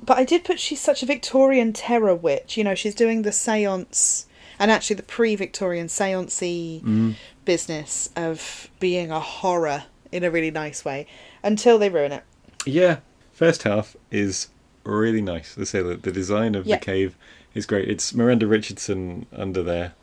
But 0.00 0.18
I 0.18 0.24
did 0.24 0.44
put 0.44 0.60
she's 0.60 0.80
such 0.80 1.02
a 1.02 1.06
Victorian 1.06 1.72
terror 1.72 2.14
witch. 2.14 2.56
You 2.56 2.62
know, 2.62 2.76
she's 2.76 2.94
doing 2.94 3.22
the 3.22 3.32
seance 3.32 4.26
and 4.60 4.70
actually 4.70 4.96
the 4.96 5.02
pre 5.02 5.34
Victorian 5.34 5.88
seancey 5.88 6.80
Mm. 6.82 7.14
Business 7.48 8.10
of 8.14 8.68
being 8.78 9.10
a 9.10 9.18
horror 9.20 9.84
in 10.12 10.22
a 10.22 10.30
really 10.30 10.50
nice 10.50 10.84
way 10.84 11.06
until 11.42 11.78
they 11.78 11.88
ruin 11.88 12.12
it. 12.12 12.22
Yeah, 12.66 12.98
first 13.32 13.62
half 13.62 13.96
is 14.10 14.48
really 14.84 15.22
nice. 15.22 15.54
They 15.54 15.64
say 15.64 15.80
that 15.82 16.02
the 16.02 16.12
design 16.12 16.54
of 16.54 16.66
Yeah. 16.66 16.76
the 16.76 16.84
cave 16.84 17.16
is 17.54 17.64
great. 17.64 17.88
It's 17.88 18.14
Miranda 18.14 18.46
Richardson 18.46 19.24
under 19.34 19.62
there, 19.62 19.94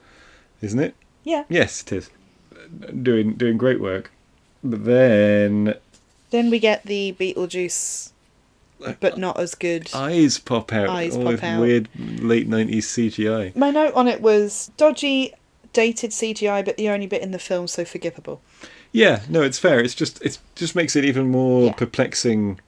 isn't 0.61 0.79
it? 0.79 0.95
Yeah. 1.23 1.43
Yes, 1.47 1.83
it 1.83 1.91
is. 1.93 2.09
Doing 3.03 3.35
doing 3.35 3.57
great 3.59 3.79
work. 3.79 4.11
But 4.63 4.83
then 4.85 5.75
Then 6.31 6.49
we 6.49 6.57
get 6.57 6.83
the 6.83 7.15
Beetlejuice, 7.19 8.11
uh, 8.83 8.93
but 8.99 9.19
not 9.19 9.39
as 9.39 9.53
good. 9.53 9.91
eyes 9.93 10.39
pop 10.39 10.73
out. 10.73 10.89
Eyes 10.89 11.15
all 11.15 11.25
pop 11.31 11.43
out. 11.43 11.61
weird 11.61 11.89
late 11.95 12.47
nineties 12.47 12.87
CGI. 12.87 13.55
My 13.55 13.69
note 13.69 13.93
on 13.93 14.07
it 14.07 14.19
was 14.21 14.71
dodgy, 14.77 15.33
dated 15.75 16.09
CGI, 16.11 16.63
but 16.65 16.77
the 16.77 16.89
only 16.89 17.05
bit 17.05 17.21
in 17.21 17.31
the 17.31 17.39
film 17.39 17.67
so 17.67 17.85
forgivable. 17.85 18.41
Yeah, 18.91 19.21
no, 19.29 19.41
it's 19.43 19.59
fair. 19.59 19.79
It's 19.79 19.93
just 19.93 20.21
it 20.23 20.39
just 20.55 20.75
makes 20.75 20.95
it 20.95 21.03
even 21.05 21.29
more 21.29 21.67
Yeah. 21.67 21.73
perplexing 21.73 22.59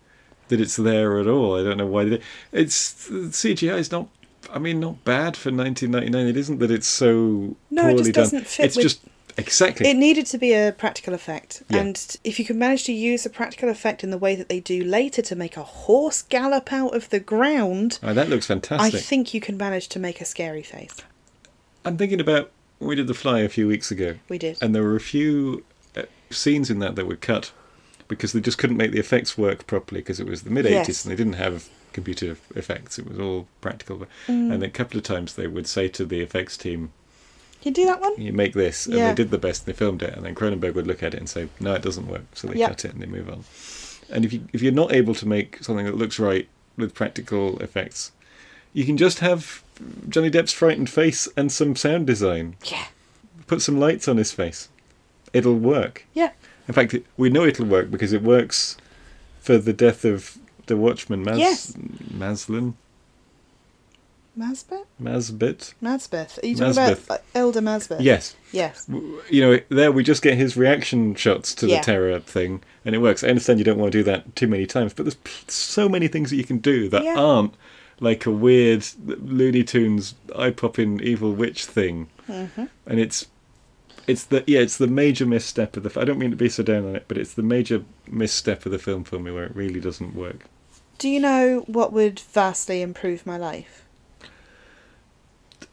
that 0.49 0.59
it's 0.61 0.75
there 0.75 1.17
at 1.19 1.27
all. 1.27 1.57
I 1.59 1.63
don't 1.63 1.77
know 1.77 1.87
why 1.87 2.03
they. 2.05 2.21
It's 2.51 3.09
CGI 3.09 3.77
is 3.79 3.91
not. 3.91 4.09
I 4.53 4.59
mean, 4.59 4.79
not 4.79 5.03
bad 5.03 5.35
for 5.35 5.49
1999. 5.51 6.27
It 6.27 6.37
isn't 6.37 6.59
that 6.59 6.71
it's 6.71 6.87
so 6.87 7.55
No, 7.71 7.87
it 7.87 7.95
poorly 7.95 7.95
just 7.97 8.13
done. 8.13 8.23
doesn't 8.23 8.47
fit 8.47 8.65
it's 8.67 8.75
with- 8.77 8.83
just 8.83 8.99
exactly. 9.37 9.87
It 9.89 9.95
needed 9.97 10.25
to 10.27 10.37
be 10.37 10.53
a 10.53 10.73
practical 10.77 11.13
effect, 11.13 11.63
Yeah. 11.69 11.79
and 11.79 12.17
if 12.23 12.39
you 12.39 12.45
could 12.45 12.55
manage 12.55 12.83
to 12.85 12.93
use 12.93 13.25
a 13.25 13.29
practical 13.29 13.67
effect 13.69 14.03
in 14.03 14.09
the 14.09 14.17
way 14.17 14.35
that 14.35 14.47
they 14.49 14.59
do 14.59 14.83
later 14.83 15.21
to 15.21 15.35
make 15.35 15.57
a 15.57 15.63
horse 15.63 16.21
gallop 16.21 16.71
out 16.71 16.95
of 16.95 17.09
the 17.09 17.19
ground, 17.19 17.99
oh, 18.03 18.13
that 18.13 18.29
looks 18.29 18.47
fantastic. 18.47 18.95
I 18.95 19.01
think 19.01 19.33
you 19.33 19.41
can 19.41 19.57
manage 19.57 19.87
to 19.89 19.99
make 19.99 20.21
a 20.21 20.25
scary 20.25 20.63
face. 20.63 20.95
I'm 21.85 21.97
thinking 21.97 22.19
about 22.21 22.51
we 22.79 22.95
did 22.95 23.07
the 23.07 23.13
fly 23.13 23.39
a 23.39 23.49
few 23.49 23.67
weeks 23.67 23.91
ago, 23.91 24.15
We 24.29 24.37
did. 24.37 24.57
and 24.61 24.73
there 24.75 24.83
were 24.83 24.95
a 24.95 24.99
few 24.99 25.63
uh, 25.95 26.03
scenes 26.29 26.69
in 26.69 26.79
that 26.79 26.95
that 26.95 27.05
were 27.07 27.15
cut 27.15 27.51
because 28.07 28.33
they 28.33 28.39
just 28.39 28.57
couldn't 28.57 28.77
make 28.77 28.91
the 28.91 28.99
effects 28.99 29.37
work 29.37 29.67
properly 29.67 30.01
because 30.01 30.19
it 30.19 30.27
was 30.27 30.43
the 30.43 30.49
mid 30.49 30.65
80s 30.65 30.71
Yes. 30.87 31.05
and 31.05 31.11
they 31.11 31.15
didn't 31.17 31.33
have 31.33 31.67
computer 31.93 32.37
effects. 32.55 32.99
It 32.99 33.07
was 33.07 33.19
all 33.19 33.47
practical. 33.61 33.97
Mm. 34.27 34.53
And 34.53 34.63
a 34.63 34.69
couple 34.69 34.97
of 34.97 35.03
times 35.03 35.33
they 35.33 35.47
would 35.47 35.67
say 35.67 35.87
to 35.89 36.05
the 36.05 36.21
effects 36.21 36.55
team, 36.55 36.91
Can 37.61 37.71
you 37.71 37.73
do 37.73 37.85
that 37.85 37.99
one? 37.99 38.13
you 38.21 38.31
make 38.31 38.53
this 38.53 38.85
and 38.85 38.95
Yeah. 38.95 39.09
they 39.09 39.15
did 39.15 39.31
the 39.31 39.37
best 39.37 39.65
they 39.65 39.73
filmed 39.73 40.03
it 40.03 40.13
and 40.13 40.23
then 40.25 40.35
Cronenberg 40.35 40.75
would 40.75 40.87
look 40.87 41.01
at 41.03 41.13
it 41.15 41.17
and 41.17 41.27
say 41.27 41.49
no 41.59 41.73
it 41.73 41.81
doesn't 41.81 42.07
work 42.07 42.21
so 42.35 42.47
they 42.47 42.59
Yeah. 42.59 42.67
cut 42.69 42.85
it 42.85 42.93
and 42.93 43.01
they 43.01 43.07
move 43.07 43.27
on 43.29 43.43
and 44.09 44.23
if 44.23 44.31
you 44.31 44.47
if 44.53 44.61
you're 44.61 44.71
not 44.71 44.93
able 44.93 45.15
to 45.15 45.25
make 45.27 45.61
something 45.63 45.85
that 45.85 45.97
looks 45.97 46.17
right 46.19 46.47
with 46.77 46.93
practical 46.93 47.57
effects 47.59 48.11
you 48.77 48.85
can 48.85 48.95
just 48.97 49.19
have 49.19 49.63
Johnny 50.07 50.29
Depp's 50.29 50.53
frightened 50.53 50.89
face 50.89 51.27
and 51.35 51.51
some 51.51 51.75
sound 51.75 52.05
design 52.07 52.55
Yeah. 52.65 52.85
put 53.47 53.61
some 53.61 53.79
lights 53.79 54.07
on 54.07 54.17
his 54.17 54.31
face 54.31 54.69
it'll 55.33 55.55
work 55.75 56.05
Yeah. 56.13 56.31
in 56.67 56.73
fact 56.75 56.93
it, 56.93 57.05
we 57.17 57.29
know 57.29 57.43
it'll 57.45 57.65
work 57.65 57.89
because 57.89 58.13
it 58.13 58.21
works 58.21 58.77
for 59.41 59.57
the 59.57 59.73
death 59.73 60.05
of 60.05 60.37
the 60.67 60.77
watchman 60.77 61.23
Mas- 61.23 61.39
Yes. 61.39 61.73
Maslin 62.13 62.75
Masbeth? 64.37 64.85
Masbit 65.01 65.73
Masbeth. 65.81 66.43
Are 66.43 66.45
you 66.45 66.55
talking 66.55 66.73
Masbeth. 66.75 67.05
about 67.05 67.21
Elder 67.33 67.61
Masbeth? 67.61 68.01
yes 68.01 68.35
Yes. 68.51 68.85
you 69.31 69.41
know, 69.41 69.59
there 69.69 69.91
we 69.91 70.03
just 70.03 70.21
get 70.21 70.37
his 70.37 70.55
reaction 70.55 71.15
shots 71.15 71.55
to 71.55 71.67
Yeah. 71.67 71.79
the 71.79 71.83
terror 71.85 72.19
thing, 72.19 72.61
and 72.85 72.93
it 72.93 72.99
works. 72.99 73.23
I 73.23 73.29
understand 73.29 73.57
you 73.57 73.65
don't 73.65 73.79
want 73.79 73.91
to 73.91 73.97
do 73.97 74.03
that 74.03 74.35
too 74.35 74.47
many 74.47 74.67
times, 74.67 74.93
but 74.93 75.05
there's 75.05 75.17
so 75.47 75.89
many 75.89 76.07
things 76.07 76.29
that 76.29 76.35
you 76.35 76.43
can 76.43 76.59
do 76.59 76.87
that 76.89 77.03
Yeah. 77.03 77.15
aren't 77.17 77.55
like 77.99 78.25
a 78.25 78.31
weird 78.31 78.85
Looney 79.05 79.63
Tunes 79.63 80.15
eye 80.35 80.51
popping 80.51 80.99
evil 81.01 81.31
witch 81.33 81.65
thing, 81.65 82.09
hmm 82.27 82.65
and 82.85 82.99
it's 82.99 83.27
it's 84.07 84.23
the 84.23 84.43
yeah 84.47 84.59
it's 84.59 84.77
the 84.77 84.87
major 84.87 85.25
misstep 85.25 85.75
of 85.77 85.83
the. 85.83 85.99
I 85.99 86.05
don't 86.05 86.17
mean 86.17 86.31
to 86.31 86.37
be 86.37 86.49
so 86.49 86.63
down 86.63 86.85
on 86.85 86.95
it, 86.95 87.05
but 87.07 87.17
it's 87.17 87.33
the 87.33 87.43
major 87.43 87.83
misstep 88.07 88.65
of 88.65 88.71
the 88.71 88.79
film 88.79 89.03
for 89.03 89.19
me 89.19 89.31
where 89.31 89.43
it 89.43 89.55
really 89.55 89.79
doesn't 89.79 90.15
work. 90.15 90.45
Do 90.97 91.09
you 91.09 91.19
know 91.19 91.63
what 91.67 91.93
would 91.93 92.19
vastly 92.19 92.81
improve 92.81 93.25
my 93.25 93.37
life? 93.37 93.85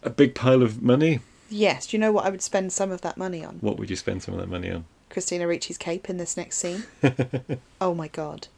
A 0.02 0.10
big 0.10 0.34
pile 0.34 0.62
of 0.62 0.82
money. 0.82 1.20
Yes. 1.48 1.86
Do 1.86 1.96
you 1.96 2.00
know 2.00 2.12
what 2.12 2.26
I 2.26 2.30
would 2.30 2.42
spend 2.42 2.72
some 2.72 2.90
of 2.90 3.00
that 3.02 3.16
money 3.16 3.44
on? 3.44 3.58
What 3.60 3.78
would 3.78 3.88
you 3.88 3.96
spend 3.96 4.22
some 4.22 4.34
of 4.34 4.40
that 4.40 4.48
money 4.48 4.70
on? 4.70 4.84
Christina 5.08 5.46
Ricci's 5.46 5.78
cape 5.78 6.10
in 6.10 6.16
this 6.18 6.36
next 6.36 6.58
scene. 6.58 6.84
oh 7.80 7.94
my 7.94 8.08
god. 8.08 8.48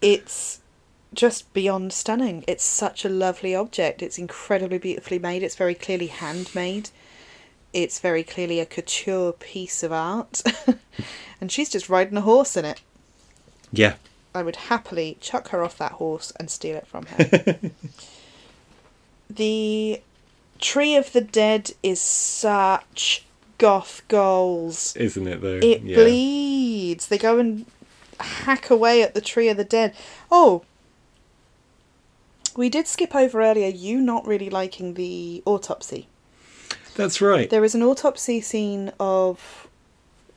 It's 0.00 0.60
just 1.14 1.52
beyond 1.52 1.92
stunning. 1.92 2.44
It's 2.46 2.64
such 2.64 3.04
a 3.04 3.08
lovely 3.08 3.54
object. 3.54 4.02
It's 4.02 4.18
incredibly 4.18 4.78
beautifully 4.78 5.18
made. 5.18 5.42
It's 5.42 5.56
very 5.56 5.74
clearly 5.74 6.08
handmade. 6.08 6.90
It's 7.72 8.00
very 8.00 8.22
clearly 8.22 8.60
a 8.60 8.66
couture 8.66 9.32
piece 9.32 9.82
of 9.82 9.92
art. 9.92 10.42
and 11.40 11.50
she's 11.50 11.68
just 11.68 11.88
riding 11.88 12.16
a 12.16 12.22
horse 12.22 12.56
in 12.56 12.64
it. 12.64 12.80
Yeah, 13.72 13.94
I 14.34 14.42
would 14.42 14.56
happily 14.56 15.16
chuck 15.20 15.48
her 15.48 15.62
off 15.64 15.78
that 15.78 15.92
horse 15.92 16.32
and 16.38 16.50
steal 16.50 16.76
it 16.76 16.86
from 16.86 17.06
her. 17.06 17.58
the 19.30 20.00
Tree 20.60 20.96
of 20.96 21.12
the 21.12 21.20
Dead 21.20 21.72
is 21.82 22.00
such 22.00 23.24
goth 23.58 24.02
goals. 24.08 24.96
isn't 24.96 25.26
it 25.26 25.40
though? 25.40 25.60
It 25.62 25.82
yeah. 25.82 25.96
bleeds. 25.96 27.08
They 27.08 27.18
go 27.18 27.38
and 27.38 27.66
hack 28.20 28.70
away 28.70 29.02
at 29.02 29.14
the 29.14 29.20
Tree 29.20 29.48
of 29.48 29.56
the 29.56 29.64
Dead. 29.64 29.94
Oh, 30.30 30.62
we 32.56 32.68
did 32.68 32.86
skip 32.86 33.14
over 33.14 33.42
earlier 33.42 33.68
you 33.68 34.00
not 34.00 34.26
really 34.26 34.50
liking 34.50 34.94
the 34.94 35.42
autopsy. 35.44 36.08
That's 36.96 37.20
right. 37.20 37.50
There 37.50 37.64
is 37.64 37.74
an 37.74 37.82
autopsy 37.82 38.40
scene 38.40 38.92
of 39.00 39.68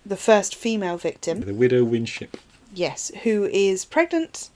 the 0.06 0.18
first 0.18 0.56
female 0.56 0.98
victim. 0.98 1.42
The 1.42 1.54
widow 1.54 1.84
Winship. 1.84 2.38
Yes, 2.74 3.12
who 3.24 3.46
is 3.46 3.86
pregnant 3.86 4.50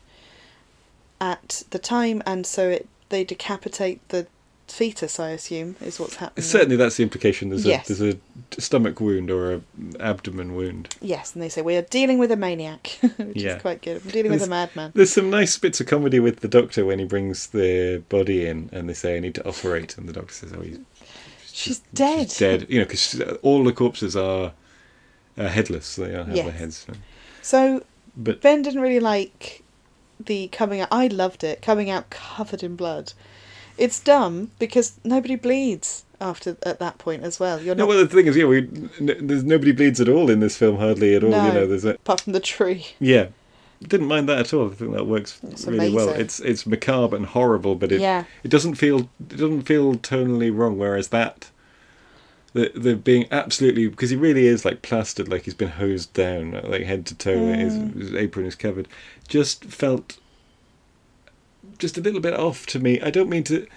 at 1.20 1.64
the 1.70 1.80
time, 1.80 2.24
and 2.26 2.46
so 2.46 2.70
it, 2.70 2.88
they 3.10 3.24
decapitate 3.24 4.08
the 4.10 4.28
fetus. 4.72 5.20
I 5.20 5.30
assume 5.32 5.76
is 5.82 6.00
what's 6.00 6.16
happening. 6.16 6.44
Certainly, 6.44 6.76
that's 6.78 6.98
the 6.98 7.04
implication. 7.04 7.50
There's 7.50 7.66
Yes. 7.66 7.90
a 7.90 7.94
there's 7.94 8.16
a 8.58 8.62
stomach 8.62 9.00
wound 9.02 9.30
or 9.32 9.54
a 9.54 9.62
abdomen 10.00 10.56
wound. 10.56 10.96
Yes, 11.02 11.34
and 11.34 11.42
they 11.42 11.50
say 11.50 11.62
we 11.62 11.76
are 11.76 11.82
dealing 11.84 12.18
with 12.18 12.32
a 12.32 12.36
maniac, 12.36 12.98
which 13.18 13.38
Yeah. 13.38 13.56
is 13.58 13.62
quite 13.62 13.82
good. 13.82 14.04
We're 14.06 14.12
dealing 14.12 14.32
with 14.32 14.44
a 14.44 14.48
madman. 14.48 14.92
There's 14.96 15.12
some 15.12 15.30
nice 15.30 15.58
bits 15.58 15.80
of 15.82 15.88
comedy 15.88 16.20
with 16.20 16.40
the 16.42 16.48
doctor 16.48 16.86
when 16.86 17.00
he 17.00 17.06
brings 17.06 17.48
the 17.48 18.04
body 18.10 18.46
in, 18.46 18.70
and 18.72 18.88
they 18.90 18.94
say 18.94 19.18
I 19.18 19.20
need 19.20 19.36
to 19.36 19.48
operate, 19.48 19.98
and 19.98 20.08
the 20.10 20.14
doctor 20.14 20.34
says, 20.34 20.54
"Oh, 20.58 20.62
he's 20.62 20.80
She's 21.54 21.80
dead. 21.94 22.30
she's 22.30 22.38
dead." 22.40 22.66
You 22.70 22.80
know, 22.80 22.86
because 22.86 23.20
all 23.42 23.64
the 23.64 23.74
corpses 23.74 24.16
are 24.16 24.54
uh, 25.38 25.48
headless; 25.48 25.96
they 25.96 26.12
don't 26.12 26.28
have 26.28 26.36
Yes. 26.36 26.46
their 26.46 26.54
heads. 26.54 26.86
So 27.42 27.84
But 28.18 28.42
Ben 28.42 28.62
didn't 28.62 28.82
really 28.82 29.00
like 29.00 29.64
the 30.24 30.48
coming 30.50 30.82
out. 30.82 30.90
I 30.92 31.08
loved 31.08 31.44
it. 31.44 31.62
Coming 31.62 31.90
out 31.90 32.10
covered 32.10 32.62
in 32.64 32.76
blood. 32.76 33.14
It's 33.78 34.00
dumb 34.00 34.52
because 34.60 35.00
nobody 35.04 35.36
bleeds 35.36 36.04
after 36.20 36.56
at 36.64 36.80
that 36.80 36.98
point 37.00 37.24
as 37.24 37.40
well. 37.40 37.60
You're 37.62 37.74
no, 37.76 37.86
well, 37.88 37.98
the 38.00 38.08
thing 38.08 38.28
is, 38.28 38.36
yeah, 38.38 38.46
we 38.46 38.60
n- 38.60 38.90
there's 39.22 39.44
nobody 39.44 39.72
bleeds 39.72 40.00
at 40.00 40.08
all 40.10 40.30
in 40.30 40.40
this 40.40 40.56
film, 40.58 40.78
hardly 40.78 41.16
at 41.16 41.24
all. 41.24 41.32
No. 41.32 41.48
You 41.48 41.54
know, 41.54 41.68
there's 41.68 41.86
a 41.86 41.92
apart 41.96 42.22
from 42.22 42.34
the 42.34 42.40
tree. 42.40 42.88
yeah. 43.00 43.28
Didn't 43.88 44.06
mind 44.06 44.30
that 44.30 44.38
at 44.38 44.54
all. 44.54 44.70
I 44.70 44.76
think 44.76 44.94
that 44.94 45.08
works 45.08 45.40
It's 45.50 45.66
really 45.66 45.92
well. 45.92 46.10
It's 46.10 46.40
it's 46.40 46.68
macabre 46.68 47.16
and 47.16 47.26
horrible, 47.26 47.74
but 47.74 47.92
it 47.92 48.00
Yeah. 48.00 48.26
it 48.44 48.50
doesn't 48.52 48.76
feel 48.76 49.10
it 49.20 49.38
doesn't 49.38 49.64
feel 49.64 49.96
tonally 49.96 50.56
wrong. 50.56 50.78
Whereas 50.78 51.08
that, 51.08 51.50
the 52.54 52.72
the 52.76 52.96
being 52.96 53.26
absolutely 53.32 53.88
because 53.88 54.12
he 54.12 54.16
really 54.16 54.46
is 54.46 54.64
like 54.66 54.84
plastered, 54.84 55.30
like 55.30 55.46
he's 55.46 55.56
been 55.56 55.70
hosed 55.70 56.14
down, 56.14 56.62
like 56.64 56.84
head 56.84 57.08
to 57.08 57.16
toe. 57.16 57.36
Mm. 57.38 57.56
His, 57.96 58.10
his 58.10 58.14
apron 58.16 58.46
is 58.46 58.54
covered. 58.56 58.88
Just 59.28 59.66
felt 59.66 60.20
just 61.82 61.98
a 61.98 62.02
little 62.02 62.22
bit 62.22 62.34
off 62.34 62.66
to 62.68 62.80
me. 62.80 63.02
I 63.02 63.10
don't 63.10 63.30
mean 63.30 63.44
to. 63.46 63.68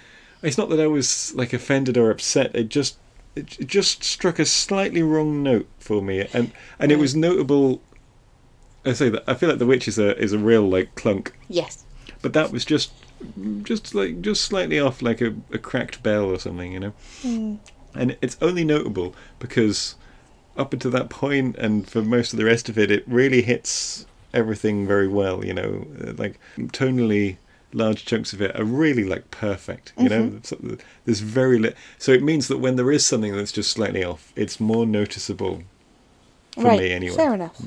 It's 0.41 0.57
not 0.57 0.69
that 0.69 0.79
I 0.79 0.87
was 0.87 1.33
like 1.35 1.51
offended 1.53 1.97
or 1.97 2.09
upset. 2.11 2.55
It 2.55 2.69
just 2.69 2.97
it, 3.35 3.59
it 3.59 3.67
just 3.67 4.03
struck 4.03 4.39
a 4.39 4.45
slightly 4.45 5.03
wrong 5.03 5.43
note 5.43 5.67
for 5.79 6.01
me, 6.01 6.25
and 6.33 6.51
and 6.79 6.91
it 6.91 6.99
was 6.99 7.15
notable. 7.15 7.81
I 8.85 8.93
say 8.93 9.09
that 9.09 9.23
I 9.27 9.33
feel 9.33 9.49
like 9.49 9.59
the 9.59 9.65
witch 9.65 9.87
is 9.87 9.97
a 9.99 10.17
is 10.17 10.31
a 10.31 10.37
real 10.37 10.69
like 10.69 10.93
clunk 10.95 11.33
Yes. 11.49 11.83
but 12.21 12.33
that 12.33 12.51
was 12.51 12.63
just 12.63 12.91
just 13.63 13.95
like 13.95 14.21
just 14.21 14.43
slightly 14.43 14.79
off 14.79 15.01
like 15.01 15.21
a, 15.21 15.33
a 15.51 15.57
cracked 15.57 16.03
bell 16.03 16.25
or 16.25 16.37
something 16.37 16.71
you 16.71 16.79
know 16.79 16.93
Mm. 17.23 17.57
and 17.95 18.15
it's 18.21 18.37
only 18.43 18.63
notable 18.63 19.15
because 19.39 19.95
up 20.55 20.71
until 20.73 20.91
that 20.91 21.09
point 21.09 21.55
and 21.57 21.89
for 21.89 22.03
most 22.03 22.31
of 22.33 22.37
the 22.37 22.45
rest 22.45 22.69
of 22.69 22.77
it 22.77 22.91
it 22.91 23.03
really 23.07 23.41
hits 23.41 24.05
everything 24.35 24.85
very 24.85 25.07
well 25.07 25.43
you 25.43 25.53
know 25.53 25.87
like 26.17 26.37
tonally 26.71 27.37
large 27.75 28.05
chunks 28.05 28.33
of 28.33 28.41
it 28.41 28.57
are 28.59 28.63
really 28.63 29.03
like 29.03 29.29
perfect 29.31 29.93
you 29.97 30.09
know 30.09 30.39
So 30.43 30.57
there's 31.05 31.19
very 31.19 31.59
li- 31.59 31.73
so 31.97 32.11
it 32.13 32.23
means 32.23 32.47
that 32.47 32.57
when 32.57 32.75
there 32.77 32.91
is 32.91 33.05
something 33.05 33.35
that's 33.35 33.51
just 33.51 33.71
slightly 33.71 34.03
off 34.03 34.31
it's 34.35 34.59
more 34.59 34.85
noticeable 34.85 35.63
for 36.53 36.63
right. 36.63 36.79
me 36.79 36.91
anyway 36.91 37.15
Fair 37.15 37.33
enough. 37.33 37.61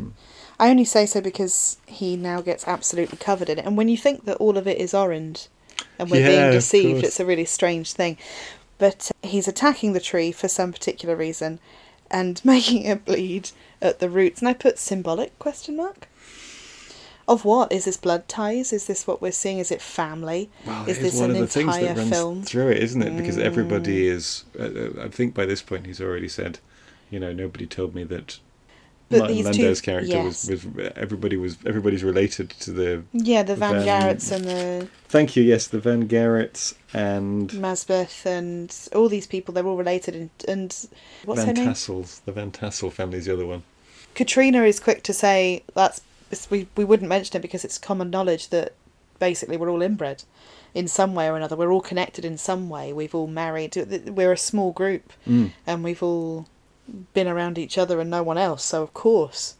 I 0.61 0.71
only 0.71 0.85
say 0.85 1.07
so 1.07 1.21
because 1.21 1.79
he 1.87 2.17
now 2.17 2.41
gets 2.41 2.67
absolutely 2.67 3.19
covered 3.19 3.49
in 3.49 3.59
it, 3.61 3.65
and 3.65 3.77
when 3.77 3.89
you 3.89 3.97
think 3.97 4.25
that 4.25 4.39
all 4.39 4.59
of 4.59 4.67
it 4.67 4.79
is 4.79 4.93
orange, 4.93 5.47
and 5.99 6.11
we're 6.11 6.21
Yeah, 6.21 6.29
being 6.29 6.51
deceived. 6.51 7.05
It's 7.05 7.21
a 7.21 7.27
really 7.27 7.45
strange 7.45 7.93
thing. 7.93 8.17
But 8.79 9.11
uh, 9.23 9.27
he's 9.29 9.49
attacking 9.49 9.93
the 9.93 10.01
tree 10.01 10.33
for 10.33 10.49
some 10.49 10.73
particular 10.73 11.17
reason 11.17 11.61
and 12.11 12.41
making 12.45 12.85
it 12.85 13.05
bleed 13.05 13.51
at 13.83 13.99
the 13.99 14.09
roots. 14.09 14.41
And 14.41 14.49
I 14.49 14.55
put 14.55 14.79
symbolic 14.79 15.39
question 15.39 15.77
mark. 15.77 16.09
Of 17.29 17.45
what? 17.45 17.71
Is 17.71 17.85
this 17.85 17.99
blood 17.99 18.27
ties? 18.27 18.73
Is 18.73 18.87
this 18.87 19.07
what 19.07 19.21
we're 19.21 19.33
seeing? 19.33 19.59
Is 19.59 19.71
it 19.71 19.83
family? 19.83 20.49
Well, 20.67 20.89
is 20.89 20.99
this 20.99 21.21
one 21.21 21.31
an 21.31 21.37
of 21.37 21.43
the 21.43 21.47
things 21.47 21.77
entire 21.77 21.89
that 21.89 21.97
runs 21.99 22.11
film? 22.11 22.43
Mm. 22.43 22.47
through 22.47 22.71
it, 22.71 22.79
isn't 22.79 23.03
it? 23.03 23.17
Because 23.19 23.37
everybody 23.37 24.09
is. 24.09 24.45
Uh, 24.59 24.63
uh, 24.63 24.91
I 25.03 25.09
think 25.09 25.35
by 25.35 25.45
this 25.45 25.61
point 25.61 25.85
he's 25.85 26.01
already 26.01 26.29
said, 26.29 26.59
you 27.11 27.21
know, 27.21 27.35
nobody 27.35 27.67
told 27.67 27.95
me 27.95 28.05
that. 28.05 28.39
But 29.11 29.19
Martin 29.19 29.37
these 29.37 29.57
two- 29.81 29.85
character 29.85 30.09
yes. 30.09 30.49
was, 30.49 30.65
was 30.67 30.93
everybody 30.97 31.37
was 31.37 31.59
everybody's 31.67 32.03
related 32.03 32.49
to 32.61 32.73
the. 32.73 33.03
Yeah, 33.13 33.43
the 33.43 33.57
Van, 33.57 33.85
Van- 33.85 34.17
Garretts 34.17 34.33
and 34.33 34.45
the 34.47 34.89
Thank 35.09 35.37
you. 35.37 35.43
Yes, 35.43 35.67
the 35.67 35.81
Van 35.81 36.09
Garretts 36.09 36.75
and 36.95 37.51
Masbeth 37.51 38.25
and 38.25 38.75
all 38.95 39.11
these 39.11 39.27
people, 39.27 39.53
they're 39.53 39.67
all 39.67 39.77
related. 39.77 40.15
And, 40.15 40.31
and 40.49 40.89
what's 41.27 41.45
Van 41.45 41.49
her 41.49 41.53
name? 41.53 41.69
Tassels. 41.69 42.21
The 42.25 42.33
Van 42.33 42.51
Tassel 42.53 42.91
family's 42.91 43.27
the 43.27 43.35
other 43.35 43.47
one. 43.47 43.65
Katrina 44.15 44.63
is 44.63 44.81
quick 44.81 45.03
to 45.05 45.13
say 45.13 45.63
that's 45.75 46.01
we 46.51 46.69
we 46.77 46.85
wouldn't 46.85 47.09
mention 47.09 47.37
it 47.37 47.43
because 47.43 47.65
it's 47.65 47.79
common 47.79 48.11
knowledge 48.11 48.49
that 48.49 48.75
basically 49.19 49.57
we're 49.57 49.71
all 49.71 49.83
inbred 49.83 50.23
in 50.75 50.87
some 50.89 51.15
way 51.15 51.29
or 51.29 51.37
another. 51.37 51.57
We're 51.57 51.73
all 51.73 51.81
connected 51.81 52.25
in 52.25 52.39
some 52.39 52.69
way. 52.69 52.93
We've 52.93 53.15
all 53.15 53.27
married. 53.27 53.75
We're 54.07 54.33
a 54.33 54.37
small 54.37 54.73
group, 54.73 55.13
Mm. 55.27 55.53
and 55.67 55.83
we've 55.85 56.03
all 56.03 56.47
been 57.15 57.29
around 57.29 57.59
each 57.59 57.77
other 57.79 58.01
and 58.01 58.11
no 58.11 58.23
one 58.23 58.39
else. 58.39 58.65
So 58.65 58.83
of 58.83 58.95
course, 58.95 59.55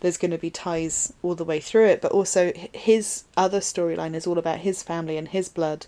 there's 0.00 0.16
going 0.18 0.30
to 0.30 0.38
be 0.38 0.50
ties 0.50 1.12
all 1.22 1.34
the 1.34 1.44
way 1.44 1.60
through 1.60 1.86
it. 1.86 2.00
But 2.02 2.12
also, 2.12 2.52
his 2.72 3.24
other 3.36 3.60
storyline 3.60 4.14
is 4.14 4.26
all 4.26 4.38
about 4.38 4.58
his 4.60 4.82
family 4.82 5.16
and 5.16 5.28
his 5.28 5.48
blood, 5.48 5.86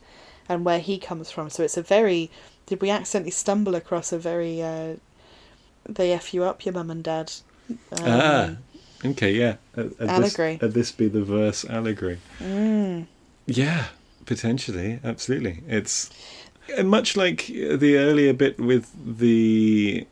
and 0.48 0.64
where 0.64 0.80
he 0.80 0.98
comes 0.98 1.30
from. 1.30 1.50
So 1.50 1.62
it's 1.62 1.76
a 1.76 1.82
very. 1.82 2.30
Did 2.66 2.82
we 2.82 2.90
accidentally 2.90 3.30
stumble 3.30 3.74
across 3.74 4.12
a 4.12 4.18
very? 4.18 4.62
Uh, 4.62 4.96
they 5.88 6.12
f 6.12 6.34
you 6.34 6.44
up, 6.44 6.64
your 6.64 6.74
mum 6.74 6.90
and 6.90 7.02
dad. 7.02 7.32
Um, 7.70 7.76
ah, 8.02 8.50
okay, 9.04 9.32
yeah. 9.32 9.56
Allegory. 10.00 10.56
This, 10.56 10.74
this 10.74 10.92
be 10.92 11.08
the 11.08 11.22
verse 11.24 11.64
allegory. 11.64 12.18
Mm. 12.40 13.06
Yeah, 13.46 13.86
potentially, 14.26 15.00
absolutely. 15.04 15.62
It's 15.66 16.10
uh, 16.76 16.82
much 16.82 17.16
like 17.16 17.48
uh, 17.50 17.76
the 17.76 17.96
earlier 17.96 18.32
bit 18.32 18.58
with 18.58 18.90
the 19.18 20.06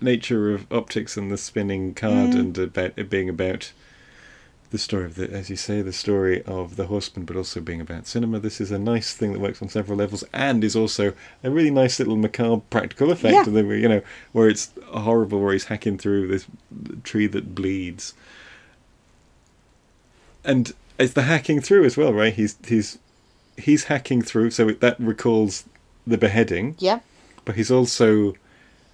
nature 0.00 0.52
of 0.54 0.66
optics 0.72 1.16
and 1.16 1.30
the 1.30 1.38
spinning 1.38 1.94
card, 1.94 2.30
Mm. 2.30 2.38
and 2.40 2.58
about 2.58 2.92
it 2.96 3.08
being 3.10 3.28
about 3.28 3.72
the 4.72 4.78
story 4.78 5.04
of 5.04 5.14
the, 5.14 5.30
as 5.30 5.48
you 5.48 5.56
say, 5.56 5.80
the 5.82 5.92
story 5.92 6.42
of 6.42 6.74
the 6.76 6.86
horseman, 6.86 7.24
but 7.24 7.36
also 7.36 7.60
being 7.60 7.80
about 7.80 8.06
cinema. 8.06 8.40
This 8.40 8.60
is 8.60 8.70
a 8.72 8.78
nice 8.78 9.14
thing 9.14 9.32
that 9.32 9.38
works 9.38 9.62
on 9.62 9.68
several 9.68 9.96
levels, 9.96 10.24
and 10.32 10.64
is 10.64 10.74
also 10.74 11.12
a 11.44 11.50
really 11.50 11.70
nice 11.70 11.98
little 12.00 12.16
macabre 12.16 12.62
practical 12.70 13.12
effect. 13.12 13.34
Yeah. 13.34 13.40
of 13.46 13.52
the- 13.52 13.78
You 13.78 13.88
know, 13.88 14.02
where 14.32 14.48
it's 14.48 14.70
horrible, 14.88 15.40
where 15.40 15.52
he's 15.52 15.64
hacking 15.66 15.98
through 15.98 16.26
this 16.28 16.46
tree 17.04 17.28
that 17.28 17.54
bleeds 17.54 18.14
and 20.44 20.72
it's 20.98 21.12
the 21.14 21.22
hacking 21.22 21.60
through 21.60 21.84
as 21.84 21.96
well, 21.96 22.12
right? 22.12 22.34
He's 22.34 22.56
he's 22.66 22.98
he's 23.56 23.84
hacking 23.84 24.22
through, 24.22 24.50
so 24.50 24.70
that 24.70 24.98
recalls 24.98 25.64
the 26.06 26.18
beheading, 26.18 26.74
Yeah. 26.78 27.00
but 27.44 27.54
he's 27.54 27.70
also 27.70 28.34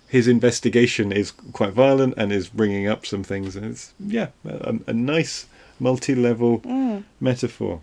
his 0.09 0.26
investigation 0.28 1.12
is 1.12 1.30
quite 1.52 1.72
violent 1.72 2.14
and 2.16 2.32
is 2.32 2.48
bringing 2.48 2.86
up 2.86 3.06
some 3.06 3.22
things, 3.24 3.56
and 3.56 3.64
it's 3.64 3.94
yeah, 3.98 4.28
a, 4.44 4.76
a 4.86 4.92
nice 4.92 5.46
multi-level 5.78 6.60
Mm. 6.60 7.05
metaphor. 7.20 7.80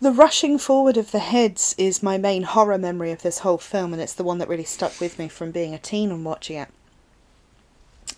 The 0.00 0.10
rushing 0.10 0.58
forward 0.58 0.96
of 0.96 1.12
the 1.12 1.20
heads 1.20 1.76
is 1.78 2.02
my 2.02 2.18
main 2.18 2.42
horror 2.42 2.78
memory 2.78 3.12
of 3.12 3.22
this 3.22 3.38
whole 3.38 3.58
film, 3.58 3.92
and 3.92 4.02
it's 4.02 4.14
the 4.14 4.24
one 4.24 4.38
that 4.38 4.48
really 4.48 4.64
stuck 4.64 4.98
with 5.00 5.18
me 5.18 5.28
from 5.28 5.52
being 5.52 5.74
a 5.74 5.78
teen 5.78 6.10
and 6.10 6.24
watching 6.24 6.56
it. 6.56 6.68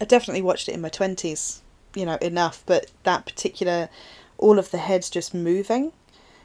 I 0.01 0.07
definitely 0.07 0.43
watched 0.43 0.69
it 0.69 0.75
in 0.75 0.81
my 0.81 0.89
20s, 0.89 1.61
you 1.95 2.07
know, 2.07 2.17
enough, 2.17 2.63
but 2.65 2.91
that 3.03 3.27
particular, 3.27 3.91
all 4.39 4.59
of 4.59 4.71
the 4.71 4.79
heads 4.79 5.11
just 5.11 5.35
moving 5.35 5.93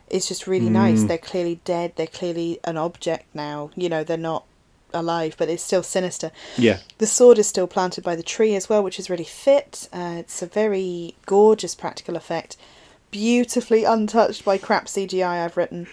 is 0.10 0.28
just 0.28 0.46
really 0.46 0.70
nice. 0.70 1.02
Mm. 1.04 1.08
They're 1.08 1.18
clearly 1.18 1.62
dead, 1.64 1.94
they're 1.96 2.08
clearly 2.08 2.60
an 2.66 2.78
object 2.78 3.34
now, 3.34 3.72
you 3.76 3.88
know, 3.88 4.04
they're 4.04 4.18
not 4.18 4.44
alive, 4.94 5.36
but 5.38 5.50
it's 5.50 5.64
still 5.64 5.84
sinister. 5.84 6.32
Yeah, 6.58 6.80
The 6.98 7.08
sword 7.08 7.38
is 7.38 7.48
still 7.48 7.68
planted 7.68 8.04
by 8.04 8.16
the 8.16 8.24
tree 8.24 8.56
as 8.56 8.70
well, 8.70 8.84
which 8.84 9.00
is 9.00 9.10
really 9.10 9.24
fit. 9.24 9.88
Uh, 9.94 10.16
it's 10.20 10.42
a 10.42 10.46
very 10.48 11.16
gorgeous 11.26 11.76
practical 11.76 12.16
effect, 12.16 12.58
beautifully 13.12 13.84
untouched 13.84 14.46
by 14.46 14.58
crap 14.58 14.86
CGI 14.86 15.44
I've 15.46 15.58
written. 15.58 15.88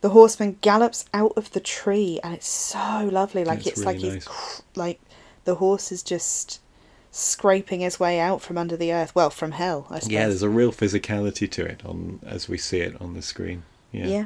The 0.00 0.10
horseman 0.10 0.56
gallops 0.62 1.04
out 1.12 1.32
of 1.36 1.52
the 1.52 1.60
tree, 1.60 2.20
and 2.24 2.32
it's 2.34 2.48
so 2.48 3.08
lovely. 3.12 3.44
Like 3.44 3.60
It's 3.60 3.68
it's 3.78 3.84
like 3.84 3.96
really 3.96 4.14
he's 4.14 4.14
nice. 4.14 4.24
cr- 4.26 4.62
like 4.74 5.00
the 5.44 5.56
horse 5.56 5.92
is 5.92 6.02
just 6.02 6.60
scraping 7.12 7.80
his 7.80 7.98
way 8.00 8.18
out 8.20 8.40
from 8.40 8.56
under 8.56 8.76
the 8.76 8.92
earth. 8.92 9.14
Well, 9.14 9.30
from 9.30 9.52
hell, 9.52 9.86
I 9.90 9.98
suppose. 9.98 10.12
yeah. 10.12 10.26
There's 10.28 10.42
a 10.42 10.48
real 10.48 10.72
physicality 10.72 11.50
to 11.50 11.64
it 11.66 11.84
on 11.84 12.20
as 12.24 12.48
we 12.48 12.56
see 12.56 12.80
it 12.80 13.00
on 13.00 13.14
the 13.14 13.22
screen. 13.22 13.64
Yeah, 13.92 14.06
Yeah. 14.06 14.24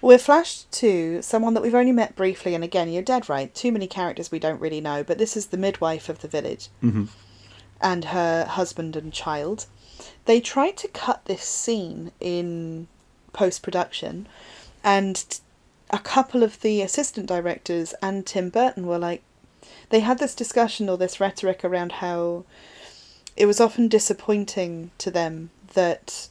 We're 0.00 0.18
flashed 0.18 0.70
to 0.72 1.20
someone 1.22 1.54
that 1.54 1.62
we've 1.62 1.74
only 1.74 1.92
met 1.92 2.16
briefly, 2.16 2.54
and 2.54 2.64
again, 2.64 2.88
you're 2.88 3.02
dead 3.02 3.28
right. 3.28 3.54
Too 3.54 3.70
many 3.70 3.86
characters 3.86 4.30
we 4.30 4.38
don't 4.38 4.60
really 4.60 4.80
know, 4.80 5.04
but 5.04 5.18
this 5.18 5.36
is 5.36 5.46
the 5.46 5.56
midwife 5.56 6.08
of 6.08 6.20
the 6.20 6.28
village 6.28 6.68
hmm 6.80 7.04
and 7.82 8.06
her 8.06 8.44
husband 8.44 8.94
and 8.94 9.10
child. 9.10 9.64
They 10.26 10.38
tried 10.38 10.76
to 10.78 10.88
cut 10.88 11.24
this 11.24 11.42
scene 11.42 12.12
in 12.20 12.88
post 13.32 13.62
production, 13.62 14.28
and 14.84 15.40
a 15.90 15.98
couple 15.98 16.42
of 16.42 16.60
the 16.60 16.82
assistant 16.82 17.26
directors 17.26 17.94
and 18.02 18.26
Tim 18.26 18.50
Burton 18.50 18.86
were 18.86 18.98
like, 18.98 19.22
they 19.90 20.00
had 20.00 20.18
this 20.18 20.34
discussion 20.34 20.88
or 20.88 20.98
this 20.98 21.20
rhetoric 21.20 21.64
around 21.64 21.92
how 21.92 22.44
it 23.36 23.46
was 23.46 23.60
often 23.60 23.88
disappointing 23.88 24.90
to 24.98 25.10
them 25.10 25.50
that 25.74 26.28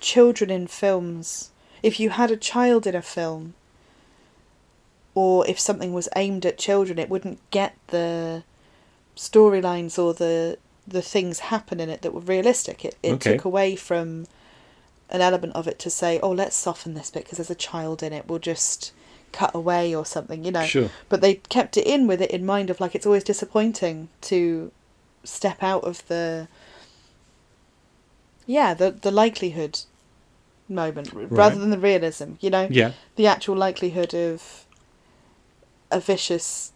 children 0.00 0.50
in 0.50 0.66
films, 0.66 1.50
if 1.82 1.98
you 2.00 2.10
had 2.10 2.30
a 2.30 2.36
child 2.36 2.86
in 2.86 2.94
a 2.94 3.02
film, 3.02 3.54
or 5.14 5.46
if 5.48 5.58
something 5.58 5.92
was 5.92 6.08
aimed 6.16 6.46
at 6.46 6.58
children, 6.58 6.98
it 6.98 7.08
wouldn't 7.10 7.38
get 7.50 7.74
the 7.88 8.42
storylines 9.16 9.98
or 9.98 10.14
the 10.14 10.58
the 10.86 11.02
things 11.02 11.40
happen 11.40 11.80
in 11.80 11.90
it 11.90 12.00
that 12.02 12.14
were 12.14 12.20
realistic. 12.20 12.84
It 12.84 12.96
it 13.02 13.12
Okay. 13.14 13.32
took 13.36 13.44
away 13.44 13.76
from 13.76 14.26
an 15.10 15.20
element 15.20 15.54
of 15.54 15.66
it 15.66 15.78
to 15.80 15.90
say, 15.90 16.20
oh, 16.20 16.30
let's 16.30 16.54
soften 16.56 16.94
this 16.94 17.10
bit 17.10 17.24
because 17.24 17.38
there's 17.38 17.50
a 17.50 17.54
child 17.54 18.02
in 18.02 18.12
it. 18.12 18.26
We'll 18.28 18.38
just 18.38 18.92
cut 19.32 19.54
away 19.54 19.94
or 19.94 20.06
something, 20.06 20.44
you 20.44 20.50
know. 20.50 20.64
Sure. 20.64 20.90
But 21.08 21.20
they 21.20 21.34
kept 21.34 21.76
it 21.76 21.86
in 21.86 22.06
with 22.06 22.20
it 22.22 22.30
in 22.30 22.46
mind 22.46 22.70
of 22.70 22.80
like 22.80 22.94
it's 22.94 23.06
always 23.06 23.24
disappointing 23.24 24.08
to 24.22 24.70
step 25.24 25.62
out 25.62 25.84
of 25.84 26.06
the 26.08 26.48
yeah 28.46 28.72
the 28.72 28.90
the 28.90 29.10
likelihood 29.10 29.80
moment 30.68 31.12
r- 31.14 31.22
rather 31.26 31.58
than 31.58 31.70
the 31.70 31.78
realism. 31.78 32.32
You 32.40 32.50
know 32.50 32.68
Yeah, 32.70 32.92
the 33.16 33.26
actual 33.26 33.56
likelihood 33.56 34.14
of 34.14 34.64
a 35.90 36.00
vicious 36.00 36.72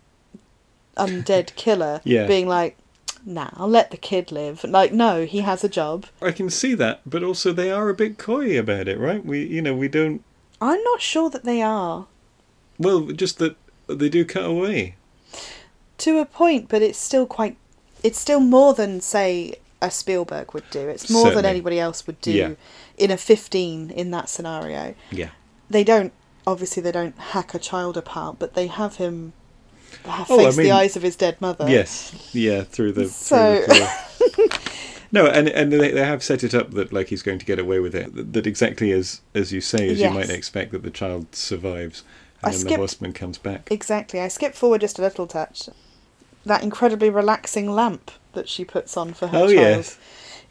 undead 0.96 1.54
killer 1.56 2.00
Yeah. 2.04 2.26
being 2.26 2.46
like, 2.48 2.76
nah, 3.24 3.50
I'll 3.54 3.68
let 3.68 3.90
the 3.90 3.96
kid 3.96 4.32
live. 4.32 4.64
Like, 4.64 4.92
no, 4.92 5.24
he 5.24 5.40
has 5.40 5.62
a 5.64 5.68
job. 5.68 6.06
I 6.20 6.32
can 6.32 6.50
see 6.50 6.74
that, 6.74 7.00
but 7.06 7.22
also 7.22 7.52
they 7.52 7.70
are 7.70 7.88
a 7.88 7.94
bit 7.94 8.18
coy 8.18 8.58
about 8.58 8.88
it, 8.88 8.98
right? 8.98 9.24
We, 9.24 9.44
you 9.44 9.62
know, 9.62 9.74
we 9.74 9.88
don't. 9.88 10.22
I'm 10.60 10.82
not 10.84 11.00
sure 11.00 11.28
that 11.30 11.44
they 11.44 11.60
are 11.62 12.06
Well, 12.78 13.00
just 13.12 13.38
that 13.38 13.56
they 13.86 14.08
do 14.08 14.24
cut 14.24 14.44
away. 14.44 14.94
to 15.98 16.18
a 16.18 16.24
point, 16.24 16.68
but 16.68 16.82
it's 16.82 16.98
still 16.98 17.26
quite. 17.26 17.56
It's 18.02 18.18
still 18.18 18.40
more 18.40 18.74
than 18.74 19.00
say 19.00 19.56
a 19.82 19.90
Spielberg 19.90 20.54
would 20.54 20.68
do. 20.70 20.88
It's 20.88 21.10
more 21.10 21.30
than 21.30 21.44
anybody 21.44 21.78
else 21.78 22.06
would 22.06 22.20
do 22.20 22.32
Yeah. 22.32 22.50
in 22.96 23.10
a 23.10 23.16
15 23.16 23.90
in 23.90 24.10
that 24.12 24.28
scenario. 24.28 24.94
Yeah. 25.10 25.30
They 25.68 25.84
don't. 25.84 26.12
Obviously, 26.46 26.82
they 26.82 26.92
don't 26.92 27.16
hack 27.18 27.52
a 27.54 27.58
child 27.58 27.96
apart, 27.96 28.36
but 28.38 28.54
they 28.54 28.66
have 28.68 28.96
him 28.96 29.32
have 30.04 30.30
Oh, 30.30 30.40
I 30.40 30.44
face 30.46 30.56
the 30.56 30.70
eyes 30.72 30.96
of 30.96 31.02
his 31.02 31.16
dead 31.16 31.40
mother. 31.40 31.68
Yes, 31.68 32.30
yeah, 32.32 32.62
through 32.62 32.92
the 32.92 33.08
So- 33.08 33.62
through 33.62 33.74
the 33.74 34.60
no, 35.12 35.26
and 35.26 35.48
and 35.48 35.72
they, 35.72 35.90
they 35.92 36.04
have 36.04 36.22
set 36.22 36.42
it 36.42 36.54
up 36.54 36.72
that 36.72 36.92
like 36.92 37.08
he's 37.08 37.22
going 37.22 37.38
to 37.38 37.44
get 37.46 37.58
away 37.58 37.78
with 37.78 37.94
it. 37.94 38.32
That, 38.32 38.46
exactly 38.46 38.90
as 38.92 39.20
as 39.34 39.52
you 39.52 39.60
say, 39.60 39.88
as 39.90 39.98
Yes. 40.00 40.08
you 40.12 40.18
might 40.18 40.30
expect 40.30 40.72
that 40.72 40.82
the 40.82 40.90
child 40.90 41.34
survives, 41.34 42.02
I 42.42 42.48
and 42.48 42.54
then 42.54 42.60
the 42.64 42.68
skipped- 42.70 42.78
horseman 42.78 43.12
comes 43.12 43.38
back. 43.38 43.68
Exactly. 43.70 44.20
I 44.20 44.28
skip 44.28 44.54
forward 44.54 44.80
just 44.80 44.98
a 44.98 45.02
little 45.02 45.26
touch. 45.26 45.68
That 46.44 46.62
incredibly 46.64 47.08
relaxing 47.10 47.70
lamp 47.70 48.10
that 48.32 48.48
she 48.48 48.64
puts 48.64 48.96
on 48.96 49.12
for 49.14 49.28
her 49.28 49.38
oh 49.38 49.40
child. 49.46 49.50
yes, 49.52 49.98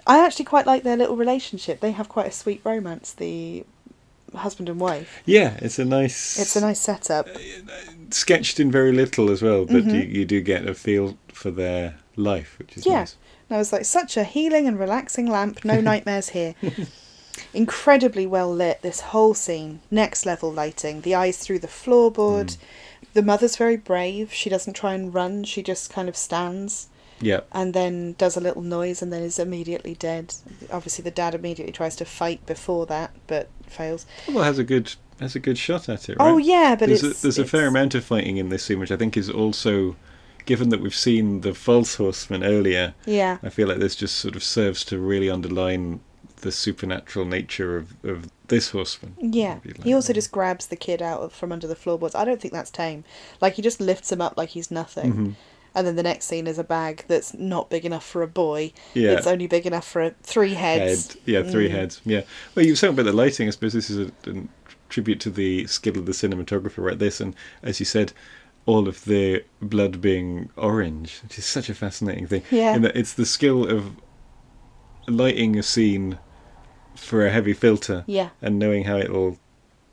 I 0.08 0.26
actually 0.26 0.45
quite 0.45 0.66
like 0.66 0.84
their 0.84 0.98
little 0.98 1.16
relationship. 1.16 1.80
They 1.80 1.91
have 1.91 2.10
quite 2.10 2.28
a 2.28 2.32
sweet 2.32 2.62
romance, 2.64 3.14
the 3.14 3.64
husband 4.36 4.70
and 4.70 4.80
wife. 4.80 5.22
yeah, 5.26 5.58
it's 5.62 5.78
a 5.80 5.86
nice. 5.86 6.40
It's 6.40 6.56
a 6.56 6.62
nice 6.62 6.80
setup. 6.80 7.28
sketched 8.12 8.60
in 8.60 8.72
very 8.72 8.91
little 8.91 9.30
as 9.30 9.41
well, 9.41 9.66
but 9.66 9.84
Mhm. 9.86 9.94
you, 9.94 10.02
you 10.20 10.26
do 10.26 10.41
get 10.41 10.68
a 10.68 10.74
feel 10.74 11.18
for 11.34 11.52
their 11.52 11.95
life, 12.16 12.56
which 12.60 12.78
is 12.78 12.86
Yeah. 12.86 12.99
nice. 12.99 13.16
And 13.49 13.56
I 13.56 13.60
was 13.60 13.72
like, 13.74 13.86
such 13.86 14.16
a 14.18 14.24
healing 14.24 14.68
and 14.68 14.80
relaxing 14.80 15.28
lamp, 15.28 15.64
no 15.66 15.80
nightmares 15.91 16.30
here. 16.30 16.56
incredibly 17.53 18.26
well 18.26 18.53
lit. 18.53 18.82
This 18.82 19.02
whole 19.02 19.34
scene, 19.34 19.82
next 19.90 20.26
level 20.26 20.52
lighting. 20.52 21.02
The 21.02 21.16
eyes 21.16 21.38
through 21.38 21.60
the 21.60 21.68
floorboard. 21.68 22.58
The 23.14 23.22
mother's 23.22 23.56
very 23.58 23.78
brave. 23.78 24.34
She 24.34 24.49
doesn't 24.49 24.74
try 24.74 24.94
and 24.94 25.14
run. 25.14 25.44
She 25.44 25.62
just 25.62 25.90
kind 25.90 26.08
of 26.08 26.16
stands 26.16 26.88
Yeah. 27.22 27.41
and 27.52 27.73
then 27.73 28.14
does 28.14 28.35
a 28.35 28.41
little 28.41 28.61
noise 28.61 29.02
and 29.02 29.11
then 29.14 29.22
is 29.23 29.39
immediately 29.39 29.95
dead. 29.95 30.34
Obviously, 30.72 31.03
the 31.03 31.11
dad 31.11 31.35
immediately 31.35 31.72
tries 31.73 31.95
to 31.98 32.06
fight 32.06 32.45
before 32.45 32.85
that, 32.88 33.11
but 33.27 33.49
fails. 33.68 34.06
Well, 34.27 34.43
has 34.43 34.57
a 34.60 34.64
good 34.64 34.93
has 35.19 35.35
a 35.35 35.39
good 35.39 35.57
shot 35.57 35.88
at 35.88 36.10
it. 36.10 36.18
Right? 36.18 36.31
Oh 36.31 36.38
yeah, 36.38 36.76
but 36.76 36.88
there's 36.88 37.03
it's 37.03 37.19
a, 37.19 37.22
there's 37.23 37.39
a 37.39 37.45
fair 37.45 37.68
amount 37.68 37.93
of 37.95 38.03
fighting 38.03 38.38
in 38.38 38.49
this 38.49 38.64
scene, 38.64 38.80
which 38.80 38.91
I 38.91 38.98
think 38.98 39.15
is 39.15 39.30
also, 39.30 39.95
given 40.45 40.69
that 40.69 40.81
we've 40.81 40.95
seen 40.95 41.41
the 41.41 41.53
false 41.53 41.95
horseman 41.95 42.43
earlier, 42.43 42.95
Yeah, 43.06 43.38
I 43.43 43.49
feel 43.49 43.68
like 43.68 43.77
this 43.77 43.95
just 43.95 44.15
sort 44.15 44.35
of 44.35 44.43
serves 44.43 44.84
to 44.85 44.98
really 44.98 45.30
underline 45.30 45.99
the 46.38 46.52
supernatural 46.52 47.23
nature 47.26 47.77
of, 47.77 47.93
of 48.03 48.31
this 48.48 48.72
horseman. 48.72 49.14
yeah. 49.19 49.60
Like. 49.64 49.84
He 49.84 49.93
also 49.93 50.11
just 50.11 50.31
grabs 50.31 50.65
the 50.65 50.76
kid 50.76 50.99
out 50.99 51.22
of, 51.22 51.31
from 51.34 51.52
under 51.52 51.68
the 51.68 51.76
floorboards. 51.76 52.15
I 52.15 52.26
don't 52.26 52.41
think 52.41 52.52
that's 52.52 52.72
tame. 52.72 53.03
Like 53.39 53.53
he 53.53 53.61
just 53.61 53.80
lifts 53.80 54.11
him 54.11 54.22
up 54.22 54.35
like 54.38 54.49
he's 54.49 54.72
nothing. 54.72 55.14
Mhm. 55.14 55.34
And 55.73 55.88
then 55.88 55.95
the 55.95 56.03
next 56.03 56.26
scene 56.26 56.48
is 56.48 56.60
a 56.60 56.64
bag 56.65 57.06
that's 57.07 57.34
not 57.34 57.69
big 57.69 57.85
enough 57.85 58.06
for 58.06 58.22
a 58.22 58.27
boy. 58.27 58.73
Yeah. 58.93 59.11
It's 59.11 59.27
only 59.27 59.48
big 59.48 59.65
enough 59.65 59.88
for 59.88 60.02
a, 60.02 60.11
three 60.22 60.53
heads. 60.53 61.14
Head, 61.14 61.22
yeah, 61.26 61.43
three 61.43 61.69
Mm. 61.69 61.72
heads. 61.72 62.02
Yeah. 62.06 62.22
Well, 62.56 62.65
you 62.65 62.73
were 62.73 62.76
saying 62.76 62.93
about 62.93 63.03
the 63.06 63.14
lighting. 63.14 63.48
I 63.48 63.52
suppose 63.52 63.72
this 63.73 63.89
is 63.89 64.10
a, 64.10 64.30
a 64.30 64.43
tribute 64.89 65.22
to 65.22 65.30
the 65.30 65.65
skill 65.68 65.98
of 65.98 66.06
the 66.06 66.11
cinematographer. 66.11 66.84
Right, 66.84 66.99
this 66.99 67.22
and 67.22 67.35
as 67.64 67.80
you 67.80 67.85
said, 67.85 68.11
all 68.65 68.88
of 68.89 69.06
the 69.06 69.43
blood 69.61 70.02
being 70.02 70.49
orange, 70.57 71.19
which 71.23 71.38
is 71.39 71.45
such 71.45 71.69
a 71.69 71.73
fascinating 71.73 72.27
thing. 72.27 72.43
Yeah. 72.52 72.76
In 72.76 72.81
that 72.81 72.95
it's 72.98 73.14
the 73.14 73.26
skill 73.26 73.65
of 73.69 73.95
lighting 75.07 75.57
a 75.57 75.64
scene 75.64 76.19
for 76.95 77.26
a 77.26 77.31
heavy 77.31 77.53
filter 77.53 78.03
Yeah. 78.07 78.30
and 78.41 78.60
knowing 78.60 78.84
how 78.84 78.98
it'll 78.98 79.39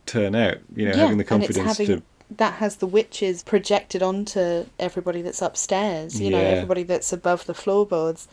turn 0.06 0.34
out. 0.34 0.58
You 0.74 0.86
know, 0.86 0.90
yeah, 0.92 0.96
having 0.98 1.18
the 1.18 1.24
confidence 1.24 1.78
having 1.78 1.86
to. 1.86 2.02
That 2.30 2.54
has 2.54 2.76
the 2.76 2.86
witches 2.86 3.42
projected 3.42 4.02
onto 4.02 4.66
everybody 4.78 5.22
that's 5.22 5.40
upstairs. 5.42 6.20
You 6.20 6.30
know, 6.30 6.38
everybody 6.38 6.82
that's 6.82 7.12
above 7.12 7.46
the 7.46 7.54
floorboards, 7.54 8.28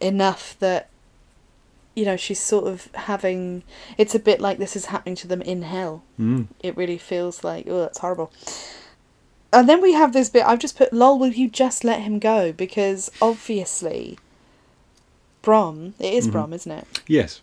enough 0.00 0.56
that 0.60 0.88
you 1.94 2.04
know 2.04 2.16
she's 2.16 2.40
sort 2.40 2.66
of 2.66 2.88
having. 2.94 3.62
It's 3.98 4.14
a 4.14 4.18
bit 4.18 4.40
like 4.40 4.58
this 4.58 4.76
is 4.76 4.86
happening 4.86 5.14
to 5.16 5.26
them 5.28 5.42
in 5.42 5.62
hell. 5.62 6.02
Mm, 6.20 6.48
It 6.62 6.76
really 6.76 6.98
feels 6.98 7.42
like 7.44 7.66
oh, 7.68 7.80
that's 7.80 7.98
horrible. 7.98 8.30
And 9.54 9.68
then 9.68 9.82
we 9.82 9.92
have 9.92 10.12
this 10.14 10.30
bit. 10.30 10.46
I've 10.46 10.58
just 10.58 10.76
put, 10.78 10.92
"Lol, 10.94 11.18
will 11.18 11.28
you 11.32 11.48
just 11.48 11.84
let 11.84 12.00
him 12.00 12.18
go?" 12.18 12.52
Because 12.52 13.10
obviously, 13.20 14.18
Brom. 15.42 15.94
It 15.98 16.14
is 16.14 16.28
Mhm. 16.28 16.32
Brom, 16.32 16.52
isn't 16.52 16.72
it? 16.72 16.86
yes. 17.06 17.40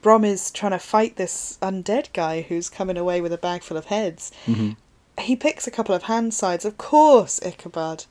Brom 0.00 0.24
is 0.24 0.52
trying 0.52 0.70
to 0.72 0.78
fight 0.78 1.16
this 1.16 1.58
undead 1.60 2.12
guy 2.12 2.42
who's 2.42 2.68
coming 2.68 2.96
away 2.96 3.20
with 3.20 3.32
a 3.32 3.38
bag 3.38 3.62
full 3.64 3.76
of 3.76 3.86
heads. 3.86 4.30
hmm 4.46 4.70
He 5.20 5.36
picks 5.36 5.66
a 5.66 5.70
couple 5.70 5.94
of 5.94 6.04
hand 6.04 6.34
sides. 6.34 6.64
Of 6.64 6.78
course, 6.78 7.40
Ichabod 7.42 8.04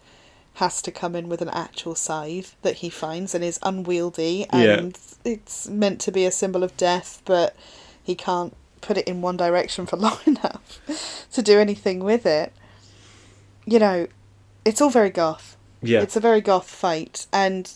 has 0.56 0.82
to 0.82 0.92
come 0.92 1.16
in 1.16 1.30
with 1.30 1.42
an 1.42 1.50
actual 1.50 1.94
scythe 1.94 2.56
that 2.64 2.78
he 2.78 2.90
finds 2.90 3.36
and 3.36 3.44
is 3.44 3.60
unwieldy 3.62 4.48
and 4.50 4.98
it's 5.24 5.70
meant 5.70 6.02
to 6.02 6.12
be 6.12 6.26
a 6.26 6.32
symbol 6.32 6.64
of 6.64 6.76
death, 6.78 7.22
but 7.26 7.56
he 8.04 8.16
can't 8.16 8.56
put 8.82 8.98
it 8.98 9.08
in 9.08 9.22
one 9.22 9.38
direction 9.38 9.86
for 9.86 9.98
long 9.98 10.18
enough 10.26 11.28
to 11.32 11.42
do 11.42 11.60
anything 11.60 12.04
with 12.04 12.26
it. 12.26 12.54
You 13.66 13.80
know, 13.80 14.08
it's 14.66 14.82
all 14.82 14.90
very 14.90 15.10
goth. 15.12 15.58
Yeah. 15.82 16.02
It's 16.02 16.16
a 16.16 16.20
very 16.20 16.42
goth 16.42 16.70
fight, 16.70 17.28
and 17.32 17.72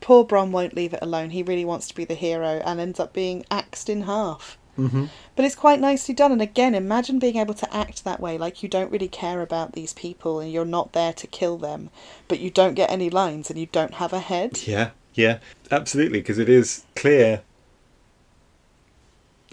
poor 0.00 0.24
Brom 0.24 0.52
won't 0.52 0.74
leave 0.74 0.92
it 0.92 1.00
alone. 1.00 1.30
He 1.30 1.42
really 1.42 1.64
wants 1.64 1.88
to 1.88 1.94
be 1.94 2.04
the 2.04 2.14
hero 2.14 2.60
and 2.64 2.78
ends 2.78 3.00
up 3.00 3.12
being 3.12 3.46
axed 3.50 3.88
in 3.88 4.02
half. 4.02 4.58
Hmm 4.76 5.06
But 5.34 5.44
it's 5.44 5.54
quite 5.54 5.80
nicely 5.80 6.14
done. 6.14 6.32
And 6.32 6.42
again, 6.42 6.74
imagine 6.74 7.18
being 7.18 7.36
able 7.36 7.54
to 7.54 7.74
act 7.74 8.04
that 8.04 8.20
way, 8.20 8.38
like 8.38 8.62
you 8.62 8.68
don't 8.68 8.92
really 8.92 9.08
care 9.08 9.42
about 9.42 9.72
these 9.72 9.92
people 9.92 10.40
and 10.40 10.52
you're 10.52 10.64
not 10.64 10.92
there 10.92 11.12
to 11.14 11.26
kill 11.26 11.56
them, 11.56 11.90
but 12.28 12.40
you 12.40 12.50
don't 12.50 12.74
get 12.74 12.90
any 12.90 13.10
lines 13.10 13.50
and 13.50 13.58
you 13.58 13.66
don't 13.66 13.94
have 13.94 14.12
a 14.12 14.20
head. 14.20 14.60
Yeah, 14.66 14.90
yeah, 15.14 15.38
absolutely, 15.70 16.20
because 16.20 16.38
it 16.38 16.48
is 16.48 16.84
clear 16.94 17.42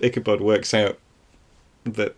Ichabod 0.01 0.41
works 0.41 0.73
out 0.73 0.99
that 1.85 2.15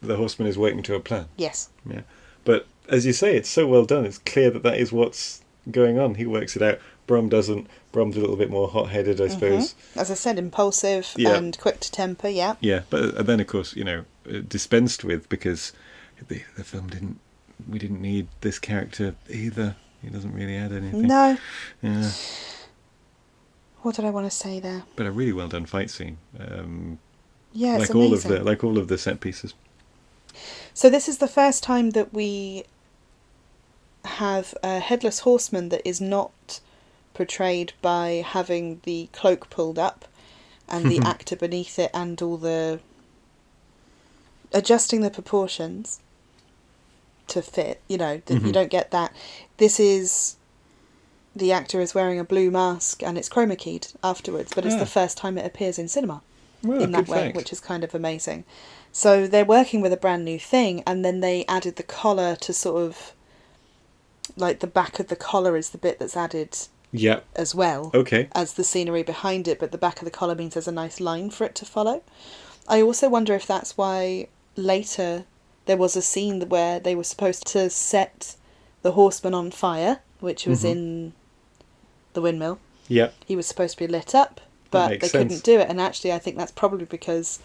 the 0.00 0.16
horseman 0.16 0.48
is 0.48 0.58
waiting 0.58 0.82
to 0.84 0.94
a 0.94 1.00
plan. 1.00 1.26
Yes. 1.36 1.70
Yeah, 1.88 2.02
but 2.44 2.66
as 2.88 3.06
you 3.06 3.12
say, 3.12 3.36
it's 3.36 3.48
so 3.48 3.66
well 3.66 3.84
done. 3.84 4.04
It's 4.04 4.18
clear 4.18 4.50
that 4.50 4.62
that 4.62 4.78
is 4.78 4.92
what's 4.92 5.42
going 5.70 5.98
on. 5.98 6.16
He 6.16 6.26
works 6.26 6.56
it 6.56 6.62
out. 6.62 6.78
Brom 7.06 7.28
doesn't. 7.28 7.66
Brom's 7.90 8.16
a 8.16 8.20
little 8.20 8.36
bit 8.36 8.48
more 8.50 8.68
hot-headed, 8.68 9.20
I 9.20 9.28
suppose. 9.28 9.74
As 9.96 10.10
I 10.10 10.14
said, 10.14 10.38
impulsive 10.38 11.12
Yeah. 11.16 11.34
and 11.36 11.58
quick 11.58 11.80
to 11.80 11.90
temper, 11.90 12.28
yeah. 12.28 12.54
Yeah, 12.60 12.82
but 12.90 13.14
uh, 13.16 13.22
then 13.22 13.40
of 13.40 13.46
course 13.48 13.74
you 13.76 13.84
know 13.84 14.04
uh, 14.28 14.38
dispensed 14.48 15.04
with 15.04 15.28
because 15.28 15.72
the 16.28 16.42
the 16.56 16.64
film 16.64 16.88
didn't. 16.88 17.18
We 17.68 17.78
didn't 17.78 18.00
need 18.00 18.28
this 18.40 18.58
character 18.58 19.14
either. 19.28 19.76
He 20.02 20.08
doesn't 20.08 20.32
really 20.34 20.56
add 20.56 20.72
anything. 20.72 21.02
No. 21.02 21.38
Yeah, 21.82 22.10
What 23.82 23.94
did 23.96 24.04
I 24.04 24.10
want 24.10 24.28
to 24.30 24.36
say 24.36 24.58
there? 24.60 24.82
but 24.96 25.06
a 25.06 25.10
really 25.12 25.32
well 25.32 25.48
done 25.48 25.66
fight 25.66 25.90
scene. 25.90 26.18
Um, 26.38 26.98
Yeah, 27.52 27.76
like 27.78 27.94
all 27.94 28.12
of 28.14 28.22
the 28.24 28.42
like 28.42 28.64
all 28.64 28.78
of 28.78 28.88
the 28.88 28.98
set 28.98 29.20
pieces. 29.20 29.54
So 30.74 30.88
this 30.88 31.08
is 31.08 31.18
the 31.18 31.28
first 31.28 31.62
time 31.62 31.90
that 31.90 32.12
we 32.14 32.64
have 34.04 34.54
a 34.62 34.80
headless 34.80 35.20
horseman 35.20 35.68
that 35.68 35.82
is 35.86 36.00
not 36.00 36.60
portrayed 37.14 37.72
by 37.82 38.24
having 38.26 38.80
the 38.84 39.08
cloak 39.12 39.50
pulled 39.50 39.78
up 39.78 40.06
and 40.68 40.86
the 40.90 40.98
actor 41.04 41.36
beneath 41.36 41.78
it 41.78 41.90
and 41.92 42.20
all 42.22 42.36
the 42.36 42.80
adjusting 44.52 45.00
the 45.00 45.10
proportions 45.10 46.00
to 47.28 47.40
fit, 47.42 47.80
you 47.88 47.96
know, 47.96 48.20
that 48.26 48.42
you 48.42 48.52
don't 48.52 48.70
get 48.70 48.90
that. 48.90 49.14
This 49.56 49.80
is 49.80 50.36
the 51.34 51.52
actor 51.52 51.80
is 51.80 51.94
wearing 51.94 52.18
a 52.18 52.24
blue 52.24 52.50
mask 52.50 53.02
and 53.02 53.16
it's 53.16 53.28
chroma 53.28 53.56
keyed 53.56 53.86
afterwards, 54.04 54.52
but 54.54 54.66
it's 54.66 54.74
Ah. 54.74 54.78
the 54.80 54.86
first 54.86 55.16
time 55.16 55.38
it 55.38 55.46
appears 55.46 55.78
in 55.78 55.88
cinema 55.88 56.20
Well, 56.62 56.82
in 56.82 56.92
that 56.92 57.08
way, 57.08 57.24
fact. 57.26 57.36
which 57.36 57.52
is 57.52 57.60
kind 57.60 57.84
of 57.84 57.94
amazing. 57.94 58.44
So 58.92 59.26
they're 59.26 59.44
working 59.46 59.80
with 59.80 59.92
a 59.94 59.96
brand 59.96 60.24
new 60.26 60.38
thing, 60.38 60.82
and 60.86 61.02
then 61.02 61.20
they 61.20 61.46
added 61.46 61.76
the 61.76 61.82
collar 61.82 62.36
to 62.36 62.52
sort 62.52 62.82
of 62.82 63.12
like 64.36 64.60
the 64.60 64.66
back 64.66 64.98
of 65.00 65.08
the 65.08 65.16
collar 65.16 65.56
is 65.56 65.70
the 65.70 65.78
bit 65.78 65.98
that's 65.98 66.16
added 66.16 66.58
Yeah. 66.92 67.20
as 67.34 67.54
well 67.54 67.90
Okay. 67.94 68.28
as 68.32 68.52
the 68.54 68.64
scenery 68.64 69.02
behind 69.02 69.48
it, 69.48 69.58
but 69.58 69.72
the 69.72 69.78
back 69.78 70.00
of 70.00 70.04
the 70.04 70.10
collar 70.10 70.34
means 70.34 70.54
there's 70.54 70.68
a 70.68 70.72
nice 70.72 71.00
line 71.00 71.30
for 71.30 71.44
it 71.44 71.54
to 71.56 71.64
follow. 71.64 72.02
I 72.68 72.82
also 72.82 73.08
wonder 73.08 73.34
if 73.34 73.46
that's 73.46 73.76
why 73.78 74.28
later 74.56 75.24
there 75.66 75.76
was 75.78 75.96
a 75.96 76.02
scene 76.02 76.48
where 76.48 76.78
they 76.78 76.94
were 76.94 77.04
supposed 77.04 77.46
to 77.48 77.70
set 77.70 78.36
the 78.82 78.92
horseman 78.92 79.32
on 79.34 79.50
fire, 79.50 80.00
which 80.20 80.46
was 80.46 80.62
Mhm. 80.64 80.70
in 80.70 81.12
the 82.12 82.20
windmill 82.20 82.58
Yeah. 82.88 83.08
he 83.26 83.36
was 83.36 83.46
supposed 83.46 83.78
to 83.78 83.84
be 83.86 83.90
lit 83.90 84.14
up, 84.14 84.40
but 84.70 84.88
they 84.88 84.98
sense. 85.08 85.12
couldn't 85.12 85.44
do 85.44 85.58
it. 85.60 85.68
And 85.70 85.80
actually, 85.80 86.12
I 86.12 86.18
think 86.18 86.36
that's 86.36 86.52
probably 86.52 86.84
because 86.84 87.38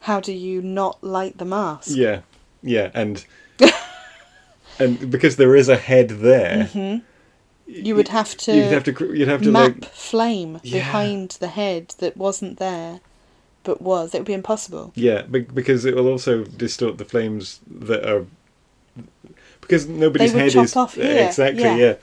how 0.00 0.20
do 0.20 0.32
you 0.32 0.62
not 0.62 1.02
light 1.02 1.38
the 1.38 1.44
mask? 1.44 1.88
Yeah. 1.90 2.20
Yeah. 2.62 2.90
And 2.94 3.24
and 4.78 5.10
because 5.10 5.36
there 5.36 5.54
is 5.56 5.68
a 5.68 5.76
head 5.76 6.08
there, 6.10 6.64
hmm 6.66 6.96
You 7.74 7.94
would 7.96 8.08
have 8.08 8.36
to 8.38 8.54
You'd 8.54 8.72
have 8.72 8.84
to. 8.84 9.14
You'd 9.16 9.28
have 9.28 9.42
to 9.42 9.50
map 9.50 9.74
like. 9.80 9.84
flame 9.92 10.60
Yeah. 10.62 10.78
behind 10.78 11.30
the 11.40 11.48
head 11.48 11.94
that 11.98 12.16
wasn't 12.16 12.58
there, 12.58 13.00
but 13.64 13.80
was. 13.80 14.14
It 14.14 14.18
would 14.18 14.26
be 14.26 14.32
impossible. 14.34 14.92
Yeah, 14.94 15.22
because 15.22 15.84
it 15.84 15.94
will 15.96 16.08
also 16.08 16.44
distort 16.44 16.98
the 16.98 17.04
flames 17.04 17.60
that 17.70 18.04
are. 18.08 18.26
Because 19.60 19.86
nobody's 19.88 20.32
They 20.32 20.36
would 20.38 20.42
head 20.44 20.52
chop 20.52 20.64
is 20.64 20.76
off 20.76 20.94
here, 20.96 21.26
exactly. 21.26 21.62
yeah. 21.62 21.76
Yeah. 21.76 21.94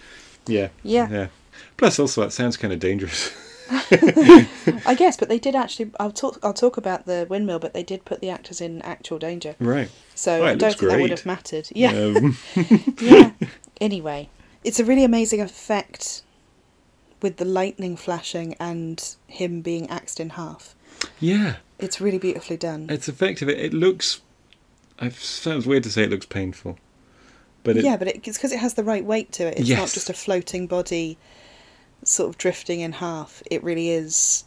yeah. 0.48 0.70
Yeah, 0.84 1.10
Yeah. 1.10 1.28
Plus, 1.78 2.00
also, 2.00 2.22
that 2.22 2.32
sounds 2.32 2.58
kind 2.58 2.74
of 2.74 2.80
dangerous. 2.80 3.32
I 3.72 4.96
guess. 4.98 5.16
But 5.18 5.30
they 5.30 5.38
did 5.40 5.56
actually. 5.56 5.92
I'll 6.00 6.12
talk. 6.12 6.40
I'll 6.42 6.54
talk 6.54 6.78
about 6.78 7.06
the 7.06 7.28
windmill, 7.30 7.60
but 7.60 7.74
they 7.74 7.84
did 7.84 8.04
put 8.06 8.20
the 8.22 8.30
actors 8.30 8.60
in 8.62 8.82
actual 8.82 9.20
danger. 9.20 9.56
right. 9.60 9.90
So 10.16 10.42
Oh, 10.42 10.46
I 10.46 10.56
don't 10.56 10.76
think 10.78 10.92
that 10.92 11.00
would 11.02 11.12
have 11.12 11.26
mattered. 11.26 11.70
Yeah. 11.74 11.92
Um, 11.92 12.38
yeah. 13.00 13.32
Anyway, 13.80 14.30
it's 14.64 14.80
a 14.80 14.86
really 14.86 15.04
amazing 15.04 15.42
effect 15.42 16.24
with 17.22 17.38
the 17.38 17.46
lightning 17.46 17.98
flashing 17.98 18.56
and 18.60 19.16
him 19.28 19.62
being 19.62 19.90
axed 19.90 20.20
in 20.20 20.32
half. 20.32 20.76
yeah. 21.20 21.58
It's 21.78 22.02
really 22.02 22.18
beautifully 22.18 22.58
done. 22.58 22.88
It's 22.90 23.08
effective. 23.08 23.48
It, 23.48 23.58
it 23.58 23.74
looks. 23.74 24.20
It 25.02 25.14
sounds 25.14 25.66
weird 25.66 25.84
to 25.84 25.90
say 25.90 26.04
it 26.04 26.10
looks 26.10 26.26
painful, 26.26 26.78
but 27.64 27.78
it, 27.78 27.86
yeah, 27.86 27.96
but 27.96 28.10
it, 28.10 28.28
it's 28.28 28.38
because 28.38 28.52
it 28.52 28.60
has 28.60 28.74
the 28.74 28.84
right 28.84 29.06
weight 29.06 29.32
to 29.34 29.48
it. 29.48 29.60
It's 29.60 29.70
not 29.70 29.88
just 29.88 30.10
a 30.10 30.14
floating 30.14 30.68
body 30.68 31.18
sort 32.04 32.30
of 32.30 32.38
drifting 32.38 32.82
in 32.82 32.92
half. 32.92 33.42
It 33.50 33.64
really 33.64 33.92
is 33.92 34.44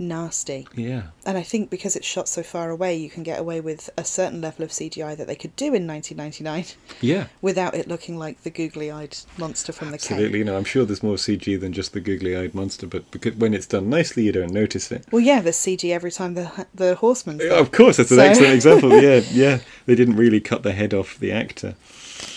nasty. 0.00 0.66
Yeah. 0.74 1.02
And 1.26 1.36
I 1.38 1.42
think 1.42 1.70
because 1.70 1.94
it's 1.94 2.06
shot 2.06 2.28
so 2.28 2.42
far 2.42 2.70
away, 2.70 2.96
you 2.96 3.08
can 3.10 3.22
get 3.22 3.38
away 3.38 3.60
with 3.60 3.90
a 3.96 4.04
certain 4.04 4.40
level 4.40 4.64
of 4.64 4.70
CGI 4.70 5.16
that 5.16 5.26
they 5.26 5.36
could 5.36 5.54
do 5.54 5.66
in 5.74 5.86
1999 5.86 6.64
Yeah. 7.00 7.26
without 7.42 7.74
it 7.74 7.86
looking 7.86 8.18
like 8.18 8.42
the 8.42 8.50
googly 8.50 8.90
eyed 8.90 9.16
monster 9.38 9.72
from 9.72 9.88
the 9.88 9.94
Absolutely. 9.94 10.38
cave. 10.40 10.46
Know, 10.46 10.56
I'm 10.56 10.64
sure 10.64 10.84
there's 10.84 11.02
more 11.02 11.16
CG 11.16 11.60
than 11.60 11.72
just 11.72 11.92
the 11.92 12.00
googly-eyed 12.00 12.54
monster, 12.54 12.86
but 12.86 13.08
because 13.10 13.34
when 13.36 13.54
it's 13.54 13.66
done 13.66 13.90
nicely, 13.90 14.24
you 14.24 14.32
don't 14.32 14.52
notice 14.52 14.90
it. 14.90 15.04
Well, 15.12 15.20
yeah, 15.20 15.40
there's 15.40 15.56
CG 15.58 15.92
every 15.92 16.10
time 16.10 16.34
the 16.34 16.66
the 16.74 16.94
horseman's 16.96 17.40
there. 17.40 17.52
Of 17.52 17.70
course, 17.70 17.98
that's 17.98 18.10
an 18.10 18.16
So- 18.16 18.22
excellent 18.24 18.54
example. 18.54 18.90
Yeah, 19.02 19.20
yeah. 19.30 19.58
They 19.86 19.94
didn't 19.94 20.16
really 20.16 20.40
cut 20.40 20.62
the 20.62 20.72
head 20.72 20.92
off 20.94 21.18
the 21.18 21.30
actor. 21.32 21.74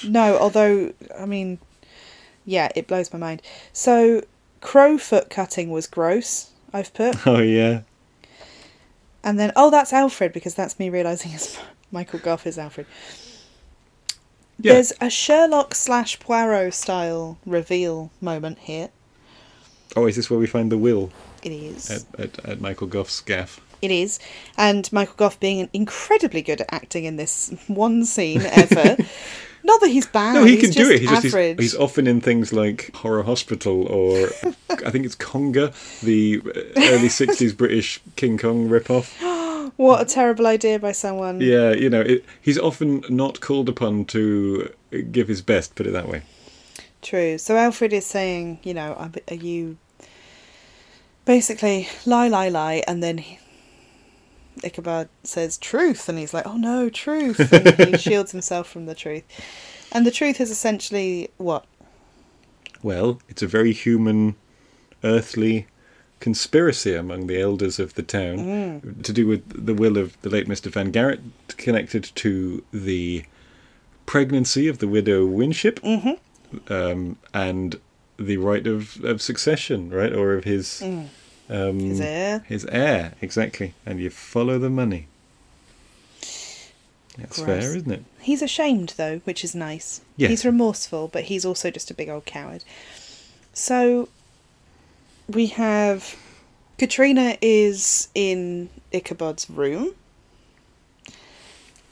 No, 0.06 0.38
although 0.38 0.94
I 1.18 1.26
mean, 1.26 1.60
yeah, 2.46 2.70
it 2.76 2.88
blows 2.88 3.12
my 3.14 3.20
mind. 3.20 3.42
So 3.72 4.24
crow 4.62 4.98
foot 4.98 5.30
cutting 5.30 5.70
was 5.72 5.88
gross. 5.88 6.50
I've 6.74 6.94
put, 6.94 7.16
Oh 7.28 7.40
yeah. 7.40 7.82
and 9.24 9.40
then 9.40 9.52
oh, 9.56 9.70
that's 9.70 9.94
Alfred 9.94 10.34
because 10.34 10.56
that's 10.56 10.80
me 10.80 10.90
realizing 10.90 11.32
it's 11.34 11.58
Michael 11.92 12.20
Gough 12.20 12.46
is 12.48 12.58
Alfred. 12.58 12.88
Yeah. 14.60 14.74
There's 14.74 14.94
a 15.02 15.10
Sherlock 15.10 15.76
slash 15.76 16.20
Poirot 16.20 16.74
style 16.74 17.38
reveal 17.46 18.12
moment 18.22 18.60
here. 18.60 18.90
Oh, 19.96 20.06
is 20.08 20.16
this 20.16 20.30
where 20.30 20.40
we 20.40 20.48
find 20.48 20.72
the 20.72 20.78
will 20.78 21.12
It 21.44 21.52
is. 21.52 21.90
at, 21.90 22.20
at, 22.20 22.46
at 22.46 22.62
Michael 22.62 22.88
Gough's 22.88 23.20
gaff? 23.22 23.60
It 23.82 23.92
is. 23.92 24.20
And 24.58 24.92
Michael 24.94 25.16
Gough 25.18 25.40
being 25.40 25.70
incredibly 25.74 26.42
good 26.42 26.62
at 26.62 26.72
acting 26.74 27.04
in 27.04 27.18
this 27.18 27.54
one 27.68 28.06
scene 28.06 28.42
ever. 28.42 28.96
Not 29.64 29.80
that 29.82 29.90
he's 29.90 30.06
bad. 30.06 30.34
No, 30.34 30.44
he 30.44 30.58
he's 30.58 30.62
can 30.62 30.72
do 30.72 30.92
it. 30.92 31.00
He's 31.00 31.10
just 31.10 31.24
he's, 31.24 31.58
he's 31.58 31.76
often 31.76 32.06
in 32.06 32.20
things 32.20 32.52
like 32.52 32.92
Horror 32.96 33.24
Hospital 33.24 33.88
or 33.88 34.30
I 34.86 34.92
think 34.92 35.06
it's 35.06 35.16
Konga, 35.16 35.74
the 36.02 36.42
early 36.76 37.08
'60s 37.08 37.56
British 37.56 38.02
King 38.16 38.38
Kong 38.38 38.70
ripoff. 38.70 39.14
What 39.78 40.02
a 40.02 40.06
terrible 40.06 40.46
idea 40.46 40.78
by 40.78 40.92
someone. 40.92 41.42
Yeah, 41.42 41.72
you 41.72 41.90
know, 41.90 42.02
it, 42.02 42.26
he's 42.40 42.60
often 42.60 43.04
not 43.10 43.40
called 43.40 43.70
upon 43.70 44.06
to 44.06 44.72
give 45.12 45.28
his 45.28 45.42
best. 45.42 45.74
Put 45.74 45.88
it 45.88 45.92
that 45.92 46.08
way. 46.08 46.22
True. 47.02 47.38
So 47.38 47.56
Alfred 47.58 47.92
is 47.92 48.06
saying, 48.06 48.60
you 48.64 48.74
know, 48.74 48.94
are 48.94 49.12
are 49.30 49.36
you 49.36 49.78
basically 51.26 51.88
lie, 52.06 52.28
lie, 52.28 52.50
lie, 52.50 52.84
and 52.88 53.02
then 53.02 53.20
he, 53.20 53.40
Ichabod 54.64 55.10
says 55.24 55.58
truth, 55.58 56.08
and 56.10 56.18
he's 56.20 56.34
like, 56.34 56.46
oh 56.48 56.58
no, 56.58 56.90
truth, 56.90 57.52
and 57.54 57.90
he 57.90 57.98
shields 58.10 58.32
himself 58.32 58.68
from 58.70 58.86
the 58.86 58.96
truth. 58.96 59.24
And 59.92 60.06
the 60.06 60.12
truth 60.12 60.40
is 60.42 60.52
essentially 60.52 61.30
what? 61.38 61.66
Well, 62.82 63.20
it's 63.30 63.42
a 63.42 63.48
very 63.48 63.72
human, 63.74 64.36
earthly 65.04 65.68
conspiracy 66.20 66.96
among 66.96 67.28
the 67.28 67.40
elders 67.42 67.80
of 67.80 67.94
the 67.96 68.04
town 68.04 68.38
Mm. 68.38 69.04
to 69.04 69.12
do 69.14 69.28
with 69.28 69.66
the 69.66 69.74
will 69.74 69.98
of 69.98 70.20
the 70.22 70.30
late 70.30 70.48
Mr. 70.48 70.72
Van 70.72 70.92
Garrett, 70.92 71.20
connected 71.58 72.04
to 72.16 72.64
the 72.72 73.24
pregnancy 74.06 74.68
of 74.68 74.80
the 74.80 74.88
widow 74.88 75.26
Winship, 75.26 75.80
Mm-hmm. 75.82 76.74
um, 76.74 77.18
and 77.34 77.80
the 78.18 78.38
right 78.38 78.66
of, 78.68 79.04
of 79.04 79.22
succession, 79.22 79.90
right, 79.90 80.14
or 80.14 80.34
of 80.36 80.44
his 80.46 80.82
um. 81.50 81.80
His 81.80 82.02
heir. 82.02 82.40
his 82.48 82.66
heir, 82.66 83.14
exactly. 83.22 83.74
And 83.86 84.00
you 84.00 84.10
follow 84.10 84.58
the 84.60 84.70
money. 84.70 85.08
That's 87.18 87.38
Gross. 87.38 87.46
fair, 87.46 87.76
isn't 87.78 87.92
it? 87.92 88.04
He's 88.22 88.42
ashamed 88.42 88.96
though, 88.98 89.20
which 89.24 89.44
is 89.44 89.54
nice. 89.54 90.02
He's 90.18 90.44
remorseful, 90.46 91.10
but 91.10 91.26
he's 91.26 91.46
also 91.46 91.70
just 91.70 91.92
a 91.92 91.94
big 91.94 92.10
old 92.10 92.26
coward. 92.26 92.64
So 93.54 94.10
we 95.28 95.48
have 95.48 96.16
Katrina 96.80 97.38
is 97.42 98.10
in 98.16 98.70
Ichabod's 98.92 99.48
room 99.50 99.94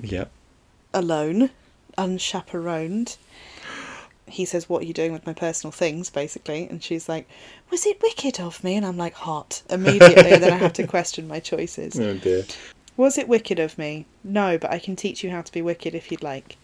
Yep. 0.02 0.32
alone, 0.94 1.52
unchaperoned. 1.98 3.18
He 4.32 4.46
says, 4.46 4.70
What 4.70 4.84
are 4.84 4.86
you 4.86 4.94
doing 4.94 5.12
with 5.14 5.26
my 5.26 5.34
personal 5.34 5.72
things, 5.72 6.10
basically? 6.10 6.68
And 6.68 6.84
she's 6.84 7.08
like, 7.10 7.28
Was 7.70 7.86
it 7.86 8.02
wicked 8.02 8.40
of 8.40 8.64
me? 8.64 8.76
And 8.76 8.86
I'm 8.86 8.98
like, 8.98 9.14
Hot. 9.14 9.62
Immediately, 9.70 10.38
then 10.38 10.54
I 10.54 10.58
have 10.58 10.74
to 10.74 10.88
question 10.88 11.28
my 11.28 11.40
choices. 11.40 12.00
Oh 12.00 12.16
dear. 12.16 12.46
Was 12.98 13.18
it 13.18 13.28
wicked 13.28 13.60
of 13.60 13.78
me? 13.78 14.06
No, 14.24 14.58
but 14.58 14.72
I 14.72 14.80
can 14.80 14.96
teach 14.96 15.24
you 15.24 15.32
how 15.32 15.42
to 15.42 15.52
be 15.52 15.62
wicked 15.62 15.96
if 15.96 16.12
you'd 16.12 16.24
like. 16.24 16.58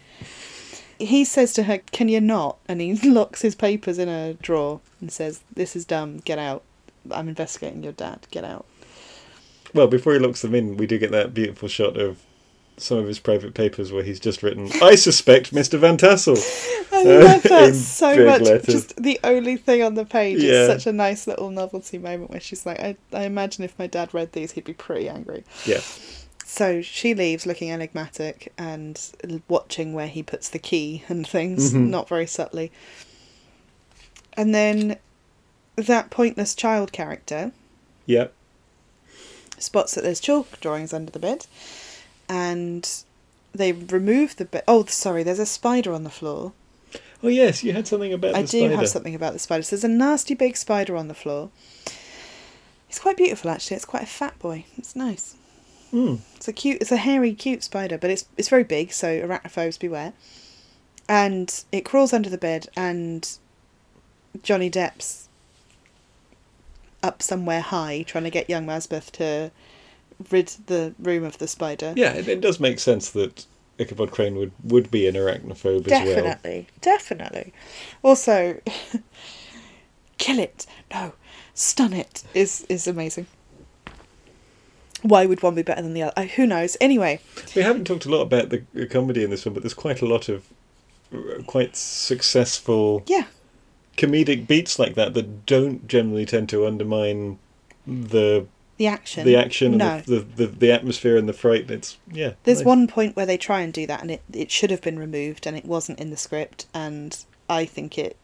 He 1.00 1.26
says 1.26 1.54
to 1.54 1.64
her, 1.64 1.80
Can 1.92 2.10
you 2.10 2.22
not? 2.22 2.58
And 2.68 2.82
he 2.82 2.94
locks 3.10 3.42
his 3.42 3.56
papers 3.56 3.98
in 3.98 4.10
a 4.10 4.34
drawer 4.36 4.82
and 5.00 5.12
says, 5.12 5.42
This 5.54 5.76
is 5.76 5.86
dumb, 5.86 6.18
get 6.18 6.40
out. 6.40 6.64
I'm 7.12 7.30
investigating 7.30 7.84
your 7.84 7.94
dad, 7.94 8.28
get 8.32 8.44
out. 8.44 8.66
Well, 9.74 9.88
before 9.88 10.14
he 10.14 10.20
locks 10.20 10.42
them 10.42 10.56
in, 10.56 10.78
we 10.78 10.88
do 10.88 10.98
get 10.98 11.12
that 11.12 11.34
beautiful 11.34 11.68
shot 11.68 11.98
of 11.98 12.22
some 12.78 12.98
of 13.00 13.08
his 13.08 13.20
private 13.20 13.54
papers 13.54 13.92
where 13.92 14.04
he's 14.04 14.20
just 14.20 14.44
written, 14.44 14.70
"I 14.82 14.96
suspect 14.96 15.54
Mr. 15.54 15.80
Van 15.80 15.98
Tassel." 15.98 16.38
I 16.92 17.02
Uh, 17.02 17.24
love 17.26 17.44
that 17.44 17.76
so 17.76 18.26
much. 18.26 18.42
letters. 18.42 18.66
Just 18.74 19.02
the 19.02 19.20
only 19.24 19.58
thing 19.58 19.84
on 19.84 19.96
the 19.96 20.06
page 20.06 20.42
Yeah. 20.42 20.52
is 20.64 20.68
such 20.68 20.88
a 20.88 20.94
nice 20.94 21.28
little 21.28 21.50
novelty 21.50 21.98
moment 21.98 22.32
where 22.32 22.40
she's 22.40 22.66
like, 22.66 22.80
I, 22.80 22.96
I 23.14 23.24
imagine 23.24 23.64
if 23.64 23.78
my 23.78 23.88
dad 23.88 24.14
read 24.14 24.32
these, 24.34 24.54
he'd 24.54 24.64
be 24.64 24.74
pretty 24.74 25.08
angry. 25.10 25.44
Yeah. 25.66 25.82
So 26.46 26.82
she 26.82 27.14
leaves 27.14 27.46
looking 27.46 27.72
enigmatic 27.72 28.52
and 28.58 29.00
watching 29.48 29.94
where 29.94 30.08
he 30.08 30.24
puts 30.24 30.50
the 30.50 30.60
key 30.60 31.04
and 31.10 31.28
things, 31.28 31.74
Mhm. 31.74 31.90
not 31.90 32.08
very 32.10 32.26
subtly. 32.26 32.72
And 34.34 34.56
then 34.56 34.98
that 35.76 36.10
pointless 36.10 36.56
child 36.56 36.92
character 36.92 37.52
Yeah. 38.06 38.28
spots 39.60 39.94
that 39.96 40.04
there's 40.04 40.20
chalk 40.20 40.60
drawings 40.62 40.94
under 40.94 41.12
the 41.12 41.20
bed 41.20 41.46
and 42.30 43.04
they 43.54 43.72
remove 43.72 44.36
the 44.36 44.46
bed. 44.46 44.64
Oh, 44.68 44.86
sorry, 44.86 45.24
there's 45.24 45.40
a 45.40 45.46
spider 45.46 45.94
on 45.94 46.04
the 46.04 46.10
floor. 46.10 46.54
Oh 47.24 47.30
yes, 47.30 47.64
you 47.64 47.74
had 47.74 47.88
something 47.88 48.14
about 48.14 48.34
the 48.34 48.34
spider. 48.34 48.40
I 48.40 48.52
do 48.52 48.60
spider. 48.60 48.76
have 48.76 48.90
something 48.90 49.16
about 49.16 49.34
the 49.34 49.40
spider. 49.40 49.64
So 49.64 49.76
there's 49.76 49.84
a 49.84 49.88
nasty 49.88 50.36
big 50.36 50.56
spider 50.56 50.96
on 50.96 51.08
the 51.08 51.14
floor. 51.14 51.50
It's 52.90 53.00
quite 53.00 53.18
beautiful 53.18 53.50
actually. 53.50 53.76
It's 53.76 53.86
quite 53.86 54.04
a 54.04 54.08
fat 54.08 54.38
boy. 54.40 54.66
It's 54.78 54.96
nice. 54.96 55.36
Mm. 55.92 56.20
It's 56.36 56.48
a 56.48 56.54
cute. 56.54 56.82
It's 56.82 56.92
a 56.92 56.98
hairy, 56.98 57.34
cute 57.34 57.64
spider, 57.64 57.98
but 57.98 58.10
it's 58.10 58.26
it's 58.38 58.50
very 58.50 58.64
big. 58.64 58.92
So 58.92 59.22
arachnophobes 59.22 59.80
beware. 59.80 60.14
And 61.10 61.64
it 61.72 61.86
crawls 61.86 62.12
under 62.12 62.30
the 62.30 62.38
bed, 62.38 62.68
and 62.76 63.38
Johnny 64.44 64.70
Depp's 64.70 65.30
up 67.02 67.22
somewhere 67.22 67.62
high, 67.62 68.04
trying 68.06 68.26
to 68.26 68.30
get 68.30 68.50
young 68.50 68.66
Masbeth 68.66 69.12
to 69.12 69.52
rid 70.32 70.48
the 70.68 70.94
room 71.00 71.24
of 71.24 71.38
the 71.38 71.48
spider. 71.48 71.94
Yeah, 71.96 72.14
it, 72.14 72.28
it 72.28 72.42
does 72.42 72.60
make 72.60 72.80
sense 72.80 73.10
that 73.12 73.46
Ichabod 73.80 74.12
Crane 74.12 74.36
would, 74.38 74.52
would 74.64 74.90
be 74.90 75.08
an 75.08 75.16
arachnophobe 75.16 75.88
as 75.88 75.92
well. 75.92 76.06
Definitely, 76.06 76.68
definitely. 76.82 77.54
Also, 78.04 78.60
kill 80.18 80.40
it. 80.40 80.66
No, 80.94 81.14
stun 81.54 81.94
it 81.94 82.24
is 82.34 82.66
is 82.70 82.88
amazing. 82.88 83.28
Why 85.04 85.28
would 85.28 85.44
one 85.44 85.54
be 85.54 85.62
better 85.62 85.84
than 85.84 85.94
the 85.94 86.04
other? 86.04 86.14
Uh, 86.18 86.24
who 86.24 86.48
knows? 86.48 86.76
Anyway, 86.82 87.20
We 87.56 87.62
haven't 87.62 87.86
talked 87.86 88.06
a 88.06 88.10
lot 88.10 88.22
about 88.22 88.50
the, 88.50 88.64
the 88.74 88.88
comedy 88.88 89.24
in 89.24 89.30
this 89.30 89.46
one, 89.46 89.54
but 89.54 89.62
there's 89.62 89.76
quite 89.76 90.02
a 90.02 90.08
lot 90.08 90.28
of 90.28 90.48
uh, 91.14 91.44
quite 91.46 91.76
successful 91.76 93.04
yeah, 93.06 93.26
comedic 93.96 94.48
beats 94.48 94.80
like 94.80 94.96
that 94.96 95.14
that 95.14 95.46
don't 95.46 95.88
generally 95.88 96.26
tend 96.26 96.50
to 96.50 96.66
undermine 96.66 97.38
the 97.86 98.48
the 98.78 98.88
action. 98.88 99.26
the 99.26 99.36
action 99.36 99.78
No, 99.78 99.96
and 99.96 100.06
the, 100.06 100.20
the, 100.20 100.46
the, 100.46 100.48
the 100.48 100.72
atmosphere 100.72 101.18
and 101.18 101.28
the 101.28 101.34
fright. 101.34 101.70
It's 101.70 101.98
yeah. 102.12 102.34
there's 102.44 102.60
nice. 102.60 102.66
one 102.66 102.88
point 102.88 103.16
where 103.16 103.26
they 103.26 103.38
try 103.38 103.62
and 103.62 103.74
do 103.74 103.86
that, 103.88 104.02
and 104.02 104.12
it 104.12 104.22
it 104.32 104.52
should 104.52 104.72
have 104.72 104.82
been 104.82 105.00
removed, 105.00 105.46
and 105.46 105.58
it 105.58 105.66
wasn't 105.66 106.00
in 106.00 106.10
the 106.10 106.18
script, 106.18 106.68
and 106.74 107.18
I 107.50 107.66
think 107.66 107.98
it 107.98 108.18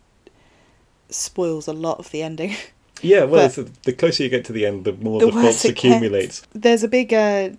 spoils 1.10 1.68
a 1.68 1.74
lot 1.74 2.00
of 2.00 2.12
the 2.12 2.24
ending. 2.24 2.56
Yeah, 3.02 3.26
well, 3.26 3.48
it's, 3.48 3.56
the 3.82 3.92
closer 3.92 4.24
you 4.24 4.30
get 4.30 4.46
to 4.46 4.54
the 4.54 4.66
end, 4.66 4.86
the 4.86 4.94
more 4.94 5.20
The 5.20 5.26
the, 5.26 5.32
faults 5.34 5.66
it 5.66 5.76
gets. 5.76 5.84
accumulates. 5.84 6.48
There's 6.54 6.84
a 6.84 6.88
big 6.88 7.14
uh, 7.14 7.50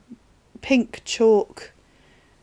pink 0.63 1.03
chalk 1.05 1.73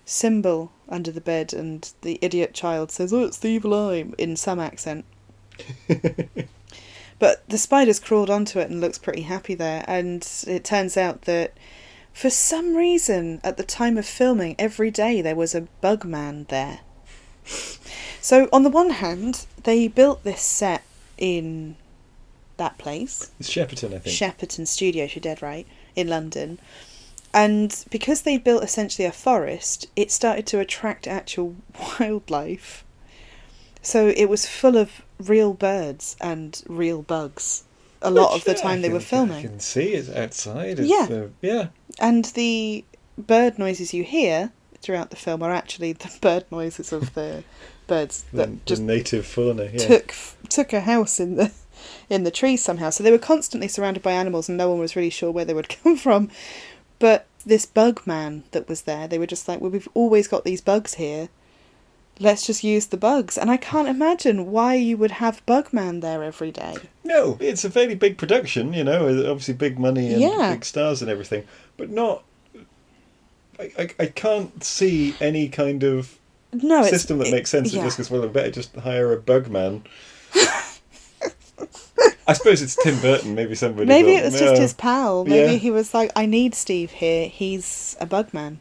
symbol 0.05 0.71
under 0.87 1.11
the 1.11 1.21
bed, 1.21 1.51
and 1.51 1.91
the 2.01 2.19
idiot 2.21 2.53
child 2.53 2.91
says, 2.91 3.11
"Oh, 3.11 3.23
it's 3.23 3.37
the 3.39 3.47
evil 3.47 3.73
eye" 3.73 4.05
in 4.19 4.35
some 4.35 4.59
accent. 4.59 5.05
but 7.21 7.47
the 7.47 7.59
spider's 7.59 7.99
crawled 7.99 8.31
onto 8.31 8.57
it 8.57 8.71
and 8.71 8.81
looks 8.81 8.97
pretty 8.97 9.21
happy 9.21 9.53
there, 9.53 9.85
and 9.87 10.27
it 10.47 10.65
turns 10.65 10.97
out 10.97 11.21
that 11.21 11.53
for 12.11 12.31
some 12.31 12.75
reason 12.75 13.39
at 13.43 13.57
the 13.57 13.63
time 13.63 13.95
of 13.95 14.07
filming, 14.07 14.55
every 14.57 14.89
day 14.89 15.21
there 15.21 15.35
was 15.35 15.53
a 15.53 15.67
bug 15.81 16.03
man 16.03 16.47
there. 16.49 16.79
So 18.21 18.49
on 18.51 18.63
the 18.63 18.71
one 18.71 18.89
hand, 18.89 19.45
they 19.63 19.87
built 19.87 20.23
this 20.23 20.41
set 20.41 20.81
in 21.19 21.75
that 22.57 22.79
place. 22.79 23.29
It's 23.39 23.49
Shepperton, 23.49 23.93
I 23.93 23.99
think. 23.99 24.15
Shepperton 24.15 24.67
Studios, 24.67 25.15
you're 25.15 25.21
dead 25.21 25.43
right, 25.43 25.67
in 25.95 26.07
London. 26.07 26.59
And 27.35 27.85
because 27.91 28.23
they 28.23 28.39
built 28.39 28.63
essentially 28.63 29.07
a 29.07 29.11
forest, 29.11 29.87
it 29.95 30.11
started 30.11 30.47
to 30.47 30.59
attract 30.59 31.07
actual 31.07 31.55
wildlife. 31.99 32.83
So 33.81 34.09
it 34.15 34.25
was 34.25 34.45
full 34.45 34.77
of 34.77 35.01
real 35.19 35.53
birds 35.53 36.15
and 36.21 36.61
real 36.67 37.01
bugs. 37.01 37.63
a 38.03 38.09
lot 38.09 38.33
of 38.35 38.43
the 38.45 38.53
Yeah, 38.53 38.57
time 38.57 38.81
they 38.81 38.87
can- 38.87 38.93
were 38.95 38.99
filming. 38.99 39.43
You 39.43 39.49
can 39.49 39.59
see 39.59 39.93
it 39.93 40.09
outside. 40.17 40.79
It's, 40.79 40.89
Yeah. 40.89 41.07
uh, 41.09 41.27
yeah. 41.41 41.67
And 41.99 42.25
the 42.25 42.83
bird 43.15 43.59
noises 43.59 43.93
you 43.93 44.03
hear 44.03 44.51
throughout 44.81 45.11
the 45.11 45.15
film 45.15 45.43
are 45.43 45.51
actually 45.51 45.93
the 45.93 46.09
bird 46.21 46.45
noises 46.51 46.91
of 46.91 47.13
the 47.13 47.43
birds 47.85 48.23
that 48.33 48.49
the 48.49 48.57
just 48.65 48.81
native 48.81 49.27
fauna. 49.27 49.65
Yeah. 49.71 49.77
took 49.87 50.15
took 50.49 50.73
a 50.73 50.81
house 50.81 51.19
in 51.19 51.35
the 51.35 51.51
in 52.09 52.23
the 52.23 52.31
trees 52.31 52.63
somehow. 52.63 52.89
So 52.89 53.03
they 53.03 53.11
were 53.11 53.19
constantly 53.19 53.67
surrounded 53.67 54.01
by 54.01 54.13
animals, 54.13 54.49
and 54.49 54.57
no 54.57 54.69
one 54.71 54.79
was 54.79 54.95
really 54.95 55.11
sure 55.11 55.29
where 55.29 55.45
they 55.45 55.53
would 55.53 55.69
come 55.83 55.95
from. 55.95 56.29
But 56.97 57.27
this 57.45 57.67
bug 57.67 58.01
man 58.07 58.45
that 58.49 58.67
was 58.67 58.81
there, 58.83 59.07
they 59.07 59.19
were 59.19 59.27
just 59.27 59.47
like, 59.47 59.61
"Well, 59.61 59.69
we've 59.69 59.87
always 59.93 60.27
got 60.27 60.43
these 60.43 60.61
bugs 60.61 60.95
here. 60.95 61.29
Let's 62.21 62.45
just 62.45 62.63
use 62.63 62.85
the 62.87 62.97
bugs." 62.97 63.37
And 63.37 63.51
I 63.51 63.57
can't 63.57 63.87
imagine 63.87 64.51
why 64.51 64.75
you 64.75 64.95
would 64.97 65.11
have 65.11 65.45
Bugman 65.45 66.01
there 66.01 66.23
every 66.23 66.51
day. 66.51 66.75
No, 67.03 67.37
it's 67.41 67.65
a 67.65 67.69
fairly 67.69 67.95
big 67.95 68.17
production, 68.17 68.73
you 68.73 68.83
know, 68.83 69.07
obviously 69.29 69.55
big 69.55 69.77
money 69.79 70.13
and 70.13 70.21
Yeah. 70.21 70.53
big 70.53 70.63
stars 70.65 71.01
and 71.01 71.09
everything, 71.11 71.43
but 71.77 71.89
not. 71.89 72.23
I, 73.59 73.71
I, 73.77 73.89
I 73.99 74.05
can't 74.07 74.63
see 74.63 75.15
any 75.19 75.49
kind 75.49 75.83
of 75.83 76.17
No, 76.53 76.83
system 76.83 77.17
that 77.19 77.27
it- 77.27 77.31
makes 77.31 77.49
sense. 77.49 77.73
yeah. 77.73 77.83
Just 77.83 77.97
goes, 77.97 78.09
well, 78.09 78.23
I 78.23 78.27
better 78.27 78.51
just 78.51 78.75
hire 78.75 79.11
a 79.13 79.17
Bugman. 79.17 79.81
I 82.27 82.33
suppose 82.33 82.61
it's 82.61 82.75
Tim 82.81 82.99
Burton. 83.01 83.35
Maybe 83.35 83.55
somebody. 83.55 83.87
Maybe 83.87 84.13
thought, 84.15 84.21
it 84.23 84.31
was 84.31 84.39
just 84.39 84.61
his 84.61 84.73
pal. 84.73 85.25
Maybe 85.25 85.53
Yeah. 85.53 85.57
he 85.57 85.71
was 85.71 85.93
like, 85.93 86.11
"I 86.15 86.25
need 86.25 86.55
Steve 86.55 86.91
here. 86.91 87.27
He's 87.27 87.97
a 87.99 88.05
Bugman," 88.05 88.57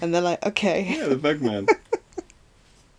and 0.00 0.14
they're 0.14 0.20
like, 0.22 0.44
"Okay." 0.46 0.96
Yeah, 0.96 1.06
the 1.06 1.16
bug 1.16 1.40
man. 1.40 1.66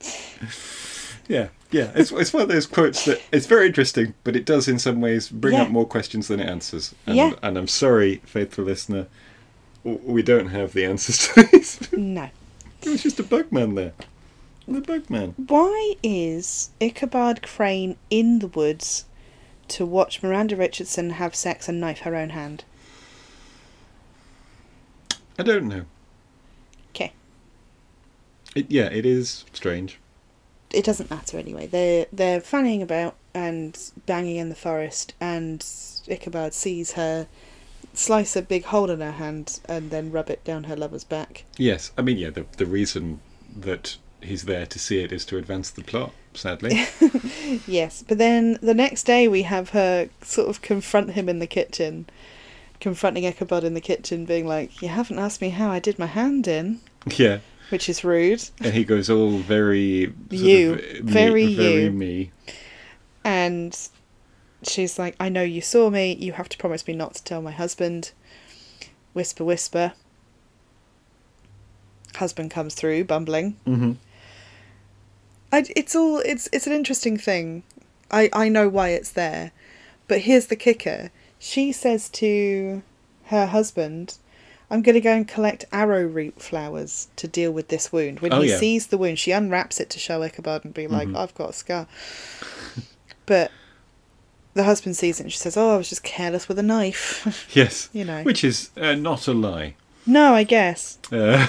yeah, 1.28 1.48
yeah. 1.72 1.92
It's 1.96 2.12
it's 2.12 2.34
one 2.34 2.44
of 2.44 2.50
those 2.50 2.68
quotes 2.68 3.06
that 3.06 3.22
it's 3.32 3.46
very 3.46 3.68
interesting, 3.68 4.14
but 4.24 4.36
it 4.36 4.46
does 4.46 4.68
in 4.68 4.80
some 4.80 5.02
ways 5.02 5.30
bring 5.30 5.56
Yeah. 5.56 5.64
up 5.64 5.70
more 5.70 5.86
questions 5.86 6.28
than 6.28 6.40
it 6.40 6.48
answers. 6.50 6.94
And, 7.06 7.16
Yeah. 7.16 7.34
And 7.44 7.58
I'm 7.58 7.68
sorry, 7.68 8.22
faithful 8.26 8.66
listener, 8.66 9.08
we 9.84 10.22
don't 10.24 10.48
have 10.50 10.74
the 10.74 10.86
answers 10.86 11.28
to 11.30 11.44
these. 11.52 11.92
No. 11.92 12.30
it 12.84 12.90
was 12.90 13.04
just 13.04 13.20
a 13.20 13.24
bugman 13.24 13.76
there. 13.76 13.94
The 14.68 14.82
bugman. 14.82 15.34
Why 15.50 15.96
is 16.04 16.70
Ichabod 16.80 17.42
Crane 17.42 17.98
in 18.10 18.40
the 18.40 18.48
woods 18.48 19.06
to 19.70 19.86
watch 19.86 20.22
Miranda 20.22 20.56
Richardson 20.56 21.12
have 21.12 21.36
sex 21.36 21.68
and 21.68 21.80
knife 21.82 22.00
her 22.00 22.16
own 22.16 22.30
hand? 22.30 22.64
I 25.40 25.44
don't 25.44 25.68
know. 25.68 25.86
It, 28.56 28.70
yeah, 28.70 28.86
it 28.86 29.06
is 29.06 29.46
strange. 29.54 30.00
It 30.72 30.86
doesn't 30.86 31.10
matter 31.10 31.38
anyway. 31.38 31.68
They're 31.68 32.06
they're 32.12 32.42
fanning 32.42 32.82
about 32.82 33.16
and 33.34 33.78
banging 34.06 34.38
in 34.38 34.50
the 34.50 34.56
forest, 34.56 35.14
and 35.20 35.66
Ichabod 36.08 36.54
sees 36.54 36.94
her 36.94 37.28
slice 37.94 38.36
a 38.36 38.42
big 38.42 38.66
hole 38.66 38.90
in 38.90 39.02
her 39.02 39.12
hand 39.12 39.60
and 39.66 39.92
then 39.92 40.12
rub 40.12 40.30
it 40.30 40.44
down 40.46 40.66
her 40.66 40.76
lover's 40.78 41.04
back. 41.04 41.44
Yes, 41.58 41.92
I 41.98 42.02
mean, 42.02 42.18
yeah. 42.18 42.30
The 42.30 42.46
the 42.58 42.66
reason 42.66 43.20
that 43.56 43.98
he's 44.22 44.44
there 44.44 44.66
to 44.66 44.80
see 44.80 45.04
it 45.04 45.12
is 45.12 45.26
to 45.26 45.38
advance 45.38 45.70
the 45.70 45.84
plot. 45.84 46.14
Sadly. 46.34 46.86
Yes, 47.68 48.02
but 48.08 48.18
then 48.18 48.58
the 48.62 48.74
next 48.74 49.04
day 49.04 49.28
we 49.28 49.42
have 49.42 49.72
her 49.72 50.08
sort 50.22 50.48
of 50.48 50.62
confront 50.62 51.12
him 51.12 51.28
in 51.28 51.40
the 51.40 51.48
kitchen, 51.48 52.06
confronting 52.80 53.26
Ichabod 53.26 53.66
in 53.66 53.74
the 53.74 53.82
kitchen, 53.82 54.24
being 54.24 54.48
like, 54.48 54.82
"You 54.82 54.88
haven't 54.88 55.20
asked 55.20 55.42
me 55.42 55.50
how 55.50 55.70
I 55.70 55.80
did 55.80 56.00
my 56.00 56.06
hand 56.06 56.48
in," 56.48 56.80
yeah. 57.18 57.40
Which 57.72 57.88
is 57.90 58.04
rude. 58.04 58.44
And 58.64 58.74
he 58.74 58.84
goes 58.84 59.10
all 59.10 59.38
very 59.38 60.14
You. 60.30 60.74
of, 60.74 60.80
me- 60.82 61.00
Very 61.02 61.56
very 61.56 61.84
you. 61.86 61.92
me. 61.92 62.32
And 63.24 63.78
she's 64.64 64.98
like, 65.00 65.16
I 65.20 65.30
know 65.30 65.44
you 65.44 65.62
saw 65.62 65.90
me. 65.90 66.14
You 66.16 66.34
have 66.34 66.50
to 66.50 66.58
promise 66.58 66.86
me 66.88 66.94
not 66.96 67.16
to 67.16 67.24
tell 67.24 67.42
my 67.42 67.52
husband. 67.52 68.12
Whisper, 69.14 69.44
whisper. 69.44 69.94
Husband 72.16 72.52
comes 72.52 72.76
through, 72.76 73.06
bumbling. 73.06 73.58
hmm 73.66 73.94
I, 75.54 75.66
it's 75.76 75.96
all 75.96 76.20
it's 76.20 76.48
it's 76.54 76.66
an 76.68 76.72
interesting 76.74 77.18
thing. 77.18 77.64
I 78.10 78.30
I 78.32 78.48
know 78.48 78.70
why 78.70 78.90
it's 78.90 79.12
there, 79.12 79.52
but 80.08 80.20
here's 80.22 80.48
the 80.48 80.56
kicker. 80.56 81.12
She 81.40 81.72
says 81.74 82.08
to 82.12 82.84
her 83.26 83.48
husband, 83.48 84.18
"I'm 84.72 84.82
going 84.82 84.96
to 84.96 85.02
go 85.02 85.14
and 85.14 85.28
collect 85.28 85.66
arrowroot 85.72 86.42
flowers 86.42 87.10
to 87.18 87.28
deal 87.28 87.52
with 87.52 87.68
this 87.68 87.92
wound." 87.94 88.22
When 88.22 88.34
Oh, 88.34 88.42
he 88.42 88.50
yeah. 88.50 88.58
sees 88.58 88.88
the 88.88 88.98
wound, 88.98 89.20
she 89.20 89.32
unwraps 89.32 89.80
it 89.80 89.92
to 89.92 90.00
show 90.00 90.24
Ichabod 90.24 90.66
and 90.66 90.74
be 90.74 90.88
like, 90.88 91.08
Mhm. 91.10 91.18
"I've 91.18 91.36
got 91.36 91.52
a 91.52 91.54
scar." 91.54 91.88
but 93.26 93.52
the 94.54 94.64
husband 94.64 94.98
sees 94.98 95.20
it 95.20 95.24
and 95.24 95.32
she 95.32 95.38
says, 95.38 95.56
"Oh, 95.56 95.76
I 95.76 95.78
was 95.78 95.90
just 95.90 96.04
careless 96.04 96.48
with 96.48 96.58
a 96.58 96.64
knife." 96.64 97.48
Yes. 97.56 97.90
you 97.94 98.06
know. 98.06 98.24
Which 98.24 98.44
is 98.44 98.70
uh, 98.78 98.96
not 98.96 99.28
a 99.28 99.34
lie. 99.34 99.76
no, 100.06 100.34
I 100.34 100.44
guess. 100.44 100.98
Uh, 101.12 101.46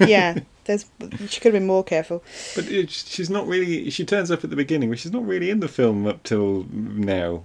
Yeah, 0.00 0.38
there's 0.70 1.30
she 1.30 1.40
could 1.40 1.52
have 1.52 1.60
been 1.60 1.66
more 1.66 1.84
careful. 1.84 2.22
but 2.54 2.66
it, 2.68 2.90
she's 2.90 3.28
not 3.28 3.46
really. 3.46 3.90
She 3.90 4.04
turns 4.04 4.30
up 4.30 4.44
at 4.44 4.50
the 4.50 4.56
beginning, 4.56 4.88
but 4.90 4.98
she's 4.98 5.12
not 5.12 5.26
really 5.26 5.50
in 5.50 5.60
the 5.60 5.68
film 5.68 6.06
up 6.06 6.22
till 6.22 6.66
now. 6.72 7.42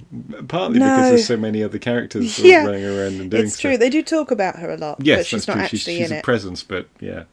Partly 0.48 0.80
because 0.80 1.10
there's 1.10 1.28
so 1.28 1.38
many 1.38 1.64
other 1.64 1.78
characters 1.80 2.40
Yeah. 2.40 2.66
running 2.66 2.86
around 2.86 3.20
and 3.22 3.32
doing 3.32 3.44
It's 3.46 3.54
stuff. 3.56 3.62
true. 3.72 3.78
They 3.78 3.90
do 3.90 4.02
talk 4.04 4.32
about 4.32 4.58
her 4.60 4.70
a 4.72 4.78
lot, 4.78 4.98
Yes, 5.02 5.20
but 5.20 5.26
she's 5.28 5.46
that's 5.46 5.48
not 5.48 5.54
true. 5.56 5.64
actually 5.64 5.80
she's 5.80 5.98
she's 5.98 6.12
in 6.12 6.16
a 6.16 6.20
it. 6.20 6.24
presence, 6.24 6.64
but 6.64 6.88
yeah. 7.00 7.24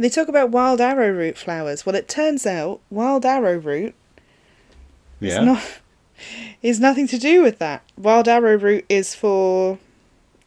They 0.00 0.08
talk 0.08 0.28
about 0.28 0.50
wild 0.50 0.80
arrowroot 0.80 1.36
flowers. 1.36 1.84
Well, 1.84 1.96
it 1.96 2.08
turns 2.08 2.46
out 2.46 2.80
wild 2.90 3.24
arrowroot 3.26 3.94
is 5.20 5.34
Yeah. 5.34 5.44
not 5.44 5.62
is 6.62 6.80
nothing 6.80 7.06
to 7.08 7.18
do 7.18 7.42
with 7.42 7.58
that. 7.58 7.82
Wild 7.96 8.26
arrowroot 8.28 8.84
is 8.88 9.14
for 9.14 9.78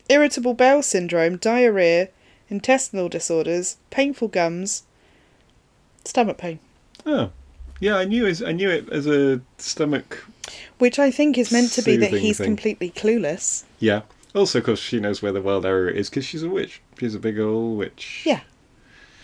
irritable 0.09 0.53
bowel 0.53 0.81
syndrome, 0.81 1.37
diarrhea, 1.37 2.09
intestinal 2.51 3.09
disorders, 3.09 3.77
painful 3.89 4.27
gums, 4.27 4.83
stomach 6.05 6.37
pain, 6.37 6.59
Oh. 7.05 7.31
Yeah, 7.79 7.95
I 7.97 8.05
knew 8.05 8.27
it, 8.27 8.43
I 8.45 8.51
knew 8.51 8.69
it 8.69 8.87
as 8.89 9.07
a 9.07 9.41
stomach. 9.57 10.23
which 10.77 10.99
I 10.99 11.09
think 11.09 11.35
is 11.37 11.51
meant 11.51 11.71
to 11.71 11.81
be 11.81 11.97
that 11.97 12.11
he's 12.11 12.37
thing. 12.37 12.45
completely 12.45 12.91
clueless. 12.91 13.63
Yeah. 13.79 14.01
Also, 14.35 14.59
of 14.59 14.65
course, 14.65 14.79
she 14.79 14.99
knows 14.99 15.21
where 15.23 15.31
the 15.31 15.41
wild 15.41 15.65
arrow 15.65 15.89
is 15.91 16.09
because 16.09 16.23
she's 16.23 16.43
a 16.43 16.49
witch. 16.49 16.79
She's 16.99 17.15
a 17.15 17.19
big 17.19 17.39
old 17.39 17.79
witch. 17.79 18.21
Yeah. 18.23 18.41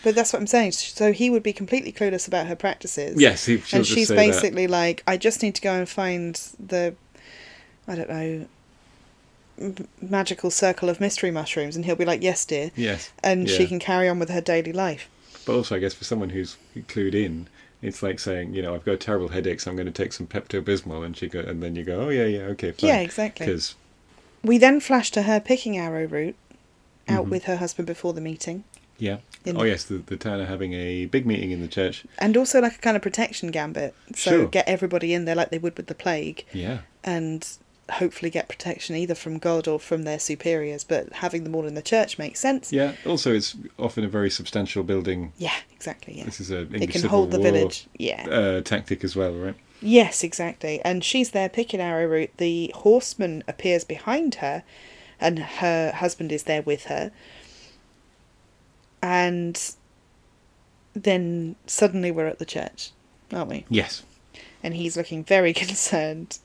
But 0.03 0.15
that's 0.15 0.33
what 0.33 0.39
I'm 0.39 0.47
saying. 0.47 0.71
So 0.71 1.11
he 1.13 1.29
would 1.29 1.43
be 1.43 1.53
completely 1.53 1.91
clueless 1.91 2.27
about 2.27 2.47
her 2.47 2.55
practices. 2.55 3.19
Yes, 3.21 3.45
he, 3.45 3.61
and 3.73 3.85
she's 3.85 4.09
basically 4.09 4.65
like, 4.67 5.03
I 5.05 5.17
just 5.17 5.43
need 5.43 5.53
to 5.55 5.61
go 5.61 5.73
and 5.73 5.87
find 5.87 6.35
the, 6.59 6.95
I 7.87 7.95
don't 7.95 8.09
know, 8.09 8.47
magical 10.01 10.51
circle 10.51 10.89
of 10.89 10.99
mystery 10.99 11.31
mushrooms, 11.31 11.75
and 11.75 11.85
he'll 11.85 11.95
be 11.95 12.05
like, 12.05 12.21
yes, 12.23 12.45
dear. 12.45 12.71
Yes. 12.75 13.11
and 13.23 13.49
she 13.49 13.67
can 13.67 13.79
carry 13.79 14.07
on 14.07 14.19
with 14.19 14.29
her 14.29 14.41
daily 14.41 14.73
life. 14.73 15.09
But 15.45 15.55
also, 15.55 15.75
I 15.75 15.79
guess 15.79 15.93
for 15.93 16.03
someone 16.03 16.29
who's 16.29 16.57
clued 16.87 17.13
in, 17.15 17.47
it's 17.81 18.03
like 18.03 18.19
saying, 18.19 18.53
you 18.53 18.61
know, 18.61 18.75
I've 18.75 18.83
got 18.85 18.99
terrible 18.99 19.29
headaches. 19.29 19.65
I'm 19.67 19.75
going 19.75 19.85
to 19.85 19.91
take 19.91 20.13
some 20.13 20.27
Pepto 20.27 20.61
Bismol, 20.61 21.05
and 21.05 21.15
she 21.15 21.27
go, 21.27 21.39
and 21.39 21.61
then 21.63 21.75
you 21.75 21.83
go, 21.83 22.01
oh 22.01 22.09
yeah, 22.09 22.25
yeah, 22.25 22.41
okay, 22.53 22.71
fine. 22.71 22.87
Yeah, 22.89 22.99
exactly. 22.99 23.45
Because 23.45 23.75
We 24.43 24.57
then 24.57 24.79
flash 24.79 25.11
to 25.11 25.23
her 25.23 25.39
picking 25.39 25.77
arrowroot 25.77 26.35
out 27.07 27.25
Mhm. 27.25 27.29
with 27.29 27.43
her 27.45 27.57
husband 27.57 27.87
before 27.87 28.13
the 28.13 28.21
meeting, 28.21 28.63
yeah. 28.99 29.17
Oh 29.45 29.63
yes, 29.63 29.85
the 29.85 29.99
the 29.99 30.17
town 30.17 30.41
are 30.41 30.45
having 30.45 30.73
a 30.73 31.05
big 31.05 31.25
meeting 31.25 31.51
in 31.51 31.61
the 31.61 31.67
church. 31.69 32.03
and 32.19 32.35
also 32.35 32.59
like 32.59 32.75
a 32.75 32.79
kind 32.79 32.97
of 32.97 33.01
protection 33.01 33.49
gambit. 33.51 33.93
So 34.13 34.31
Sure. 34.31 34.47
get 34.47 34.67
everybody 34.67 35.13
in 35.13 35.23
there 35.25 35.35
like 35.35 35.49
they 35.51 35.57
would 35.57 35.77
with 35.77 35.87
the 35.87 35.95
plague, 35.95 36.43
Yeah. 36.51 36.79
and 37.05 37.47
hopefully 37.91 38.29
get 38.29 38.47
protection 38.49 38.95
either 38.95 39.15
from 39.15 39.37
God 39.37 39.67
or 39.67 39.79
from 39.79 40.03
their 40.03 40.19
superiors. 40.19 40.83
But 40.83 41.11
having 41.13 41.43
them 41.43 41.55
all 41.55 41.65
in 41.65 41.73
the 41.75 41.81
church 41.81 42.17
makes 42.17 42.39
sense. 42.39 42.71
Yeah. 42.73 42.93
Also, 43.05 43.33
it's 43.33 43.55
often 43.79 44.03
a 44.03 44.07
very 44.07 44.29
substantial 44.29 44.83
building. 44.83 45.33
Yeah, 45.37 45.55
exactly. 45.73 46.17
Yeah. 46.17 46.25
This 46.25 46.39
is 46.39 46.51
a 46.51 46.61
It 46.73 46.89
can 46.89 47.01
Civil 47.01 47.09
hold 47.09 47.31
the 47.31 47.39
War, 47.39 47.51
village. 47.51 47.87
Yeah. 47.97 48.27
uh, 48.29 48.61
tactic 48.61 49.03
as 49.03 49.15
well, 49.15 49.33
right? 49.33 49.55
Yes, 49.81 50.23
exactly. 50.23 50.81
And 50.81 51.03
she's 51.03 51.31
there 51.31 51.49
picking 51.49 51.79
arrowroot. 51.79 52.35
The 52.37 52.71
horseman 52.75 53.43
appears 53.47 53.83
behind 53.83 54.35
her, 54.35 54.63
and 55.19 55.39
her 55.39 55.91
husband 55.91 56.31
is 56.31 56.43
there 56.43 56.63
with 56.63 56.85
her. 56.85 57.11
And 59.01 59.59
then 60.93 61.55
suddenly 61.67 62.09
we're 62.11 62.25
at 62.27 62.39
the 62.39 62.45
church, 62.45 62.91
aren't 63.31 63.49
we? 63.49 63.65
Yes. 63.69 64.03
And 64.63 64.73
he's 64.73 64.97
looking 64.97 65.23
very 65.23 65.53
concerned. 65.65 66.39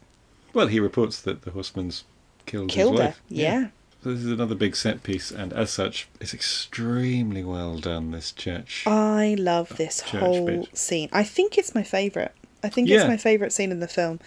Well, 0.55 0.67
he 0.67 0.81
reports 0.81 1.21
that 1.23 1.43
the 1.43 1.51
horseman's 1.53 2.05
killed, 2.47 2.71
Killed 2.71 2.93
his 2.95 3.01
her. 3.01 3.07
wife. 3.07 3.23
Yeah. 3.29 3.69
So 4.03 4.13
this 4.13 4.25
is 4.25 4.33
another 4.33 4.55
big 4.57 4.75
set 4.75 5.03
piece, 5.05 5.31
and 5.31 5.53
as 5.53 5.71
such, 5.71 6.09
it's 6.21 6.35
extremely 6.35 7.45
well 7.45 7.79
done. 7.79 8.11
This 8.11 8.33
church. 8.33 8.83
I 8.87 9.37
love 9.39 9.77
this 9.77 10.03
Church 10.03 10.21
whole 10.21 10.47
bit. 10.47 10.77
scene. 10.77 11.09
I 11.13 11.23
think 11.23 11.57
it's 11.57 11.75
my 11.75 11.85
favourite. 11.85 12.33
I 12.65 12.69
think 12.69 12.89
it's 12.91 13.07
my 13.07 13.17
favourite 13.17 13.53
scene 13.53 13.71
in 13.71 13.81
the 13.81 13.89
film. 13.89 14.19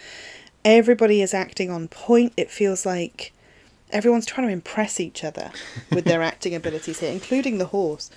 Everybody 0.64 1.20
is 1.22 1.32
acting 1.34 1.70
on 1.70 1.88
point. 1.88 2.32
It 2.36 2.50
feels 2.50 2.84
like 2.86 3.32
everyone's 3.92 4.26
trying 4.26 4.46
to 4.46 4.52
impress 4.52 4.98
each 4.98 5.22
other 5.24 5.50
with 5.92 6.04
their 6.06 6.22
acting 6.32 6.54
abilities 6.54 7.00
here, 7.00 7.12
including 7.12 7.58
the 7.58 7.66
horse. 7.66 8.10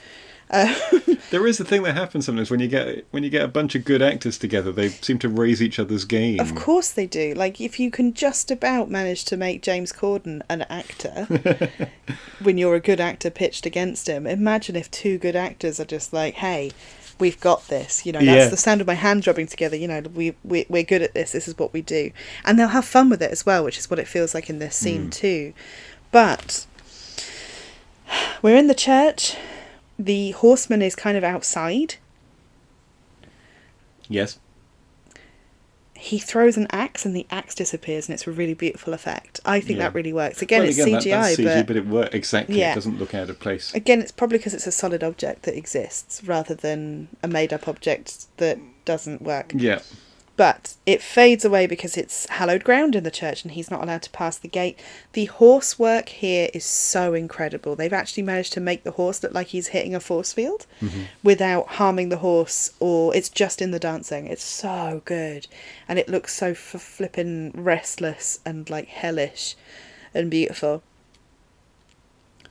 Uh, 0.50 0.74
There 1.32 1.46
is 1.46 1.60
a 1.60 1.64
thing 1.64 1.84
that 1.84 1.96
happens 1.96 2.26
sometimes 2.26 2.50
when 2.50 2.60
you 2.60 2.68
get 2.68 3.06
when 3.12 3.24
you 3.24 3.30
get 3.30 3.44
a 3.44 3.48
bunch 3.48 3.76
of 3.76 3.86
good 3.86 4.02
actors 4.02 4.38
together. 4.40 4.72
They 4.72 4.90
seem 4.90 5.20
to 5.20 5.30
raise 5.30 5.62
each 5.62 5.78
other's 5.78 6.04
game. 6.06 6.40
Of 6.40 6.56
course 6.56 6.90
they 6.92 7.06
do. 7.06 7.36
Like 7.36 7.62
if 7.62 7.80
you 7.80 7.92
can 7.92 8.16
just 8.16 8.50
about 8.50 8.90
manage 8.90 9.26
to 9.26 9.38
make 9.38 9.62
James 9.62 9.94
Corden 9.94 10.42
an 10.50 10.64
actor 10.64 11.28
when 12.42 12.58
you're 12.58 12.74
a 12.74 12.80
good 12.80 13.00
actor 13.00 13.30
pitched 13.30 13.68
against 13.68 14.08
him, 14.08 14.26
imagine 14.26 14.76
if 14.76 14.90
two 14.90 15.20
good 15.20 15.36
actors 15.36 15.80
are 15.80 15.86
just 15.86 16.14
like, 16.14 16.34
"Hey, 16.36 16.72
we've 17.20 17.40
got 17.40 17.68
this." 17.68 18.04
You 18.08 18.14
know, 18.14 18.20
that's 18.20 18.46
Yeah. 18.46 18.50
the 18.50 18.58
sound 18.58 18.82
of 18.82 18.88
my 18.88 18.96
hand 18.96 19.28
rubbing 19.28 19.46
together. 19.48 19.76
You 19.76 19.88
know, 19.88 20.02
we, 20.16 20.34
we 20.44 20.66
we're 20.68 20.82
good 20.84 21.04
at 21.04 21.14
this. 21.14 21.32
This 21.34 21.48
is 21.48 21.60
what 21.60 21.74
we 21.74 21.84
do, 21.84 22.12
and 22.44 22.58
they'll 22.58 22.70
have 22.70 22.86
fun 22.86 23.10
with 23.12 23.22
it 23.22 23.30
as 23.30 23.46
well, 23.46 23.64
which 23.64 23.78
is 23.78 23.88
what 23.90 24.00
it 24.00 24.08
feels 24.08 24.34
like 24.34 24.50
in 24.50 24.58
this 24.58 24.76
scene 24.76 25.12
too. 25.12 25.54
But 26.12 26.66
we're 28.42 28.58
in 28.58 28.66
the 28.68 28.74
church. 28.74 29.36
The 30.00 30.32
horseman 30.32 30.82
is 30.82 30.96
kind 30.96 31.18
of 31.18 31.24
outside. 31.24 31.96
Yes. 34.08 34.40
he 36.02 36.18
throws 36.18 36.56
an 36.56 36.66
axe 36.72 37.06
and 37.06 37.14
the 37.14 37.28
axe 37.30 37.54
disappears 37.54 38.08
and 38.08 38.14
it's 38.14 38.26
a 38.26 38.32
really 38.32 38.54
beautiful 38.54 38.94
effect. 38.94 39.42
I 39.44 39.60
think 39.60 39.78
Yeah. 39.80 39.84
that 39.90 39.94
really 39.94 40.14
works. 40.14 40.42
Again, 40.42 40.62
Well, 40.62 40.70
it's 40.70 40.78
again, 40.80 40.94
that- 40.94 41.02
CGI, 41.04 41.10
that's 41.12 41.36
CGI, 41.36 41.56
but, 41.58 41.68
but 41.68 41.76
it 41.76 41.86
works 41.88 42.16
exactly. 42.16 42.58
Yeah. 42.58 42.72
It 42.72 42.76
doesn't 42.76 42.98
look 43.00 43.14
out 43.14 43.30
of 43.30 43.38
place. 43.42 43.74
again, 43.74 44.00
it's 44.02 44.14
probably 44.14 44.38
because 44.38 44.54
it's 44.54 44.66
a 44.66 44.72
solid 44.72 45.04
object 45.04 45.44
that 45.44 45.58
exists 45.58 46.24
rather 46.24 46.56
than 46.56 47.10
a 47.22 47.28
made-up 47.28 47.68
object 47.68 48.28
that 48.38 48.58
doesn't 48.86 49.22
work. 49.22 49.52
Yeah. 49.54 49.80
But 50.40 50.76
it 50.86 51.02
fades 51.02 51.44
away 51.44 51.68
because 51.68 51.98
it's 51.98 52.26
hallowed 52.30 52.64
ground 52.64 52.96
in 52.96 53.04
the 53.04 53.12
church 53.12 53.44
and 53.44 53.52
he's 53.52 53.70
not 53.70 53.84
allowed 53.84 54.04
to 54.04 54.10
pass 54.12 54.38
the 54.38 54.48
gate. 54.48 54.80
The 55.12 55.26
horse 55.26 55.78
work 55.78 56.08
here 56.08 56.48
is 56.54 56.64
so 56.64 57.14
incredible. 57.14 57.76
They've 57.76 57.92
actually 57.92 58.24
managed 58.24 58.54
to 58.54 58.62
make 58.62 58.86
the 58.86 58.92
horse 58.92 59.22
look 59.22 59.34
like 59.34 59.48
he's 59.48 59.68
hitting 59.68 59.94
a 59.94 60.00
force 60.00 60.32
field 60.32 60.66
mm-hmm. 60.82 61.02
without 61.24 61.68
harming 61.68 62.08
the 62.08 62.20
horse 62.20 62.72
or 62.80 63.14
it's 63.14 63.28
just 63.28 63.62
in 63.62 63.72
the 63.72 63.80
dancing. 63.80 64.28
It's 64.28 64.42
so 64.42 65.02
good. 65.04 65.48
And 65.90 66.00
it 66.00 66.08
looks 66.08 66.34
so 66.34 66.52
f- 66.52 66.58
flippin' 66.58 67.52
restless 67.54 68.40
and 68.46 68.70
like 68.70 68.88
hellish 68.88 69.58
and 70.14 70.32
beautiful. 70.32 70.84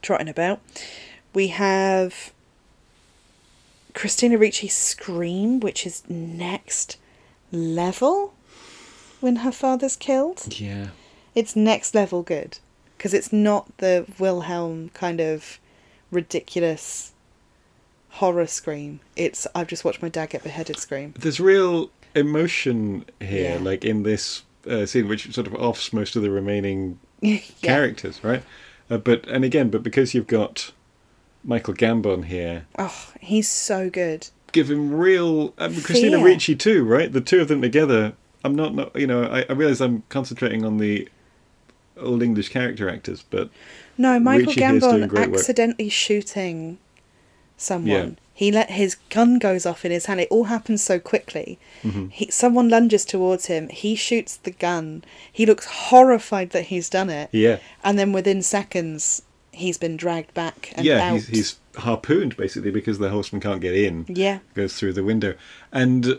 Trotting 0.02 0.28
about. 0.28 0.60
We 1.32 1.46
have 1.48 2.34
Christina 3.94 4.36
Ricci's 4.36 4.76
Scream, 4.76 5.58
which 5.58 5.86
is 5.86 6.02
next 6.06 6.98
level 7.52 8.34
when 9.20 9.36
her 9.36 9.52
father's 9.52 9.96
killed. 9.96 10.58
Yeah. 10.60 10.88
It's 11.34 11.54
next 11.56 11.94
level 11.94 12.22
good 12.22 12.58
because 12.96 13.14
it's 13.14 13.32
not 13.32 13.76
the 13.78 14.06
Wilhelm 14.18 14.90
kind 14.90 15.20
of 15.20 15.58
ridiculous 16.10 17.12
horror 18.10 18.46
scream. 18.46 19.00
It's 19.16 19.46
I've 19.54 19.68
just 19.68 19.84
watched 19.84 20.02
my 20.02 20.08
dad 20.08 20.30
get 20.30 20.42
beheaded 20.42 20.78
scream. 20.78 21.14
There's 21.18 21.38
real 21.40 21.90
emotion 22.14 23.04
here, 23.20 23.54
Yeah. 23.54 23.58
like 23.62 23.84
in 23.84 24.02
this 24.02 24.42
uh, 24.68 24.86
scene, 24.86 25.08
which 25.08 25.32
sort 25.32 25.46
of 25.46 25.54
offs 25.54 25.92
most 25.92 26.16
of 26.16 26.22
the 26.22 26.30
remaining 26.30 26.98
yeah. 27.20 27.38
characters, 27.62 28.22
right? 28.24 28.42
Uh, 28.90 28.98
but 28.98 29.26
and 29.28 29.44
again, 29.44 29.68
but 29.70 29.82
because 29.82 30.14
you've 30.14 30.26
got 30.26 30.72
Michael 31.44 31.74
Gambon 31.74 32.24
here, 32.24 32.66
Oh, 32.78 33.12
he's 33.20 33.48
so 33.48 33.88
good. 33.90 34.28
Give 34.52 34.70
him 34.70 34.92
real. 34.92 35.54
I 35.58 35.68
mean, 35.68 35.80
Christina. 35.82 36.22
Ricci 36.22 36.54
too, 36.56 36.84
right? 36.84 37.12
The 37.12 37.20
two 37.20 37.40
of 37.40 37.48
them 37.48 37.62
together. 37.62 38.14
I'm 38.44 38.54
not, 38.54 38.74
not 38.74 38.94
you 38.94 39.06
know, 39.06 39.24
I, 39.24 39.44
I 39.48 39.52
realize 39.52 39.80
I'm 39.80 40.02
concentrating 40.08 40.64
on 40.64 40.78
the 40.78 41.08
old 42.00 42.22
English 42.22 42.50
character 42.50 42.88
actors, 42.88 43.24
but 43.28 43.50
No, 43.96 44.18
Michael 44.20 44.46
Ricci 44.46 44.60
Gambon 44.60 45.08
great 45.08 45.30
work. 45.30 45.40
accidentally 45.40 45.88
shooting 45.88 46.78
someone. 47.56 47.88
Yeah. 48.10 48.10
He 48.32 48.52
let 48.52 48.70
his 48.70 48.94
gun 49.10 49.40
goes 49.40 49.66
off 49.66 49.84
in 49.84 49.90
his 49.90 50.06
hand. 50.06 50.20
It 50.20 50.28
all 50.30 50.44
happens 50.44 50.80
so 50.80 51.00
quickly. 51.00 51.58
Mm-hmm. 51.82 52.06
He, 52.10 52.30
someone 52.30 52.68
lunges 52.68 53.04
towards 53.04 53.46
him. 53.46 53.68
He 53.68 53.96
shoots 53.96 54.36
the 54.36 54.52
gun. 54.52 55.02
He 55.32 55.44
looks 55.44 55.66
horrified 55.66 56.50
that 56.50 56.66
he's 56.66 56.88
done 56.88 57.10
it. 57.10 57.30
yeah, 57.32 57.58
And 57.82 57.98
then 57.98 58.12
within 58.12 58.42
seconds, 58.42 59.22
he's 59.58 59.78
been 59.78 59.96
dragged 59.96 60.32
back 60.34 60.72
and 60.76 60.86
yeah, 60.86 61.10
out. 61.10 61.14
he's, 61.14 61.28
he's 61.28 61.58
harpooned 61.76 62.36
basically 62.36 62.70
because 62.70 62.98
the 62.98 63.10
horseman 63.10 63.40
can't 63.40 63.60
get 63.60 63.74
in. 63.74 64.06
yeah, 64.08 64.38
goes 64.54 64.74
through 64.74 64.92
the 64.94 65.04
window, 65.04 65.34
and 65.72 66.18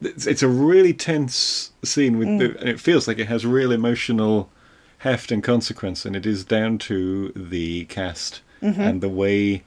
it's, 0.00 0.26
it's 0.26 0.42
a 0.42 0.48
really 0.48 0.92
tense 0.92 1.72
scene 1.84 2.18
with, 2.18 2.38
the, 2.38 2.48
mm. 2.50 2.60
and 2.60 2.68
it 2.68 2.80
feels 2.80 3.08
like 3.08 3.18
it 3.18 3.28
has 3.28 3.44
real 3.44 3.72
emotional 3.72 4.50
heft 4.98 5.30
and 5.30 5.42
consequence, 5.42 6.04
and 6.04 6.16
it 6.16 6.26
is 6.26 6.44
down 6.44 6.78
to 6.78 7.32
the 7.34 7.84
cast 7.86 8.40
mm-hmm. 8.62 8.80
and 8.80 9.00
the 9.00 9.08
way 9.08 9.64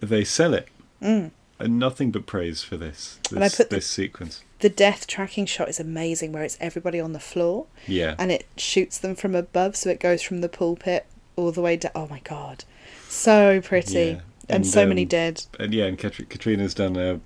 they 0.00 0.24
sell 0.24 0.54
it. 0.54 0.68
Mm. 1.02 1.30
And 1.58 1.78
nothing 1.78 2.10
but 2.10 2.24
praise 2.24 2.62
for 2.62 2.78
this 2.78 3.18
And 3.28 3.40
I 3.40 3.42
this, 3.42 3.56
put 3.56 3.70
the- 3.70 3.76
this 3.76 3.86
sequence. 3.86 4.42
the 4.60 4.70
death 4.70 5.06
tracking 5.06 5.46
shot 5.46 5.68
is 5.68 5.78
amazing, 5.78 6.32
where 6.32 6.42
it's 6.42 6.56
everybody 6.60 7.00
on 7.00 7.12
the 7.12 7.20
floor 7.20 7.66
Yeah, 7.86 8.14
and 8.18 8.32
it 8.32 8.46
shoots 8.56 8.98
them 8.98 9.14
from 9.14 9.34
above, 9.34 9.76
so 9.76 9.90
it 9.90 10.00
goes 10.00 10.22
from 10.22 10.40
the 10.40 10.48
pulpit 10.48 11.06
all 11.40 11.52
the 11.52 11.60
way 11.60 11.76
down. 11.76 11.92
Oh 11.94 12.06
my 12.08 12.20
god, 12.20 12.64
so 13.08 13.60
pretty, 13.60 13.92
Yeah. 13.94 14.06
and, 14.10 14.22
And, 14.48 14.66
so 14.66 14.86
many 14.86 15.02
um, 15.02 15.08
dead. 15.08 15.44
and 15.58 15.72
yeah, 15.74 15.84
and 15.86 15.98
Katri- 15.98 16.28
Katrina's 16.28 16.74
done 16.74 16.96
a 16.96 17.20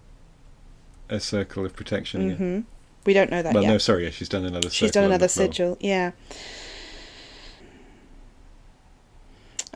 a 1.08 1.20
circle 1.20 1.66
of 1.66 1.74
protection. 1.76 2.30
yeah. 2.30 2.36
hmm 2.36 2.60
We 3.04 3.12
don't 3.12 3.30
know 3.30 3.42
that 3.42 3.52
Well, 3.52 3.62
yet. 3.62 3.68
no, 3.70 3.78
sorry, 3.78 4.04
yeah, 4.04 4.10
she's 4.10 4.28
done 4.28 4.44
another. 4.44 4.70
She's 4.70 4.90
done 4.92 5.04
another 5.04 5.28
sigil, 5.28 5.76
yeah. 5.80 6.12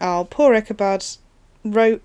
Oh, 0.01 0.27
poor 0.31 0.55
Ichabod 0.55 1.05
wrote 1.65 2.02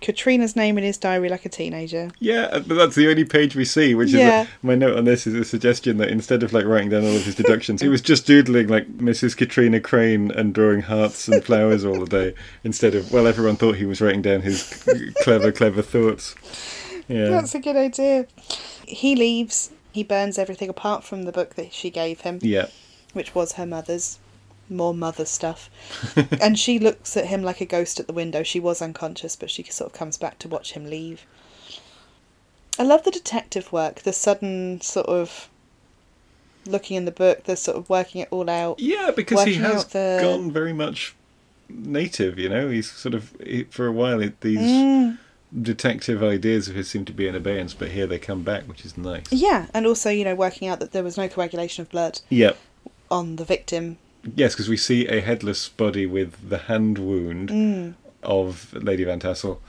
Katrina's 0.00 0.54
name 0.56 0.78
in 0.78 0.84
his 0.84 0.96
diary 0.98 1.28
like 1.28 1.44
a 1.44 1.48
teenager. 1.48 2.10
Yeah, 2.18 2.42
uh, 2.52 2.60
but 2.60 2.74
that's 2.74 2.94
the 2.94 3.08
only 3.08 3.24
page 3.24 3.54
we 3.56 3.64
see, 3.64 3.94
which 3.94 4.10
Yeah. 4.10 4.42
is 4.42 4.48
my 4.62 4.74
note 4.74 4.96
on 4.96 5.04
this 5.04 5.26
is 5.26 5.34
a 5.34 5.44
suggestion 5.44 5.96
that 5.98 6.08
instead 6.08 6.42
of 6.42 6.52
like 6.52 6.64
writing 6.64 6.88
down 6.90 7.04
all 7.04 7.16
of 7.16 7.24
his 7.24 7.34
deductions, 7.34 7.82
he 7.82 7.88
was 7.88 8.00
just 8.00 8.26
doodling 8.26 8.68
like 8.68 8.86
Mrs. 8.98 9.36
Katrina 9.36 9.80
Crane 9.80 10.30
and 10.30 10.54
drawing 10.54 10.82
hearts 10.82 11.28
and 11.28 11.44
flowers 11.44 11.84
all 11.84 11.98
the 12.00 12.06
day 12.06 12.34
instead 12.64 12.94
of 12.94 13.12
well, 13.12 13.26
everyone 13.26 13.56
thought 13.56 13.76
he 13.76 13.86
was 13.86 14.00
writing 14.00 14.22
down 14.22 14.42
his 14.42 14.62
clever, 15.22 15.50
clever 15.52 15.82
thoughts. 15.82 16.34
Yeah, 17.08 17.28
That's 17.30 17.54
a 17.54 17.58
good 17.60 17.76
idea. 17.76 18.26
He 18.86 19.16
leaves. 19.16 19.70
He 19.92 20.02
burns 20.02 20.38
everything 20.38 20.68
apart 20.68 21.04
from 21.04 21.22
the 21.24 21.32
book 21.32 21.54
that 21.54 21.72
she 21.72 21.90
gave 21.90 22.20
him, 22.20 22.38
yeah, 22.42 22.66
which 23.14 23.34
was 23.34 23.52
her 23.52 23.66
mother's. 23.66 24.18
More 24.70 24.92
mother 24.94 25.24
stuff. 25.24 25.70
and 26.40 26.58
she 26.58 26.78
looks 26.78 27.16
at 27.16 27.26
him 27.26 27.42
like 27.42 27.60
a 27.60 27.66
ghost 27.66 27.98
at 28.00 28.06
the 28.06 28.12
window. 28.12 28.42
She 28.42 28.60
was 28.60 28.82
unconscious, 28.82 29.34
but 29.36 29.50
she 29.50 29.62
sort 29.64 29.90
of 29.92 29.98
comes 29.98 30.16
back 30.18 30.38
to 30.40 30.48
watch 30.48 30.72
him 30.72 30.84
leave. 30.86 31.24
I 32.78 32.82
love 32.84 33.02
the 33.04 33.10
detective 33.10 33.72
work, 33.72 34.00
the 34.02 34.12
sudden 34.12 34.80
sort 34.80 35.06
of 35.06 35.48
looking 36.66 36.96
in 36.96 37.06
the 37.06 37.10
book, 37.10 37.44
the 37.44 37.56
sort 37.56 37.76
of 37.76 37.88
working 37.90 38.20
it 38.20 38.28
all 38.30 38.48
out. 38.48 38.78
yeah, 38.78 39.10
because 39.14 39.44
he 39.44 39.54
has 39.54 39.86
the- 39.86 40.18
gone 40.20 40.52
very 40.52 40.72
much 40.72 41.14
native. 41.68 42.38
You 42.38 42.48
know, 42.48 42.68
he's 42.68 42.90
sort 42.90 43.14
of 43.14 43.34
he, 43.44 43.64
for 43.64 43.86
a 43.86 43.92
while 43.92 44.18
these 44.18 44.58
Mm. 44.58 45.18
detective 45.62 46.22
ideas 46.22 46.68
of 46.68 46.74
his 46.74 46.88
seem 46.90 47.04
to 47.06 47.12
be 47.12 47.26
in 47.26 47.34
abeyance, 47.34 47.72
but 47.74 47.88
here 47.92 48.06
they 48.06 48.18
come 48.18 48.42
back, 48.42 48.64
which 48.64 48.84
is 48.84 48.96
nice. 48.98 49.24
Yeah, 49.30 49.66
and 49.72 49.86
also, 49.86 50.10
you 50.10 50.24
know, 50.24 50.34
working 50.34 50.68
out 50.68 50.78
that 50.80 50.92
there 50.92 51.02
was 51.02 51.16
no 51.16 51.26
coagulation 51.28 51.82
of 51.82 51.88
blood 51.90 52.20
Yep. 52.28 52.58
on 53.10 53.36
the 53.36 53.44
victim. 53.44 53.96
Yes, 54.34 54.54
because 54.54 54.68
we 54.68 54.76
see 54.76 55.06
a 55.06 55.20
headless 55.20 55.68
body 55.68 56.06
with 56.06 56.48
the 56.48 56.58
hand 56.58 56.98
wound 56.98 57.48
Mm. 57.50 57.94
of 58.22 58.72
Lady 58.74 59.04
Van 59.04 59.20
Tassel, 59.20 59.60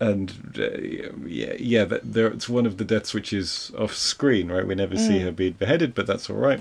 and 0.00 0.54
uh, 0.58 0.78
yeah, 1.26 1.54
yeah, 1.58 1.84
that 1.84 2.12
there 2.12 2.28
it's 2.28 2.48
one 2.48 2.66
of 2.66 2.76
the 2.78 2.84
deaths 2.84 3.12
which 3.14 3.32
is 3.32 3.72
off 3.78 3.94
screen, 3.94 4.50
right? 4.50 4.66
We 4.66 4.74
never 4.74 4.96
see 4.96 5.18
Mm. 5.18 5.22
her 5.24 5.32
be 5.32 5.50
beheaded, 5.50 5.94
but 5.94 6.06
that's 6.06 6.30
all 6.30 6.36
right. 6.36 6.60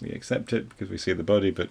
We 0.00 0.10
accept 0.10 0.52
it 0.52 0.68
because 0.70 0.88
we 0.88 0.96
see 0.98 1.12
the 1.12 1.22
body, 1.22 1.50
but 1.50 1.68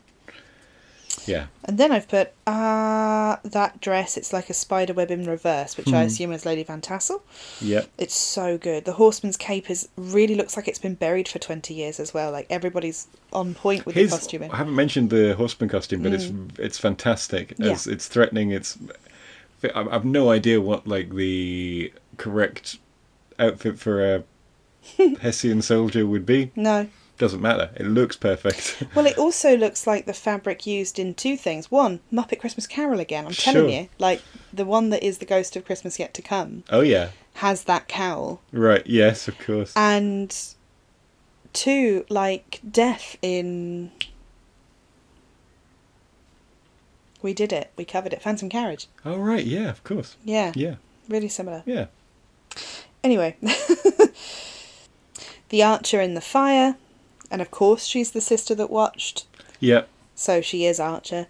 yeah, 1.29 1.45
And 1.65 1.77
then 1.77 1.91
I've 1.91 2.07
put, 2.07 2.31
ah, 2.47 3.39
that 3.43 3.79
dress, 3.81 4.17
it's 4.17 4.33
like 4.33 4.49
a 4.49 4.53
spider 4.53 4.93
web 4.93 5.11
in 5.11 5.25
reverse, 5.25 5.77
which 5.77 5.87
I 5.93 6.01
Hmm. 6.01 6.07
assume 6.07 6.31
is 6.33 6.45
Lady 6.45 6.63
Van 6.63 6.81
Tassel. 6.81 7.21
yeah, 7.61 7.83
It's 7.97 8.15
so 8.15 8.57
good. 8.57 8.85
The 8.85 8.93
horseman's 8.93 9.37
cape 9.37 9.69
is 9.69 9.87
really 9.95 10.35
looks 10.35 10.55
like 10.57 10.67
it's 10.67 10.79
been 10.79 10.95
buried 10.95 11.27
for 11.27 11.39
20 11.39 11.73
years 11.73 11.99
as 11.99 12.13
well. 12.13 12.31
Like 12.31 12.47
everybody's 12.49 13.07
on 13.31 13.53
point 13.53 13.85
with 13.85 13.95
his. 13.95 14.09
the 14.11 14.17
costuming. 14.17 14.51
I 14.51 14.57
haven't 14.57 14.75
mentioned 14.75 15.09
the 15.11 15.35
horseman 15.35 15.69
costume, 15.69 16.01
but 16.03 16.13
it's 16.13 16.31
it's 16.57 16.77
fantastic. 16.79 17.53
Yeah. 17.57 17.77
It's 17.85 18.07
threatening. 18.07 18.51
It's 18.51 18.77
I've 19.75 20.05
no 20.05 20.31
idea 20.31 20.59
what 20.61 20.87
like 20.87 21.13
the 21.13 21.91
correct 22.17 22.77
outfit 23.37 23.77
for 23.77 24.15
a 24.15 24.23
Hessian 25.21 25.61
soldier 25.61 26.05
would 26.07 26.25
be. 26.25 26.51
No. 26.55 26.87
Doesn't 27.19 27.41
matter. 27.41 27.69
It 27.75 27.85
looks 27.85 28.15
perfect. 28.15 28.83
Well, 28.95 29.05
it 29.05 29.17
also 29.17 29.55
looks 29.55 29.85
like 29.85 30.07
the 30.07 30.13
fabric 30.13 30.65
used 30.65 30.97
in 30.97 31.13
two 31.13 31.37
things. 31.37 31.69
One, 31.69 31.99
Muppet 32.11 32.39
Christmas 32.39 32.65
Carol 32.65 32.99
again. 32.99 33.27
I'm 33.27 33.33
telling 33.33 33.69
Sure. 33.69 33.81
you. 33.81 33.89
Like, 33.99 34.21
the 34.51 34.65
one 34.65 34.89
that 34.89 35.03
is 35.03 35.19
the 35.19 35.25
ghost 35.25 35.55
of 35.55 35.65
Christmas 35.65 35.99
yet 35.99 36.13
to 36.15 36.23
come 36.23 36.63
oh 36.71 36.81
yeah, 36.81 37.09
has 37.35 37.65
that 37.65 37.87
cowl. 37.87 38.41
right. 38.51 38.85
Yes, 38.87 39.27
of 39.27 39.37
course. 39.37 39.73
And 39.75 40.35
two, 41.53 42.05
like, 42.09 42.61
death 42.69 43.15
in. 43.21 43.91
We 47.21 47.33
did 47.33 47.51
it. 47.51 47.71
We 47.75 47.83
covered 47.83 48.13
it. 48.13 48.21
Phantom 48.21 48.49
Carriage. 48.49 48.87
Oh 49.05 49.17
right, 49.17 49.43
yeah, 49.45 49.69
of 49.69 49.83
course. 49.83 50.15
Yeah. 50.23 50.53
Yeah, 50.55 50.75
Really 51.09 51.27
similar. 51.27 51.63
yeah. 51.65 51.87
Anyway, 53.03 53.35
the 55.49 55.63
Archer 55.63 56.01
in 56.01 56.13
the 56.15 56.21
fire, 56.21 56.75
and 57.31 57.41
of 57.41 57.51
course 57.51 57.85
she's 57.85 58.11
the 58.11 58.21
sister 58.21 58.55
that 58.55 58.69
watched, 58.69 59.25
Yeah. 59.59 59.83
so 60.15 60.41
she 60.41 60.65
is 60.65 60.79
Archer. 60.79 61.27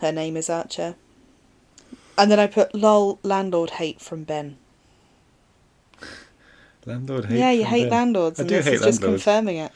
Her 0.00 0.12
name 0.12 0.36
is 0.36 0.48
Archer. 0.48 0.94
And 2.16 2.30
then 2.30 2.38
I 2.40 2.46
put 2.46 2.74
lol 2.74 3.18
landlord 3.22 3.70
hate 3.70 4.00
from 4.00 4.24
Ben. 4.24 4.56
Landlord 6.86 7.26
hate. 7.26 7.38
yeah, 7.38 7.50
you 7.50 7.64
hate 7.64 7.84
Ben. 7.84 7.90
landlords, 7.90 8.38
I 8.40 8.42
and 8.42 8.48
do 8.48 8.56
this 8.56 8.66
hate 8.66 8.74
is 8.74 8.82
just 8.82 9.02
confirming 9.02 9.56
it. 9.58 9.72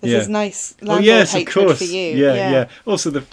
This 0.00 0.10
Yeah. 0.12 0.18
is 0.18 0.28
nice 0.28 0.74
Oh 0.82 0.86
landlord 0.86 1.04
yes, 1.04 1.34
of 1.34 1.46
course. 1.46 1.78
for 1.78 1.84
you. 1.84 2.16
Yeah, 2.16 2.34
yeah, 2.34 2.68
Also 2.86 3.10
the 3.10 3.24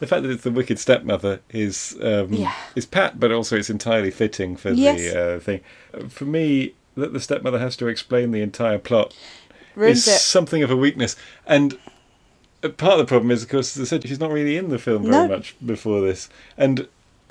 the 0.00 0.06
fact 0.08 0.22
that 0.24 0.30
it's 0.32 0.42
the 0.42 0.50
wicked 0.50 0.78
stepmother 0.80 1.40
is 1.50 1.96
um, 2.02 2.32
Yeah. 2.32 2.52
is 2.74 2.86
pat, 2.86 3.20
but 3.20 3.30
also 3.30 3.56
it's 3.56 3.70
entirely 3.70 4.10
fitting 4.10 4.56
for 4.56 4.70
Yes. 4.72 4.98
the 5.00 5.36
uh, 5.36 5.40
thing. 5.40 5.60
Uh, 5.94 6.08
For 6.08 6.24
me, 6.24 6.74
that 6.96 7.12
the 7.12 7.20
stepmother 7.20 7.58
has 7.58 7.76
to 7.76 7.86
explain 7.88 8.32
the 8.32 8.42
entire 8.42 8.78
plot 8.78 9.14
Ruins 9.74 10.06
is 10.06 10.08
it. 10.08 10.18
something 10.18 10.62
of 10.62 10.70
a 10.70 10.76
weakness. 10.76 11.16
And 11.46 11.78
part 12.62 12.92
of 12.92 12.98
the 12.98 13.04
problem 13.06 13.30
is, 13.30 13.42
of 13.42 13.48
course, 13.48 13.76
as 13.76 13.82
I 13.82 13.84
said, 13.88 14.06
she's 14.08 14.20
not 14.20 14.30
really 14.30 14.56
in 14.56 14.68
the 14.68 14.78
film 14.78 15.02
very 15.02 15.14
No. 15.14 15.28
much 15.28 15.54
before 15.64 16.00
this. 16.00 16.28
And 16.56 16.88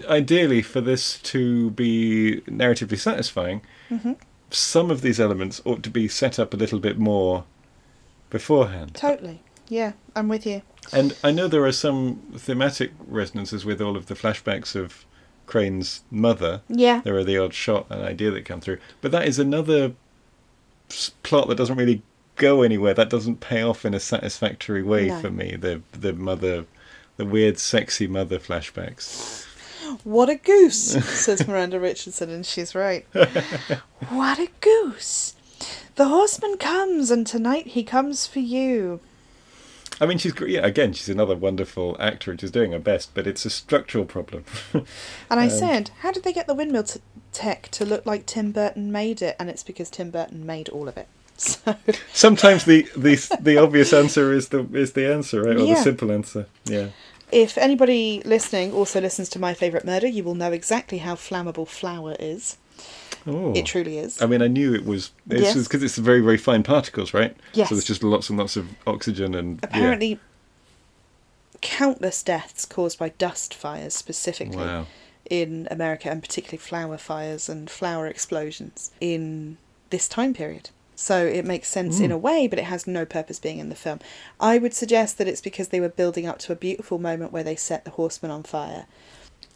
ideally, 0.09 0.61
for 0.61 0.81
this 0.81 1.19
to 1.19 1.71
be 1.71 2.41
narratively 2.47 2.97
satisfying, 2.97 3.61
Mm-hmm. 3.89 4.13
some 4.49 4.89
of 4.91 5.01
these 5.01 5.19
elements 5.19 5.61
ought 5.65 5.83
to 5.83 5.89
be 5.89 6.07
set 6.07 6.39
up 6.39 6.53
a 6.53 6.57
little 6.57 6.79
bit 6.79 6.97
more 6.97 7.43
beforehand. 8.29 8.95
Totally. 8.95 9.41
Yeah, 9.67 9.93
I'm 10.15 10.27
with 10.27 10.45
you. 10.45 10.61
And 10.91 11.15
I 11.23 11.31
know 11.31 11.47
there 11.47 11.65
are 11.65 11.71
some 11.71 12.21
thematic 12.35 12.91
resonances 13.07 13.63
with 13.65 13.81
all 13.81 13.95
of 13.95 14.07
the 14.07 14.15
flashbacks 14.15 14.75
of 14.75 15.05
Crane's 15.45 16.03
mother. 16.11 16.61
Yeah. 16.67 17.01
There 17.03 17.15
are 17.17 17.23
the 17.23 17.37
odd 17.37 17.53
shot 17.53 17.85
and 17.89 18.01
idea 18.01 18.31
that 18.31 18.45
come 18.45 18.59
through, 18.61 18.79
but 19.01 19.11
that 19.11 19.27
is 19.27 19.39
another 19.39 19.93
s- 20.89 21.11
plot 21.23 21.47
that 21.49 21.55
doesn't 21.55 21.77
really 21.77 22.01
go 22.35 22.61
anywhere. 22.61 22.93
That 22.93 23.09
doesn't 23.09 23.39
pay 23.39 23.61
off 23.61 23.85
in 23.85 23.93
a 23.93 23.99
satisfactory 23.99 24.83
way 24.83 25.07
No. 25.07 25.19
for 25.19 25.29
me. 25.31 25.55
The 25.55 25.81
the 25.91 26.13
mother, 26.13 26.65
the 27.17 27.25
weird, 27.25 27.59
sexy 27.59 28.07
mother 28.07 28.39
flashbacks. 28.39 29.45
What 30.05 30.29
a 30.29 30.35
goose, 30.35 30.91
says 31.03 31.45
Miranda 31.47 31.79
Richardson, 31.79 32.29
and 32.29 32.45
she's 32.45 32.73
right. 32.73 33.05
what 34.09 34.39
a 34.39 34.47
goose. 34.61 35.35
The 35.95 36.07
horseman 36.07 36.57
comes, 36.57 37.11
and 37.11 37.27
tonight 37.27 37.67
he 37.67 37.83
comes 37.83 38.25
for 38.25 38.39
you. 38.39 39.01
I 39.99 40.05
mean, 40.05 40.17
she's 40.17 40.33
yeah. 40.47 40.65
Again, 40.65 40.93
she's 40.93 41.09
another 41.09 41.35
wonderful 41.35 41.95
actor 41.99 42.31
and 42.31 42.39
she's 42.39 42.49
doing 42.51 42.71
her 42.71 42.79
best, 42.79 43.13
but 43.13 43.27
it's 43.27 43.45
a 43.45 43.49
structural 43.49 44.05
problem. 44.05 44.45
And 45.29 45.39
I 45.39 45.43
Um, 45.45 45.49
said, 45.51 45.91
How 45.99 46.11
did 46.11 46.23
they 46.23 46.33
get 46.33 46.47
the 46.47 46.55
windmill 46.55 46.83
t- 46.83 47.01
tech 47.33 47.67
to 47.71 47.85
look 47.85 48.05
like 48.05 48.25
Tim 48.25 48.51
Burton 48.51 48.91
made 48.91 49.21
it? 49.21 49.35
And 49.39 49.49
it's 49.49 49.61
because 49.63 49.89
Tim 49.91 50.09
Burton 50.09 50.43
made 50.45 50.69
all 50.69 50.87
of 50.87 50.97
it. 50.97 51.07
So, 51.63 51.75
Sometimes 52.13 52.65
the, 52.65 52.87
the 52.95 53.15
the 53.41 53.57
obvious 53.57 53.93
answer 53.93 54.31
is 54.31 54.49
the 54.49 54.59
is 54.73 54.93
the 54.93 55.11
answer, 55.11 55.41
right? 55.43 55.55
Or 55.57 55.63
Yeah. 55.65 55.73
the 55.75 55.81
simple 55.81 56.11
answer. 56.11 56.45
Yeah. 56.65 56.89
if 57.31 57.57
anybody 57.57 58.21
listening 58.25 58.73
also 58.73 59.01
listens 59.01 59.27
to 59.29 59.39
My 59.39 59.53
Favourite 59.55 59.85
Murder, 59.85 60.07
you 60.07 60.23
will 60.23 60.35
know 60.35 60.51
exactly 60.51 60.99
how 60.99 61.15
flammable 61.15 61.67
flour 61.67 62.15
is. 62.19 62.57
Oh. 63.25 63.53
It 63.55 63.65
truly 63.65 63.97
is. 63.97 64.21
I 64.21 64.25
mean, 64.27 64.41
I 64.41 64.47
knew 64.47 64.73
it 64.75 64.85
was. 64.85 65.11
It's 65.29 65.41
Yes. 65.55 65.63
because 65.67 65.81
it's 65.83 65.97
very, 65.97 66.21
very 66.21 66.37
fine 66.37 66.63
particles, 66.63 67.13
right? 67.13 67.35
Yes. 67.53 67.69
So 67.69 67.75
there's 67.75 67.85
just 67.85 68.03
lots 68.03 68.29
and 68.29 68.37
lots 68.39 68.55
of 68.57 68.65
oxygen 68.85 69.33
and 69.35 69.59
yeah. 69.61 69.69
Apparently, 69.69 70.19
countless 71.61 72.23
deaths 72.23 72.65
caused 72.65 72.97
by 72.99 73.09
dust 73.09 73.53
fires 73.53 73.93
specifically. 73.95 74.57
Wow. 74.57 74.85
in 75.29 75.67
America 75.71 76.09
and 76.09 76.21
particularly 76.21 76.57
flour 76.57 76.97
fires 76.97 77.47
and 77.47 77.69
flour 77.69 78.05
explosions 78.07 78.91
in 78.99 79.57
this 79.89 80.07
time 80.09 80.33
period. 80.33 80.69
So 81.01 81.25
it 81.25 81.45
makes 81.45 81.67
sense 81.67 81.99
in 81.99 82.11
Mm. 82.11 82.13
a 82.13 82.17
way, 82.17 82.47
but 82.47 82.59
it 82.59 82.65
has 82.65 82.85
no 82.85 83.05
purpose 83.05 83.39
being 83.39 83.57
in 83.57 83.69
the 83.69 83.75
film. 83.75 83.99
I 84.39 84.59
would 84.59 84.73
suggest 84.73 85.17
that 85.17 85.27
it's 85.27 85.41
because 85.41 85.69
they 85.69 85.79
were 85.79 85.89
building 85.89 86.27
up 86.27 86.37
to 86.39 86.51
a 86.53 86.55
beautiful 86.55 86.99
moment 86.99 87.31
where 87.33 87.43
they 87.43 87.55
set 87.55 87.85
the 87.85 87.91
horseman 87.91 88.31
on 88.31 88.43
fire. 88.43 88.85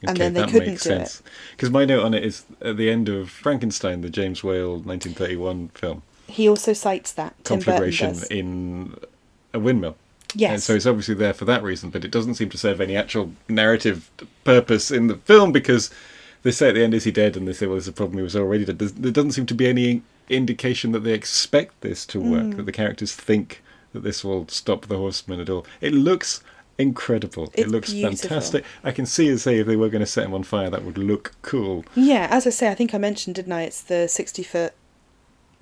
and 0.04 0.18
then 0.18 0.34
they 0.34 0.42
that 0.42 0.50
couldn't 0.50 0.68
makes 0.68 0.84
do 0.84 0.90
sense. 0.90 1.24
Because 1.52 1.70
my 1.72 1.86
note 1.86 2.04
on 2.04 2.14
it 2.14 2.24
is 2.24 2.44
at 2.62 2.78
the 2.78 2.90
end 2.90 3.10
of 3.10 3.30
Frankenstein, 3.30 4.02
the 4.02 4.10
James 4.10 4.44
Whale 4.44 4.80
1931 4.80 5.70
film, 5.74 6.02
He 6.28 6.50
also 6.50 6.74
cites 6.74 7.12
that. 7.14 7.34
Conflagration 7.44 8.16
in 8.30 8.96
a 9.54 9.60
windmill. 9.60 9.96
Yes. 10.34 10.52
And 10.52 10.62
so 10.64 10.74
it's 10.76 10.86
obviously 10.86 11.16
there 11.16 11.34
for 11.34 11.46
that 11.46 11.64
reason, 11.64 11.92
but 11.92 12.04
it 12.04 12.12
doesn't 12.12 12.36
seem 12.36 12.50
to 12.50 12.58
serve 12.58 12.82
any 12.82 12.96
actual 12.98 13.32
narrative 13.48 14.10
purpose 14.44 14.92
in 14.92 15.08
the 15.08 15.16
film 15.18 15.52
because 15.52 15.90
they 16.44 16.52
say 16.52 16.70
at 16.70 16.76
the 16.76 16.84
end, 16.84 16.94
is 16.94 17.04
he 17.06 17.12
dead? 17.12 17.38
And 17.38 17.48
they 17.48 17.54
say, 17.54 17.66
well, 17.68 17.76
there's 17.76 17.88
a 17.88 17.94
problem, 17.94 18.18
he 18.18 18.24
was 18.24 18.36
already 18.36 18.66
dead. 18.66 18.80
There's, 18.80 18.92
there 18.94 19.12
doesn't 19.12 19.32
seem 19.32 19.46
to 19.46 19.54
be 19.56 19.68
any 19.68 20.02
indication 20.30 20.92
that 20.94 21.02
they 21.02 21.14
expect 21.14 21.82
this 21.82 22.06
to 22.08 22.20
work, 22.20 22.44
Mm. 22.44 22.58
that 22.58 22.66
the 22.66 22.72
characters 22.72 23.14
think 23.14 23.62
that 23.94 24.04
this 24.04 24.24
will 24.24 24.48
stop 24.50 24.88
the 24.88 24.98
horsemen 24.98 25.40
at 25.40 25.50
all. 25.50 25.66
It 25.82 25.94
looks 25.94 26.42
incredible. 26.78 27.46
It's 27.54 27.64
it 27.64 27.68
looks 27.70 27.94
beautiful. 27.94 28.18
fantastic. 28.18 28.66
I 28.84 28.92
can 28.92 29.06
see 29.06 29.30
and 29.30 29.40
say 29.40 29.60
if 29.60 29.68
they 29.68 29.76
were 29.78 29.90
going 29.90 30.02
to 30.02 30.06
set 30.06 30.26
him 30.26 30.34
on 30.34 30.44
fire, 30.44 30.70
that 30.70 30.84
would 30.84 30.98
look 30.98 31.32
cool. 31.42 31.86
Yeah, 31.96 32.28
as 32.30 32.46
I 32.46 32.50
say, 32.50 32.70
I 32.70 32.76
think 32.76 32.94
I 32.94 32.98
mentioned, 32.98 33.36
didn't 33.36 33.54
I? 33.54 33.64
It's 33.64 33.82
the 33.82 34.08
60 34.08 34.44
foot 34.44 34.74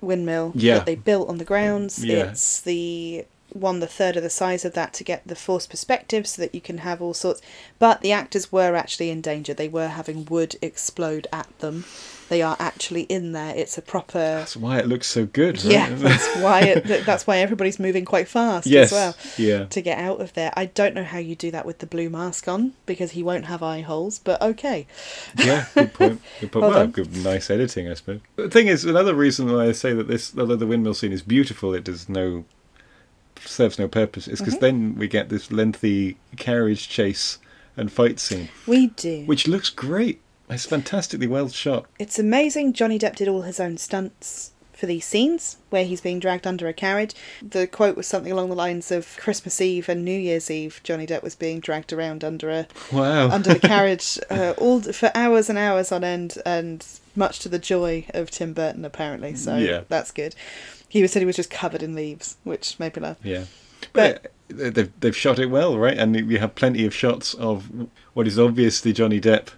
windmill 0.00 0.52
Yeah. 0.54 0.74
that 0.78 0.86
they 0.86 0.94
built 0.96 1.28
on 1.28 1.38
the 1.38 1.44
grounds. 1.44 2.04
Yeah. 2.04 2.30
It's 2.30 2.60
the 2.60 3.24
one 3.52 3.78
the 3.78 3.86
third 3.86 4.16
of 4.16 4.22
the 4.24 4.30
size 4.30 4.64
of 4.64 4.72
that 4.72 4.92
to 4.94 5.04
get 5.04 5.22
the 5.24 5.36
forced 5.36 5.70
perspective 5.70 6.26
so 6.26 6.42
that 6.42 6.52
you 6.54 6.60
can 6.60 6.78
have 6.78 7.00
all 7.00 7.14
sorts. 7.14 7.40
But 7.78 8.00
the 8.00 8.10
actors 8.10 8.50
were 8.50 8.74
actually 8.74 9.10
in 9.10 9.20
danger. 9.20 9.54
They 9.54 9.68
were 9.68 9.88
having 9.88 10.24
wood 10.24 10.56
explode 10.60 11.28
at 11.32 11.46
them. 11.60 11.84
They 12.34 12.42
are 12.42 12.56
actually 12.58 13.02
in 13.02 13.30
there. 13.30 13.54
It's 13.54 13.78
a 13.78 13.82
proper. 13.82 14.18
That's 14.18 14.56
why 14.56 14.78
it 14.80 14.88
looks 14.88 15.06
so 15.06 15.24
good, 15.24 15.62
right? 15.64 15.72
Yeah, 15.72 15.88
that's 15.90 16.26
why 16.38 16.60
it, 16.62 17.06
that's 17.06 17.28
why 17.28 17.38
everybody's 17.38 17.78
moving 17.78 18.04
quite 18.04 18.26
fast 18.26 18.66
yes. 18.66 18.90
as 18.90 18.92
well 18.92 19.16
Yeah. 19.38 19.66
to 19.66 19.80
get 19.80 19.98
out 19.98 20.20
of 20.20 20.32
there. 20.32 20.52
I 20.56 20.66
don't 20.66 20.94
know 20.96 21.04
how 21.04 21.18
you 21.18 21.36
do 21.36 21.52
that 21.52 21.64
with 21.64 21.78
the 21.78 21.86
blue 21.86 22.10
mask 22.10 22.48
on 22.48 22.72
because 22.86 23.12
he 23.12 23.22
won't 23.22 23.44
have 23.44 23.62
eye 23.62 23.82
holes, 23.82 24.18
but 24.18 24.42
okay. 24.42 24.88
Yeah, 25.38 25.66
good 25.74 25.94
point. 25.94 26.20
Good 26.40 26.50
point. 26.50 26.62
Well 26.64 26.70
Well, 26.72 26.86
good, 26.88 27.16
nice 27.22 27.50
editing, 27.50 27.88
I 27.88 27.94
suppose. 27.94 28.20
The 28.34 28.50
thing 28.50 28.66
is, 28.66 28.84
another 28.84 29.14
reason 29.14 29.52
why 29.52 29.66
I 29.66 29.72
say 29.72 29.92
that 29.92 30.08
this, 30.08 30.36
although 30.36 30.56
the 30.56 30.66
windmill 30.66 30.94
scene 30.94 31.12
is 31.12 31.22
beautiful, 31.22 31.72
it 31.72 31.84
does 31.84 32.08
no 32.08 32.44
serves 33.44 33.78
no 33.78 33.86
purpose. 33.86 34.26
Is 34.26 34.40
Mm-hmm. 34.40 34.44
because 34.44 34.60
then 34.60 34.94
we 34.96 35.06
get 35.06 35.28
this 35.28 35.52
lengthy 35.52 36.16
carriage 36.36 36.88
chase 36.88 37.38
and 37.76 37.92
fight 37.92 38.18
scene, 38.18 38.48
We 38.66 38.88
do. 38.88 39.24
which 39.26 39.46
looks 39.46 39.68
great. 39.70 40.20
It's 40.50 40.66
fantastically 40.66 41.26
well 41.26 41.48
shot. 41.48 41.86
It's 41.98 42.18
amazing. 42.18 42.72
Johnny 42.74 42.98
Depp 42.98 43.16
did 43.16 43.28
all 43.28 43.42
his 43.42 43.58
own 43.60 43.76
stunts 43.78 44.52
for 44.72 44.86
these 44.86 45.04
scenes 45.06 45.56
where 45.70 45.84
he's 45.84 46.00
being 46.00 46.18
dragged 46.18 46.46
under 46.46 46.66
a 46.68 46.72
carriage. 46.72 47.14
The 47.40 47.66
quote 47.66 47.96
was 47.96 48.06
something 48.08 48.32
along 48.32 48.48
the 48.50 48.56
lines 48.56 48.90
of 48.90 49.16
Christmas 49.18 49.60
Eve 49.60 49.88
and 49.88 50.04
New 50.04 50.18
Year's 50.18 50.50
Eve. 50.50 50.80
Johnny 50.82 51.06
Depp 51.06 51.22
was 51.22 51.34
being 51.36 51.60
dragged 51.60 51.92
around 51.92 52.24
under 52.24 52.50
a 52.50 52.66
Wow. 52.92 53.30
under 53.30 53.54
the 53.54 53.60
carriage 53.68 54.18
uh, 54.30 54.54
all 54.58 54.80
for 54.82 55.10
hours 55.14 55.48
and 55.48 55.58
hours 55.58 55.92
on 55.92 56.02
end, 56.04 56.36
and 56.44 56.84
much 57.16 57.38
to 57.40 57.48
the 57.48 57.58
joy 57.60 58.04
of 58.12 58.30
Tim 58.30 58.52
Burton 58.52 58.84
apparently. 58.84 59.34
So 59.36 59.56
Yeah. 59.56 59.82
that's 59.88 60.10
good. 60.10 60.34
He 60.88 61.00
was 61.02 61.12
said 61.12 61.20
he 61.22 61.26
was 61.26 61.36
just 61.36 61.50
covered 61.50 61.82
in 61.82 61.94
leaves, 61.94 62.36
which 62.44 62.78
made 62.78 62.94
me 62.96 63.02
laugh. 63.02 63.16
Yeah, 63.22 63.44
But- 63.92 64.32
but 64.48 64.74
they've 64.74 64.92
they've 65.00 65.16
shot 65.16 65.38
it 65.38 65.46
well, 65.46 65.78
right? 65.78 65.96
And 65.96 66.14
you 66.30 66.38
have 66.38 66.54
plenty 66.56 66.84
of 66.84 66.92
shots 66.94 67.32
of 67.34 67.70
what 68.12 68.26
is 68.26 68.38
obviously 68.38 68.92
Johnny 68.92 69.20
Depp 69.20 69.48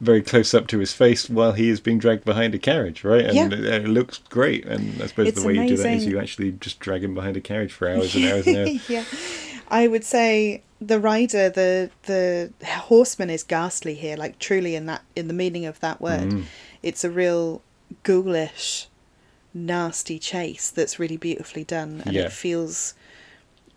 very 0.00 0.20
close 0.22 0.52
up 0.52 0.66
to 0.68 0.78
his 0.78 0.92
face 0.92 1.30
while 1.30 1.52
he 1.52 1.68
is 1.70 1.80
being 1.80 1.98
dragged 1.98 2.24
behind 2.24 2.54
a 2.54 2.58
carriage, 2.58 3.02
right? 3.02 3.24
And 3.24 3.34
Yeah. 3.34 3.46
it, 3.46 3.64
it 3.64 3.88
looks 3.88 4.18
great. 4.28 4.64
And 4.66 5.00
I 5.02 5.06
suppose 5.06 5.28
It's 5.28 5.40
the 5.40 5.46
way 5.46 5.54
you 5.54 5.68
do 5.68 5.76
that 5.78 5.92
is 5.94 6.06
you 6.06 6.18
actually 6.18 6.52
just 6.52 6.80
drag 6.80 7.02
him 7.02 7.14
behind 7.14 7.36
a 7.36 7.40
carriage 7.40 7.72
for 7.72 7.88
hours 7.88 8.14
and 8.14 8.24
hours 8.26 8.46
and 8.46 8.56
hours. 8.58 8.80
yeah, 8.88 9.04
I 9.68 9.88
would 9.88 10.04
say 10.04 10.62
the 10.80 11.00
rider, 11.00 11.48
the 11.48 11.90
the 12.02 12.52
horseman 12.66 13.30
is 13.30 13.42
ghastly 13.42 13.94
here, 13.94 14.16
like 14.16 14.38
truly 14.38 14.74
in 14.74 14.84
that 14.86 15.02
in 15.14 15.28
the 15.28 15.34
meaning 15.34 15.64
of 15.64 15.80
that 15.80 16.00
word. 16.00 16.28
Mm. 16.28 16.44
It's 16.82 17.02
a 17.02 17.10
real 17.10 17.62
ghoulish, 18.02 18.88
nasty 19.54 20.18
chase 20.18 20.70
that's 20.70 20.98
really 20.98 21.16
beautifully 21.16 21.64
done, 21.64 22.02
and 22.04 22.14
Yeah. 22.14 22.24
it 22.26 22.32
feels 22.32 22.92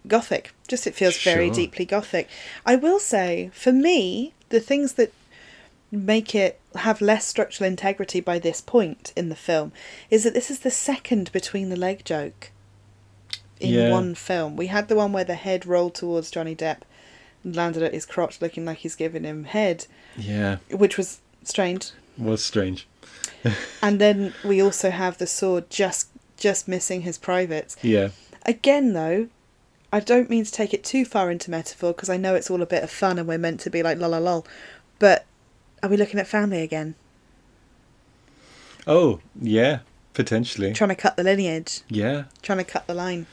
gothic. 0.08 0.54
Just 0.68 0.86
it 0.86 0.96
feels 0.96 1.18
very 1.24 1.50
deeply 1.50 1.86
gothic. 1.86 2.28
I 2.66 2.76
will 2.76 3.00
say, 3.00 3.50
for 3.54 3.72
me, 3.72 4.34
the 4.50 4.60
things 4.60 4.94
that 4.94 5.14
make 5.92 6.36
it 6.36 6.60
have 6.76 7.02
less 7.02 7.26
structural 7.26 7.68
integrity 7.68 8.20
by 8.20 8.38
this 8.40 8.62
point 8.62 9.12
in 9.16 9.30
the 9.30 9.36
film 9.36 9.72
is 10.12 10.24
that 10.24 10.34
this 10.36 10.52
is 10.52 10.60
the 10.60 10.70
second 10.72 11.32
between 11.32 11.70
the 11.70 11.76
leg 11.76 12.06
joke 12.06 12.52
in 13.60 13.74
Yeah. 13.74 13.90
one 13.92 14.14
film. 14.16 14.56
We 14.56 14.68
had 14.68 14.88
the 14.88 14.96
one 14.96 15.12
where 15.14 15.24
the 15.24 15.36
head 15.36 15.66
rolled 15.66 15.96
towards 15.96 16.30
Johnny 16.32 16.56
Depp 16.56 16.82
and 17.44 17.56
landed 17.56 17.82
at 17.84 17.94
his 17.94 18.06
crotch 18.06 18.40
looking 18.42 18.66
like 18.66 18.80
he's 18.80 18.96
giving 18.96 19.24
him 19.24 19.46
head, 19.46 19.88
Yeah, 20.16 20.58
which 20.70 20.98
was 20.98 21.20
strange. 21.44 21.92
was 22.18 22.44
strange. 22.46 22.88
And 23.82 24.00
then 24.00 24.34
we 24.44 24.62
also 24.62 24.90
have 24.92 25.18
the 25.18 25.28
sword 25.28 25.70
just 25.70 26.10
just 26.38 26.68
missing 26.68 27.02
his 27.02 27.18
privates. 27.18 27.76
Yeah, 27.82 28.10
Again 28.46 28.94
though, 28.94 29.28
I 29.92 30.00
don't 30.00 30.30
mean 30.30 30.46
to 30.46 30.52
take 30.52 30.74
it 30.74 30.84
too 30.86 31.04
far 31.04 31.30
into 31.32 31.50
metaphor 31.52 31.92
because 31.94 32.10
I 32.10 32.16
know 32.18 32.36
it's 32.36 32.50
all 32.50 32.62
a 32.62 32.66
bit 32.66 32.84
of 32.84 32.90
fun 32.92 33.18
and 33.20 33.28
we're 33.28 33.38
meant 33.38 33.60
to 33.62 33.70
be 33.70 33.82
like 33.84 33.98
lol 33.98 34.12
lol 34.12 34.22
lol. 34.22 34.48
But 35.00 35.26
are 35.82 35.90
we 35.90 35.98
looking 35.98 36.20
at 36.20 36.28
family 36.28 36.62
again? 36.62 36.96
Oh, 38.88 39.20
yeah, 39.40 39.80
potentially. 40.14 40.74
Trying 40.74 40.90
to 40.90 40.96
cut 40.96 41.16
the 41.18 41.24
lineage, 41.24 41.82
Yeah. 41.90 42.24
trying 42.42 42.58
to 42.60 42.64
cut 42.64 42.88
the 42.88 42.94
line. 42.94 43.28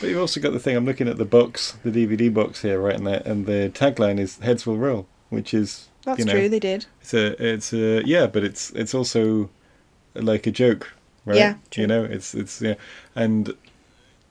But 0.00 0.08
you've 0.10 0.20
also 0.20 0.40
got 0.40 0.52
the 0.52 0.60
thing, 0.60 0.76
I'm 0.76 0.84
looking 0.84 1.08
at 1.08 1.16
the 1.16 1.24
box, 1.24 1.76
the 1.82 1.90
DVD 1.90 2.32
box 2.32 2.62
here, 2.62 2.80
right, 2.80 2.94
and 2.94 3.06
the, 3.06 3.28
and 3.28 3.46
the 3.46 3.70
tagline 3.74 4.18
is 4.18 4.38
Heads 4.38 4.66
Will 4.66 4.76
Roll, 4.76 5.06
which 5.30 5.54
is. 5.54 5.88
That's 6.04 6.18
you 6.18 6.24
know, 6.26 6.32
true, 6.32 6.48
they 6.48 6.60
did. 6.60 6.86
It's 7.00 7.14
a, 7.14 7.44
it's 7.52 7.72
a, 7.72 8.02
yeah, 8.04 8.26
but 8.26 8.44
it's 8.44 8.70
it's 8.72 8.94
also 8.94 9.48
like 10.14 10.46
a 10.46 10.50
joke, 10.50 10.92
right? 11.24 11.38
Yeah, 11.38 11.54
true. 11.70 11.82
You 11.82 11.86
know, 11.86 12.04
it's 12.04 12.34
it's 12.34 12.60
yeah, 12.60 12.74
and 13.14 13.54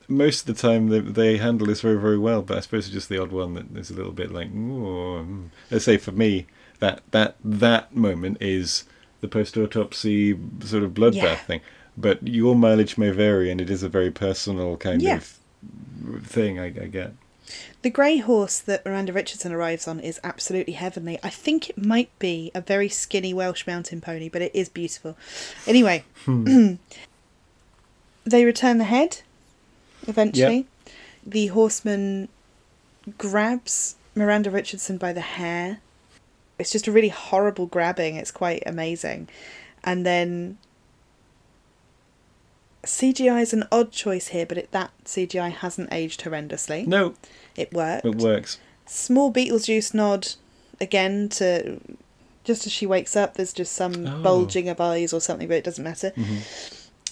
most 0.08 0.48
of 0.48 0.56
the 0.56 0.62
time 0.62 0.90
they 0.90 1.00
they 1.00 1.38
handle 1.38 1.66
this 1.66 1.82
very 1.82 2.00
very 2.00 2.20
well. 2.20 2.44
But 2.44 2.58
I 2.58 2.60
suppose 2.60 2.86
it's 2.86 2.94
just 2.94 3.10
the 3.10 3.20
odd 3.20 3.32
one 3.32 3.56
that 3.56 3.76
is 3.76 3.90
a 3.90 3.96
little 3.96 4.12
bit 4.12 4.32
like, 4.32 4.50
"Ooh, 4.50 5.26
mm." 5.26 5.50
let's 5.72 5.86
say 5.86 5.98
for 5.98 6.12
me 6.12 6.46
that 6.84 7.02
that 7.12 7.36
that 7.44 7.96
moment 7.96 8.38
is 8.42 8.84
the 9.22 9.28
post 9.28 9.56
autopsy 9.58 10.38
sort 10.62 10.84
of 10.84 10.92
bloodbath 10.94 11.14
Yeah. 11.14 11.36
thing. 11.36 11.62
But 11.98 12.28
your 12.28 12.56
mileage 12.56 12.98
may 12.98 13.12
vary, 13.12 13.50
and 13.52 13.62
it 13.62 13.70
is 13.70 13.84
a 13.84 13.90
very 13.90 14.12
personal 14.12 14.76
kind 14.78 15.02
Yeah. 15.02 15.18
of 15.18 15.38
thing. 16.26 16.60
I, 16.60 16.66
I 16.66 16.88
get. 17.00 17.14
The 17.84 17.90
grey 17.90 18.18
horse 18.18 18.60
that 18.60 18.86
Miranda 18.86 19.14
Richardson 19.14 19.52
arrives 19.54 19.88
on 19.88 20.00
is 20.00 20.20
absolutely 20.24 20.74
heavenly. 20.74 21.20
I 21.24 21.30
think 21.30 21.70
it 21.70 21.78
might 21.78 22.10
be 22.20 22.52
a 22.56 22.62
very 22.62 22.90
skinny 22.90 23.34
Welsh 23.34 23.68
mountain 23.68 24.02
pony, 24.02 24.28
but 24.30 24.42
it 24.42 24.52
is 24.56 24.70
beautiful. 24.70 25.16
Anyway, 25.68 26.04
hmm. 26.26 26.74
they 28.26 28.44
return 28.46 28.78
the 28.78 28.86
head 28.86 29.22
eventually. 30.08 30.66
The 31.26 31.48
horseman 31.48 32.28
grabs 33.18 33.96
Miranda 34.16 34.50
Richardson 34.52 34.98
by 34.98 35.14
the 35.14 35.22
hair. 35.22 35.80
It's 36.60 36.72
just 36.72 36.88
a 36.88 36.92
really 36.92 37.10
horrible 37.10 37.66
grabbing. 37.66 38.16
It's 38.16 38.32
quite 38.32 38.64
amazing. 38.66 39.28
And 39.84 40.06
then 40.06 40.58
CGI 42.84 43.42
is 43.42 43.54
an 43.54 43.66
odd 43.72 43.92
choice 43.92 44.28
here, 44.30 44.46
but 44.46 44.58
it, 44.58 44.72
that 44.72 44.92
CGI 45.06 45.52
hasn't 45.52 45.92
aged 45.94 46.22
horrendously. 46.24 46.86
No, 46.86 47.16
It 47.56 47.72
worked. 47.74 48.06
it 48.06 48.16
works. 48.16 48.60
Small 48.86 49.32
Beetlejuice 49.32 49.94
nod 49.94 50.30
again 50.82 51.30
to 51.30 51.80
just 52.44 52.66
as 52.66 52.74
she 52.74 52.86
wakes 52.86 53.16
up. 53.16 53.36
There's 53.36 53.54
just 53.54 53.72
some 53.74 54.06
Oh. 54.06 54.22
bulging 54.22 54.68
of 54.68 54.82
eyes 54.82 55.14
or 55.14 55.22
something, 55.22 55.48
but 55.48 55.56
it 55.58 55.64
doesn't 55.64 55.84
matter. 55.84 56.12
Mm-hmm. 56.12 56.38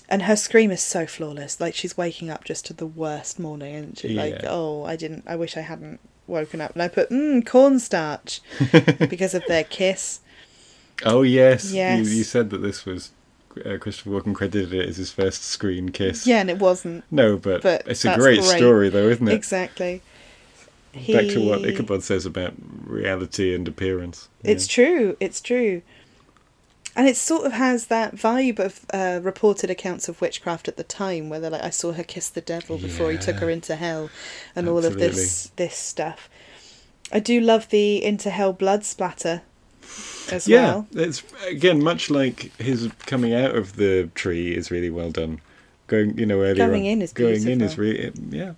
And 0.09 0.23
her 0.23 0.35
scream 0.35 0.71
is 0.71 0.81
so 0.81 1.07
flawless. 1.07 1.61
Like 1.61 1.73
she's 1.73 1.95
waking 1.97 2.29
up 2.29 2.43
just 2.43 2.65
to 2.65 2.73
the 2.73 2.85
worst 2.85 3.39
morning, 3.39 3.75
and 3.75 3.97
she's 3.97 4.11
like, 4.11 4.41
"Oh, 4.45 4.83
I 4.83 4.97
didn't. 4.97 5.23
I 5.25 5.37
wish 5.37 5.55
I 5.55 5.61
hadn't 5.61 6.01
woken 6.31 6.61
up." 6.61 6.73
And 6.73 6.81
I 6.81 6.87
put, 6.87 7.09
"Mmm, 7.11 7.45
cornstarch," 7.45 8.41
because 9.09 9.33
of 9.35 9.43
their 9.47 9.63
kiss. 9.63 10.21
Oh 11.05 11.21
yes, 11.23 11.71
Yes. 11.71 12.07
You, 12.07 12.15
you 12.17 12.23
said 12.23 12.49
that 12.51 12.59
this 12.59 12.85
was 12.85 13.11
uh, 13.65 13.77
Christopher 13.79 14.11
Walken 14.11 14.33
credited 14.35 14.73
it 14.73 14.87
as 14.87 14.97
his 14.97 15.11
first 15.11 15.43
screen 15.43 15.89
kiss. 15.89 16.25
Yeah, 16.27 16.39
and 16.41 16.49
it 16.49 16.57
wasn't 16.59 17.03
No, 17.11 17.37
but, 17.37 17.61
But 17.63 17.83
it's 17.87 18.05
a 18.05 18.15
great, 18.15 18.39
great. 18.41 18.57
story, 18.57 18.89
though, 18.89 19.09
isn't 19.09 19.27
it? 19.27 19.33
exactly. 19.33 20.01
Back 20.93 21.27
to 21.29 21.39
what 21.47 21.59
He- 21.61 21.69
Ichabod 21.69 22.03
says 22.03 22.25
about 22.25 22.53
reality 22.85 23.55
and 23.55 23.67
appearance. 23.67 24.27
It's 24.43 24.67
true. 24.67 25.15
It's 25.19 25.39
true. 25.41 25.81
And 26.95 27.07
it 27.07 27.15
sort 27.15 27.45
of 27.45 27.53
has 27.53 27.87
that 27.87 28.15
vibe 28.15 28.59
of 28.59 28.85
uh, 28.93 29.19
reported 29.23 29.69
accounts 29.69 30.09
of 30.09 30.19
witchcraft 30.19 30.67
at 30.67 30.75
the 30.77 30.83
time, 30.83 31.29
where 31.29 31.39
they're 31.39 31.49
like, 31.49 31.63
"I 31.63 31.69
saw 31.69 31.93
her 31.93 32.03
kiss 32.03 32.27
the 32.29 32.41
devil 32.41 32.77
before 32.77 33.11
he 33.11 33.17
took 33.17 33.37
her 33.37 33.49
into 33.49 33.75
hell," 33.77 34.09
and 34.55 34.67
all 34.67 34.83
of 34.85 34.97
this 34.97 35.51
this 35.55 35.75
stuff. 35.77 36.29
I 37.13 37.19
do 37.19 37.39
love 37.41 37.69
the 37.69 38.03
into 38.03 38.29
hell 38.29 38.53
blood 38.53 38.83
splatter 38.85 39.41
as 40.31 40.47
yeah, 40.47 40.65
well. 40.65 40.87
it's 40.93 41.23
again 41.47 41.83
much 41.83 42.09
like 42.09 42.51
his 42.57 42.89
coming 43.05 43.33
out 43.33 43.55
of 43.55 43.75
the 43.75 44.09
tree 44.15 44.55
is 44.55 44.69
really 44.71 44.89
well 44.89 45.11
done. 45.11 45.39
Going, 45.87 46.17
you 46.17 46.25
know, 46.25 46.41
earlier 46.41 46.67
Going 46.67 46.83
on, 46.83 46.91
in 46.91 47.01
is 47.01 47.11
going 47.13 47.45
in 47.47 47.61
is 47.61 47.75
beautiful. 47.75 47.83
really 47.83 48.11
yeah. 48.37 48.53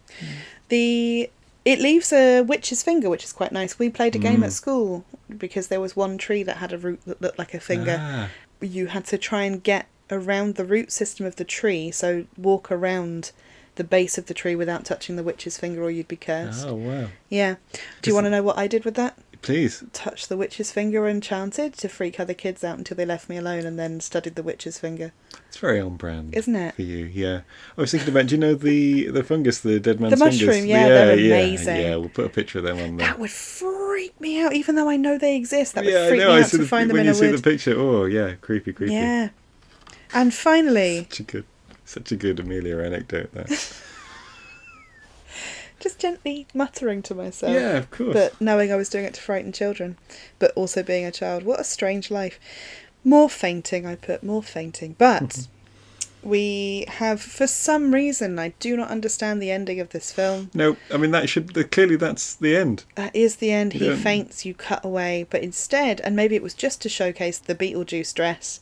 The 0.70 1.30
it 1.66 1.80
leaves 1.80 2.12
a 2.12 2.42
witch's 2.42 2.84
finger, 2.84 3.10
which 3.10 3.24
is 3.24 3.32
quite 3.34 3.52
nice. 3.52 3.80
We 3.80 3.90
played 3.90 4.16
a 4.16 4.20
game 4.20 4.42
Mm. 4.42 4.46
at 4.46 4.54
school 4.54 5.06
because 5.38 5.68
there 5.68 5.82
was 5.82 5.96
one 5.96 6.18
tree 6.18 6.44
that 6.44 6.58
had 6.58 6.74
a 6.74 6.78
root 6.78 7.02
that 7.06 7.22
looked 7.22 7.40
like 7.40 7.54
a 7.54 7.60
finger. 7.60 7.98
Ah, 8.00 8.30
you 8.62 8.88
had 8.88 9.06
to 9.06 9.18
try 9.18 9.44
and 9.44 9.62
get 9.64 9.88
around 10.12 10.56
the 10.56 10.66
root 10.66 10.92
system 10.92 11.26
of 11.26 11.36
the 11.38 11.46
tree, 11.46 11.92
so 11.92 12.26
walk 12.38 12.72
around 12.72 13.32
the 13.76 13.84
base 13.84 14.18
of 14.18 14.28
the 14.28 14.34
tree 14.34 14.56
without 14.56 14.86
touching 14.86 15.16
the 15.16 15.24
witch's 15.24 15.58
finger 15.58 15.82
or 15.82 15.90
you'd 15.90 16.08
be 16.08 16.16
cursed. 16.16 16.66
oh 16.66 16.76
wow! 16.76 17.08
Yeah. 17.30 17.56
Do 18.02 18.10
you 18.10 18.14
want 18.14 18.26
to 18.26 18.30
know 18.30 18.44
what 18.44 18.58
I 18.58 18.68
did 18.68 18.86
with 18.86 18.96
that? 18.96 19.18
Please, 19.44 19.84
Touched 19.94 20.30
the 20.30 20.38
witch's 20.38 20.72
finger 20.72 21.06
and 21.06 21.22
chanted 21.22 21.74
to 21.74 21.88
freak 21.90 22.20
other 22.20 22.34
kids 22.34 22.64
out 22.64 22.78
until 22.78 22.98
they 22.98 23.06
left 23.06 23.28
me 23.30 23.38
alone 23.38 23.66
and 23.66 23.78
then 23.78 24.00
studied 24.00 24.36
the 24.36 24.42
witch's 24.42 24.80
finger. 24.80 25.12
it's 25.48 25.58
very 25.58 25.80
on 25.82 25.98
brand, 25.98 26.34
Isn't 26.34 26.56
it? 26.56 26.74
for 26.76 26.82
you? 26.82 27.06
Yeah. 27.06 27.42
I 27.78 27.82
was 27.82 27.92
thinking 27.92 28.10
about. 28.10 28.28
Do 28.28 28.36
you 28.36 28.40
know 28.42 28.56
the 28.56 29.10
the 29.10 29.24
fungus, 29.24 29.60
the 29.60 29.80
dead 29.80 30.00
man's 30.00 30.18
The 30.18 30.26
fingers? 30.26 30.46
mushroom, 30.48 30.66
yeah, 30.66 30.88
they're 30.88 31.14
amazing. 31.14 31.76
Yeah, 31.76 31.96
we'll 31.98 32.10
put 32.10 32.26
a 32.26 32.30
picture 32.30 32.60
of 32.60 32.64
them 32.64 32.80
on 32.80 32.98
there. 32.98 33.08
That 33.08 33.20
would 33.20 33.30
freak 33.32 34.20
me 34.22 34.42
out, 34.42 34.54
even 34.54 34.76
though 34.76 34.90
I 34.90 34.96
know 34.96 35.18
they 35.18 35.36
exist. 35.36 35.76
That 35.76 35.84
would 35.86 35.94
yeah, 35.94 36.08
freak 36.08 36.22
I 36.22 36.24
know. 36.24 36.30
me 36.32 36.38
I 36.40 36.44
out 36.44 36.50
to 36.52 36.58
the, 36.58 36.66
find 36.66 36.90
them 36.90 36.96
when 36.96 37.02
in 37.02 37.06
you 37.08 37.12
a 37.12 37.16
see 37.16 37.30
wood. 37.30 37.38
the 37.40 37.44
picture. 37.44 37.76
Oh 37.78 38.06
yeah, 38.06 38.34
creepy, 38.40 38.72
creepy. 38.74 38.94
Yeah. 38.94 39.30
And 40.14 40.34
finally, 40.34 41.08
Such 41.10 41.20
a 41.20 41.24
good, 41.24 41.46
such 41.84 42.12
a 42.12 42.16
good 42.16 42.40
Amelia 42.40 42.78
anecdote. 42.80 43.32
There. 43.34 43.46
just 45.84 46.00
gently 46.00 46.48
muttering 46.54 47.02
to 47.04 47.14
myself. 47.14 47.54
yeah, 47.54 47.78
of 47.78 47.92
course. 47.92 48.14
but 48.14 48.40
knowing 48.42 48.72
I 48.72 48.76
was 48.76 48.90
doing 48.90 49.06
it 49.06 49.14
to 49.16 49.22
frighten 49.22 49.52
children, 49.52 49.98
but 50.40 50.52
also 50.56 50.82
being 50.82 51.06
a 51.06 51.12
child. 51.12 51.44
What 51.44 51.60
a 51.60 51.64
strange 51.64 52.10
life. 52.10 52.40
More 53.04 53.30
fainting, 53.30 53.86
I 53.86 53.96
put, 53.96 54.24
more 54.24 54.42
fainting. 54.42 54.96
But 54.98 55.48
we 56.24 56.86
have, 56.88 57.22
for 57.22 57.48
some 57.48 57.94
reason, 57.94 58.40
I 58.40 58.54
do 58.62 58.78
not 58.78 58.90
understand 58.90 59.42
the 59.42 59.52
ending 59.52 59.82
of 59.82 59.90
this 59.90 60.12
film. 60.14 60.50
No, 60.54 60.78
I 60.90 60.96
mean 60.96 61.12
that 61.12 61.28
should 61.28 61.70
clearly 61.72 61.98
that's 61.98 62.36
the 62.36 62.56
end. 62.56 62.86
That 62.96 63.14
is 63.14 63.36
the 63.38 63.52
end. 63.52 63.74
He 63.74 63.88
Yeah. 63.90 63.96
faints, 63.98 64.46
you 64.46 64.54
cut 64.54 64.86
away. 64.86 65.28
But 65.30 65.44
instead, 65.44 66.00
and 66.02 66.16
maybe 66.16 66.36
it 66.36 66.42
was 66.44 66.54
just 66.54 66.82
to 66.84 66.90
showcase 66.90 67.40
the 67.40 67.56
Beetlejuice 67.56 68.14
dress, 68.14 68.62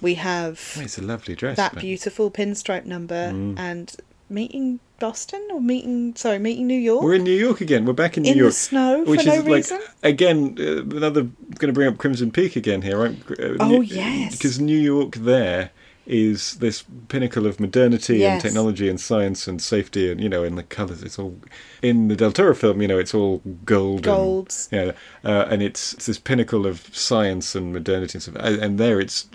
we 0.00 0.14
have 0.14 0.76
Oh, 0.78 0.80
it's 0.80 0.96
a 0.96 1.02
lovely 1.02 1.34
dress. 1.34 1.58
that 1.58 1.74
but- 1.74 1.82
beautiful 1.82 2.30
pinstripe 2.30 2.86
number 2.86 3.32
Mm. 3.32 3.58
and 3.58 3.94
meeting 4.28 4.80
Boston 4.98 5.46
or 5.52 5.60
meeting, 5.60 6.14
sorry, 6.16 6.38
meeting 6.38 6.66
New 6.66 6.78
York. 6.78 7.02
We're 7.02 7.14
in 7.14 7.24
New 7.24 7.30
York 7.38 7.60
again. 7.60 7.84
We're 7.84 7.92
back 7.92 8.16
in 8.16 8.24
New 8.24 8.30
In 8.32 8.36
the 8.38 8.42
York, 8.44 8.52
snow 8.54 9.04
for 9.04 9.10
which 9.12 9.24
no 9.26 9.32
is 9.34 9.38
like 9.44 9.46
reason? 9.54 9.80
again 10.02 10.56
uh, 10.58 10.82
another 10.96 11.22
going 11.22 11.68
to 11.68 11.72
bring 11.72 11.88
up 11.88 11.98
Crimson 11.98 12.30
Peak 12.30 12.56
again 12.56 12.82
here, 12.82 12.98
right? 12.98 13.16
Uh, 13.30 13.56
Oh, 13.60 13.68
New- 13.68 13.82
yes. 13.82 14.36
because 14.36 14.58
New 14.60 14.78
York 14.78 15.14
there 15.16 15.70
is 16.10 16.54
this 16.54 16.84
pinnacle 17.08 17.46
of 17.46 17.60
modernity 17.60 18.24
and 18.24 18.40
technology 18.40 18.88
and 18.88 18.98
science 18.98 19.46
and 19.46 19.60
safety 19.60 20.10
and 20.10 20.22
you 20.22 20.28
know 20.28 20.42
in 20.42 20.54
the 20.54 20.62
colours 20.62 21.02
it's 21.02 21.18
all 21.18 21.36
in 21.82 22.08
the 22.08 22.16
Del 22.16 22.32
Toro 22.32 22.54
film 22.54 22.80
you 22.80 22.88
know 22.88 22.96
it's 22.98 23.12
all 23.12 23.42
gold 23.66 24.04
Golds. 24.04 24.70
yeah 24.72 24.92
uh, 25.22 25.44
and 25.50 25.62
it's, 25.62 25.92
it's 25.92 26.06
this 26.06 26.18
pinnacle 26.18 26.66
of 26.66 26.88
science 26.96 27.54
and 27.54 27.74
modernity 27.74 28.14
and 28.16 28.22
stuff 28.22 28.36
and 28.38 28.78
there 28.78 28.98
it's 28.98 29.28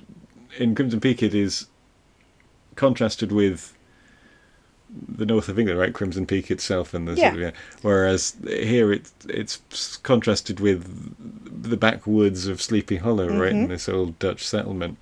in 0.57 0.74
Crimson 0.74 0.99
Peak 0.99 1.22
it 1.22 1.36
is 1.36 1.68
contrasted 2.76 3.32
with 3.32 3.78
the 5.07 5.26
north 5.26 5.49
of 5.49 5.57
England, 5.57 5.80
right? 5.80 5.94
Crimson 5.94 6.26
Peak 6.26 6.52
itself, 6.52 6.94
and 6.94 7.07
the 7.07 7.14
Yeah. 7.14 7.30
sort 7.30 7.36
of, 7.36 7.41
yeah. 7.41 7.52
Whereas 7.82 8.36
here 8.45 8.91
it 8.94 9.10
it's 9.28 9.98
contrasted 10.03 10.60
with 10.60 10.84
the 11.64 11.78
backwoods 11.78 12.48
of 12.48 12.61
Sleepy 12.61 12.98
Hollow, 12.98 13.28
right, 13.28 13.53
mm-hmm. 13.53 13.64
in 13.64 13.70
this 13.70 13.88
old 13.90 14.20
Dutch 14.20 14.45
settlement. 14.48 14.98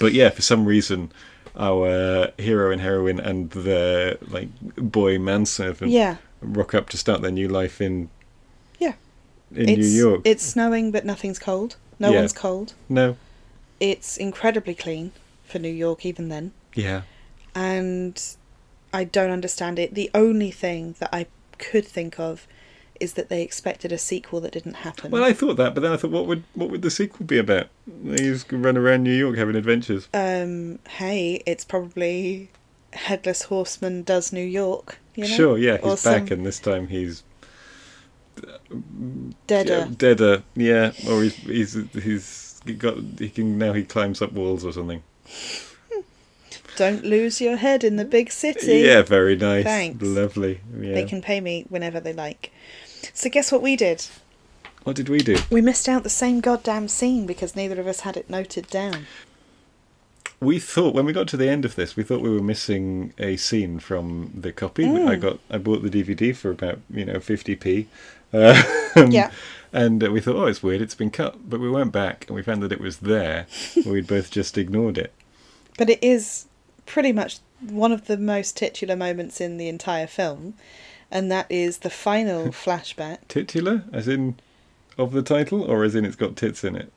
But 0.00 0.12
yeah, 0.14 0.30
for 0.30 0.42
some 0.42 0.64
reason, 0.64 1.12
our 1.56 2.30
hero 2.38 2.70
and 2.72 2.80
heroine 2.80 3.20
and 3.20 3.50
the 3.50 4.18
like 4.28 4.48
boy 4.76 5.18
manservant 5.18 5.90
Yeah. 5.92 6.16
rock 6.40 6.74
up 6.74 6.88
to 6.90 6.96
start 6.96 7.22
their 7.22 7.30
new 7.30 7.48
life 7.48 7.80
in 7.80 8.08
Yeah. 8.78 8.94
in 9.54 9.68
it's, 9.68 9.78
New 9.78 9.88
York. 9.88 10.20
It's 10.24 10.44
snowing, 10.44 10.90
but 10.90 11.04
nothing's 11.04 11.38
cold. 11.38 11.76
No 11.98 12.10
Yeah. 12.10 12.20
one's 12.20 12.32
cold. 12.32 12.72
no, 12.88 13.16
It's 13.78 14.16
incredibly 14.16 14.74
clean 14.74 15.12
for 15.44 15.58
New 15.58 15.72
York, 15.72 16.06
even 16.06 16.28
then. 16.30 16.52
yeah, 16.74 17.02
And 17.54 18.20
I 18.92 19.04
don't 19.04 19.30
understand 19.30 19.78
it. 19.78 19.94
The 19.94 20.10
only 20.14 20.50
thing 20.50 20.94
that 20.98 21.10
I 21.12 21.26
could 21.58 21.86
think 21.86 22.18
of 22.18 22.46
is 22.98 23.14
that 23.14 23.28
they 23.30 23.42
expected 23.42 23.92
a 23.92 23.98
sequel 23.98 24.40
that 24.42 24.52
didn't 24.52 24.74
happen. 24.74 25.10
Well, 25.10 25.24
I 25.24 25.32
thought 25.32 25.56
that, 25.56 25.74
but 25.74 25.80
then 25.80 25.92
I 25.92 25.96
thought, 25.96 26.10
what 26.10 26.26
would 26.26 26.44
what 26.54 26.70
would 26.70 26.82
the 26.82 26.90
sequel 26.90 27.24
be 27.24 27.38
about? 27.38 27.68
They 27.86 28.16
just 28.16 28.50
run 28.52 28.76
around 28.76 29.04
New 29.04 29.14
York 29.14 29.36
having 29.36 29.56
adventures. 29.56 30.08
um, 30.12 30.78
hey, 30.88 31.42
it's 31.46 31.64
probably 31.64 32.50
Headless 32.92 33.42
Horseman 33.44 34.02
does 34.02 34.32
New 34.32 34.44
York. 34.44 34.98
You 35.14 35.24
know? 35.24 35.30
Sure, 35.30 35.58
yeah, 35.58 35.78
Or 35.82 35.90
he's 35.92 36.04
back, 36.04 36.28
some 36.28 36.38
and 36.38 36.46
this 36.46 36.58
time 36.58 36.88
he's 36.88 37.22
Deader. 39.46 39.86
Deader, 39.96 40.42
yeah, 40.54 40.92
or 41.08 41.22
he's 41.22 41.36
he's 41.36 41.74
he's 41.92 42.60
he 42.64 42.74
got 42.74 42.96
he 43.18 43.28
can 43.28 43.58
now 43.58 43.72
he 43.72 43.84
climbs 43.84 44.22
up 44.22 44.32
walls 44.32 44.64
or 44.64 44.72
something. 44.72 45.02
Don't 46.80 47.04
lose 47.04 47.42
your 47.42 47.58
head 47.58 47.84
in 47.84 47.96
the 47.96 48.06
big 48.06 48.32
city. 48.32 48.78
Yeah, 48.78 49.02
very 49.02 49.36
nice. 49.36 49.64
Thanks. 49.64 50.02
Lovely. 50.02 50.62
Yeah. 50.74 50.94
They 50.94 51.04
can 51.04 51.20
pay 51.20 51.38
me 51.38 51.66
whenever 51.68 52.00
they 52.00 52.14
like. 52.14 52.54
So 53.12 53.28
guess 53.28 53.52
what 53.52 53.60
we 53.60 53.76
did? 53.76 54.06
What 54.84 54.96
did 54.96 55.10
we 55.10 55.18
do? 55.18 55.36
We 55.50 55.60
missed 55.60 55.90
out 55.90 56.04
the 56.04 56.08
same 56.08 56.40
goddamn 56.40 56.88
scene 56.88 57.26
because 57.26 57.54
neither 57.54 57.78
of 57.78 57.86
us 57.86 58.00
had 58.00 58.16
it 58.16 58.30
noted 58.30 58.66
down. 58.68 59.04
We 60.40 60.58
thought 60.58 60.94
when 60.94 61.04
we 61.04 61.12
got 61.12 61.28
to 61.28 61.36
the 61.36 61.50
end 61.50 61.66
of 61.66 61.74
this, 61.74 61.96
we 61.96 62.02
thought 62.02 62.22
we 62.22 62.30
were 62.30 62.40
missing 62.40 63.12
a 63.18 63.36
scene 63.36 63.78
from 63.78 64.32
the 64.34 64.50
copy. 64.50 64.86
Mm. 64.86 65.06
I 65.06 65.16
got 65.16 65.38
I 65.50 65.58
bought 65.58 65.82
the 65.82 65.90
DVD 65.90 66.34
for 66.34 66.50
about 66.50 66.78
you 66.88 67.04
know 67.04 67.20
fifty 67.20 67.56
p. 67.56 67.88
Uh, 68.32 68.62
Yeah. 69.10 69.30
And 69.70 70.02
we 70.02 70.22
thought, 70.22 70.36
oh, 70.36 70.46
it's 70.46 70.62
weird, 70.62 70.80
it's 70.80 70.94
been 70.94 71.10
cut. 71.10 71.50
But 71.50 71.60
we 71.60 71.68
went 71.68 71.92
back 71.92 72.24
and 72.26 72.34
we 72.34 72.42
found 72.42 72.62
that 72.62 72.72
it 72.72 72.80
was 72.80 73.00
there. 73.00 73.46
We'd 73.86 74.06
both 74.06 74.30
just 74.30 74.56
ignored 74.56 74.96
it. 74.96 75.12
But 75.76 75.90
it 75.90 76.02
is 76.02 76.46
pretty 76.90 77.12
much 77.12 77.38
one 77.60 77.92
of 77.92 78.06
the 78.06 78.16
most 78.16 78.56
titular 78.56 78.96
moments 78.96 79.40
in 79.40 79.56
the 79.58 79.68
entire 79.68 80.06
film, 80.06 80.54
and 81.10 81.30
that 81.30 81.46
is 81.48 81.78
the 81.78 81.90
final 81.90 82.46
flashback. 82.64 83.18
Titular, 83.28 83.84
as 83.92 84.08
in 84.08 84.38
of 84.98 85.12
the 85.12 85.22
title, 85.22 85.62
or 85.62 85.84
as 85.84 85.94
in 85.94 86.04
it's 86.04 86.16
got 86.16 86.36
tits 86.36 86.64
in 86.64 86.74
it. 86.76 86.92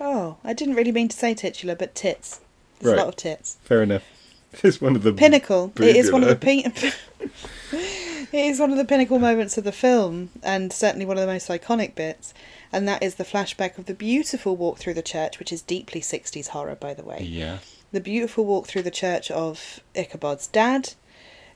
Oh, 0.00 0.36
I 0.44 0.52
didn't 0.52 0.74
really 0.76 0.92
mean 0.92 1.08
to 1.08 1.16
say 1.16 1.34
titular, 1.34 1.74
but 1.74 1.94
tits. 1.94 2.40
There's 2.78 2.92
Right. 2.92 2.98
a 3.00 3.04
lot 3.04 3.08
of 3.08 3.16
tits. 3.16 3.58
Fair 3.64 3.82
enough. 3.82 4.02
It's 4.64 4.80
one 4.80 4.96
of 4.96 5.04
the 5.04 5.12
Pinnacle. 5.12 5.72
It 5.76 5.94
is 5.94 6.10
one 6.10 6.22
of 6.24 6.28
the 6.28 6.34
pin- 6.34 6.72
It 7.72 8.44
is 8.46 8.58
one 8.60 8.70
of 8.72 8.76
the 8.78 8.84
pinnacle 8.84 9.18
moments 9.18 9.56
of 9.58 9.64
the 9.64 9.72
film, 9.72 10.30
and 10.42 10.72
certainly 10.72 11.04
one 11.06 11.16
of 11.18 11.20
the 11.20 11.32
most 11.32 11.48
iconic 11.48 11.94
bits. 11.94 12.32
And 12.72 12.86
that 12.88 13.02
is 13.02 13.14
the 13.16 13.24
flashback 13.24 13.76
of 13.78 13.86
the 13.86 13.94
beautiful 13.94 14.56
walk 14.56 14.78
through 14.78 14.94
the 14.94 15.02
church, 15.02 15.38
which 15.38 15.52
is 15.52 15.62
deeply 15.62 16.00
60s 16.00 16.48
horror, 16.48 16.74
by 16.76 16.94
the 16.94 17.02
way. 17.04 17.22
Yeah. 17.22 17.58
The 17.92 18.00
beautiful 18.00 18.44
walk 18.44 18.66
through 18.66 18.82
the 18.82 18.90
church 18.90 19.30
of 19.30 19.80
Ichabod's 19.96 20.46
dad. 20.46 20.94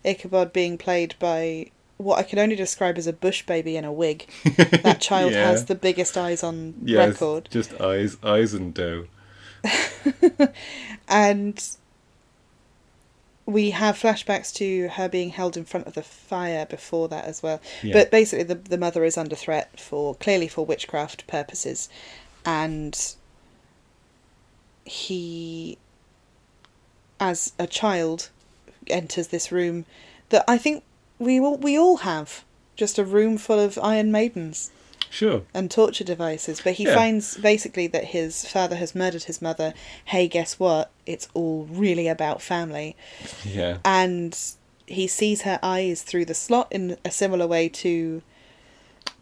Ichabod 0.04 0.52
being 0.52 0.76
played 0.78 1.14
by 1.18 1.70
what 1.96 2.18
I 2.18 2.22
can 2.24 2.38
only 2.38 2.56
describe 2.56 2.98
as 2.98 3.06
a 3.06 3.12
bush 3.12 3.46
baby 3.46 3.76
in 3.76 3.84
a 3.84 3.92
wig. 3.92 4.26
That 4.82 5.00
child 5.00 5.32
Yeah. 5.32 5.46
has 5.46 5.66
the 5.66 5.74
biggest 5.74 6.16
eyes 6.18 6.42
on 6.42 6.74
Yeah, 6.84 7.06
record. 7.06 7.48
just 7.50 7.80
eyes, 7.80 8.16
eyes 8.22 8.52
and 8.54 8.74
dough. 8.74 9.06
And 11.08 11.62
we 13.46 13.70
have 13.70 13.96
flashbacks 13.96 14.52
to 14.54 14.88
her 14.88 15.08
being 15.08 15.28
held 15.30 15.56
in 15.56 15.64
front 15.66 15.86
of 15.86 15.92
the 15.94 16.02
fire 16.02 16.64
before 16.66 17.08
that 17.08 17.26
as 17.26 17.42
well. 17.42 17.60
Yeah. 17.82 17.92
But 17.92 18.10
basically, 18.10 18.44
the, 18.44 18.54
the 18.54 18.78
mother 18.78 19.04
is 19.04 19.18
under 19.18 19.36
threat 19.36 19.78
for 19.78 20.14
clearly 20.14 20.48
for 20.48 20.64
witchcraft 20.64 21.26
purposes. 21.26 21.88
And 22.46 23.14
he, 24.84 25.76
as 27.24 27.52
a 27.58 27.66
child, 27.66 28.28
enters 28.88 29.28
this 29.28 29.50
room 29.50 29.86
that 30.28 30.44
I 30.46 30.58
think 30.58 30.84
we 31.18 31.40
all, 31.40 31.56
we 31.56 31.78
all 31.78 31.98
have. 31.98 32.44
Just 32.76 32.98
a 32.98 33.04
room 33.04 33.38
full 33.38 33.58
of 33.60 33.78
Iron 33.78 34.10
Maidens 34.12 34.70
Sure. 35.08 35.42
and 35.54 35.70
torture 35.70 36.04
devices. 36.04 36.60
But 36.62 36.74
he 36.74 36.84
Yeah. 36.84 36.94
finds 36.96 37.36
basically 37.36 37.86
that 37.86 38.06
his 38.06 38.44
father 38.46 38.76
has 38.76 38.94
murdered 38.96 39.24
his 39.24 39.40
mother. 39.40 39.72
Hey, 40.06 40.26
guess 40.28 40.58
what? 40.58 40.90
It's 41.06 41.28
all 41.34 41.66
really 41.70 42.08
about 42.08 42.42
family. 42.42 42.94
Yeah. 43.44 43.78
And 43.84 44.36
he 44.86 45.06
sees 45.06 45.42
her 45.42 45.58
eyes 45.62 46.02
through 46.02 46.24
the 46.26 46.34
slot 46.34 46.66
in 46.70 46.98
a 47.04 47.10
similar 47.10 47.46
way 47.46 47.68
to 47.84 48.22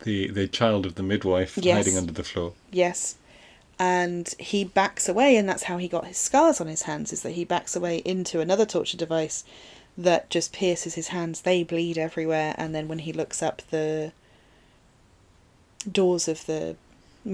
The 0.04 0.28
the 0.28 0.48
child 0.48 0.86
of 0.86 0.94
the 0.96 1.02
midwife 1.04 1.56
Yes. 1.60 1.76
hiding 1.76 1.96
under 1.98 2.12
the 2.12 2.24
floor. 2.24 2.54
yes. 2.72 3.14
And 3.84 4.28
he 4.38 4.62
backs 4.62 5.08
away, 5.08 5.36
and 5.36 5.48
that's 5.48 5.64
how 5.64 5.76
he 5.76 5.88
got 5.88 6.06
his 6.06 6.16
scars 6.16 6.60
on 6.60 6.68
his 6.68 6.82
hands. 6.82 7.12
Is 7.12 7.22
that 7.22 7.32
he 7.32 7.44
backs 7.44 7.74
away 7.74 7.96
into 8.04 8.38
another 8.38 8.64
torture 8.64 8.96
device 8.96 9.42
that 9.98 10.30
just 10.30 10.52
pierces 10.52 10.94
his 10.94 11.08
hands. 11.08 11.40
They 11.40 11.64
bleed 11.64 11.98
everywhere, 11.98 12.54
and 12.56 12.72
then 12.76 12.86
when 12.86 13.00
he 13.00 13.12
looks 13.12 13.42
up, 13.42 13.60
the 13.70 14.12
doors 15.90 16.28
of 16.28 16.46
the 16.46 16.76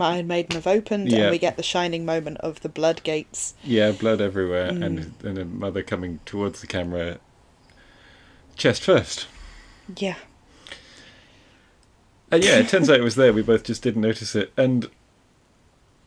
Iron 0.00 0.26
Maiden 0.26 0.54
have 0.54 0.66
opened, 0.66 1.12
Yeah. 1.12 1.18
and 1.24 1.30
we 1.32 1.38
get 1.38 1.58
the 1.58 1.62
shining 1.62 2.06
moment 2.06 2.38
of 2.38 2.62
the 2.62 2.70
blood 2.70 3.02
gates. 3.02 3.52
Yeah, 3.62 3.90
blood 3.92 4.22
everywhere, 4.22 4.70
Mm. 4.72 4.84
and 4.86 5.14
and 5.22 5.38
a 5.38 5.44
mother 5.44 5.82
coming 5.82 6.20
towards 6.24 6.62
the 6.62 6.66
camera, 6.66 7.18
chest 8.56 8.82
first. 8.82 9.26
Yeah. 9.96 10.16
And 12.30 12.42
yeah, 12.42 12.58
it 12.58 12.68
turns 12.68 12.88
out 12.88 13.00
it 13.00 13.02
was 13.04 13.16
there. 13.16 13.34
We 13.34 13.42
both 13.42 13.64
just 13.64 13.82
didn't 13.82 14.02
notice 14.02 14.34
it. 14.34 14.50
And 14.56 14.88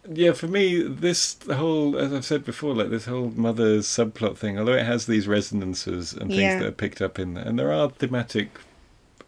yeah, 0.10 0.32
for 0.34 0.48
me, 0.48 0.82
this 0.82 1.38
whole, 1.52 1.98
as 1.98 2.14
I've 2.14 2.26
said 2.26 2.46
before, 2.46 2.74
like 2.74 2.90
this 2.90 3.06
whole 3.06 3.32
mother's 3.36 3.86
subplot 3.88 4.38
thing, 4.38 4.58
although 4.58 4.74
it 4.74 4.86
has 4.86 5.06
these 5.06 5.28
resonances 5.28 6.14
and 6.14 6.30
things 6.30 6.42
Yeah. 6.42 6.60
that 6.60 6.68
are 6.68 6.72
picked 6.72 7.02
up 7.02 7.20
in 7.20 7.34
there, 7.36 7.46
and 7.46 7.58
there 7.60 7.72
are 7.72 7.90
thematic 7.90 8.50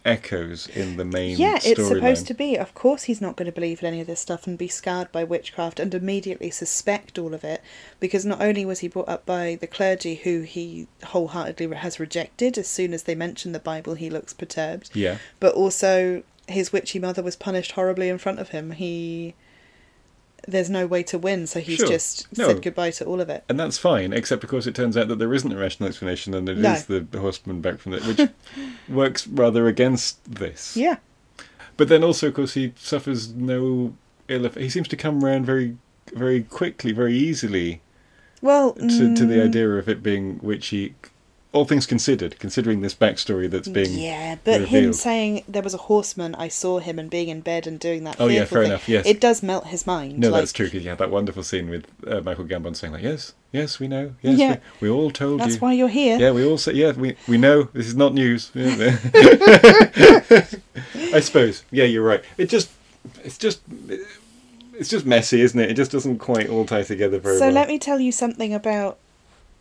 echoes 0.06 0.68
in 0.76 0.98
the 0.98 1.06
main 1.06 1.38
Yeah, 1.38 1.60
it's 1.64 1.88
supposed 1.88 2.28
to 2.28 2.34
be. 2.34 2.58
Of 2.58 2.74
course, 2.74 3.04
he's 3.04 3.22
not 3.22 3.38
going 3.38 3.46
to 3.46 3.54
believe 3.54 3.82
in 3.82 3.88
any 3.88 4.02
of 4.02 4.08
this 4.08 4.20
stuff 4.20 4.46
and 4.46 4.58
be 4.58 4.68
scarred 4.68 5.10
by 5.14 5.24
witchcraft 5.24 5.80
and 5.80 5.94
immediately 5.94 6.52
suspect 6.52 7.18
all 7.18 7.34
of 7.34 7.46
it, 7.46 7.62
because 8.02 8.26
not 8.26 8.42
only 8.42 8.66
was 8.66 8.80
he 8.80 8.90
brought 8.90 9.08
up 9.08 9.26
by 9.26 9.58
the 9.62 9.68
clergy, 9.68 10.16
who 10.16 10.42
he 10.42 10.88
wholeheartedly 11.06 11.74
has 11.78 12.00
rejected 12.02 12.58
as 12.58 12.68
soon 12.68 12.94
as 12.94 13.04
they 13.04 13.16
mention 13.16 13.54
the 13.54 13.60
Bible, 13.60 13.94
he 13.94 14.10
looks 14.10 14.34
perturbed, 14.34 14.90
Yeah, 14.94 15.20
but 15.40 15.54
also 15.56 16.24
his 16.50 16.74
witchy 16.74 17.00
mother 17.00 17.24
was 17.24 17.38
punished 17.38 17.72
horribly 17.74 18.10
in 18.10 18.18
front 18.18 18.40
of 18.40 18.50
him. 18.50 18.72
He. 18.72 19.36
There's 20.48 20.70
no 20.70 20.86
way 20.86 21.04
to 21.04 21.18
win, 21.18 21.48
so 21.48 21.60
he's 21.62 21.78
Sure. 21.78 21.88
just 21.88 22.28
No. 22.38 22.48
said 22.48 22.62
goodbye 22.62 22.92
to 22.92 23.06
all 23.06 23.22
of 23.22 23.30
it. 23.30 23.44
and 23.48 23.60
that's 23.60 23.78
fine, 23.78 24.12
except 24.12 24.44
of 24.44 24.50
course 24.50 24.68
it 24.68 24.76
turns 24.76 24.98
out 24.98 25.08
that 25.08 25.18
there 25.20 25.34
isn't 25.34 25.52
a 25.52 25.58
rational 25.58 25.88
explanation, 25.88 26.34
and 26.34 26.50
it 26.50 26.58
is 26.58 26.90
No. 26.90 27.00
the 27.00 27.20
horseman 27.20 27.62
back 27.62 27.80
from 27.80 27.94
it, 27.94 28.04
which 28.06 28.30
works 28.90 29.26
rather 29.28 29.68
against 29.68 30.18
this. 30.30 30.76
Yeah. 30.76 30.98
But 31.78 31.88
then 31.88 32.04
also, 32.04 32.28
of 32.28 32.34
course, 32.34 32.54
he 32.56 32.74
suffers 32.78 33.34
no 33.34 33.96
ill. 34.28 34.48
He 34.50 34.70
seems 34.70 34.88
to 34.90 34.98
come 34.98 35.24
round 35.24 35.46
very, 35.46 35.78
very 36.14 36.44
quickly, 36.44 36.92
very 36.92 37.16
easily 37.18 37.82
Well, 38.42 38.74
to, 38.74 39.16
to 39.16 39.26
the 39.26 39.36
mm, 39.38 39.44
idea 39.46 39.70
of 39.72 39.88
it 39.88 40.04
being 40.04 40.40
witchy. 40.42 40.94
All 41.54 41.66
things 41.66 41.86
considered, 41.86 42.40
considering 42.40 42.82
this 42.82 42.96
backstory 42.96 43.48
that's 43.50 43.68
being 43.68 43.94
yeah, 43.94 44.38
but 44.44 44.70
him 44.70 44.92
saying 44.92 45.44
there 45.48 45.62
was 45.62 45.76
a 45.76 45.78
horseman, 45.78 46.34
I 46.34 46.48
saw 46.48 46.80
him 46.80 46.98
and 46.98 47.12
being 47.12 47.30
in 47.30 47.42
bed 47.42 47.68
and 47.68 47.80
doing 47.80 48.04
that. 48.06 48.16
Oh, 48.20 48.28
yeah, 48.28 48.46
fair 48.46 48.64
thing, 48.64 48.72
enough, 48.72 48.90
yes. 48.90 49.06
it 49.06 49.22
does 49.22 49.44
melt 49.44 49.68
his 49.68 49.86
mind. 49.86 50.18
No, 50.18 50.30
like, 50.30 50.42
that's 50.42 50.52
true. 50.52 50.66
'cause 50.68 50.82
you 50.82 50.90
had 50.90 50.98
that 50.98 51.12
wonderful 51.12 51.44
scene 51.44 51.70
with 51.70 51.86
uh, 52.08 52.22
Michael 52.22 52.46
Gambon 52.46 52.76
saying 52.76 52.92
like, 52.92 53.04
"Yes, 53.04 53.34
yes, 53.52 53.80
we 53.80 53.88
know. 53.88 54.16
Yes, 54.24 54.40
Yeah. 54.40 54.58
we, 54.82 54.90
we 54.90 54.96
all 54.96 55.12
told 55.12 55.42
That's 55.42 55.50
you. 55.50 55.54
That's 55.54 55.62
why 55.62 55.74
you're 55.74 55.90
here. 55.90 56.18
Yeah, 56.18 56.32
we 56.32 56.44
all 56.44 56.58
say, 56.58 56.74
yeah, 56.74 56.92
we 56.94 57.16
we 57.28 57.38
know. 57.38 57.70
This 57.74 57.86
is 57.86 57.96
not 57.96 58.16
news. 58.16 58.50
I 58.56 58.98
suppose. 61.20 61.64
Yeah, 61.72 61.86
you're 61.86 62.04
right. 62.04 62.24
It 62.38 62.50
just, 62.50 62.70
it's 63.24 63.38
just, 63.38 63.62
it's 64.74 64.90
just 64.90 65.06
messy, 65.06 65.42
isn't 65.42 65.60
it? 65.60 65.70
It 65.70 65.74
just 65.76 65.92
doesn't 65.92 66.18
quite 66.18 66.50
all 66.50 66.66
tie 66.66 66.84
together 66.84 67.20
very 67.20 67.38
so 67.38 67.46
well. 67.46 67.54
let 67.54 67.68
me 67.68 67.78
tell 67.78 68.00
you 68.00 68.12
something 68.12 68.54
about 68.54 68.98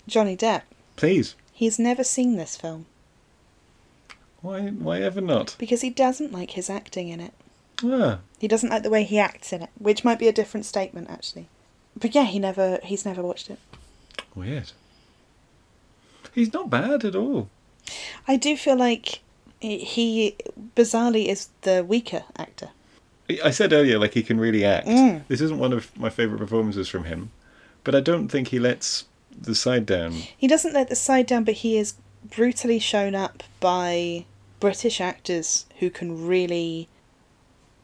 Johnny 0.06 0.36
Depp. 0.36 0.62
Please. 0.96 1.34
He's 1.62 1.78
never 1.78 2.02
seen 2.02 2.34
this 2.36 2.56
film 2.56 2.86
Why? 4.40 4.62
Why 4.70 5.00
ever 5.00 5.20
not? 5.20 5.54
because 5.60 5.82
he 5.82 5.90
doesn't 5.90 6.32
like 6.32 6.50
his 6.52 6.68
acting 6.68 7.08
in 7.08 7.20
it. 7.20 7.32
Ah, 7.84 8.18
He 8.40 8.48
doesn't 8.48 8.70
like 8.70 8.82
the 8.82 8.90
way 8.90 9.04
he 9.04 9.20
acts 9.20 9.52
in 9.52 9.62
it, 9.62 9.70
which 9.78 10.02
might 10.04 10.18
be 10.18 10.26
a 10.26 10.32
different 10.32 10.66
statement 10.66 11.08
actually. 11.08 11.46
But 11.96 12.16
yeah, 12.16 12.24
he 12.24 12.40
never 12.40 12.80
he's 12.82 13.04
never 13.04 13.22
watched 13.22 13.48
it. 13.48 13.60
weird. 14.34 14.72
He's 16.34 16.52
not 16.52 16.68
bad 16.68 17.04
at 17.04 17.14
all. 17.14 17.48
I 18.26 18.36
do 18.36 18.56
feel 18.56 18.76
like 18.76 19.20
he- 19.60 20.34
bizarrely 20.74 21.26
is 21.28 21.50
the 21.60 21.84
weaker 21.84 22.24
actor. 22.36 22.70
I 23.44 23.50
said 23.52 23.72
earlier, 23.72 24.00
like 24.00 24.14
he 24.14 24.24
can 24.24 24.40
really 24.40 24.64
act. 24.64 24.88
Mm. 24.88 25.22
This 25.28 25.40
isn't 25.40 25.58
one 25.60 25.72
of 25.72 25.96
my 25.96 26.10
favourite 26.10 26.40
performances 26.40 26.88
from 26.88 27.04
him, 27.04 27.30
but 27.84 27.94
I 27.94 28.00
don't 28.00 28.28
think 28.28 28.48
he 28.48 28.58
lets 28.58 29.04
the 29.40 29.54
side 29.54 29.86
down. 29.86 30.12
He 30.36 30.46
doesn't 30.46 30.72
let 30.74 30.88
the 30.88 30.96
side 30.96 31.26
down, 31.26 31.44
but 31.44 31.54
he 31.54 31.76
is 31.76 31.94
brutally 32.24 32.78
shown 32.78 33.14
up 33.14 33.42
by 33.60 34.24
British 34.60 35.00
actors 35.00 35.66
who 35.80 35.90
can 35.90 36.26
really 36.26 36.88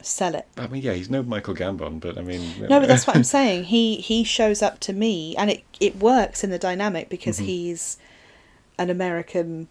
sell 0.01 0.35
it. 0.37 0.47
I 0.57 0.69
mean, 0.69 0.83
yeah, 0.83 0.93
he's 0.93 1.11
no 1.11 1.23
Michael 1.23 1.55
Gambon, 1.55 1.99
but 2.01 2.17
I 2.17 2.23
mean, 2.23 2.61
No, 2.69 2.79
but 2.81 2.87
that's 2.89 3.07
what 3.07 3.17
I'm 3.17 3.25
saying. 3.25 3.65
He 3.65 3.97
he 3.97 4.23
shows 4.25 4.63
up 4.63 4.79
to 4.81 4.93
me, 4.93 5.35
and 5.37 5.51
it 5.51 5.65
it 5.81 5.97
works 5.97 6.45
in 6.45 6.51
the 6.51 6.59
dynamic 6.59 7.09
because 7.09 7.39
Mhm. 7.41 7.45
he's 7.47 7.99
an 8.79 8.91
American. 8.91 9.69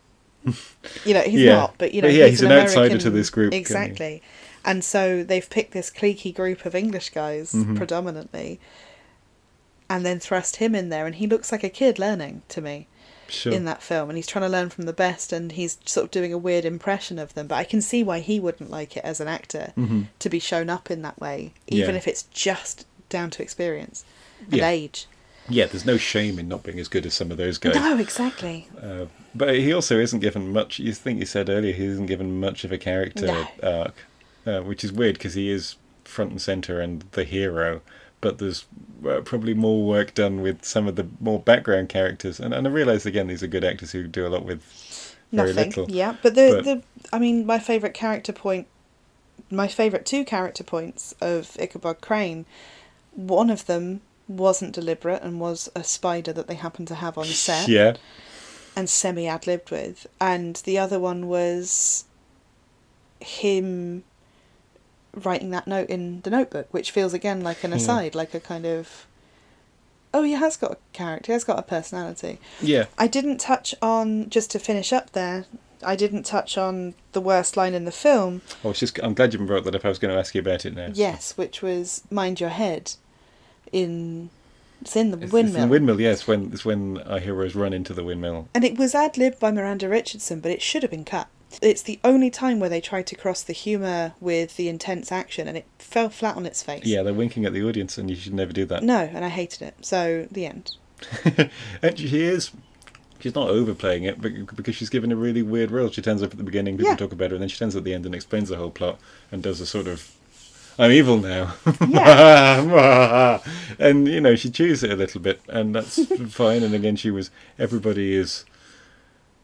You 1.06 1.14
know, 1.14 1.22
he's 1.22 1.42
Yeah. 1.42 1.56
not, 1.56 1.76
but 1.78 1.94
you 1.94 2.02
know, 2.02 2.08
But 2.10 2.16
yeah, 2.16 2.28
he's 2.28 2.42
an 2.42 2.52
outsider 2.52 2.80
American- 2.88 3.00
to 3.00 3.10
this 3.10 3.30
group. 3.30 3.54
Exactly, 3.54 4.22
and 4.66 4.84
so 4.84 5.24
they've 5.24 5.50
picked 5.50 5.72
this 5.72 5.90
cliquey 5.90 6.36
group 6.36 6.66
of 6.66 6.76
English 6.76 7.10
guys 7.12 7.54
Mhm. 7.54 7.78
predominantly, 7.78 8.60
and 9.90 10.06
then 10.06 10.20
thrust 10.20 10.58
him 10.58 10.76
in 10.76 10.90
there, 10.90 11.06
and 11.06 11.16
he 11.16 11.28
looks 11.28 11.52
like 11.52 11.64
a 11.64 11.70
kid 11.70 11.98
learning 12.00 12.42
to 12.50 12.62
me 12.62 12.88
sure. 13.30 13.54
in 13.54 13.66
that 13.66 13.82
film, 13.82 14.10
and 14.10 14.18
he's 14.18 14.28
trying 14.28 14.44
to 14.44 14.50
learn 14.50 14.70
from 14.70 14.86
the 14.86 14.94
best, 14.94 15.32
and 15.34 15.54
he's 15.54 15.78
sort 15.86 16.06
of 16.06 16.12
doing 16.12 16.34
a 16.34 16.38
weird 16.38 16.66
impression 16.66 17.18
of 17.20 17.34
them. 17.34 17.48
But 17.48 17.56
I 17.56 17.64
can 17.64 17.82
see 17.82 18.04
why 18.04 18.20
he 18.20 18.40
wouldn't 18.40 18.70
like 18.70 18.98
it 18.98 19.04
as 19.04 19.20
an 19.20 19.28
actor 19.28 19.74
Mhm. 19.78 20.08
to 20.20 20.30
be 20.30 20.40
shown 20.40 20.70
up 20.70 20.92
in 20.92 21.02
that 21.04 21.20
way, 21.20 21.54
even 21.68 21.92
Yeah. 21.92 21.98
if 21.98 22.08
it's 22.08 22.24
just 22.32 22.86
down 23.10 23.30
to 23.32 23.42
experience 23.42 24.04
and 24.46 24.58
Yeah. 24.58 24.70
age. 24.70 25.08
Yeah, 25.50 25.66
there's 25.68 25.86
no 25.86 25.96
shame 25.98 26.38
in 26.40 26.50
not 26.50 26.64
being 26.64 26.78
as 26.78 26.90
good 26.90 27.06
as 27.06 27.14
some 27.14 27.32
of 27.32 27.38
those 27.38 27.58
guys. 27.58 27.76
No, 27.76 27.98
exactly. 27.98 28.68
Uh, 28.82 29.06
but 29.34 29.56
he 29.56 29.72
also 29.72 29.98
isn't 29.98 30.20
given 30.20 30.52
much. 30.52 30.78
You 30.78 30.92
think 30.94 31.22
you 31.22 31.26
said 31.26 31.50
earlier 31.50 31.72
he 31.72 31.86
isn't 31.86 32.08
given 32.08 32.38
much 32.42 32.66
of 32.66 32.74
a 32.74 32.78
character 32.78 33.28
No. 33.28 33.48
arc, 33.64 33.96
uh, 34.46 34.60
which 34.60 34.84
is 34.84 34.92
weird 34.92 35.14
because 35.16 35.36
he 35.36 35.50
is 35.50 35.76
front 36.04 36.32
and 36.32 36.42
center 36.42 36.82
and 36.82 37.06
the 37.14 37.24
hero. 37.24 37.82
But 38.28 38.38
there's 38.40 38.66
uh, 39.08 39.22
probably 39.22 39.54
more 39.54 39.86
work 39.86 40.14
done 40.14 40.42
with 40.42 40.66
some 40.66 40.88
of 40.88 40.96
the 40.96 41.08
more 41.20 41.40
background 41.40 41.88
characters, 41.90 42.40
and, 42.40 42.54
and 42.54 42.68
I 42.68 42.70
realise 42.70 43.06
again 43.06 43.28
these 43.28 43.42
are 43.44 43.48
good 43.48 43.64
actors 43.64 43.92
who 43.94 44.08
do 44.08 44.26
a 44.28 44.30
lot 44.30 44.44
with 44.46 44.62
very 45.32 45.54
Nothing. 45.54 45.70
little. 45.70 45.92
Yeah, 45.92 46.16
but 46.22 46.36
the 46.36 46.48
But- 46.56 46.66
the 46.66 46.84
I 47.14 47.20
mean, 47.20 47.46
my 47.46 47.60
favorite 47.60 47.94
character 47.94 48.34
point, 48.34 48.68
my 49.50 49.68
favorite 49.68 50.06
two 50.06 50.24
character 50.26 50.64
points 50.64 51.16
of 51.22 51.56
Ichabod 51.60 52.02
Crane, 52.02 52.46
one 53.16 53.50
of 53.50 53.66
them 53.66 54.02
wasn't 54.28 54.74
deliberate 54.74 55.22
and 55.24 55.40
was 55.40 55.70
a 55.74 55.84
spider 55.86 56.34
that 56.34 56.48
they 56.48 56.56
happened 56.56 56.88
to 56.90 56.96
have 56.96 57.18
on 57.18 57.26
set 57.26 57.68
Yeah, 57.78 57.96
and 58.76 58.90
semi 58.90 59.26
ad 59.28 59.48
libbed 59.48 59.72
with, 59.72 60.06
and 60.20 60.56
the 60.66 60.78
other 60.78 61.00
one 61.00 61.28
was 61.28 62.04
him 63.20 64.04
writing 65.26 65.50
that 65.52 65.68
note 65.68 65.90
in 65.90 66.22
the 66.22 66.30
notebook, 66.30 66.68
which 66.72 66.92
feels 66.92 67.14
again 67.14 67.42
like 67.42 67.64
an 67.64 67.72
Yeah. 67.72 67.78
aside, 67.78 68.16
like 68.16 68.34
a 68.34 68.40
kind 68.40 68.66
of. 68.66 69.06
Oh, 70.14 70.24
he 70.24 70.34
has 70.34 70.56
got 70.58 70.72
a 70.72 70.78
character. 70.94 71.28
He 71.28 71.34
has 71.34 71.44
got 71.44 71.60
a 71.60 71.64
personality. 71.64 72.40
yeah. 72.62 72.86
I 72.98 73.08
didn't 73.08 73.38
touch 73.40 73.76
on 73.82 74.30
just 74.30 74.50
to 74.52 74.60
finish 74.60 74.92
up 74.94 75.12
there. 75.12 75.46
I 75.86 75.96
didn't 75.96 76.24
touch 76.24 76.58
on 76.58 76.96
the 77.12 77.22
worst 77.22 77.56
line 77.56 77.74
in 77.76 77.86
the 77.86 77.92
film. 77.92 78.42
Oh, 78.64 78.66
I 78.66 78.68
was 78.70 78.80
just. 78.80 78.98
I'm 79.04 79.14
glad 79.14 79.34
you 79.34 79.40
brought 79.46 79.64
that 79.66 79.76
up. 79.76 79.86
I 79.86 79.90
was 79.90 80.00
going 80.00 80.14
to 80.14 80.20
ask 80.20 80.34
you 80.34 80.42
about 80.42 80.66
it 80.66 80.76
now. 80.76 80.90
Yes, 80.94 81.38
which 81.38 81.62
was 81.62 82.02
"Mind 82.10 82.40
your 82.40 82.50
head." 82.50 82.94
In 83.72 84.30
it's 84.82 84.96
in 84.96 85.12
the 85.12 85.18
It's, 85.18 85.26
it's 85.26 85.34
windmill, 85.34 85.62
the 85.64 85.68
windmill. 85.68 86.02
Yes, 86.02 86.26
when 86.28 86.52
it's 86.54 86.64
when 86.64 87.00
our 87.02 87.20
heroes 87.20 87.54
run 87.56 87.74
into 87.74 87.94
the 87.94 88.04
windmill. 88.04 88.48
and 88.56 88.64
it 88.64 88.78
was 88.78 88.96
ad 88.96 89.18
libbed 89.18 89.40
by 89.40 89.52
Miranda 89.52 89.90
Richardson, 89.90 90.40
but 90.40 90.52
it 90.52 90.62
should 90.62 90.84
have 90.84 90.92
been 90.92 91.04
cut. 91.06 91.28
It's 91.62 91.82
the 91.82 92.00
only 92.04 92.30
time 92.30 92.60
where 92.60 92.70
they 92.70 92.82
tried 92.82 93.08
to 93.08 93.16
cross 93.16 93.42
the 93.42 93.54
humour 93.54 94.14
with 94.20 94.58
the 94.58 94.70
intense 94.70 95.12
action, 95.12 95.48
and 95.48 95.58
it 95.58 95.66
fell 95.80 96.10
flat 96.10 96.36
on 96.36 96.46
its 96.46 96.62
face. 96.62 96.86
Yeah, 96.86 97.04
they're 97.04 97.14
winking 97.14 97.46
at 97.46 97.54
the 97.54 97.64
audience, 97.64 97.98
and 97.98 98.10
you 98.10 98.16
should 98.16 98.34
never 98.34 98.54
do 98.54 98.66
that. 98.66 98.84
No, 98.84 99.10
and 99.14 99.24
I 99.26 99.30
hated 99.30 99.62
it. 99.62 99.86
So 99.86 100.28
the 100.32 100.46
end. 100.46 100.76
and 101.82 101.98
she 101.98 102.24
is. 102.24 102.52
She's 103.20 103.34
not 103.34 103.50
overplaying 103.50 104.04
it, 104.04 104.22
but 104.22 104.56
because 104.56 104.76
she's 104.76 104.90
given 104.90 105.12
a 105.12 105.16
really 105.16 105.42
weird 105.42 105.72
role. 105.72 105.90
She 105.90 106.04
turns 106.04 106.22
up 106.22 106.32
at 106.32 106.38
the 106.38 106.44
beginning, 106.44 106.78
people 106.78 106.92
Yeah. 106.92 106.98
talk 106.98 107.12
about 107.12 107.32
her, 107.32 107.36
and 107.36 107.42
then 107.42 107.50
she 107.50 107.58
turns 107.58 107.76
up 107.76 107.80
at 107.80 107.84
the 107.86 107.94
end 107.94 108.06
and 108.06 108.14
explains 108.14 108.50
the 108.50 108.58
whole 108.58 108.70
plot 108.70 109.00
and 109.32 109.42
does 109.42 109.60
a 109.60 109.66
sort 109.66 109.88
of, 109.88 110.12
"I'm 110.78 110.92
evil 110.92 111.18
now," 111.18 111.56
and 113.80 114.08
you 114.08 114.22
know 114.22 114.36
she 114.36 114.50
chews 114.52 114.84
it 114.84 114.92
a 114.92 114.96
little 114.96 115.22
bit, 115.22 115.42
and 115.48 115.74
that's 115.74 116.06
fine. 116.34 116.62
And 116.64 116.76
again, 116.76 116.96
she 116.96 117.10
was 117.10 117.32
everybody 117.58 118.14
is 118.16 118.46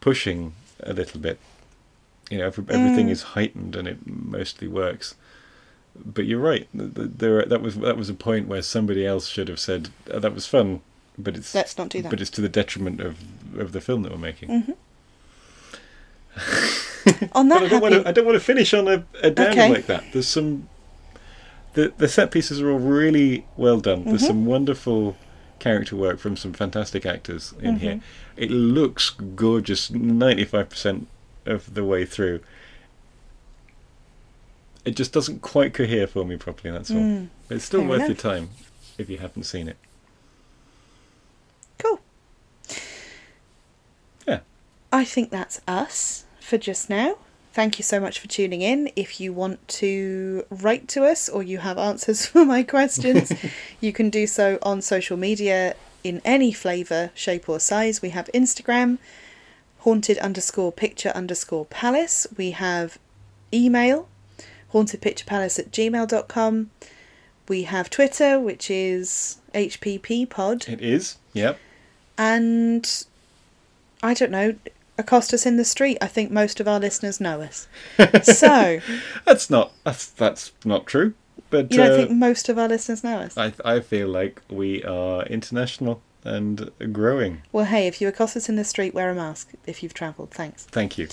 pushing 0.01 0.53
a 0.81 0.93
little 0.93 1.19
bit. 1.19 1.39
You 2.29 2.37
know, 2.39 2.45
every, 2.47 2.63
everything 2.69 3.07
Mm. 3.07 3.11
is 3.11 3.21
heightened, 3.23 3.75
and 3.75 3.87
it 3.87 3.97
mostly 4.05 4.67
works. 4.67 5.15
But 5.95 6.25
you're 6.25 6.39
right. 6.39 6.67
th- 6.75 6.93
th- 6.95 7.09
There, 7.17 7.45
that 7.45 7.61
was 7.61 7.75
that 7.77 7.97
was 7.97 8.09
a 8.09 8.13
point 8.15 8.47
where 8.47 8.61
somebody 8.61 9.05
else 9.05 9.27
should 9.27 9.47
have 9.49 9.59
said 9.59 9.89
"Oh, 10.11 10.19
that 10.19 10.33
was 10.33 10.47
fun, 10.47 10.81
but 11.17 11.35
it's 11.37 11.53
Let's 11.53 11.77
not 11.77 11.89
do 11.89 12.01
that. 12.01 12.09
but 12.09 12.19
it's 12.21 12.31
to 12.31 12.41
the 12.41 12.49
detriment 12.49 12.99
of 13.01 13.17
of 13.59 13.71
the 13.73 13.81
film 13.81 14.01
that 14.03 14.11
we're 14.11 14.17
making. 14.17 14.49
Mhm. 14.49 14.75
On 17.33 17.49
that 17.49 17.61
I 17.63 17.67
don't 17.67 17.81
want 17.81 17.93
happy, 17.93 18.03
to. 18.03 18.09
I 18.09 18.11
don't 18.11 18.25
want 18.25 18.35
to 18.37 18.39
finish 18.43 18.73
on 18.73 18.87
a, 18.87 19.03
a 19.21 19.29
downer 19.29 19.51
Okay. 19.51 19.69
like 19.69 19.85
that. 19.87 20.03
There's 20.13 20.27
some. 20.27 20.67
The 21.73 21.93
the 21.97 22.07
set 22.07 22.31
pieces 22.31 22.61
are 22.61 22.71
all 22.71 22.79
really 22.79 23.45
well 23.57 23.79
done. 23.79 24.05
There's 24.05 24.23
Mhm. 24.23 24.27
some 24.27 24.45
wonderful 24.45 25.15
character 25.59 25.95
work 25.95 26.19
from 26.19 26.35
some 26.37 26.53
fantastic 26.53 27.05
actors 27.05 27.53
in 27.61 27.77
here. 27.79 27.95
Mhm. 27.95 28.01
It 28.37 28.51
looks 28.51 29.09
gorgeous. 29.11 29.91
Ninety 29.91 30.45
five 30.45 30.69
percent 30.69 31.07
of 31.45 31.73
the 31.73 31.83
way 31.83 32.05
through. 32.05 32.41
It 34.85 34.95
just 34.95 35.13
doesn't 35.13 35.41
quite 35.41 35.73
cohere 35.73 36.07
for 36.07 36.25
me 36.25 36.35
properly. 36.37 36.71
That's 36.71 36.91
all. 36.91 36.97
Mm, 36.97 37.27
But 37.47 37.55
it's 37.55 37.65
still 37.65 37.85
worth 37.85 38.07
your 38.07 38.15
time 38.17 38.49
if 38.97 39.09
you 39.09 39.17
haven't 39.17 39.43
seen 39.43 39.67
it. 39.69 39.77
cool. 41.79 41.99
Yeah. 44.27 44.39
I 44.91 45.05
think 45.05 45.29
that's 45.29 45.61
us 45.67 46.25
for 46.39 46.57
just 46.57 46.89
now. 46.89 47.17
Thank 47.53 47.77
you 47.77 47.83
so 47.83 47.99
much 47.99 48.19
for 48.19 48.27
tuning 48.27 48.61
in. 48.61 48.89
If 48.95 49.19
you 49.21 49.31
want 49.31 49.65
to 49.79 50.43
write 50.49 50.87
to 50.89 51.05
us 51.05 51.29
or 51.29 51.43
you 51.43 51.59
have 51.59 51.77
answers 51.77 52.25
for 52.27 52.43
my 52.43 52.63
questions, 52.63 53.31
you 53.79 53.93
can 53.93 54.09
do 54.09 54.27
so 54.27 54.57
on 54.63 54.81
social 54.81 55.15
media 55.17 55.75
in 56.03 56.21
any 56.25 56.51
flavour, 56.51 57.11
shape, 57.13 57.47
or 57.47 57.59
size. 57.59 58.01
We 58.01 58.09
have 58.09 58.29
Instagram, 58.33 58.97
haunted 59.83 60.17
underscore 60.19 60.71
picture 60.71 61.09
underscore 61.09 61.65
palace. 61.65 62.25
We 62.37 62.51
have 62.51 62.97
email, 63.53 64.07
hauntedpicturepalace 64.71 65.59
at 65.59 65.71
gmail.com. 65.71 66.71
We 67.49 67.63
have 67.63 67.89
Twitter, 67.89 68.39
which 68.39 68.71
is 68.71 69.37
HPP 69.53 70.29
pod. 70.29 70.67
It 70.69 70.81
is. 70.81 71.17
Yep. 71.33 71.59
And 72.17 73.05
I 74.01 74.13
don't 74.13 74.31
know, 74.31 74.55
accost 74.97 75.33
us 75.33 75.45
in 75.45 75.57
the 75.57 75.65
street. 75.65 75.97
I 76.01 76.07
think 76.07 76.31
most 76.31 76.61
of 76.61 76.67
our 76.67 76.79
listeners 76.79 77.19
know 77.19 77.41
us. 77.41 77.67
so, 78.23 78.79
That's 79.25 79.49
not. 79.49 79.73
That's 79.83 80.07
that's 80.07 80.53
not 80.63 80.85
true. 80.85 81.13
But 81.49 81.71
you 81.71 81.77
don't 81.77 81.91
uh, 81.91 81.95
think 81.97 82.11
most 82.11 82.47
of 82.47 82.57
our 82.57 82.69
listeners 82.69 83.03
know 83.03 83.17
us? 83.17 83.37
I 83.37 83.53
I 83.65 83.81
feel 83.81 84.07
like 84.07 84.41
we 84.49 84.83
are 84.83 85.23
international 85.25 86.01
and 86.23 86.71
growing. 86.91 87.41
Well, 87.51 87.65
hey, 87.65 87.87
if 87.87 88.01
you 88.01 88.07
accost 88.07 88.37
us 88.37 88.49
in 88.49 88.55
the 88.55 88.63
street, 88.63 88.93
wear 88.93 89.09
a 89.09 89.15
mask 89.15 89.51
if 89.65 89.83
you've 89.83 89.93
travelled. 89.93 90.31
Thanks. 90.31 90.65
Thank 90.65 90.97
you. 90.97 91.07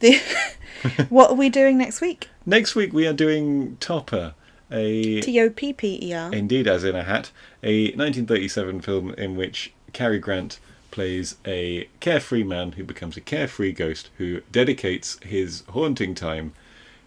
The 0.00 0.20
what 1.08 1.30
are 1.30 1.36
we 1.36 1.48
doing 1.48 1.78
next 1.78 2.00
week? 2.00 2.28
Next 2.44 2.74
week 2.74 2.92
we 2.92 3.06
are 3.06 3.12
doing 3.12 3.76
Topper, 3.78 4.34
a 4.70 5.20
T 5.20 5.40
O 5.40 5.50
P 5.50 5.72
P 5.72 5.98
E 6.02 6.12
R. 6.12 6.32
indeed 6.32 6.66
as 6.66 6.84
in 6.84 6.96
a 6.96 7.04
hat, 7.04 7.30
a 7.62 7.86
1937 7.92 8.80
film 8.80 9.10
in 9.14 9.36
which 9.36 9.72
Cary 9.92 10.18
Grant 10.18 10.58
plays 10.90 11.36
a 11.46 11.88
carefree 12.00 12.44
man 12.44 12.72
who 12.72 12.84
becomes 12.84 13.16
a 13.16 13.20
carefree 13.20 13.72
ghost 13.72 14.10
who 14.18 14.40
dedicates 14.50 15.18
his 15.22 15.62
haunting 15.70 16.14
time 16.14 16.52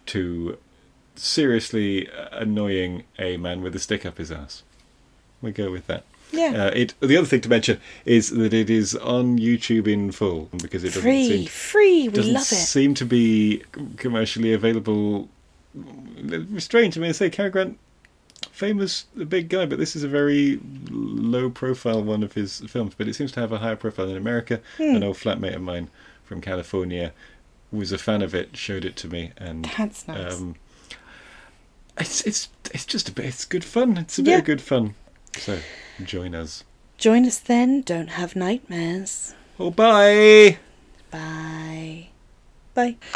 to 0.06 0.58
seriously 1.14 2.08
annoying 2.32 3.04
a 3.18 3.36
man 3.36 3.62
with 3.62 3.74
a 3.74 3.78
stick 3.78 4.04
up 4.04 4.18
his 4.18 4.30
ass. 4.30 4.62
We 5.40 5.52
go 5.52 5.70
with 5.70 5.86
that. 5.86 6.04
Yeah. 6.32 6.64
Uh, 6.66 6.70
it. 6.74 6.94
The 7.00 7.16
other 7.16 7.26
thing 7.26 7.40
to 7.42 7.48
mention 7.48 7.80
is 8.04 8.30
that 8.30 8.52
it 8.52 8.68
is 8.68 8.94
on 8.96 9.38
YouTube 9.38 9.86
in 9.86 10.10
full 10.12 10.48
because 10.58 10.82
it 10.84 10.88
doesn't 10.88 11.02
free, 11.02 11.28
seem 11.28 11.46
free. 11.46 12.08
We 12.08 12.22
love 12.32 12.42
it. 12.42 12.46
seem 12.46 12.94
to 12.94 13.04
be 13.04 13.62
commercially 13.96 14.52
available. 14.52 15.28
Strange. 16.58 16.96
I 16.96 17.00
mean, 17.00 17.10
I 17.10 17.12
say 17.12 17.30
Cary 17.30 17.50
Grant, 17.50 17.78
famous 18.50 19.04
big 19.28 19.48
guy, 19.48 19.66
but 19.66 19.78
this 19.78 19.94
is 19.94 20.02
a 20.02 20.08
very 20.08 20.58
low 20.90 21.48
profile 21.50 22.02
one 22.02 22.22
of 22.22 22.32
his 22.32 22.60
films. 22.68 22.94
But 22.96 23.08
it 23.08 23.14
seems 23.14 23.32
to 23.32 23.40
have 23.40 23.52
a 23.52 23.58
higher 23.58 23.76
profile 23.76 24.08
in 24.08 24.16
America. 24.16 24.60
Hmm. 24.78 24.96
An 24.96 25.04
old 25.04 25.16
flatmate 25.16 25.54
of 25.54 25.62
mine 25.62 25.88
from 26.24 26.40
California 26.40 27.12
was 27.70 27.92
a 27.92 27.98
fan 27.98 28.22
of 28.22 28.34
it, 28.34 28.56
showed 28.56 28.84
it 28.84 28.96
to 28.96 29.08
me, 29.08 29.32
and 29.36 29.70
That's 29.76 30.06
nice. 30.08 30.34
um, 30.40 30.56
it's 31.98 32.22
it's 32.26 32.48
it's 32.74 32.84
just 32.86 33.08
a 33.08 33.12
bit. 33.12 33.26
It's 33.26 33.44
good 33.44 33.64
fun. 33.64 33.96
It's 33.98 34.18
a 34.18 34.22
bit 34.22 34.30
Yeah. 34.32 34.38
of 34.38 34.44
good 34.44 34.60
fun. 34.60 34.94
So 35.36 35.58
join 36.02 36.34
us. 36.34 36.64
Join 36.98 37.26
us 37.26 37.38
then. 37.38 37.82
Don't 37.82 38.08
have 38.08 38.34
nightmares. 38.34 39.34
Oh, 39.58 39.70
bye. 39.70 40.58
Bye. 41.10 42.08
Bye. 42.74 42.96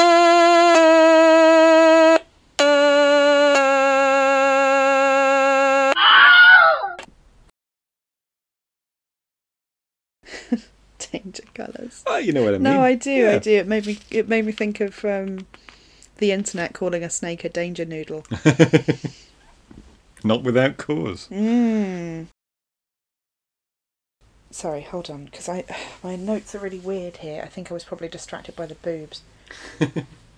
Danger 10.99 11.43
colours. 11.55 12.03
Oh, 12.07 12.19
you 12.19 12.33
know 12.33 12.45
what 12.45 12.55
I 12.55 12.59
mean. 12.59 12.63
No, 12.63 12.83
I 12.83 12.95
do. 12.95 13.29
I 13.29 13.39
do. 13.39 13.51
It 13.51 13.67
made 13.67 13.87
me. 13.87 13.99
It 14.11 14.29
made 14.29 14.45
me 14.45 14.53
think 14.53 14.81
of 14.81 15.05
um, 15.05 15.47
the 16.19 16.33
internet 16.33 16.75
calling 16.75 17.03
a 17.03 17.11
snake 17.11 17.45
a 17.45 17.49
danger 17.49 17.85
noodle. 17.85 18.25
Not 20.23 20.43
without 20.43 20.77
cause. 20.77 21.29
Mm. 21.31 22.27
Sorry, 24.51 24.83
hold 24.83 25.09
on, 25.09 25.27
because 25.27 25.49
I 25.49 25.65
my 26.03 26.17
notes 26.17 26.55
are 26.55 26.59
really 26.59 26.79
weird 26.79 27.19
here. 27.19 27.43
I 27.45 27.49
think 27.49 27.71
I 27.71 27.75
was 27.75 27.85
probably 27.85 28.09
distracted 28.09 28.57
by 28.57 28.67
the 28.67 28.75
boobs. 28.75 29.23